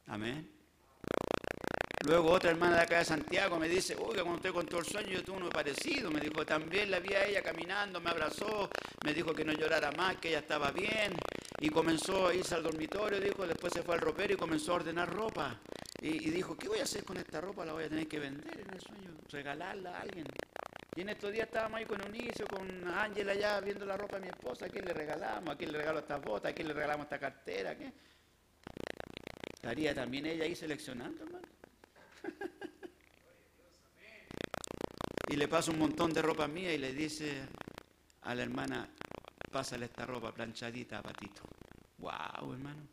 [0.08, 0.58] Amén.
[2.06, 5.10] Luego otra hermana de acá de Santiago me dice, oiga, cuando usted contó el sueño
[5.10, 6.10] yo tuve uno parecido.
[6.10, 8.69] Me dijo, también la vi a ella caminando, me abrazó,
[9.03, 11.14] me dijo que no llorara más, que ella estaba bien.
[11.60, 14.76] Y comenzó a irse al dormitorio, dijo, después se fue al ropero y comenzó a
[14.76, 15.60] ordenar ropa.
[16.00, 17.66] Y, dijo, ¿qué voy a hacer con esta ropa?
[17.66, 20.26] La voy a tener que vender en el sueño, regalarla a alguien.
[20.95, 24.22] Y en estos días estábamos ahí con Unicio, con Ángela allá viendo la ropa de
[24.22, 24.68] mi esposa.
[24.68, 25.50] ¿A quién le regalamos?
[25.50, 26.52] ¿A quién le regalo estas botas?
[26.52, 27.76] ¿A quién le regalamos esta cartera?
[27.76, 27.92] ¿Qué?
[29.68, 31.46] ¿Estaría también ella ahí seleccionando, hermano?
[35.30, 37.42] y le pasa un montón de ropa mía y le dice
[38.22, 38.88] a la hermana,
[39.52, 41.42] pásale esta ropa planchadita a Patito.
[41.98, 42.88] ¡Wow, hermano!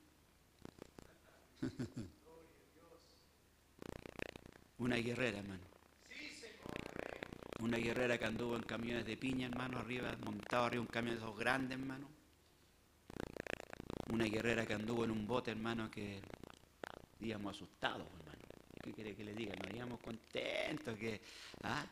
[4.78, 5.62] Una guerrera, hermano.
[7.60, 11.22] Una guerrera que anduvo en camiones de piña, hermano, arriba, montado arriba un camión de
[11.22, 12.08] esos grandes, hermano.
[14.12, 16.20] Una guerrera que anduvo en un bote, hermano, que
[17.24, 18.42] íbamos asustados, hermano.
[18.82, 19.54] ¿Qué quiere que le diga?
[19.56, 21.20] Nos íbamos contentos, que,
[21.62, 21.86] ah,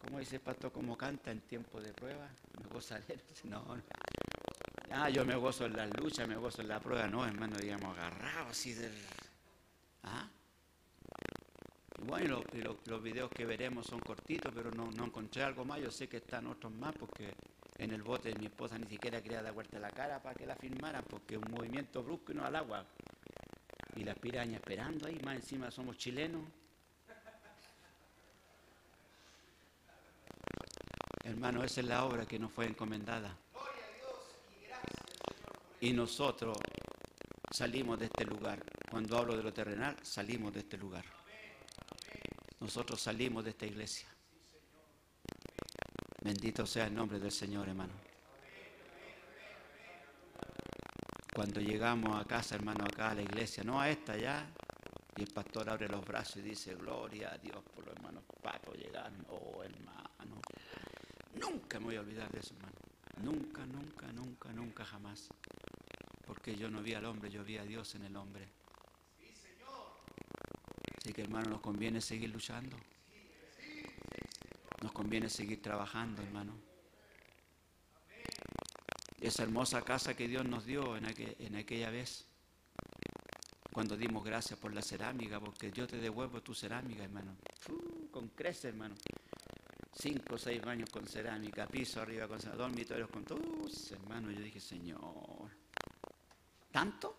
[0.00, 2.28] como dice el pastor, como canta en tiempo de prueba,
[2.60, 3.04] me gozaré.
[3.44, 3.82] No, no.
[4.90, 7.96] Ah, yo me gozo en las luchas, me gozo en la prueba, no, hermano, digamos,
[7.96, 8.92] agarrado así del.
[10.02, 10.28] ¿Ah?
[12.06, 12.42] Bueno,
[12.86, 15.80] los videos que veremos son cortitos, pero no, no, encontré algo más.
[15.80, 17.34] Yo sé que están otros más porque
[17.78, 20.54] en el bote mi esposa ni siquiera quería dar vuelta la cara para que la
[20.54, 22.84] filmaran porque un movimiento brusco y no al agua.
[23.96, 26.42] Y las pirañas esperando ahí, más encima somos chilenos.
[31.22, 33.36] Hermano, esa es la obra que nos fue encomendada.
[35.80, 36.58] Y nosotros
[37.50, 38.62] salimos de este lugar.
[38.90, 41.04] Cuando hablo de lo terrenal, salimos de este lugar.
[42.60, 44.08] Nosotros salimos de esta iglesia.
[46.22, 48.03] Bendito sea el nombre del Señor, hermano.
[51.34, 54.48] Cuando llegamos a casa, hermano, acá a la iglesia, no a esta ya,
[55.16, 58.72] y el pastor abre los brazos y dice, gloria a Dios por los hermanos Pato
[58.72, 59.26] llegaron.
[59.30, 60.40] Oh, hermano.
[61.34, 62.76] Nunca me voy a olvidar de eso, hermano.
[63.20, 65.28] Nunca, nunca, nunca, nunca, jamás.
[66.24, 68.46] Porque yo no vi al hombre, yo vi a Dios en el hombre.
[70.98, 72.76] Así que, hermano, nos conviene seguir luchando.
[74.82, 76.73] Nos conviene seguir trabajando, hermano
[79.26, 82.26] esa hermosa casa que Dios nos dio en, aquella vez,
[83.72, 87.36] cuando dimos gracias por la cerámica, porque yo te devuelvo tu cerámica, hermano.
[88.10, 88.94] con crece, hermano.
[89.96, 94.30] Cinco o seis baños con cerámica, piso arriba con cerámica, dormitorios con todos, hermano.
[94.30, 95.50] Yo dije, Señor,
[96.70, 97.16] ¿tanto?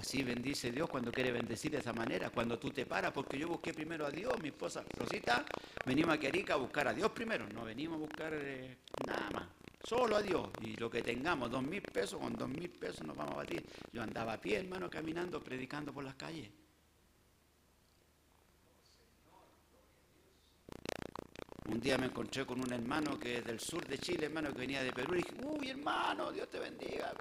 [0.00, 3.48] Así bendice Dios cuando quiere bendecir de esa manera, cuando tú te paras, porque yo
[3.48, 5.44] busqué primero a Dios, mi esposa Rosita,
[5.84, 9.46] venimos a Querica a buscar a Dios primero, no venimos a buscar eh, nada más.
[9.82, 10.48] Solo a Dios.
[10.60, 13.64] Y lo que tengamos, dos mil pesos, con dos mil pesos nos vamos a batir.
[13.92, 16.50] Yo andaba a pie, hermano, caminando, predicando por las calles.
[21.66, 24.58] Un día me encontré con un hermano que es del sur de Chile, hermano, que
[24.58, 27.12] venía de Perú, y dije, uy, hermano, Dios te bendiga.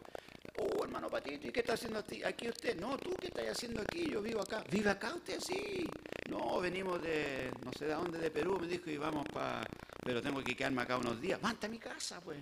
[0.57, 2.77] Uh, hermano Patito, ¿y qué está haciendo aquí usted?
[2.79, 4.09] No, tú, ¿qué estás haciendo aquí?
[4.09, 4.63] Yo vivo acá.
[4.69, 5.39] ¿Vive acá usted?
[5.39, 5.87] Sí.
[6.29, 9.61] No, venimos de, no sé de dónde, de Perú, me dijo, y vamos para
[10.09, 11.39] pero tengo que quedarme acá unos días.
[11.39, 12.39] Manta a mi casa, pues.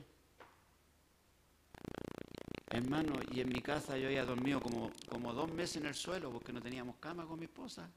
[2.70, 6.32] Hermano, y en mi casa yo había dormido como, como dos meses en el suelo
[6.32, 7.92] porque no teníamos cama con mi esposa.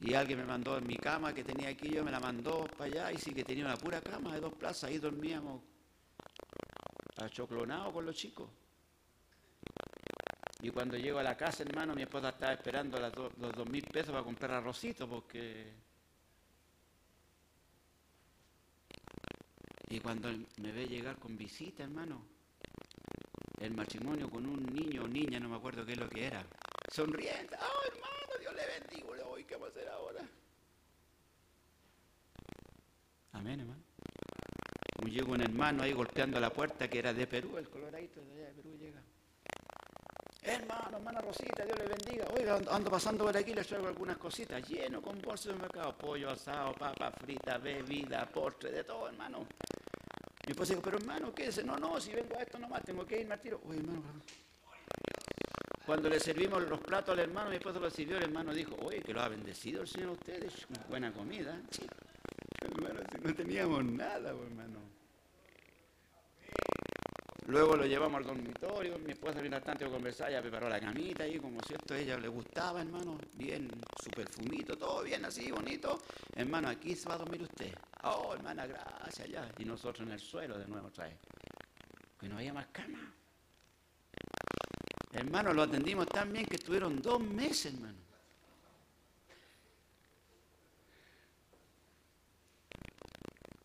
[0.00, 2.86] Y alguien me mandó en mi cama que tenía aquí, yo me la mandó para
[2.86, 5.62] allá y sí que tenía una pura cama de dos plazas, ahí dormíamos
[7.18, 8.50] achoclonados con los chicos.
[10.60, 14.10] Y cuando llego a la casa, hermano, mi esposa estaba esperando los dos mil pesos
[14.10, 15.83] para comprar arrocito porque
[19.88, 20.28] Y cuando
[20.60, 22.22] me ve llegar con visita, hermano,
[23.60, 26.44] el matrimonio con un niño o niña, no me acuerdo qué es lo que era,
[26.90, 29.04] sonriente, ¡oh hermano, Dios le bendiga!
[29.46, 30.20] ¿qué vamos a hacer ahora?
[33.32, 33.82] Amén, hermano.
[35.06, 38.46] llega un hermano ahí golpeando la puerta que era de Perú, el coloradito de allá
[38.46, 39.02] de Perú llega.
[40.42, 42.26] Hermano, hermana Rosita, Dios le bendiga.
[42.36, 44.68] Oiga, ando pasando por aquí, les traigo algunas cositas.
[44.68, 45.96] Lleno con bolsas de mercado.
[45.96, 49.46] Pollo asado, papa frita, bebida, postre, de todo, hermano.
[50.46, 51.64] Mi esposa dijo, pero hermano, ¿qué es?
[51.64, 53.60] No, no, si vengo a esto nomás, tengo que irme al tiro.
[53.66, 54.02] Oye, hermano.
[55.86, 59.00] Cuando le servimos los platos al hermano, mi esposa lo sirvió, el hermano dijo, oye,
[59.00, 60.66] que lo ha bendecido el Señor a ustedes.
[60.88, 61.60] Buena comida.
[63.22, 64.93] No teníamos nada, pues, hermano.
[67.46, 71.38] Luego lo llevamos al dormitorio, mi esposa mientras tanto conversar, ya preparó la camita y
[71.38, 73.70] como cierto a ella le gustaba, hermano, bien,
[74.02, 76.00] su perfumito, todo bien así, bonito.
[76.34, 77.74] Hermano, aquí se va a dormir usted.
[78.04, 79.46] Oh, hermana, gracias, ya.
[79.58, 81.18] Y nosotros en el suelo de nuevo otra vez.
[82.18, 83.12] Que no había más cama.
[85.12, 87.98] Hermano, lo atendimos tan bien que estuvieron dos meses, hermano.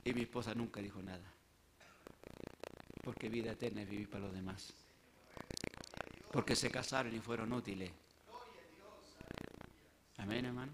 [0.03, 1.38] Y mi esposa nunca dijo nada.
[3.09, 4.71] Porque vida eterna es vivir para los demás.
[6.31, 7.89] Porque se casaron y fueron útiles.
[10.17, 10.71] Amén, hermano.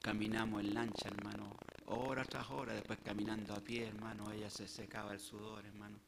[0.00, 5.12] Caminamos en lancha, hermano, hora tras hora, después caminando a pie, hermano, ella se secaba
[5.12, 5.98] el sudor, hermano.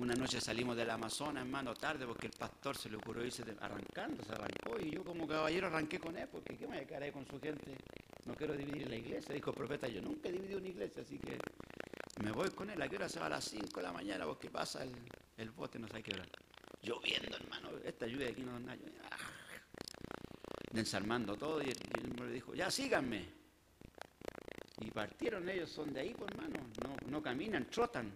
[0.00, 4.24] Una noche salimos del Amazonas, hermano, tarde, porque el pastor se le ocurrió irse arrancando,
[4.24, 7.04] se arrancó, y yo como caballero arranqué con él, porque ¿qué me voy a quedar
[7.04, 7.76] ahí con su gente?
[8.24, 11.16] No quiero dividir la iglesia, dijo el profeta, yo nunca he dividido una iglesia, así
[11.20, 11.38] que
[12.22, 14.24] me voy con él, ¿a qué hora se va a las 5 de la mañana?
[14.24, 14.92] Porque pasa el,
[15.36, 16.24] el bote, no a qué hora.
[16.82, 18.78] Lloviendo, hermano, esta lluvia de aquí no da nada.
[19.10, 19.16] ¡ah!
[20.72, 23.28] Desarmando todo, y el, y dijo, ya síganme.
[24.80, 28.12] Y partieron ellos, son de ahí, pues, hermano, no, no caminan, trotan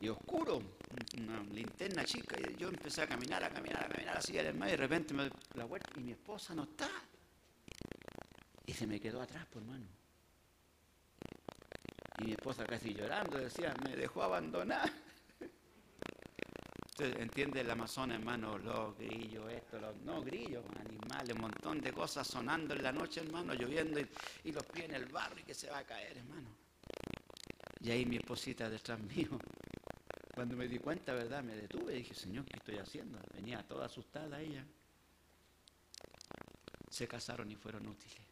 [0.00, 0.62] y oscuro,
[1.18, 4.68] una linterna chica, y yo empecé a caminar, a caminar, a caminar así al hermano,
[4.68, 6.88] y de repente me doy la vuelta y mi esposa no está.
[8.66, 9.86] Y se me quedó atrás, por hermano.
[12.20, 14.90] Y mi esposa casi llorando decía, me dejó abandonar.
[16.86, 21.92] Usted entiende el Amazonas, hermano, los grillos, esto, los, no grillos, animales, un montón de
[21.92, 25.54] cosas sonando en la noche, hermano, lloviendo y, los pies en el barro y que
[25.54, 26.48] se va a caer, hermano.
[27.80, 29.38] Y ahí mi esposita detrás mío.
[30.34, 31.42] Cuando me di cuenta, ¿verdad?
[31.44, 33.20] Me detuve y dije, Señor, ¿qué estoy haciendo?
[33.32, 34.64] Venía toda asustada ella.
[36.90, 38.27] Se casaron y fueron útiles.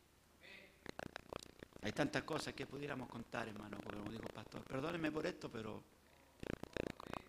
[1.86, 5.84] Hay tantas cosas que pudiéramos contar, hermano, como dijo pastor, perdónenme por esto, pero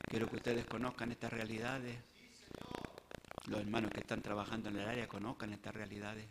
[0.10, 1.96] quiero que ustedes conozcan estas realidades.
[3.46, 6.26] Los hermanos que están trabajando en el área conozcan estas realidades.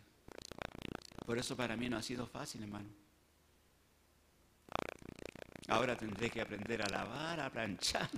[1.25, 2.89] Por eso para mí no ha sido fácil, hermano.
[5.69, 8.09] Ahora tendré que aprender a lavar, a planchar,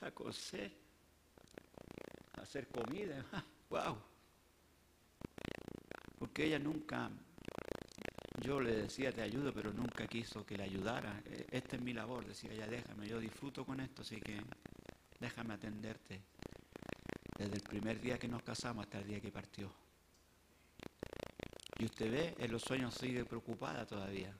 [0.00, 0.72] a coser,
[2.38, 3.22] a hacer comida.
[3.68, 3.98] ¡Wow!
[6.18, 7.10] Porque ella nunca,
[8.42, 11.22] yo le decía te ayudo, pero nunca quiso que le ayudara.
[11.26, 14.40] Eh, Esta es mi labor, decía ella, déjame, yo disfruto con esto, así que
[15.20, 16.20] déjame atenderte.
[17.38, 19.72] Desde el primer día que nos casamos hasta el día que partió.
[21.78, 24.32] Y usted ve, en los sueños sigue preocupada todavía.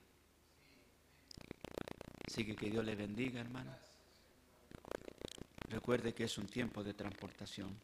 [2.27, 3.75] Así que que Dios le bendiga, hermano.
[5.69, 7.75] Recuerde que es un tiempo de transportación.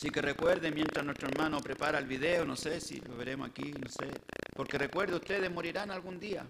[0.00, 3.70] Así que recuerde, mientras nuestro hermano prepara el video, no sé si lo veremos aquí,
[3.70, 4.10] no sé.
[4.56, 6.46] Porque recuerde, ustedes morirán algún día.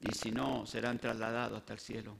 [0.00, 2.16] Y si no, serán trasladados hasta el cielo.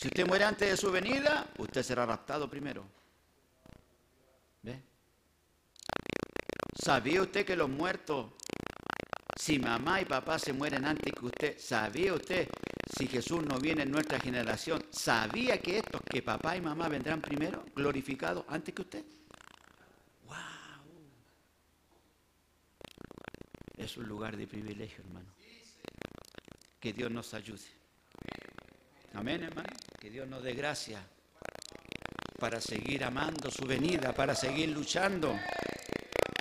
[0.00, 2.86] Si usted muere antes de su venida, usted será raptado primero.
[4.62, 4.80] ¿Ve?
[6.82, 8.32] ¿Sabía usted que los muertos
[9.38, 12.48] si mamá y papá se mueren antes que usted, ¿sabía usted
[12.96, 14.84] si Jesús no viene en nuestra generación?
[14.90, 19.04] ¿Sabía que estos, que papá y mamá vendrán primero, glorificados antes que usted?
[20.26, 20.36] ¡Wow!
[23.76, 25.28] Es un lugar de privilegio, hermano.
[26.78, 27.64] Que Dios nos ayude.
[29.14, 29.68] Amén, hermano.
[29.98, 31.02] Que Dios nos dé gracia
[32.38, 35.38] para seguir amando su venida, para seguir luchando,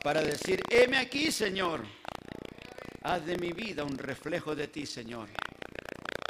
[0.03, 1.85] para decir, heme aquí, Señor.
[3.03, 5.29] Haz de mi vida un reflejo de ti, Señor.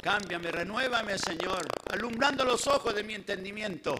[0.02, 3.94] Cámbiame, renuévame, Señor, alumbrando los ojos de mi entendimiento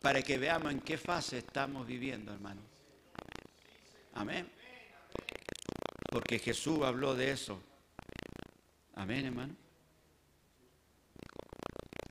[0.00, 2.62] para que veamos en qué fase estamos viviendo, hermano.
[4.14, 4.50] Amén.
[6.10, 7.62] Porque Jesús habló de eso.
[8.94, 9.54] Amén, hermano.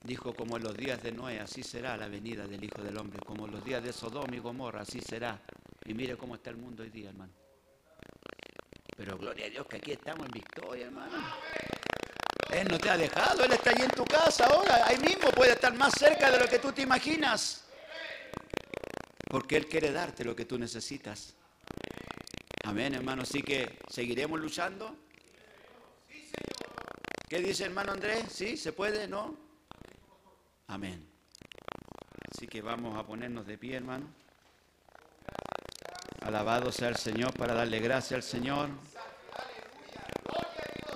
[0.04, 3.20] Dijo, como en los días de Noé, así será la venida del Hijo del Hombre.
[3.26, 5.42] Como en los días de Sodoma y Gomorra, así será.
[5.84, 7.34] Y mire cómo está el mundo hoy día, hermano.
[8.96, 11.18] Pero gloria a Dios que aquí estamos en victoria, hermano.
[12.52, 14.86] Él no te ha dejado, Él está allí en tu casa ahora.
[14.86, 17.66] Ahí mismo puede estar más cerca de lo que tú te imaginas.
[19.30, 21.36] Porque Él quiere darte lo que tú necesitas.
[22.64, 23.22] Amén, hermano.
[23.22, 24.95] Así que seguiremos luchando.
[27.30, 28.26] ¿Qué dice hermano Andrés?
[28.32, 28.58] ¿Sí?
[28.58, 29.08] ¿Se puede?
[29.08, 29.38] ¿No?
[30.68, 31.08] Amén.
[32.32, 34.08] Así que vamos a ponernos de pie, hermano.
[36.22, 38.69] Alabado sea el Señor para darle gracias al Señor.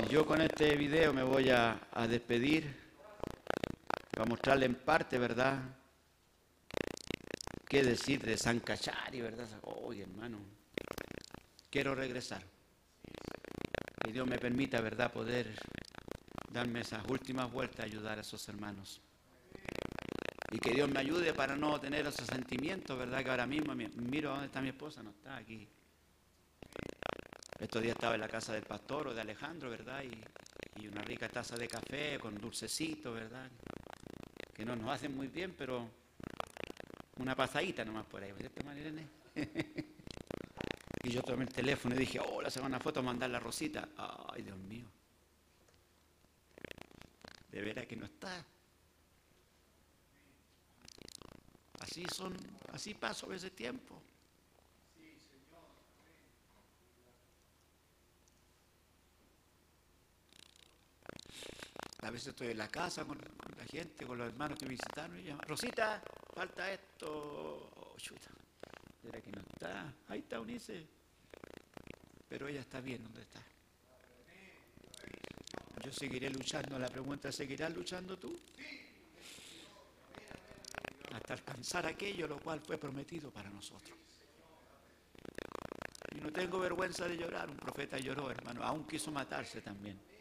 [0.09, 2.81] Yo con este video me voy a, despedir.
[4.11, 5.59] Para mostrarle en parte, ¿verdad?
[7.67, 9.47] ¿Qué decir de San Cachari, verdad?
[9.63, 10.37] Oye, hermano,
[11.69, 12.43] quiero regresar.
[14.03, 15.55] Que Dios me permita, ¿verdad?, poder
[16.51, 19.01] darme esas últimas vueltas a ayudar a esos hermanos.
[20.51, 23.23] Y que Dios me ayude para no tener esos sentimientos, ¿verdad?
[23.23, 25.67] Que ahora mismo mi- miro dónde está mi esposa, no está aquí.
[27.63, 30.03] Estos días estaba en la casa del pastor o de Alejandro, ¿verdad?
[30.03, 33.49] Y, una rica taza de café con dulcecito, ¿verdad?
[34.53, 35.89] Que no nos hacen muy bien, pero
[37.19, 39.07] una pasadita nomás por ahí, ¿cierto, María Irene?
[41.03, 43.87] y yo tomé el teléfono y dije, oh, la semana foto mandar la Rosita.
[43.95, 44.85] Ay, Dios mío.
[47.49, 48.45] De veras que no está.
[51.79, 52.35] Así son,
[52.73, 54.01] así paso a veces tiempo.
[62.03, 65.23] A veces estoy en la casa con, la gente, con los hermanos que visitaron y
[65.23, 67.71] llaman, Rosita, falta esto.
[67.75, 68.29] Oh, chuta.
[69.01, 69.93] Que no está.
[70.09, 70.85] Ahí está Unice.
[72.27, 73.41] Pero ella está bien donde está.
[75.85, 76.77] Yo seguiré luchando.
[76.77, 78.37] La pregunta ¿seguirás luchando tú?
[81.13, 83.97] Hasta alcanzar aquello lo cual fue prometido para nosotros.
[86.11, 87.49] Y no tengo vergüenza de llorar.
[87.49, 88.63] Un profeta lloró, hermano.
[88.63, 90.12] Aún quiso matarse también.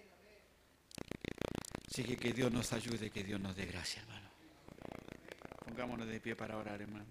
[1.92, 4.26] Así que que Dios nos ayude, que Dios nos dé gracia, hermano.
[5.62, 7.04] Pongámonos de pie para orar, hermano.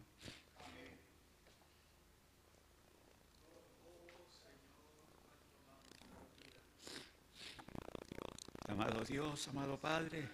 [8.69, 10.27] Amado Dios, amado Padre,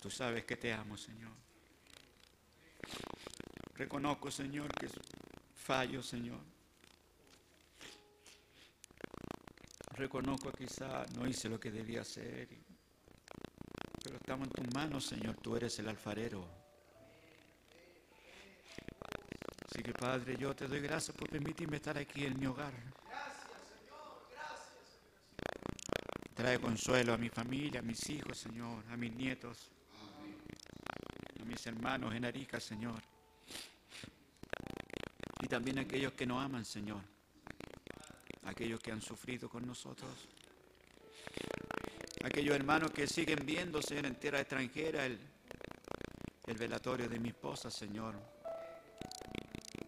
[0.00, 1.30] tú sabes que te amo, Señor.
[3.76, 4.88] Reconozco, Señor, que
[5.54, 6.51] fallo, Señor.
[9.94, 12.48] Reconozco que quizá no hice lo que debía hacer,
[14.02, 15.36] pero estamos en tus manos, Señor.
[15.36, 16.46] Tú eres el alfarero.
[19.66, 22.72] Así que, Padre, yo te doy gracias por permitirme estar aquí en mi hogar.
[26.34, 29.70] Trae consuelo a mi familia, a mis hijos, Señor, a mis nietos,
[31.40, 33.00] a mis hermanos en Arica, Señor.
[35.42, 37.11] Y también a aquellos que nos aman, Señor.
[38.44, 40.10] Aquellos que han sufrido con nosotros.
[42.24, 45.18] Aquellos hermanos que siguen viendo, Señor, en tierra extranjera el,
[46.46, 48.14] el velatorio de mi esposa, Señor.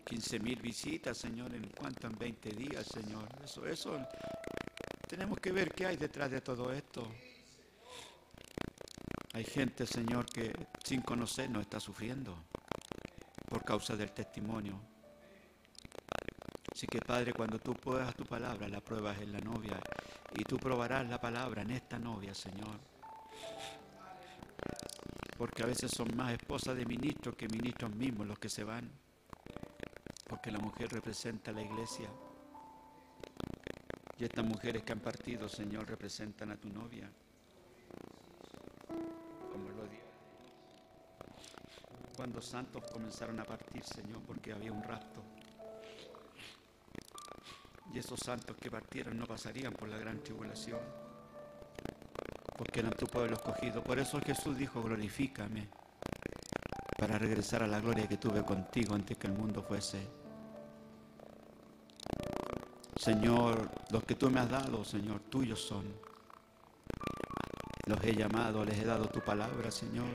[0.04, 3.26] 15 mil visitas, Señor, en cuanto en 20 días, Señor.
[3.42, 3.98] Eso, eso,
[5.08, 7.06] tenemos que ver qué hay detrás de todo esto.
[9.32, 10.52] Hay gente, Señor, que
[10.84, 12.36] sin conocernos está sufriendo
[13.48, 14.93] por causa del testimonio.
[16.74, 19.80] Así que, Padre, cuando tú pruebas tu palabra, la pruebas en la novia.
[20.34, 22.80] Y tú probarás la palabra en esta novia, Señor.
[25.38, 28.90] Porque a veces son más esposas de ministros que ministros mismos los que se van.
[30.26, 32.08] Porque la mujer representa a la iglesia.
[34.18, 37.08] Y estas mujeres que han partido, Señor, representan a tu novia.
[39.52, 40.02] Como lo digo.
[42.16, 45.33] Cuando santos comenzaron a partir, Señor, porque había un rapto.
[47.94, 50.80] Y esos santos que partieron no pasarían por la gran tribulación.
[52.58, 53.84] Porque eran tu pueblo escogido.
[53.84, 55.68] Por eso Jesús dijo, glorifícame.
[56.98, 60.08] Para regresar a la gloria que tuve contigo antes que el mundo fuese.
[62.96, 65.84] Señor, los que tú me has dado, Señor, tuyos son.
[67.86, 70.08] Los he llamado, les he dado tu palabra, Señor.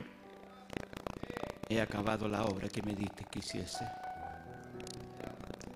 [1.66, 3.86] He acabado la obra que me diste que hiciese.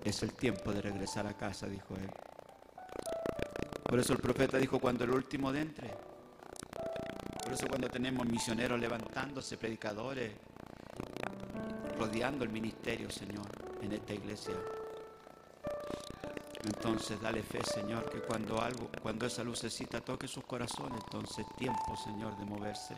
[0.05, 2.11] Es el tiempo de regresar a casa, dijo él.
[3.83, 5.89] Por eso el profeta dijo, cuando el último de entre.
[7.43, 10.31] Por eso cuando tenemos misioneros levantándose, predicadores,
[11.97, 13.47] rodeando el ministerio, Señor,
[13.81, 14.53] en esta iglesia.
[16.63, 21.55] Entonces dale fe, Señor, que cuando algo, cuando esa lucecita toque sus corazones, entonces es
[21.55, 22.95] tiempo, Señor, de moverse.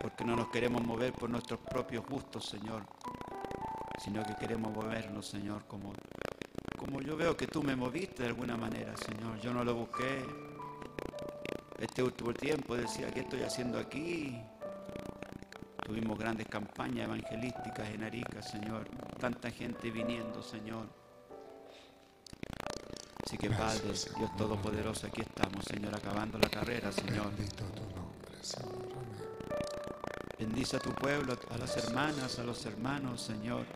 [0.00, 2.84] Porque no nos queremos mover por nuestros propios gustos, Señor,
[3.98, 5.92] sino que queremos movernos, Señor, como,
[6.76, 9.38] como yo veo que tú me moviste de alguna manera, Señor.
[9.40, 10.24] Yo no lo busqué.
[11.78, 14.40] Este último tiempo decía, ¿qué estoy haciendo aquí?
[15.84, 18.88] Tuvimos grandes campañas evangelísticas en Arica, Señor.
[19.18, 20.86] Tanta gente viniendo, Señor.
[23.24, 24.14] Así que Padre, Gracias.
[24.16, 27.30] Dios Todopoderoso, aquí estamos, Señor, acabando la carrera, Señor.
[27.36, 28.88] Bendito tu nombre, Señor.
[28.96, 29.28] Amén.
[30.38, 33.66] Bendice a tu pueblo, a las hermanas, a los hermanos, Señor.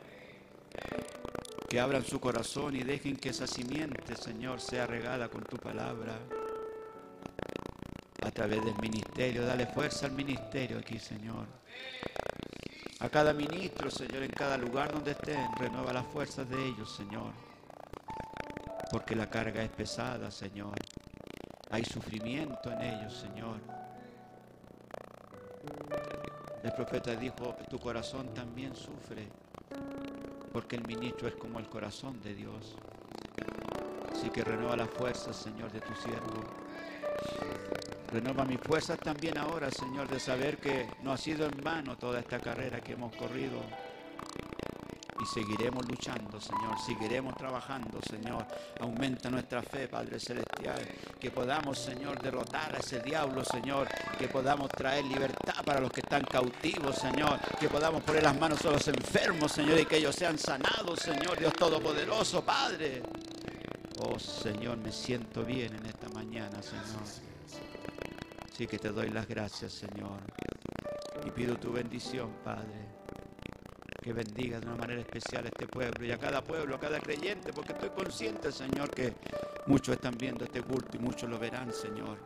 [1.72, 6.18] Que abran su corazón y dejen que esa simiente, Señor, sea regada con tu palabra.
[8.22, 11.46] A través del ministerio, dale fuerza al ministerio aquí, Señor.
[13.00, 17.32] A cada ministro, Señor, en cada lugar donde estén, renueva las fuerzas de ellos, Señor.
[18.90, 20.74] Porque la carga es pesada, Señor.
[21.70, 23.56] Hay sufrimiento en ellos, Señor.
[26.62, 29.26] El profeta dijo, tu corazón también sufre,
[30.52, 32.76] porque el ministro es como el corazón de Dios.
[34.12, 36.44] Así que renueva las fuerzas, Señor, de tu siervo.
[38.12, 42.20] Renueva mis fuerzas también ahora, Señor, de saber que no ha sido en vano toda
[42.20, 43.62] esta carrera que hemos corrido.
[45.22, 48.44] Y seguiremos luchando, Señor, seguiremos trabajando, Señor.
[48.80, 50.84] Aumenta nuestra fe, Padre Celestial.
[51.20, 53.86] Que podamos, Señor, derrotar a ese diablo, Señor.
[54.18, 57.38] Que podamos traer libertad para los que están cautivos, Señor.
[57.60, 61.38] Que podamos poner las manos a los enfermos, Señor, y que ellos sean sanados, Señor,
[61.38, 63.00] Dios Todopoderoso, Padre.
[64.00, 67.06] Oh, Señor, me siento bien en esta mañana, Señor.
[68.58, 70.18] Sí que te doy las gracias, Señor.
[71.24, 73.01] Y pido tu bendición, Padre
[74.02, 76.98] que bendiga de una manera especial a este pueblo y a cada pueblo, a cada
[76.98, 79.14] creyente, porque estoy consciente, Señor, que
[79.66, 82.18] muchos están viendo este culto y muchos lo verán, Señor.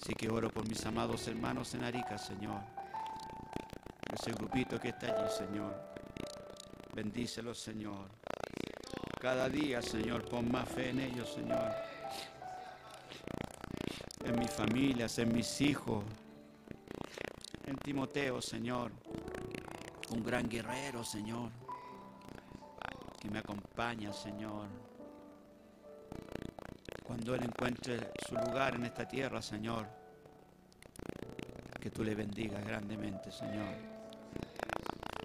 [0.00, 2.60] Así que oro por mis amados hermanos en Arica, Señor.
[4.12, 5.74] Ese grupito que está allí, Señor.
[6.94, 8.08] Bendícelos, Señor.
[9.20, 11.72] Cada día, Señor, pon más fe en ellos, Señor.
[14.24, 16.04] En mis familias, en mis hijos.
[17.66, 18.92] En Timoteo, Señor
[20.10, 21.50] un gran guerrero, Señor,
[23.20, 24.68] que me acompaña, Señor.
[27.02, 29.86] Cuando Él encuentre su lugar en esta tierra, Señor,
[31.80, 33.74] que tú le bendigas grandemente, Señor.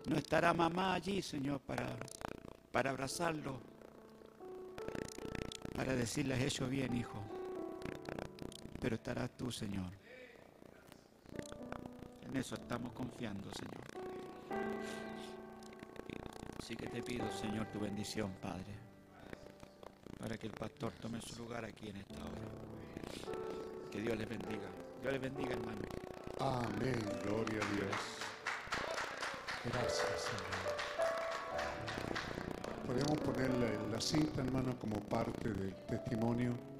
[0.08, 1.88] No estará mamá allí, Señor, para,
[2.72, 3.60] para abrazarlo,
[5.76, 7.22] para decirle, has hecho bien, hijo.
[8.80, 9.92] Pero estarás tú, Señor.
[12.22, 13.93] En eso estamos confiando, Señor.
[16.60, 18.74] Así que te pido, Señor, tu bendición, Padre,
[20.18, 22.42] para que el pastor tome su lugar aquí en esta hora.
[23.92, 24.70] Que Dios les bendiga.
[25.02, 25.82] Dios les bendiga, hermano.
[26.40, 27.96] Amén, gloria a Dios.
[29.66, 30.94] Gracias, Señor.
[32.86, 36.73] Podemos poner la, la cinta, hermano, como parte del testimonio.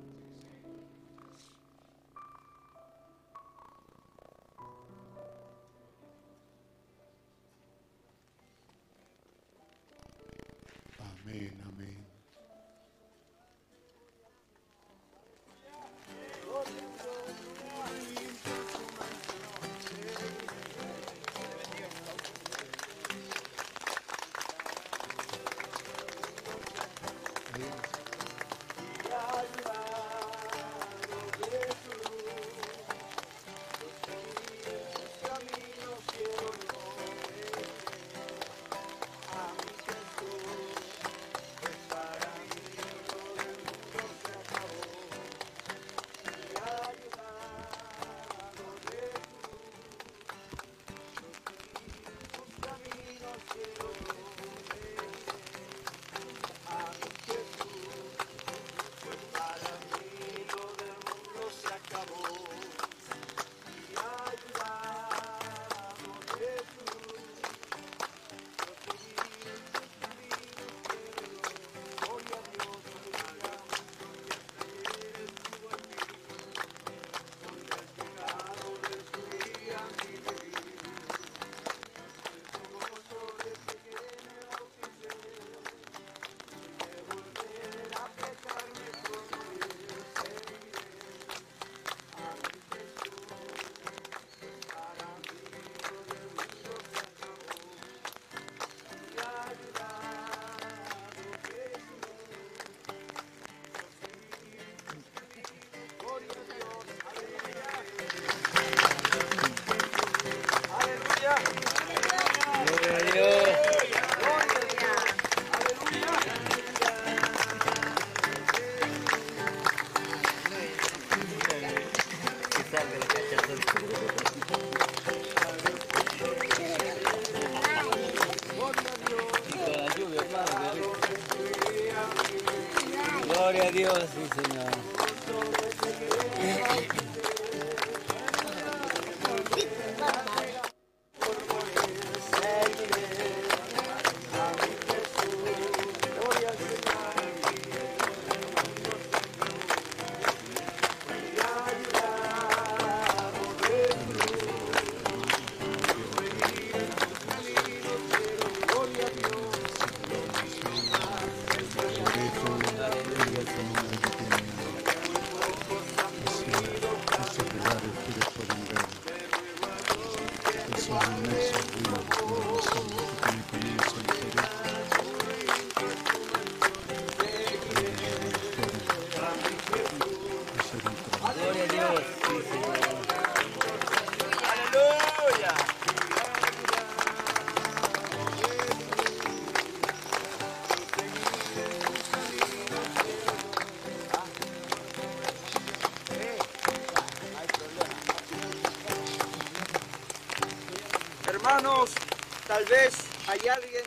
[202.64, 202.94] Tal vez
[203.28, 203.84] hay alguien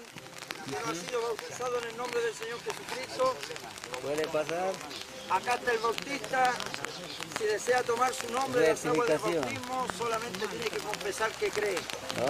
[0.65, 3.35] que no ha sido bautizado en el nombre del Señor Jesucristo.
[4.03, 4.73] Puede pasar.
[5.31, 6.53] Acá está el bautista.
[7.39, 11.51] Si desea tomar su nombre de las aguas del bautismo, solamente tiene que confesar que
[11.51, 11.79] cree.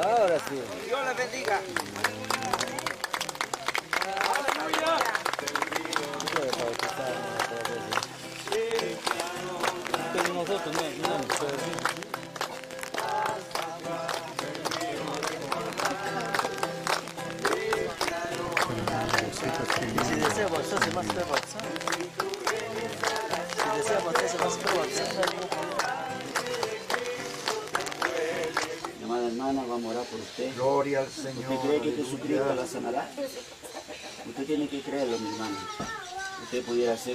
[0.03, 0.61] Ahora sí.
[0.87, 1.61] Dios les bendiga.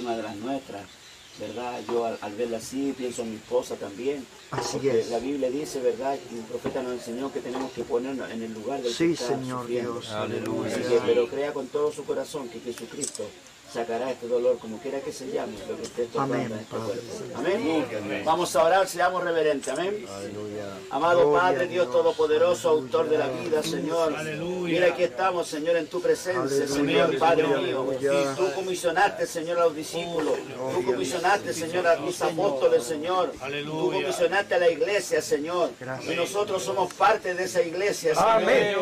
[0.00, 0.82] Una de las nuestras,
[1.38, 1.80] ¿verdad?
[1.88, 4.26] Yo al, al verla así pienso en mi esposa también.
[4.50, 5.10] Así porque es.
[5.10, 6.16] La Biblia dice, ¿verdad?
[6.32, 9.12] Y el profeta nos enseñó que tenemos que ponernos en el lugar del Sí, que
[9.14, 9.92] está Señor sufriendo.
[9.94, 10.10] Dios.
[10.10, 13.24] Así que, pero crea con todo su corazón que Jesucristo
[13.72, 17.00] sacará este dolor, como quiera que se llame, lo que Amén, en este Padre.
[17.00, 17.38] cuerpo.
[17.38, 18.22] Amén.
[18.22, 19.72] Vamos a orar, seamos reverentes.
[19.72, 20.04] Amén.
[20.90, 21.90] Amado Gloria Padre, Dios Dios.
[21.96, 24.14] Todopoderoso, autor de la vida, Señor.
[24.72, 27.86] Mira, aquí estamos, Señor, en tu presencia, Señor, Padre mío.
[28.36, 30.34] Tú comisionaste, Señor, a los discípulos.
[30.74, 33.32] Tú comisionaste, Señor, a tus apóstoles, Señor.
[33.64, 35.70] Tú comisionaste a la iglesia, Señor.
[36.10, 38.30] Y nosotros somos parte de esa iglesia, Señor.
[38.30, 38.76] Amén.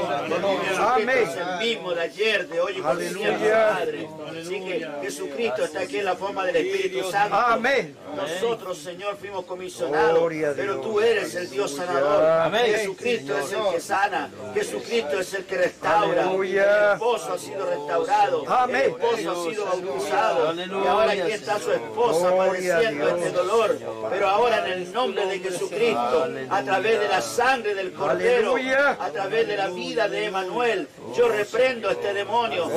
[0.78, 1.18] Amén.
[1.28, 4.08] es el mismo de ayer, de hoy y por siempre, Padre.
[4.40, 7.34] Así que Jesucristo está aquí en la forma del Espíritu Santo.
[7.34, 7.96] Amén.
[8.14, 10.20] Nosotros, Señor, fuimos comisionados,
[10.56, 12.24] pero tú eres el Dios sanador.
[12.24, 12.66] Amén.
[12.66, 14.30] Jesucristo es el que sana.
[14.54, 15.79] Jesucristo es el que restaura.
[15.82, 16.88] Aleluya.
[16.88, 18.44] El esposo ha sido restaurado.
[18.48, 18.82] Amén.
[18.82, 20.48] El esposo ha sido bautizado.
[20.48, 20.84] Aleluya.
[20.84, 23.78] Y ahora aquí está su esposa padeciendo este dolor.
[24.10, 28.56] Pero ahora en el nombre de Jesucristo, a través de la sangre del Cordero,
[28.98, 32.68] a través de la vida de Emanuel, yo reprendo este demonio.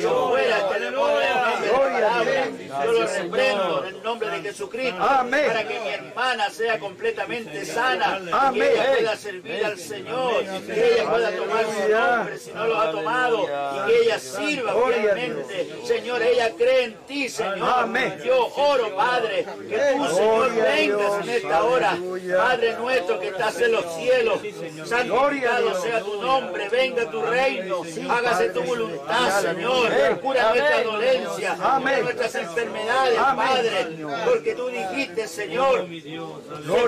[0.00, 2.68] Yo fuera este demonio en nombre de.
[2.84, 5.44] Yo lo reprendo en el nombre de Jesucristo Amén.
[5.46, 8.62] para que mi hermana sea completamente sana, Amén.
[8.62, 12.29] que ella pueda servir al Señor, que ella pueda tomar su Aleluya.
[12.38, 15.68] Si no lo ha tomado y que ella sirva fielmente.
[15.84, 17.88] Señor, ella cree en ti, Señor.
[18.24, 21.98] Yo oro, Padre, que tú, Señor, vengas en esta hora.
[22.36, 24.40] Padre nuestro que estás en los cielos,
[24.84, 30.20] santificado sea tu nombre, venga tu reino, hágase tu voluntad, Señor.
[30.20, 31.56] Cura nuestra dolencia,
[32.02, 33.86] nuestras enfermedades, Padre,
[34.24, 36.18] porque tú dijiste, Señor, que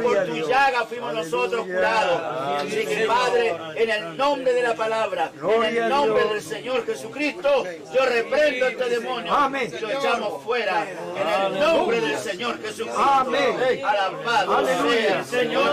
[0.02, 2.20] por tu llaga fuimos nosotros curados.
[2.62, 6.84] Así que, Padre, en el nombre de la palabra, en Gloria el nombre del Señor
[6.86, 9.72] Jesucristo, yo reprendo este demonio Amén.
[9.76, 10.86] y lo echamos fuera.
[11.16, 13.00] En el nombre del Señor Jesucristo.
[13.02, 13.56] Amén.
[13.84, 15.00] Alabado Aleluya.
[15.00, 15.64] sea el Señor.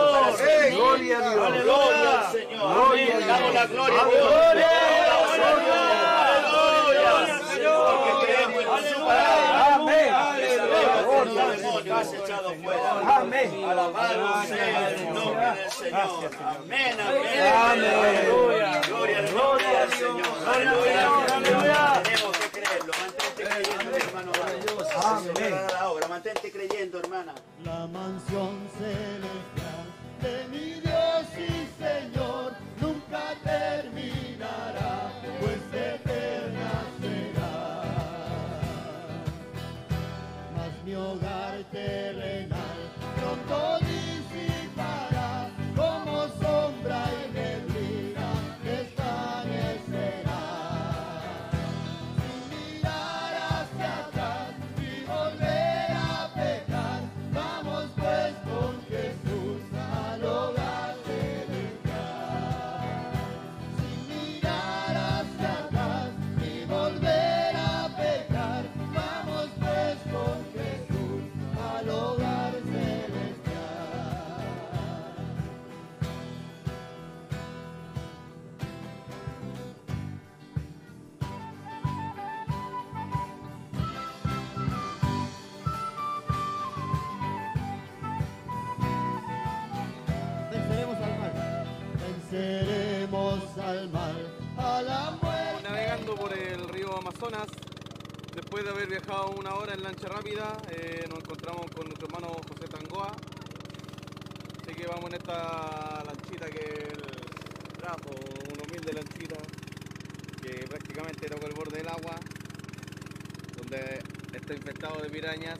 [0.71, 1.63] Gloria a Dios.
[1.63, 2.73] Gloria al Señor.
[2.73, 3.27] Gloria a Dios.
[3.27, 4.19] Damos la gloria a Dios.
[6.39, 7.41] Aleluya.
[7.79, 9.75] Porque creemos en su palabra.
[9.75, 10.09] Amén.
[10.09, 13.17] Sabemos que el demonio has echado fuera.
[13.17, 13.63] Amén.
[13.63, 16.31] Alabado sea el nombre del Señor.
[16.41, 17.53] Amén, amén.
[17.53, 18.81] Aleluya.
[18.87, 20.47] Gloria al nombre del Señor.
[20.47, 22.03] Aleluya.
[22.03, 22.93] Tenemos que creerlo.
[22.99, 24.31] Mantente creyendo, hermano.
[25.03, 25.55] Amén.
[25.71, 26.07] la obra.
[26.07, 27.33] Mantente creyendo, hermana.
[27.63, 29.85] la mansión celestial
[30.21, 33.98] de mi Dios y Señor nunca terminará,
[41.73, 42.38] hogar
[93.69, 93.89] al.
[95.63, 97.47] Navegando por el río Amazonas,
[98.33, 102.33] después de haber viajado una hora en lancha rápida, eh, nos encontramos con nuestro hermano
[102.47, 103.11] José Tangoa.
[104.61, 107.03] Así que vamos en esta lanchita que él
[107.77, 108.09] trajo,
[108.51, 109.37] una humilde lanchita
[110.41, 112.15] que prácticamente toca el borde del agua,
[113.57, 114.01] donde
[114.33, 115.59] está infectado de pirañas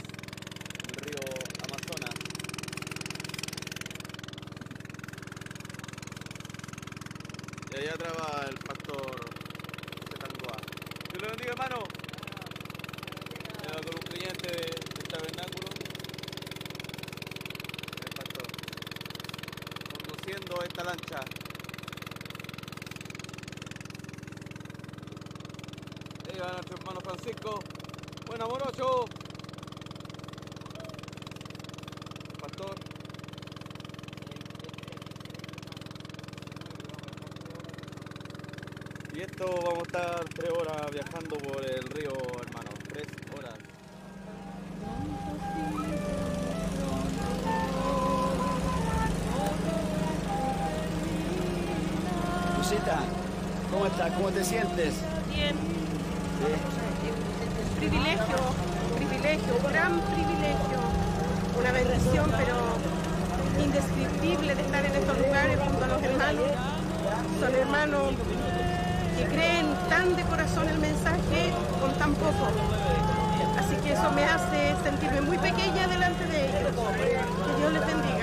[0.88, 1.20] el río
[1.64, 2.16] Amazonas.
[7.69, 9.30] Y allá atrás va el pastor
[10.00, 10.58] José Tangoa.
[11.12, 11.84] Dios le bendiga, hermano.
[13.64, 15.68] Era con un creyente de- del tabernáculo.
[18.04, 18.48] El pastor.
[19.94, 21.20] Conduciendo esta lancha.
[26.32, 27.60] Ahí va nuestro hermano Francisco.
[28.28, 29.06] Buen amorocho.
[32.42, 32.76] Pastor.
[39.20, 42.70] Y esto vamos a estar tres horas viajando por el río, hermano.
[42.88, 43.54] Tres horas.
[52.60, 53.00] Rosita,
[53.70, 54.12] ¿cómo estás?
[54.14, 54.94] ¿Cómo te sientes?
[55.36, 55.56] Bien.
[57.78, 58.38] Privilegio,
[58.96, 60.80] privilegio, gran privilegio.
[61.60, 66.52] Una bendición, pero indescriptible de estar en estos lugares junto a los hermanos.
[67.42, 68.14] Son hermanos
[69.20, 72.48] que creen tan de corazón el mensaje con tan poco.
[73.58, 76.72] Así que eso me hace sentirme muy pequeña delante de ellos.
[76.98, 78.19] Que Dios les bendiga.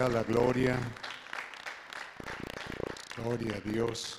[0.00, 0.78] Sea la gloria.
[3.18, 4.18] Gloria a Dios.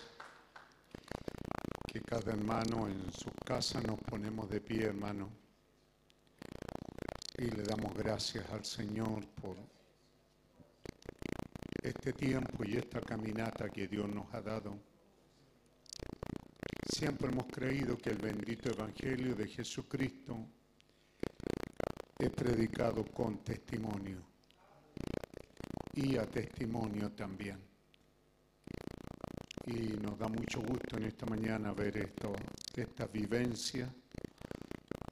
[1.87, 5.27] Que cada hermano en su casa nos ponemos de pie, hermano.
[7.39, 9.57] Y le damos gracias al Señor por
[11.81, 14.77] este tiempo y esta caminata que Dios nos ha dado.
[16.93, 20.45] Siempre hemos creído que el bendito Evangelio de Jesucristo
[22.19, 24.30] es predicado con testimonio
[25.93, 27.59] y a testimonio también.
[29.67, 32.33] Y nos da mucho gusto en esta mañana ver esto,
[32.75, 33.93] esta vivencia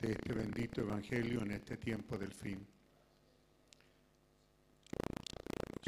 [0.01, 2.65] de este bendito Evangelio en este tiempo del fin.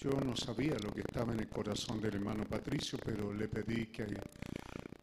[0.03, 3.87] Yo no sabía lo que estaba en el corazón del hermano Patricio, pero le pedí
[3.87, 4.07] que,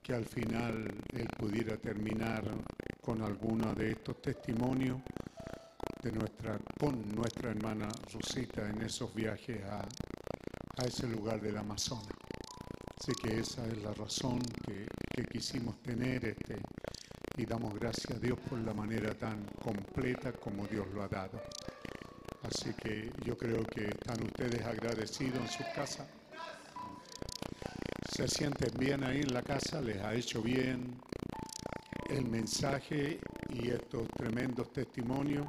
[0.02, 2.44] que al final él pudiera terminar
[3.00, 5.00] con alguno de estos testimonios
[6.02, 12.07] de nuestra, con nuestra hermana Rosita en esos viajes a, a ese lugar del Amazonas.
[13.01, 16.60] Así que esa es la razón que, que quisimos tener este,
[17.36, 21.41] y damos gracias a Dios por la manera tan completa como Dios lo ha dado.
[22.43, 26.07] Así que yo creo que están ustedes agradecidos en sus casas.
[28.10, 31.01] Se sienten bien ahí en la casa, les ha hecho bien
[32.09, 33.20] el mensaje
[33.51, 35.47] y estos tremendos testimonios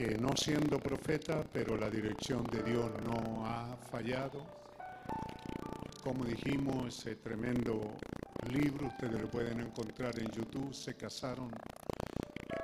[0.00, 4.46] que no siendo profeta, pero la dirección de Dios no ha fallado.
[6.02, 7.98] Como dijimos, ese tremendo
[8.50, 11.50] libro, ustedes lo pueden encontrar en YouTube, se casaron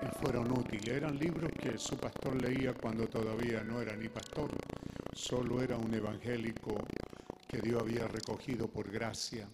[0.03, 0.89] y fueron útiles.
[0.89, 4.49] Eran libros que su pastor leía cuando todavía no era ni pastor,
[5.13, 6.79] solo era un evangélico
[7.47, 9.47] que Dios había recogido por gracia.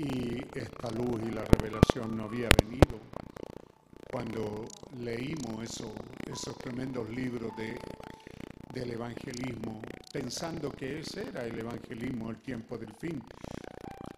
[0.00, 2.98] Y esta luz y la revelación no había venido
[4.10, 4.64] cuando
[4.98, 5.94] leímos eso-
[6.32, 7.78] esos tremendos libros de,
[8.72, 13.22] del evangelismo, pensando que ese era el evangelismo, el tiempo del fin,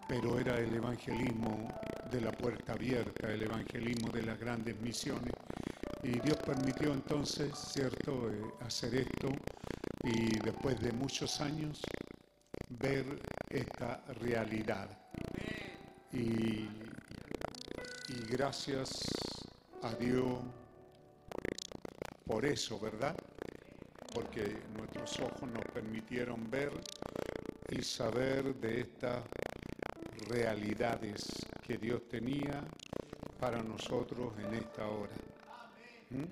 [0.09, 1.69] pero era el evangelismo
[2.11, 5.33] de la puerta abierta, el evangelismo de las grandes misiones.
[6.03, 9.29] Y Dios permitió entonces, ¿cierto?, eh, hacer esto
[10.05, 11.81] y después de muchos años
[12.69, 13.05] ver
[13.49, 14.89] esta realidad.
[16.13, 16.69] Y,
[18.09, 18.91] y gracias
[19.83, 20.39] a Dios
[22.35, 23.15] por eso, ¿verdad?
[24.13, 26.73] Porque nuestros ojos nos permitieron ver
[27.69, 29.23] y saber de estas
[30.29, 31.27] realidades
[31.65, 32.61] que Dios tenía
[33.39, 35.15] para nosotros en esta hora.
[36.11, 36.25] ¿Mm?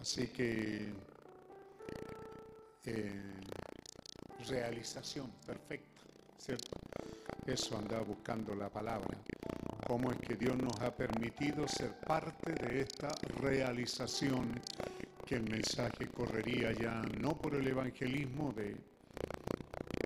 [0.00, 0.94] Así que
[2.86, 3.34] eh,
[4.48, 6.00] realización perfecta,
[6.38, 6.70] ¿cierto?
[7.44, 9.18] Eso andaba buscando la palabra.
[9.86, 13.08] Cómo es que Dios nos ha permitido ser parte de esta
[13.40, 14.60] realización
[15.26, 18.76] que el mensaje correría ya no por el evangelismo de,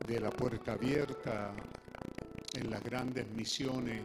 [0.09, 1.53] de la puerta abierta
[2.55, 4.01] en las grandes misiones,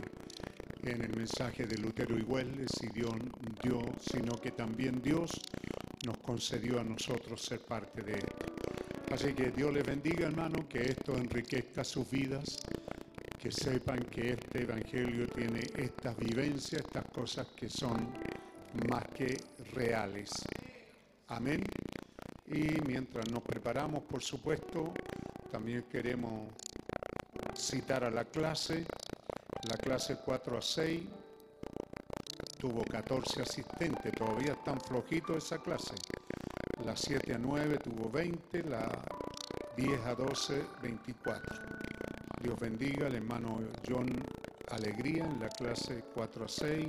[0.83, 3.15] en el mensaje de Lutero y Wesley, si Dios,
[3.63, 5.31] Dios, sino que también Dios
[6.05, 8.45] nos concedió a nosotros ser parte de esto.
[9.11, 12.59] Así que Dios les bendiga, hermano, que esto enriquezca sus vidas,
[13.41, 18.11] que sepan que este Evangelio tiene estas vivencias, estas cosas que son
[18.89, 19.37] más que
[19.73, 20.29] reales.
[21.35, 21.61] Amén.
[22.47, 24.93] Y mientras nos preparamos, por supuesto,
[25.51, 26.47] también queremos
[27.53, 28.85] citar a la clase,
[29.69, 31.01] la clase 4 a 6,
[32.57, 35.95] tuvo 14 asistentes, todavía están flojitos esa clase.
[36.85, 38.89] La 7 a 9 tuvo 20, la
[39.75, 41.55] 10 a 12, 24.
[42.43, 44.07] Dios bendiga al hermano John
[44.71, 46.87] Alegría en la clase 4 a 6.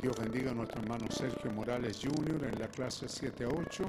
[0.00, 2.48] Dios bendiga a nuestro hermano Sergio Morales Jr.
[2.50, 3.84] en la clase 7 a 8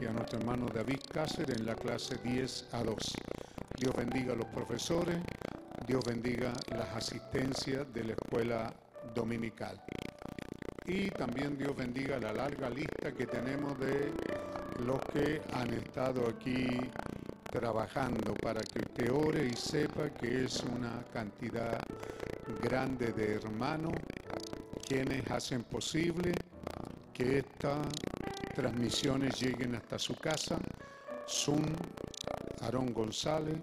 [0.00, 2.96] y a nuestro hermano David Cáceres en la clase 10 a 2.
[3.78, 5.18] Dios bendiga a los profesores,
[5.86, 8.74] Dios bendiga las asistencias de la escuela
[9.14, 9.80] dominical.
[10.86, 14.12] Y también Dios bendiga la larga lista que tenemos de
[14.84, 16.66] los que han estado aquí
[17.52, 21.80] trabajando para que usted ore y sepa que es una cantidad
[22.60, 23.92] grande de hermanos
[24.84, 26.32] quienes hacen posible
[27.12, 27.86] que estas
[28.54, 30.58] transmisiones lleguen hasta su casa.
[31.26, 31.64] Zoom,
[32.60, 33.56] Aarón González,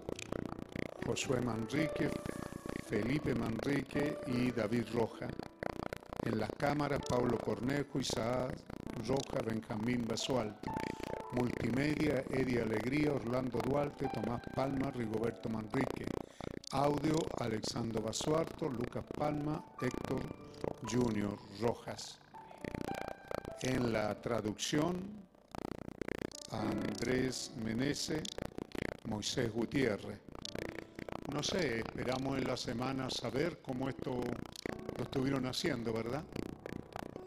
[1.06, 2.10] Josué Manrique,
[2.86, 5.28] Felipe Manrique y David Roja.
[6.24, 8.56] En las cámaras, Pablo Cornejo, Isaac
[9.06, 10.70] Roja, Benjamín Basualto.
[11.32, 16.06] Multimedia, Eddie Alegría, Orlando Duarte, Tomás Palma, Rigoberto Manrique.
[16.72, 20.51] Audio, Alexandro Basuarto, Lucas Palma, Héctor
[20.90, 22.18] Junior Rojas.
[23.62, 25.00] En la traducción,
[26.50, 28.22] Andrés Menese,
[29.04, 30.18] Moisés Gutiérrez.
[31.32, 34.20] No sé, esperamos en la semana saber cómo esto
[34.96, 36.22] lo estuvieron haciendo, ¿verdad?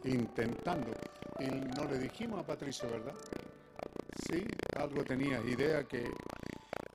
[0.03, 0.92] Intentando.
[1.40, 3.16] Y no le dijimos a Patricio, ¿verdad?
[4.30, 4.45] Sí,
[4.77, 6.11] algo tenía idea que,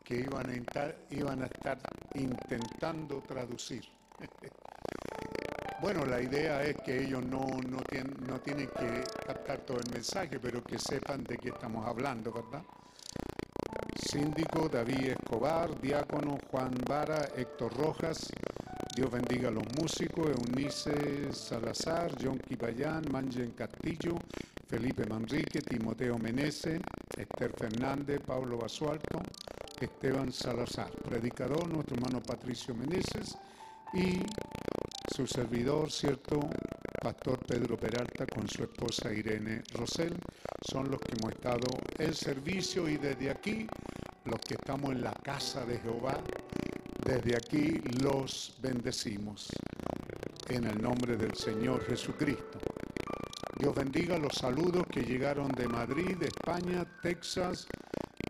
[0.04, 1.78] que iban, a estar, iban a estar
[2.14, 3.84] intentando traducir.
[5.80, 9.90] Bueno, la idea es que ellos no, no, tienen, no tienen que captar todo el
[9.90, 12.62] mensaje, pero que sepan de qué estamos hablando, ¿verdad?
[13.96, 18.30] Síndico David Escobar, diácono Juan Vara, Héctor Rojas,
[18.94, 24.18] Dios bendiga a los músicos, Eunice Salazar, John Quipayán, Manjen Castillo,
[24.68, 26.78] Felipe Manrique, Timoteo Menese,
[27.16, 29.22] Esther Fernández, Pablo Basualto,
[29.80, 33.38] Esteban Salazar, predicador, nuestro hermano Patricio Meneses
[33.94, 34.20] y
[35.20, 36.40] su servidor, cierto,
[37.02, 40.16] Pastor Pedro Peralta con su esposa Irene Rosell,
[40.66, 41.66] son los que hemos estado
[41.98, 43.66] en servicio y desde aquí,
[44.24, 46.16] los que estamos en la casa de Jehová,
[47.04, 49.50] desde aquí los bendecimos.
[50.48, 52.58] En el nombre del Señor Jesucristo.
[53.58, 57.66] Dios bendiga los saludos que llegaron de Madrid, España, Texas,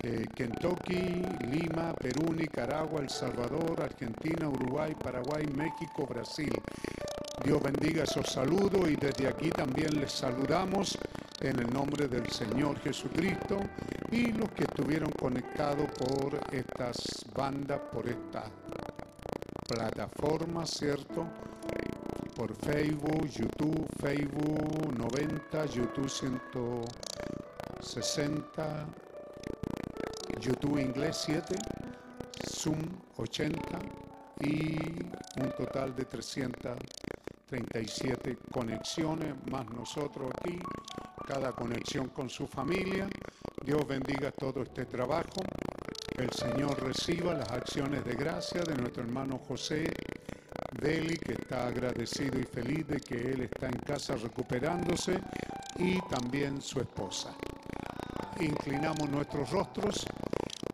[0.02, 6.52] eh, Kentucky, Lima, Perú, Nicaragua, El Salvador, Argentina, Uruguay, Paraguay, México, Brasil.
[7.44, 10.98] Dios bendiga esos saludos y desde aquí también les saludamos
[11.40, 13.58] en el nombre del Señor Jesucristo
[14.10, 18.44] y los que estuvieron conectados por estas bandas, por esta
[19.66, 21.26] plataforma, ¿cierto?
[22.36, 28.86] Por Facebook, YouTube, Facebook 90, YouTube 160,
[30.40, 31.54] YouTube Inglés 7,
[32.48, 32.80] Zoom
[33.16, 33.60] 80
[34.40, 34.76] y
[35.40, 40.58] un total de 337 conexiones, más nosotros aquí,
[41.26, 43.06] cada conexión con su familia.
[43.62, 45.42] Dios bendiga todo este trabajo.
[46.16, 49.92] El Señor reciba las acciones de gracia de nuestro hermano José
[50.80, 55.20] Deli, que está agradecido y feliz de que él está en casa recuperándose,
[55.76, 57.34] y también su esposa.
[58.40, 60.06] Inclinamos nuestros rostros.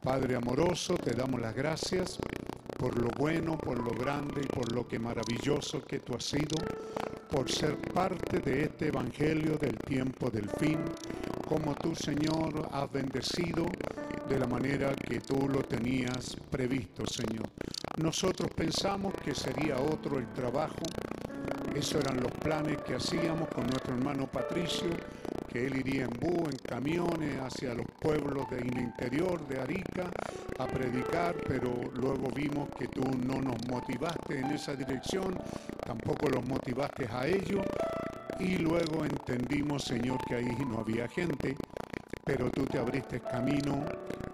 [0.06, 2.16] Padre amoroso, te damos las gracias
[2.78, 6.54] por lo bueno, por lo grande y por lo que maravilloso que tú has sido,
[7.28, 10.78] por ser parte de este Evangelio del tiempo del fin,
[11.48, 13.66] como tú, Señor, has bendecido
[14.28, 17.48] de la manera que tú lo tenías previsto, Señor.
[17.96, 20.84] Nosotros pensamos que sería otro el trabajo
[21.74, 24.90] Esos eran los planes que hacíamos con nuestro hermano Patricio,
[25.56, 30.10] que él iría en bus, en camiones hacia los pueblos del interior de Arica
[30.58, 35.34] a predicar, pero luego vimos que tú no nos motivaste en esa dirección,
[35.82, 37.64] tampoco los motivaste a ellos,
[38.38, 41.56] y luego entendimos, Señor, que ahí no había gente,
[42.22, 43.82] pero tú te abriste camino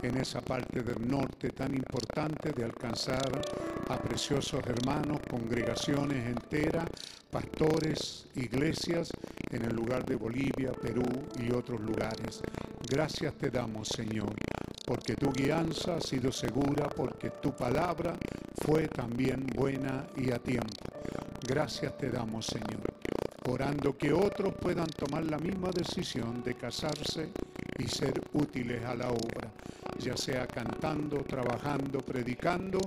[0.03, 3.41] en esa parte del norte tan importante de alcanzar
[3.89, 6.87] a preciosos hermanos, congregaciones enteras,
[7.31, 9.13] pastores, iglesias
[9.53, 11.05] en el lugar de Bolivia, Perú
[11.39, 12.43] y otros lugares.
[12.89, 14.35] Gracias te damos, Señor,
[14.85, 18.17] porque tu guianza ha sido segura, porque tu palabra
[18.65, 20.85] fue también buena y a tiempo.
[21.47, 22.93] Gracias te damos, Señor
[23.49, 27.31] orando que otros puedan tomar la misma decisión de casarse
[27.79, 29.51] y ser útiles a la obra,
[29.99, 32.79] ya sea cantando, trabajando, predicando,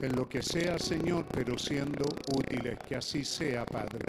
[0.00, 2.04] en lo que sea, Señor, pero siendo
[2.36, 4.04] útiles, que así sea, Padre.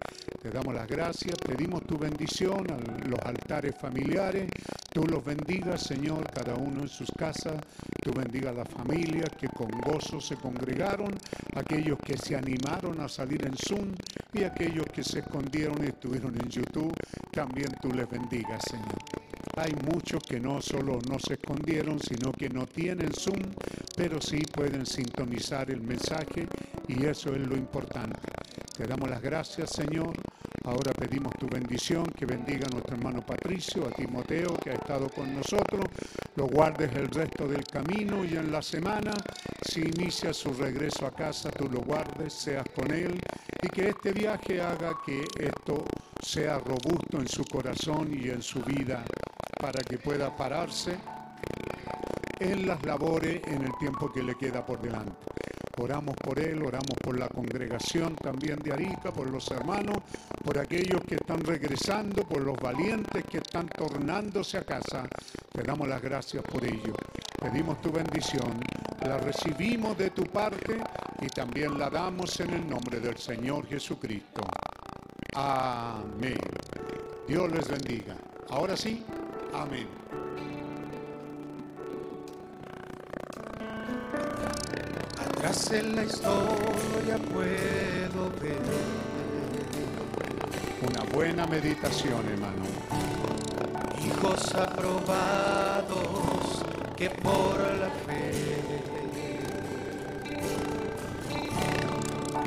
[0.47, 2.77] Te damos las gracias, pedimos tu bendición a
[3.09, 4.49] los altares familiares,
[4.93, 7.55] tú los bendigas, Señor, cada uno en sus casas,
[8.01, 11.13] tú bendiga a las familias que con gozo se congregaron,
[11.53, 13.93] aquellos que se animaron a salir en Zoom
[14.31, 16.93] y aquellos que se escondieron y estuvieron en YouTube,
[17.33, 18.95] también tú les bendigas, Señor.
[19.57, 23.51] Hay muchos que no solo no se escondieron, sino que no tienen Zoom,
[23.97, 26.47] pero sí pueden sintonizar el mensaje
[26.87, 28.21] y eso es lo importante.
[28.77, 30.13] Te damos las gracias, Señor.
[30.67, 35.07] Ahora pedimos tu bendición, que bendiga a nuestro hermano Patricio, a Timoteo, que ha estado
[35.07, 35.85] con nosotros,
[36.35, 39.13] lo guardes el resto del camino y en la semana,
[39.61, 43.17] si inicia su regreso a casa, tú lo guardes, seas con él
[43.61, 45.85] y que este viaje haga que esto
[46.21, 49.05] sea robusto en su corazón y en su vida
[49.61, 50.97] para que pueda pararse
[52.41, 55.26] en las labores en el tiempo que le queda por delante.
[55.79, 59.97] Oramos por él, oramos por la congregación también de Arica, por los hermanos,
[60.43, 65.07] por aquellos que están regresando, por los valientes que están tornándose a casa.
[65.51, 66.93] Te damos las gracias por ello.
[67.39, 68.59] Pedimos tu bendición,
[69.05, 70.81] la recibimos de tu parte
[71.21, 74.41] y también la damos en el nombre del Señor Jesucristo.
[75.35, 76.39] Amén.
[77.27, 78.15] Dios les bendiga.
[78.49, 79.05] Ahora sí,
[79.53, 80.06] amén.
[85.57, 88.61] Atrás en la historia puedo ver.
[90.87, 92.63] Una buena meditación, hermano.
[94.05, 95.95] hijos aprobados
[96.95, 98.33] que por la fe.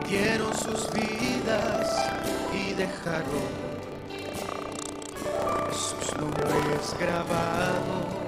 [0.09, 1.89] Dieron sus vidas
[2.55, 3.49] y dejaron
[5.73, 8.20] sus nombres grabados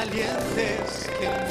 [0.00, 1.49] valientes que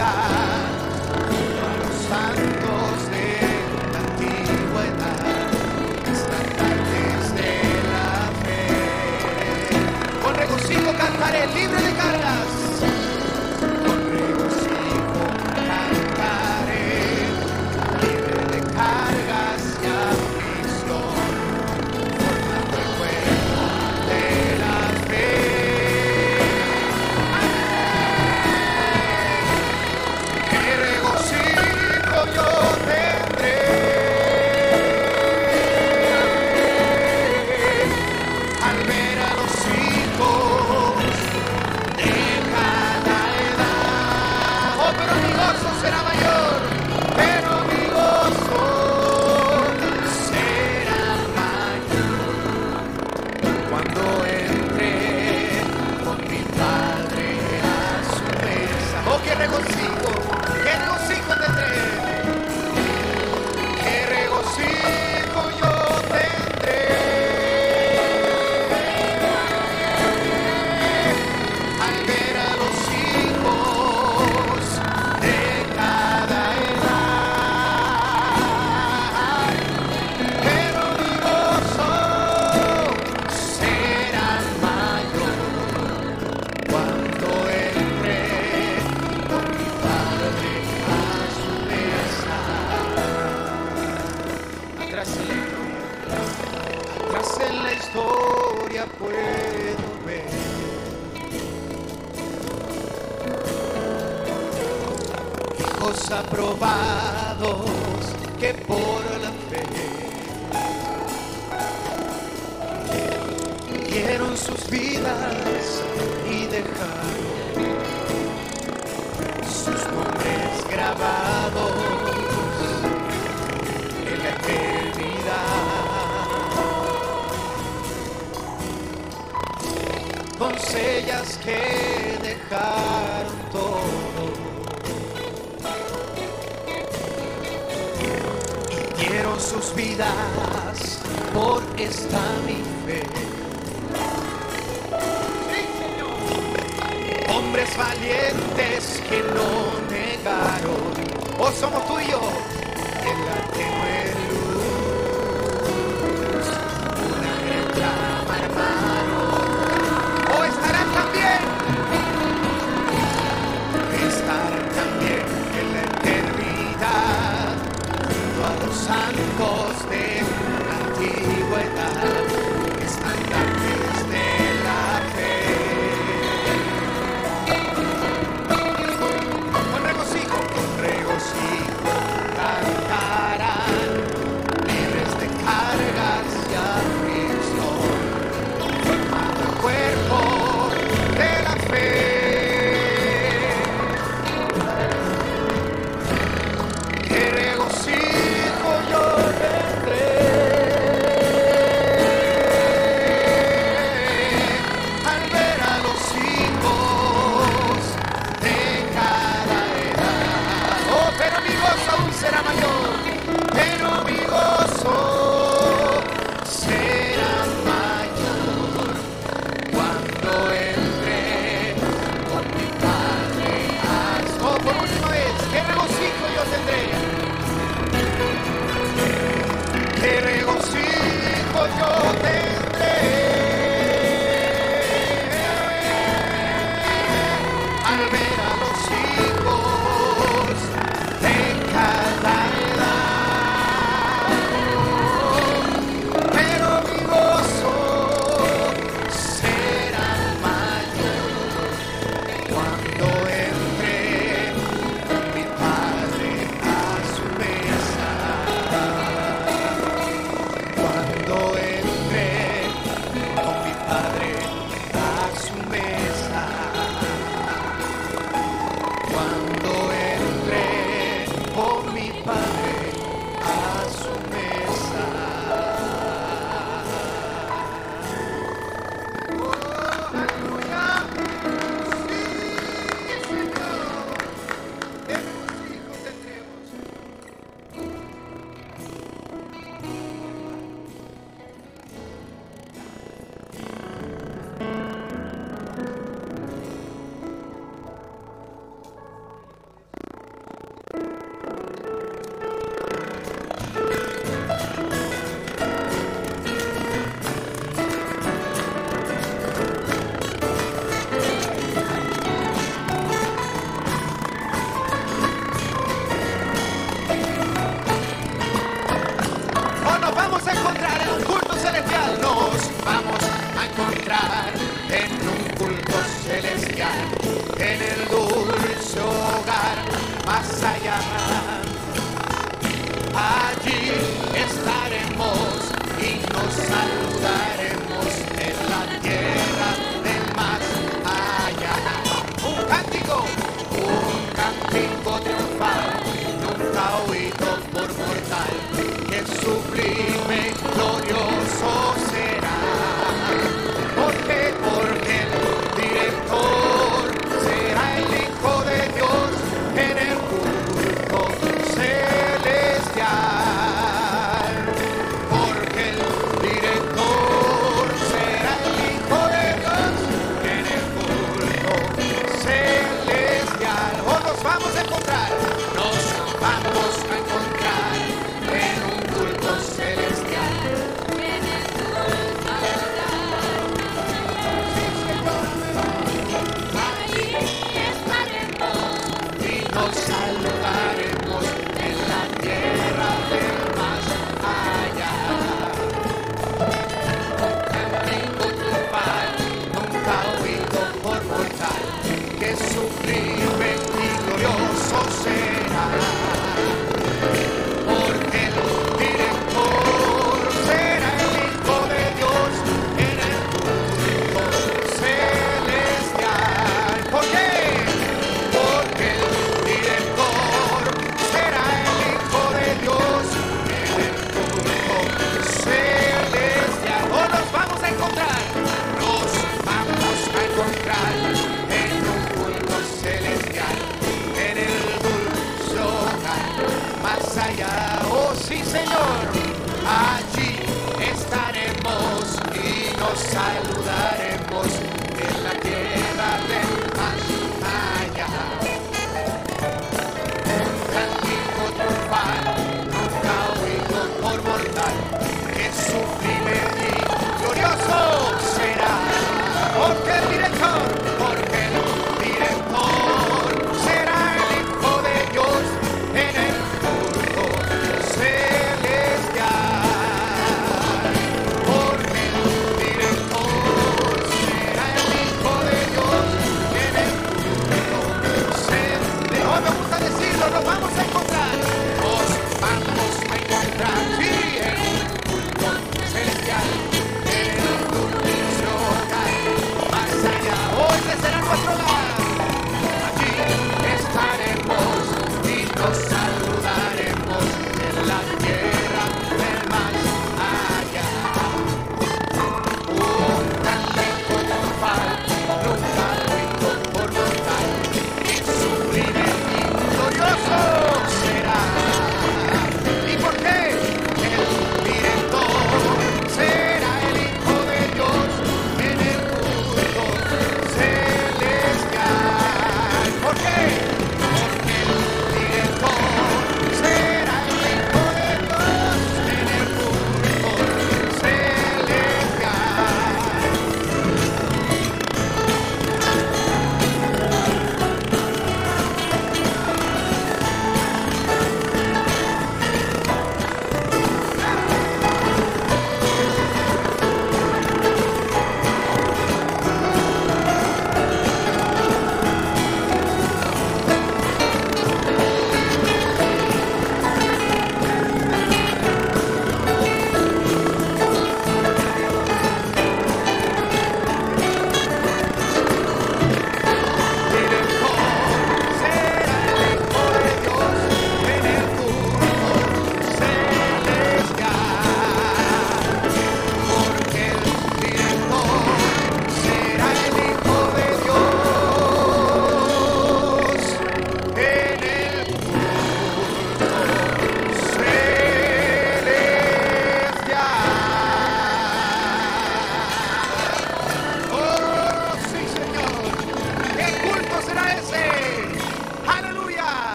[0.00, 0.39] eternidad.